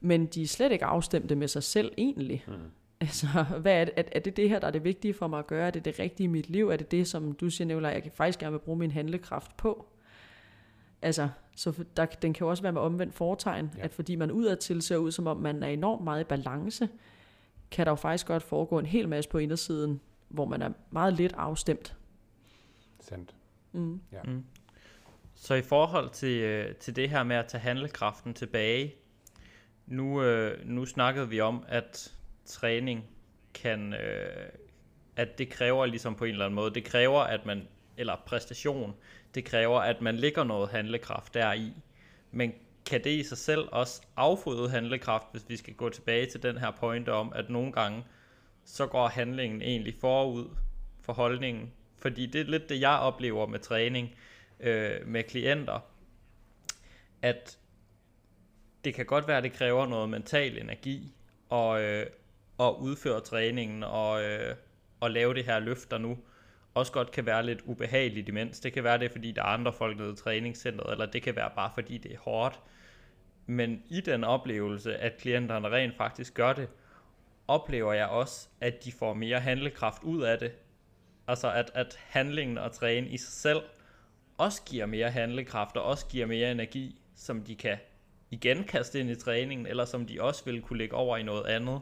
men 0.00 0.26
de 0.26 0.42
er 0.42 0.46
slet 0.46 0.72
ikke 0.72 0.84
afstemte 0.84 1.34
med 1.34 1.48
sig 1.48 1.62
selv 1.62 1.92
egentlig. 1.98 2.44
Mm. 2.48 2.54
Altså, 3.00 3.26
hvad 3.60 3.80
er, 3.80 3.84
det, 3.84 3.94
er, 3.96 4.02
er 4.12 4.20
det 4.20 4.36
det 4.36 4.48
her, 4.48 4.58
der 4.58 4.66
er 4.66 4.70
det 4.70 4.84
vigtige 4.84 5.14
for 5.14 5.26
mig 5.26 5.38
at 5.38 5.46
gøre? 5.46 5.66
Er 5.66 5.70
det 5.70 5.84
det 5.84 5.98
rigtige 5.98 6.24
i 6.24 6.26
mit 6.26 6.50
liv? 6.50 6.68
Er 6.68 6.76
det 6.76 6.90
det, 6.90 7.08
som 7.08 7.32
du 7.32 7.50
siger, 7.50 7.68
Nævler, 7.68 7.90
jeg 7.90 8.02
kan 8.02 8.12
faktisk 8.12 8.38
gerne 8.38 8.52
vil 8.52 8.58
bruge 8.58 8.78
min 8.78 8.90
handlekraft 8.90 9.56
på? 9.56 9.86
Altså, 11.02 11.28
så 11.56 11.84
der, 11.96 12.06
den 12.06 12.32
kan 12.32 12.44
jo 12.44 12.50
også 12.50 12.62
være 12.62 12.72
med 12.72 12.80
omvendt 12.80 13.14
foretegn, 13.14 13.70
ja. 13.76 13.84
at 13.84 13.92
fordi 13.92 14.16
man 14.16 14.30
udadtil 14.30 14.82
ser 14.82 14.96
ud, 14.96 15.12
som 15.12 15.26
om 15.26 15.36
man 15.36 15.62
er 15.62 15.68
enormt 15.68 16.04
meget 16.04 16.20
i 16.20 16.24
balance, 16.24 16.88
kan 17.70 17.86
der 17.86 17.92
jo 17.92 17.96
faktisk 17.96 18.26
godt 18.26 18.42
foregå 18.42 18.78
en 18.78 18.86
hel 18.86 19.08
masse 19.08 19.30
på 19.30 19.38
indersiden, 19.38 20.00
hvor 20.28 20.44
man 20.44 20.62
er 20.62 20.70
meget 20.90 21.12
lidt 21.12 21.32
afstemt. 21.32 21.96
Sandt. 23.00 23.34
Mm. 23.72 24.00
Ja. 24.12 24.22
Mm. 24.22 24.44
Så 25.42 25.54
i 25.54 25.62
forhold 25.62 26.10
til, 26.10 26.40
øh, 26.40 26.74
til 26.74 26.96
det 26.96 27.10
her 27.10 27.22
med 27.22 27.36
at 27.36 27.46
tage 27.46 27.60
handlekraften 27.60 28.34
tilbage, 28.34 28.94
nu, 29.86 30.22
øh, 30.22 30.66
nu 30.66 30.86
snakkede 30.86 31.28
vi 31.28 31.40
om, 31.40 31.64
at 31.68 32.12
træning 32.44 33.04
kan, 33.54 33.94
øh, 33.94 34.48
at 35.16 35.38
det 35.38 35.48
kræver 35.48 35.86
ligesom 35.86 36.14
på 36.14 36.24
en 36.24 36.30
eller 36.30 36.44
anden 36.44 36.54
måde, 36.54 36.74
det 36.74 36.84
kræver, 36.84 37.20
at 37.20 37.46
man, 37.46 37.68
eller 37.96 38.16
præstation, 38.26 38.94
det 39.34 39.44
kræver, 39.44 39.80
at 39.80 40.00
man 40.00 40.16
ligger 40.16 40.44
noget 40.44 40.70
handlekraft 40.70 41.34
deri. 41.34 41.72
Men 42.30 42.52
kan 42.86 43.04
det 43.04 43.10
i 43.10 43.22
sig 43.22 43.38
selv 43.38 43.68
også 43.72 44.02
afføde 44.16 44.70
handlekraft, 44.70 45.26
hvis 45.32 45.44
vi 45.48 45.56
skal 45.56 45.74
gå 45.74 45.88
tilbage 45.88 46.26
til 46.26 46.42
den 46.42 46.58
her 46.58 46.70
pointe 46.70 47.12
om, 47.12 47.32
at 47.34 47.50
nogle 47.50 47.72
gange, 47.72 48.04
så 48.64 48.86
går 48.86 49.08
handlingen 49.08 49.62
egentlig 49.62 49.94
forud 50.00 50.48
for 51.02 51.12
holdningen. 51.12 51.72
Fordi 51.98 52.26
det 52.26 52.40
er 52.40 52.44
lidt 52.44 52.68
det, 52.68 52.80
jeg 52.80 52.98
oplever 52.98 53.46
med 53.46 53.58
træning 53.58 54.14
øh, 54.60 55.06
med 55.06 55.22
klienter, 55.22 55.80
at 57.22 57.58
det 58.84 58.94
kan 58.94 59.06
godt 59.06 59.28
være, 59.28 59.36
at 59.36 59.44
det 59.44 59.52
kræver 59.52 59.86
noget 59.86 60.08
mental 60.08 60.58
energi 60.58 61.14
og, 61.48 61.82
øh, 61.82 62.06
at 62.60 62.74
udføre 62.78 63.20
træningen 63.20 63.82
og, 63.82 64.22
øh, 64.22 64.54
og 65.00 65.10
lave 65.10 65.34
det 65.34 65.44
her 65.44 65.58
løft, 65.58 65.90
der 65.90 65.98
nu 65.98 66.18
også 66.74 66.92
godt 66.92 67.10
kan 67.10 67.26
være 67.26 67.46
lidt 67.46 67.60
ubehageligt 67.64 68.28
imens. 68.28 68.60
Det 68.60 68.72
kan 68.72 68.84
være 68.84 68.98
det, 68.98 69.10
fordi 69.10 69.32
der 69.32 69.42
er 69.42 69.46
andre 69.46 69.72
folk 69.72 69.98
nede 69.98 70.12
i 70.12 70.16
træningscenteret, 70.16 70.92
eller 70.92 71.06
det 71.06 71.22
kan 71.22 71.36
være 71.36 71.50
bare 71.56 71.70
fordi 71.74 71.98
det 71.98 72.12
er 72.12 72.18
hårdt. 72.18 72.60
Men 73.46 73.82
i 73.88 74.00
den 74.00 74.24
oplevelse, 74.24 74.96
at 74.96 75.16
klienterne 75.16 75.68
rent 75.68 75.96
faktisk 75.96 76.34
gør 76.34 76.52
det, 76.52 76.68
oplever 77.48 77.92
jeg 77.92 78.06
også, 78.06 78.48
at 78.60 78.84
de 78.84 78.92
får 78.92 79.14
mere 79.14 79.40
handlekraft 79.40 80.02
ud 80.02 80.22
af 80.22 80.38
det. 80.38 80.52
Altså 81.26 81.52
at, 81.52 81.70
at 81.74 81.98
handlingen 82.08 82.58
og 82.58 82.72
træne 82.72 83.08
i 83.08 83.16
sig 83.16 83.32
selv 83.32 83.62
også 84.40 84.62
giver 84.62 84.86
mere 84.86 85.10
handlekraft 85.10 85.76
og 85.76 85.84
også 85.84 86.06
giver 86.06 86.26
mere 86.26 86.50
energi, 86.50 87.02
som 87.14 87.42
de 87.42 87.56
kan 87.56 87.78
igen 88.30 88.64
kaste 88.64 89.00
ind 89.00 89.10
i 89.10 89.14
træningen, 89.14 89.66
eller 89.66 89.84
som 89.84 90.06
de 90.06 90.22
også 90.22 90.44
vil 90.44 90.62
kunne 90.62 90.78
lægge 90.78 90.96
over 90.96 91.16
i 91.16 91.22
noget 91.22 91.44
andet. 91.46 91.80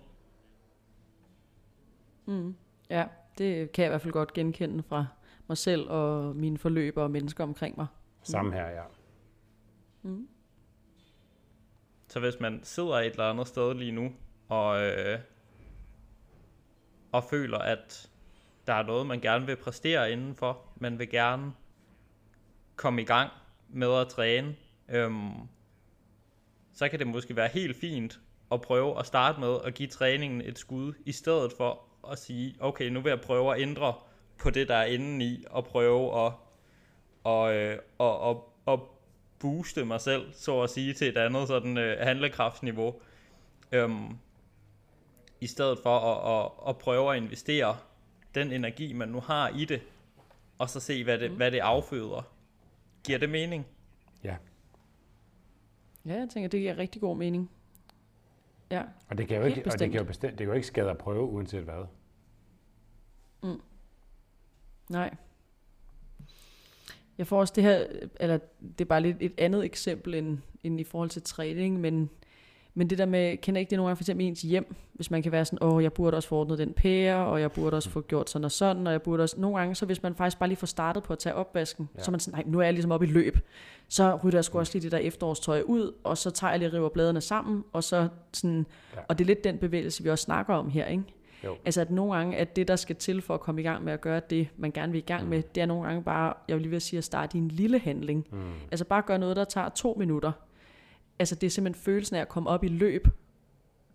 Mm. 2.26 2.56
Ja, 2.90 3.06
det 3.38 3.72
kan 3.72 3.82
jeg 3.82 3.88
i 3.88 3.92
hvert 3.92 4.00
fald 4.02 4.12
godt 4.12 4.32
genkende 4.32 4.82
fra 4.82 5.06
mig 5.48 5.56
selv 5.56 5.88
og 5.88 6.36
mine 6.36 6.58
forløber 6.58 7.02
og 7.02 7.10
mennesker 7.10 7.44
omkring 7.44 7.76
mig. 7.76 7.86
Samme 8.22 8.52
her, 8.52 8.68
ja. 8.68 8.82
Mm. 10.02 10.28
Så 12.08 12.20
hvis 12.20 12.40
man 12.40 12.60
sidder 12.62 12.94
et 12.94 13.10
eller 13.10 13.30
andet 13.30 13.48
sted 13.48 13.74
lige 13.74 13.92
nu, 13.92 14.12
og, 14.48 14.82
øh, 14.82 15.18
og 17.12 17.24
føler, 17.24 17.58
at 17.58 18.10
der 18.66 18.74
er 18.74 18.82
noget, 18.82 19.06
man 19.06 19.20
gerne 19.20 19.46
vil 19.46 19.56
præstere 19.56 20.12
indenfor, 20.12 20.62
man 20.76 20.98
vil 20.98 21.10
gerne 21.10 21.52
komme 22.78 23.02
i 23.02 23.04
gang 23.04 23.30
med 23.68 23.94
at 23.94 24.08
træne, 24.08 24.56
øhm, 24.88 25.32
så 26.74 26.88
kan 26.88 26.98
det 26.98 27.06
måske 27.06 27.36
være 27.36 27.48
helt 27.48 27.76
fint 27.76 28.20
at 28.52 28.60
prøve 28.60 28.98
at 28.98 29.06
starte 29.06 29.40
med 29.40 29.58
at 29.64 29.74
give 29.74 29.88
træningen 29.88 30.40
et 30.40 30.58
skud, 30.58 30.92
i 31.06 31.12
stedet 31.12 31.52
for 31.56 31.80
at 32.12 32.18
sige, 32.18 32.56
okay, 32.60 32.88
nu 32.88 33.00
vil 33.00 33.10
jeg 33.10 33.20
prøve 33.20 33.54
at 33.54 33.60
ændre 33.60 33.94
på 34.38 34.50
det, 34.50 34.68
der 34.68 34.74
er 34.74 34.84
inde 34.84 35.24
i, 35.24 35.44
og 35.50 35.64
prøve 35.64 36.26
at, 36.26 36.32
og, 37.24 37.54
øh, 37.54 37.78
og, 37.98 38.20
og, 38.20 38.52
og 38.66 38.98
booste 39.38 39.84
mig 39.84 40.00
selv, 40.00 40.32
så 40.32 40.62
at 40.62 40.70
sige, 40.70 40.94
til 40.94 41.08
et 41.08 41.16
andet 41.16 41.48
sådan 41.48 41.78
øh, 41.78 41.98
handlekraftsniveau. 41.98 42.94
Øhm, 43.72 44.18
I 45.40 45.46
stedet 45.46 45.78
for 45.82 45.98
at, 45.98 46.44
at, 46.44 46.68
at 46.68 46.78
prøve 46.78 47.16
at 47.16 47.22
investere 47.22 47.76
den 48.34 48.52
energi, 48.52 48.92
man 48.92 49.08
nu 49.08 49.20
har 49.20 49.48
i 49.48 49.64
det, 49.64 49.80
og 50.58 50.70
så 50.70 50.80
se, 50.80 51.04
hvad 51.04 51.18
det, 51.18 51.30
mm. 51.30 51.36
hvad 51.36 51.50
det 51.50 51.58
afføder. 51.58 52.37
Giver 53.08 53.18
det 53.18 53.30
mening? 53.30 53.66
Ja. 54.24 54.36
Ja, 56.06 56.14
jeg 56.14 56.28
tænker, 56.28 56.48
det 56.48 56.60
giver 56.60 56.78
rigtig 56.78 57.00
god 57.00 57.16
mening. 57.16 57.50
Ja. 58.70 58.82
Og 59.08 59.18
det 59.18 59.28
kan 59.28 59.36
jo 59.36 59.44
ikke, 59.44 59.62
og 59.66 59.78
det 59.78 59.90
kan 59.90 60.00
jo 60.00 60.04
bestemt, 60.04 60.30
det 60.30 60.38
kan 60.38 60.46
jo 60.46 60.52
ikke 60.52 60.66
skade 60.66 60.90
at 60.90 60.98
prøve, 60.98 61.22
uanset 61.22 61.62
hvad. 61.62 61.86
Mm. 63.42 63.60
Nej. 64.90 65.14
Jeg 67.18 67.26
får 67.26 67.40
også 67.40 67.52
det 67.56 67.64
her, 67.64 67.86
eller 68.20 68.38
det 68.60 68.80
er 68.80 68.88
bare 68.88 69.00
lidt 69.00 69.16
et 69.20 69.34
andet 69.38 69.64
eksempel 69.64 70.14
end, 70.14 70.38
end 70.62 70.80
i 70.80 70.84
forhold 70.84 71.10
til 71.10 71.22
træning, 71.22 71.80
men, 71.80 72.10
men 72.74 72.90
det 72.90 72.98
der 72.98 73.06
med, 73.06 73.36
kender 73.36 73.58
ikke 73.58 73.70
det 73.70 73.76
nogle 73.76 73.88
gange 73.88 73.96
for 73.96 74.02
eksempel 74.02 74.26
ens 74.26 74.42
hjem, 74.42 74.74
hvis 74.92 75.10
man 75.10 75.22
kan 75.22 75.32
være 75.32 75.44
sådan, 75.44 75.58
åh, 75.62 75.82
jeg 75.82 75.92
burde 75.92 76.16
også 76.16 76.28
få 76.28 76.36
ordnet 76.36 76.58
den 76.58 76.72
pære, 76.72 77.26
og 77.26 77.40
jeg 77.40 77.52
burde 77.52 77.76
også 77.76 77.90
få 77.90 78.00
gjort 78.00 78.30
sådan 78.30 78.44
og 78.44 78.52
sådan, 78.52 78.86
og 78.86 78.92
jeg 78.92 79.02
burde 79.02 79.22
også, 79.22 79.40
nogle 79.40 79.58
gange, 79.58 79.74
så 79.74 79.86
hvis 79.86 80.02
man 80.02 80.14
faktisk 80.14 80.38
bare 80.38 80.48
lige 80.48 80.58
får 80.58 80.66
startet 80.66 81.02
på 81.02 81.12
at 81.12 81.18
tage 81.18 81.34
opvasken, 81.34 81.88
ja. 81.96 82.02
så 82.02 82.10
er 82.10 82.10
man 82.10 82.20
sådan, 82.20 82.38
nej, 82.38 82.44
nu 82.52 82.58
er 82.58 82.64
jeg 82.64 82.72
ligesom 82.72 82.92
oppe 82.92 83.06
i 83.06 83.10
løb, 83.10 83.38
så 83.88 84.18
rydder 84.24 84.38
jeg 84.38 84.44
sgu 84.44 84.58
også 84.58 84.72
lige 84.74 84.82
det 84.82 84.92
der 84.92 84.98
efterårstøj 84.98 85.62
ud, 85.66 85.92
og 86.04 86.18
så 86.18 86.30
tager 86.30 86.50
jeg 86.50 86.58
lige 86.58 86.72
river 86.72 86.88
bladene 86.88 87.20
sammen, 87.20 87.64
og 87.72 87.84
så 87.84 88.08
sådan, 88.32 88.66
ja. 88.96 89.00
og 89.08 89.18
det 89.18 89.24
er 89.24 89.26
lidt 89.26 89.44
den 89.44 89.58
bevægelse, 89.58 90.02
vi 90.02 90.10
også 90.10 90.22
snakker 90.22 90.54
om 90.54 90.70
her, 90.70 90.86
ikke? 90.86 91.04
Jo. 91.44 91.56
Altså 91.64 91.80
at 91.80 91.90
nogle 91.90 92.14
gange, 92.14 92.36
at 92.36 92.56
det, 92.56 92.68
der 92.68 92.76
skal 92.76 92.96
til 92.96 93.22
for 93.22 93.34
at 93.34 93.40
komme 93.40 93.60
i 93.60 93.64
gang 93.64 93.84
med 93.84 93.92
at 93.92 94.00
gøre 94.00 94.20
det, 94.30 94.48
man 94.56 94.72
gerne 94.72 94.92
vil 94.92 94.98
i 94.98 95.06
gang 95.06 95.22
mm. 95.22 95.30
med, 95.30 95.42
det 95.54 95.60
er 95.60 95.66
nogle 95.66 95.86
gange 95.86 96.02
bare, 96.02 96.34
jeg 96.48 96.56
vil 96.56 96.62
lige 96.62 96.70
vil 96.70 96.80
sige, 96.80 96.98
at 96.98 97.04
starte 97.04 97.38
i 97.38 97.40
en 97.40 97.48
lille 97.48 97.78
handling. 97.78 98.26
Mm. 98.32 98.38
Altså 98.70 98.84
bare 98.84 99.02
gøre 99.02 99.18
noget, 99.18 99.36
der 99.36 99.44
tager 99.44 99.68
to 99.68 99.96
minutter. 99.98 100.32
Altså 101.18 101.34
det 101.34 101.46
er 101.46 101.50
simpelthen 101.50 101.82
følelsen 101.84 102.16
af 102.16 102.20
at 102.20 102.28
komme 102.28 102.50
op 102.50 102.64
i 102.64 102.68
løb. 102.68 103.08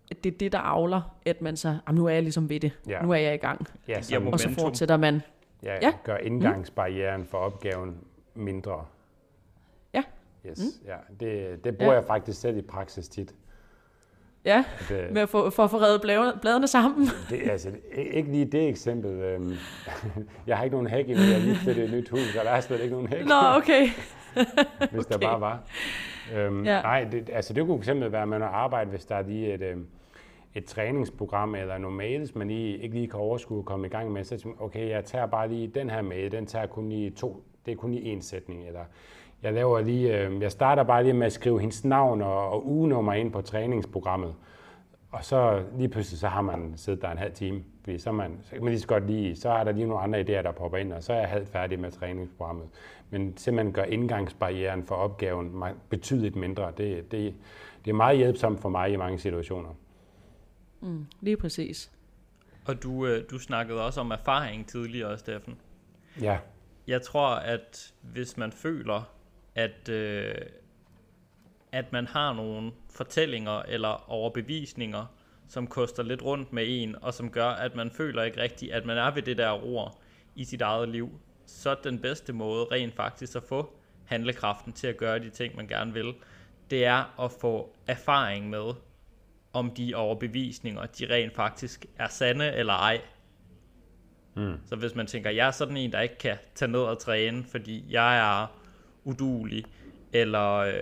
Det 0.08 0.34
er 0.34 0.38
det, 0.38 0.52
der 0.52 0.58
avler, 0.58 1.16
at 1.26 1.42
man 1.42 1.56
så, 1.56 1.78
nu 1.92 2.06
er 2.06 2.10
jeg 2.10 2.22
ligesom 2.22 2.48
ved 2.48 2.60
det. 2.60 2.72
Ja. 2.88 3.02
Nu 3.02 3.10
er 3.10 3.16
jeg 3.16 3.34
i 3.34 3.36
gang. 3.36 3.66
Ja, 3.88 4.02
så 4.02 4.20
og 4.32 4.40
så 4.40 4.50
fortsætter 4.50 4.96
man. 4.96 5.22
Ja, 5.62 5.74
ja. 5.82 5.92
gør 6.04 6.16
indgangsbarrieren 6.16 7.20
mm. 7.20 7.26
for 7.26 7.38
opgaven 7.38 7.96
mindre. 8.34 8.84
Ja. 9.94 10.02
Yes, 10.46 10.58
mm. 10.58 10.88
ja. 10.88 10.96
Det, 11.20 11.64
det 11.64 11.76
bruger 11.76 11.92
ja. 11.92 11.98
jeg 11.98 12.06
faktisk 12.06 12.40
selv 12.40 12.56
i 12.56 12.62
praksis 12.62 13.08
tit. 13.08 13.34
Ja, 14.44 14.64
at, 14.80 14.90
øh, 14.90 15.12
med 15.12 15.22
at 15.22 15.28
få, 15.28 15.50
for 15.50 15.64
at 15.64 15.70
få 15.70 15.76
reddet 15.80 16.00
bladene, 16.00 16.32
bladene 16.40 16.66
sammen. 16.66 17.08
Det, 17.30 17.50
altså, 17.50 17.70
ikke 17.92 18.30
lige 18.30 18.44
det 18.44 18.68
eksempel. 18.68 19.10
Øhm, 19.10 19.56
jeg 20.46 20.56
har 20.56 20.64
ikke 20.64 20.74
nogen 20.74 20.86
hæk 20.86 21.08
endnu, 21.08 21.24
jeg 21.24 21.40
lige 21.40 21.56
flyttet 21.56 21.84
et 21.84 21.90
nyt 21.90 22.08
hus, 22.08 22.36
og 22.38 22.44
der 22.44 22.50
er 22.50 22.60
slet 22.60 22.80
ikke 22.80 22.94
nogen 22.94 23.08
hæk. 23.08 23.26
Nå, 23.26 23.34
okay. 23.56 23.88
hvis 24.92 25.04
okay. 25.04 25.12
der 25.12 25.18
bare 25.18 25.40
var. 25.40 25.62
Øhm, 26.34 26.64
ja. 26.64 26.82
Nej, 26.82 27.04
det, 27.12 27.30
altså 27.32 27.52
det 27.52 27.66
kunne 27.66 27.76
eksempel 27.76 28.12
være, 28.12 28.22
at 28.22 28.28
man 28.28 28.40
har 28.40 28.48
arbejde, 28.48 28.90
hvis 28.90 29.04
der 29.04 29.14
er 29.14 29.22
lige 29.22 29.54
et, 29.54 29.62
øhm, 29.62 29.86
et 30.54 30.64
træningsprogram 30.64 31.54
eller 31.54 31.78
nogle 31.78 31.96
mails, 31.96 32.34
man 32.34 32.48
lige, 32.48 32.78
ikke 32.78 32.94
lige 32.94 33.08
kan 33.08 33.20
overskue 33.20 33.58
at 33.58 33.64
komme 33.64 33.86
i 33.86 33.90
gang 33.90 34.12
med, 34.12 34.24
så 34.24 34.48
okay, 34.60 34.88
jeg 34.88 35.04
tager 35.04 35.26
bare 35.26 35.48
lige 35.48 35.66
den 35.66 35.90
her 35.90 36.02
mail, 36.02 36.32
den 36.32 36.46
tager 36.46 36.66
kun 36.66 36.88
lige 36.88 37.10
to, 37.10 37.42
det 37.66 37.72
er 37.72 37.76
kun 37.76 37.90
lige 37.90 38.16
én 38.16 38.20
sætning, 38.20 38.66
eller 38.66 38.80
jeg 39.42 39.52
laver 39.52 39.80
lige, 39.80 40.18
øh, 40.18 40.42
jeg 40.42 40.52
starter 40.52 40.82
bare 40.82 41.02
lige 41.02 41.12
med 41.12 41.26
at 41.26 41.32
skrive 41.32 41.60
hendes 41.60 41.84
navn 41.84 42.22
og, 42.22 42.50
og 42.50 42.66
ugenummer 42.66 43.12
ind 43.12 43.32
på 43.32 43.40
træningsprogrammet. 43.40 44.34
Og 45.14 45.24
så 45.24 45.64
lige 45.76 45.88
pludselig, 45.88 46.18
så 46.18 46.28
har 46.28 46.42
man 46.42 46.72
siddet 46.76 47.02
der 47.02 47.10
en 47.10 47.18
halv 47.18 47.32
time. 47.34 47.64
Fordi 47.84 47.98
så, 47.98 48.12
man, 48.12 48.38
så 48.42 48.50
kan 48.50 48.64
man 48.64 48.72
lige 48.72 48.80
så 48.80 48.86
godt 48.86 49.06
lige, 49.06 49.36
så 49.36 49.48
er 49.48 49.64
der 49.64 49.72
lige 49.72 49.86
nogle 49.86 50.02
andre 50.02 50.20
idéer, 50.20 50.42
der 50.42 50.52
popper 50.52 50.78
ind, 50.78 50.92
og 50.92 51.02
så 51.02 51.12
er 51.12 51.18
jeg 51.18 51.28
halvt 51.28 51.48
færdig 51.48 51.80
med 51.80 51.90
træningsprogrammet. 51.90 52.68
Men 53.10 53.36
simpelthen 53.36 53.72
gør 53.72 53.82
indgangsbarrieren 53.82 54.84
for 54.84 54.94
opgaven 54.94 55.62
betydeligt 55.88 56.36
mindre. 56.36 56.72
Det, 56.76 57.12
det, 57.12 57.34
det 57.84 57.90
er 57.90 57.94
meget 57.94 58.18
hjælpsomt 58.18 58.60
for 58.60 58.68
mig 58.68 58.92
i 58.92 58.96
mange 58.96 59.18
situationer. 59.18 59.74
Mm, 60.80 61.06
lige 61.20 61.36
præcis. 61.36 61.92
Og 62.66 62.82
du, 62.82 63.06
øh, 63.06 63.24
du 63.30 63.38
snakkede 63.38 63.84
også 63.84 64.00
om 64.00 64.10
erfaring 64.10 64.66
tidligere, 64.66 65.18
Steffen. 65.18 65.58
Ja. 66.20 66.38
Jeg 66.86 67.02
tror, 67.02 67.28
at 67.28 67.94
hvis 68.02 68.36
man 68.36 68.52
føler, 68.52 69.10
at, 69.54 69.88
øh, 69.88 70.34
at 71.72 71.92
man 71.92 72.06
har 72.06 72.32
nogle 72.32 72.72
fortællinger 72.94 73.62
eller 73.62 74.10
overbevisninger, 74.10 75.06
som 75.48 75.66
koster 75.66 76.02
lidt 76.02 76.22
rundt 76.22 76.52
med 76.52 76.64
en, 76.68 76.96
og 77.02 77.14
som 77.14 77.30
gør, 77.30 77.48
at 77.48 77.74
man 77.74 77.90
føler 77.90 78.22
ikke 78.22 78.42
rigtigt, 78.42 78.72
at 78.72 78.86
man 78.86 78.98
er 78.98 79.10
ved 79.10 79.22
det 79.22 79.38
der 79.38 79.64
ord 79.64 80.00
i 80.34 80.44
sit 80.44 80.60
eget 80.60 80.88
liv, 80.88 81.20
så 81.46 81.70
er 81.70 81.74
den 81.74 81.98
bedste 81.98 82.32
måde 82.32 82.64
rent 82.64 82.94
faktisk 82.94 83.36
at 83.36 83.42
få 83.42 83.72
handlekraften 84.04 84.72
til 84.72 84.86
at 84.86 84.96
gøre 84.96 85.18
de 85.18 85.30
ting, 85.30 85.56
man 85.56 85.68
gerne 85.68 85.92
vil, 85.92 86.14
det 86.70 86.84
er 86.84 87.20
at 87.24 87.32
få 87.40 87.74
erfaring 87.86 88.50
med, 88.50 88.74
om 89.52 89.70
de 89.70 89.94
overbevisninger, 89.94 90.86
de 90.86 91.14
rent 91.14 91.34
faktisk 91.34 91.86
er 91.98 92.08
sande 92.08 92.52
eller 92.52 92.72
ej. 92.72 93.00
Mm. 94.34 94.58
Så 94.66 94.76
hvis 94.76 94.94
man 94.94 95.06
tænker, 95.06 95.30
jeg 95.30 95.46
er 95.46 95.50
sådan 95.50 95.76
en, 95.76 95.92
der 95.92 96.00
ikke 96.00 96.18
kan 96.18 96.36
tage 96.54 96.70
ned 96.70 96.80
og 96.80 96.98
træne, 96.98 97.44
fordi 97.44 97.84
jeg 97.90 98.18
er 98.18 98.46
udulig, 99.04 99.64
eller 100.12 100.52
øh, 100.52 100.74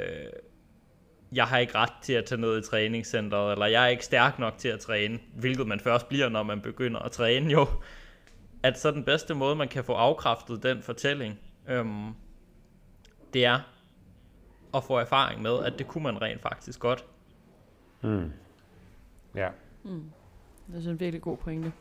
jeg 1.32 1.44
har 1.46 1.58
ikke 1.58 1.74
ret 1.74 1.92
til 2.02 2.12
at 2.12 2.24
tage 2.24 2.40
ned 2.40 2.58
i 2.58 2.62
træningscenteret, 2.62 3.52
eller 3.52 3.66
jeg 3.66 3.84
er 3.84 3.88
ikke 3.88 4.04
stærk 4.04 4.38
nok 4.38 4.58
til 4.58 4.68
at 4.68 4.80
træne, 4.80 5.18
hvilket 5.34 5.66
man 5.66 5.80
først 5.80 6.08
bliver, 6.08 6.28
når 6.28 6.42
man 6.42 6.60
begynder 6.60 7.00
at 7.00 7.12
træne 7.12 7.52
jo. 7.52 7.66
At 8.62 8.80
så 8.80 8.90
den 8.90 9.04
bedste 9.04 9.34
måde, 9.34 9.56
man 9.56 9.68
kan 9.68 9.84
få 9.84 9.92
afkræftet 9.92 10.62
den 10.62 10.82
fortælling, 10.82 11.38
øhm, 11.68 12.14
det 13.32 13.44
er 13.44 13.60
at 14.74 14.84
få 14.84 14.96
erfaring 14.98 15.42
med, 15.42 15.64
at 15.64 15.78
det 15.78 15.88
kunne 15.88 16.04
man 16.04 16.22
rent 16.22 16.42
faktisk 16.42 16.80
godt. 16.80 17.04
Mm. 18.02 18.32
Ja. 19.34 19.48
Mm. 19.82 20.10
Det 20.72 20.86
er 20.86 20.90
en 20.90 21.00
virkelig 21.00 21.22
god 21.22 21.36
pointe. 21.36 21.72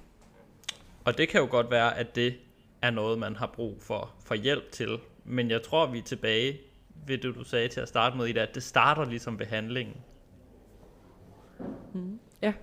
Og 1.06 1.18
det 1.18 1.30
kan 1.30 1.42
jo 1.42 1.48
godt 1.52 1.72
være, 1.72 1.98
at 1.98 2.16
det 2.16 2.36
er 2.82 2.90
noget, 2.90 3.20
man 3.20 3.36
har 3.36 3.48
brug 3.48 3.82
for, 3.82 4.14
for 4.26 4.36
hjælp 4.36 4.72
til, 4.72 5.00
men 5.26 5.50
jeg 5.50 5.62
tror, 5.62 5.86
vi 5.86 5.98
er 5.98 6.04
tilbage 6.04 6.60
ved 7.08 7.18
det, 7.18 7.36
du 7.36 7.44
sagde 7.44 7.68
til 7.68 7.80
at 7.80 7.88
starte 7.88 8.18
med, 8.18 8.28
i 8.28 8.38
at 8.38 8.56
det 8.56 8.64
starter 8.64 9.06
ligesom 9.06 9.38
behandlingen. 9.38 9.96
Mm. 11.94 12.20
Ja, 12.42 12.54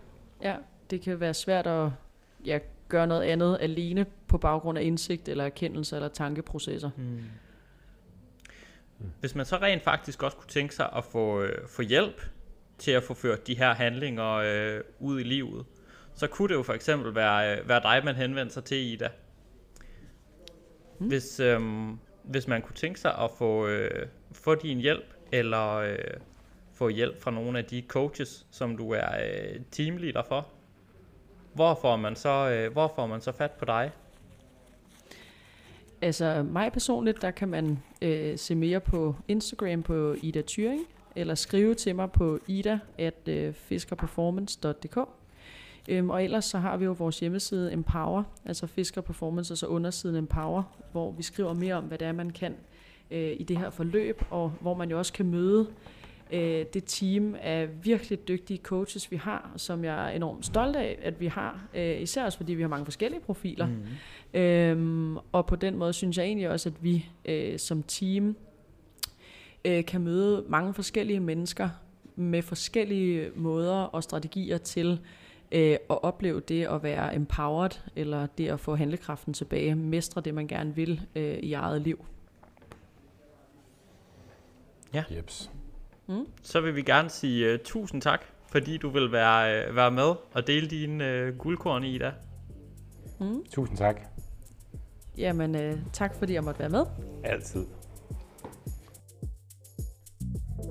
ja, 0.42 0.56
det 0.90 1.00
kan 1.00 1.20
være 1.20 1.34
svært 1.34 1.66
at 1.66 1.90
ja, 2.44 2.58
gøre 2.88 3.06
noget 3.06 3.22
andet 3.22 3.58
alene 3.60 4.06
på 4.28 4.38
baggrund 4.38 4.78
af 4.78 4.82
indsigt 4.82 5.28
eller 5.28 5.44
erkendelse 5.44 5.96
eller 5.96 6.08
tankeprocesser. 6.08 6.90
Mm. 6.96 7.22
Hvis 9.20 9.34
man 9.34 9.46
så 9.46 9.56
rent 9.56 9.82
faktisk 9.82 10.22
også 10.22 10.36
kunne 10.36 10.48
tænke 10.48 10.74
sig 10.74 10.90
at 10.96 11.04
få, 11.04 11.42
øh, 11.42 11.68
få 11.68 11.82
hjælp 11.82 12.22
til 12.78 12.90
at 12.90 13.02
få 13.02 13.14
ført 13.14 13.46
de 13.46 13.58
her 13.58 13.74
handlinger 13.74 14.32
øh, 14.34 14.80
ud 14.98 15.20
i 15.20 15.22
livet, 15.22 15.66
så 16.14 16.26
kunne 16.26 16.48
det 16.48 16.54
jo 16.54 16.62
for 16.62 16.72
eksempel 16.72 17.14
være, 17.14 17.58
øh, 17.58 17.68
være 17.68 17.82
dig, 17.82 18.04
man 18.04 18.14
henvender 18.14 18.52
sig 18.52 18.64
til, 18.64 18.76
Ida. 18.76 19.08
Mm. 20.98 21.08
Hvis, 21.08 21.40
øh, 21.40 21.60
hvis 22.24 22.48
man 22.48 22.62
kunne 22.62 22.74
tænke 22.74 23.00
sig 23.00 23.18
at 23.18 23.30
få, 23.38 23.66
øh, 23.66 24.06
få 24.40 24.54
din 24.54 24.78
hjælp, 24.78 25.14
eller 25.32 25.74
øh, 25.74 25.98
få 26.74 26.88
hjælp 26.88 27.22
fra 27.22 27.30
nogle 27.30 27.58
af 27.58 27.64
de 27.64 27.82
coaches, 27.88 28.46
som 28.50 28.76
du 28.76 28.90
er 28.90 29.06
øh, 29.06 29.60
teamleader 29.70 30.22
for, 30.22 30.46
hvor 31.54 31.74
får 31.74 31.96
man 31.96 32.16
så, 32.16 32.50
øh, 32.50 32.72
hvor 32.72 32.92
får 32.94 33.06
man 33.06 33.20
så 33.20 33.32
fat 33.32 33.50
på 33.50 33.64
dig? 33.64 33.90
Altså 36.02 36.42
mig 36.42 36.72
personligt, 36.72 37.22
der 37.22 37.30
kan 37.30 37.48
man 37.48 37.78
øh, 38.02 38.38
se 38.38 38.54
mere 38.54 38.80
på 38.80 39.14
Instagram 39.28 39.82
på 39.82 40.16
Ida 40.22 40.42
Thyring, 40.46 40.86
eller 41.16 41.34
skrive 41.34 41.74
til 41.74 41.96
mig 41.96 42.12
på 42.12 42.38
ida 42.46 42.78
at 42.98 43.28
øh, 43.28 43.54
fiskerperformance.dk. 43.54 44.98
Øhm, 45.88 46.10
og 46.10 46.24
ellers 46.24 46.44
så 46.44 46.58
har 46.58 46.76
vi 46.76 46.84
jo 46.84 46.92
vores 46.92 47.20
hjemmeside 47.20 47.72
Empower, 47.72 48.22
altså 48.44 48.66
Fisker 48.66 49.00
Performance, 49.00 49.54
og 49.54 49.58
så 49.58 49.66
undersiden 49.66 50.16
Empower, 50.16 50.62
hvor 50.92 51.12
vi 51.12 51.22
skriver 51.22 51.52
mere 51.52 51.74
om, 51.74 51.84
hvad 51.84 51.98
det 51.98 52.08
er, 52.08 52.12
man 52.12 52.30
kan 52.30 52.56
øh, 53.10 53.36
i 53.38 53.42
det 53.42 53.58
her 53.58 53.70
forløb, 53.70 54.22
og 54.30 54.52
hvor 54.60 54.74
man 54.74 54.90
jo 54.90 54.98
også 54.98 55.12
kan 55.12 55.26
møde 55.26 55.68
øh, 56.32 56.64
det 56.74 56.84
team 56.86 57.34
af 57.42 57.68
virkelig 57.84 58.28
dygtige 58.28 58.60
coaches, 58.62 59.10
vi 59.10 59.16
har, 59.16 59.52
som 59.56 59.84
jeg 59.84 60.06
er 60.06 60.16
enormt 60.16 60.46
stolt 60.46 60.76
af, 60.76 60.98
at 61.02 61.20
vi 61.20 61.26
har, 61.26 61.68
øh, 61.74 62.00
især 62.00 62.24
også 62.24 62.38
fordi 62.38 62.54
vi 62.54 62.62
har 62.62 62.68
mange 62.68 62.84
forskellige 62.84 63.20
profiler. 63.20 63.66
Mm. 63.66 64.40
Øhm, 64.40 65.16
og 65.32 65.46
på 65.46 65.56
den 65.56 65.76
måde 65.76 65.92
synes 65.92 66.18
jeg 66.18 66.24
egentlig 66.24 66.48
også, 66.48 66.68
at 66.68 66.84
vi 66.84 67.06
øh, 67.24 67.58
som 67.58 67.82
team 67.82 68.36
øh, 69.64 69.84
kan 69.84 70.00
møde 70.00 70.44
mange 70.48 70.74
forskellige 70.74 71.20
mennesker 71.20 71.68
med 72.16 72.42
forskellige 72.42 73.30
måder 73.36 73.74
og 73.74 74.02
strategier 74.02 74.58
til 74.58 75.00
øh, 75.52 75.76
at 75.90 76.02
opleve 76.02 76.40
det 76.40 76.64
at 76.64 76.82
være 76.82 77.14
empowered, 77.14 77.80
eller 77.96 78.26
det 78.26 78.48
at 78.48 78.60
få 78.60 78.74
handlekraften 78.76 79.34
tilbage, 79.34 79.74
mestre 79.74 80.20
det, 80.20 80.34
man 80.34 80.46
gerne 80.46 80.74
vil 80.74 81.00
øh, 81.16 81.38
i 81.38 81.52
eget 81.52 81.82
liv. 81.82 82.04
Ja. 84.94 85.04
Jeps. 85.16 85.50
Mm. 86.06 86.26
Så 86.42 86.60
vil 86.60 86.76
vi 86.76 86.82
gerne 86.82 87.10
sige 87.10 87.54
uh, 87.54 87.60
tusind 87.64 88.02
tak, 88.02 88.24
fordi 88.52 88.76
du 88.76 88.90
vil 88.90 89.12
være, 89.12 89.68
uh, 89.68 89.76
være 89.76 89.90
med 89.90 90.14
og 90.32 90.46
dele 90.46 90.68
dine 90.68 91.28
uh, 91.28 91.38
guldkorn 91.38 91.84
i 91.84 91.98
dag. 91.98 92.12
Mm. 93.20 93.44
Tusind 93.52 93.76
tak. 93.76 94.00
Jamen, 95.18 95.54
uh, 95.54 95.78
tak 95.92 96.14
fordi 96.14 96.32
jeg 96.32 96.44
måtte 96.44 96.60
være 96.60 96.68
med. 96.68 96.84
Altid. 97.24 97.66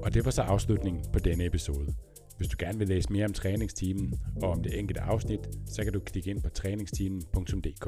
Og 0.03 0.13
det 0.13 0.25
var 0.25 0.31
så 0.31 0.41
afslutningen 0.41 1.05
på 1.13 1.19
denne 1.19 1.45
episode. 1.45 1.93
Hvis 2.37 2.47
du 2.47 2.55
gerne 2.59 2.77
vil 2.77 2.87
læse 2.87 3.11
mere 3.11 3.25
om 3.25 3.33
træningsteamen 3.33 4.13
og 4.41 4.49
om 4.49 4.63
det 4.63 4.79
enkelte 4.79 5.01
afsnit, 5.01 5.39
så 5.65 5.83
kan 5.83 5.93
du 5.93 5.99
klikke 5.99 6.29
ind 6.29 6.41
på 6.43 6.49
træningsteamen.dk. 6.49 7.87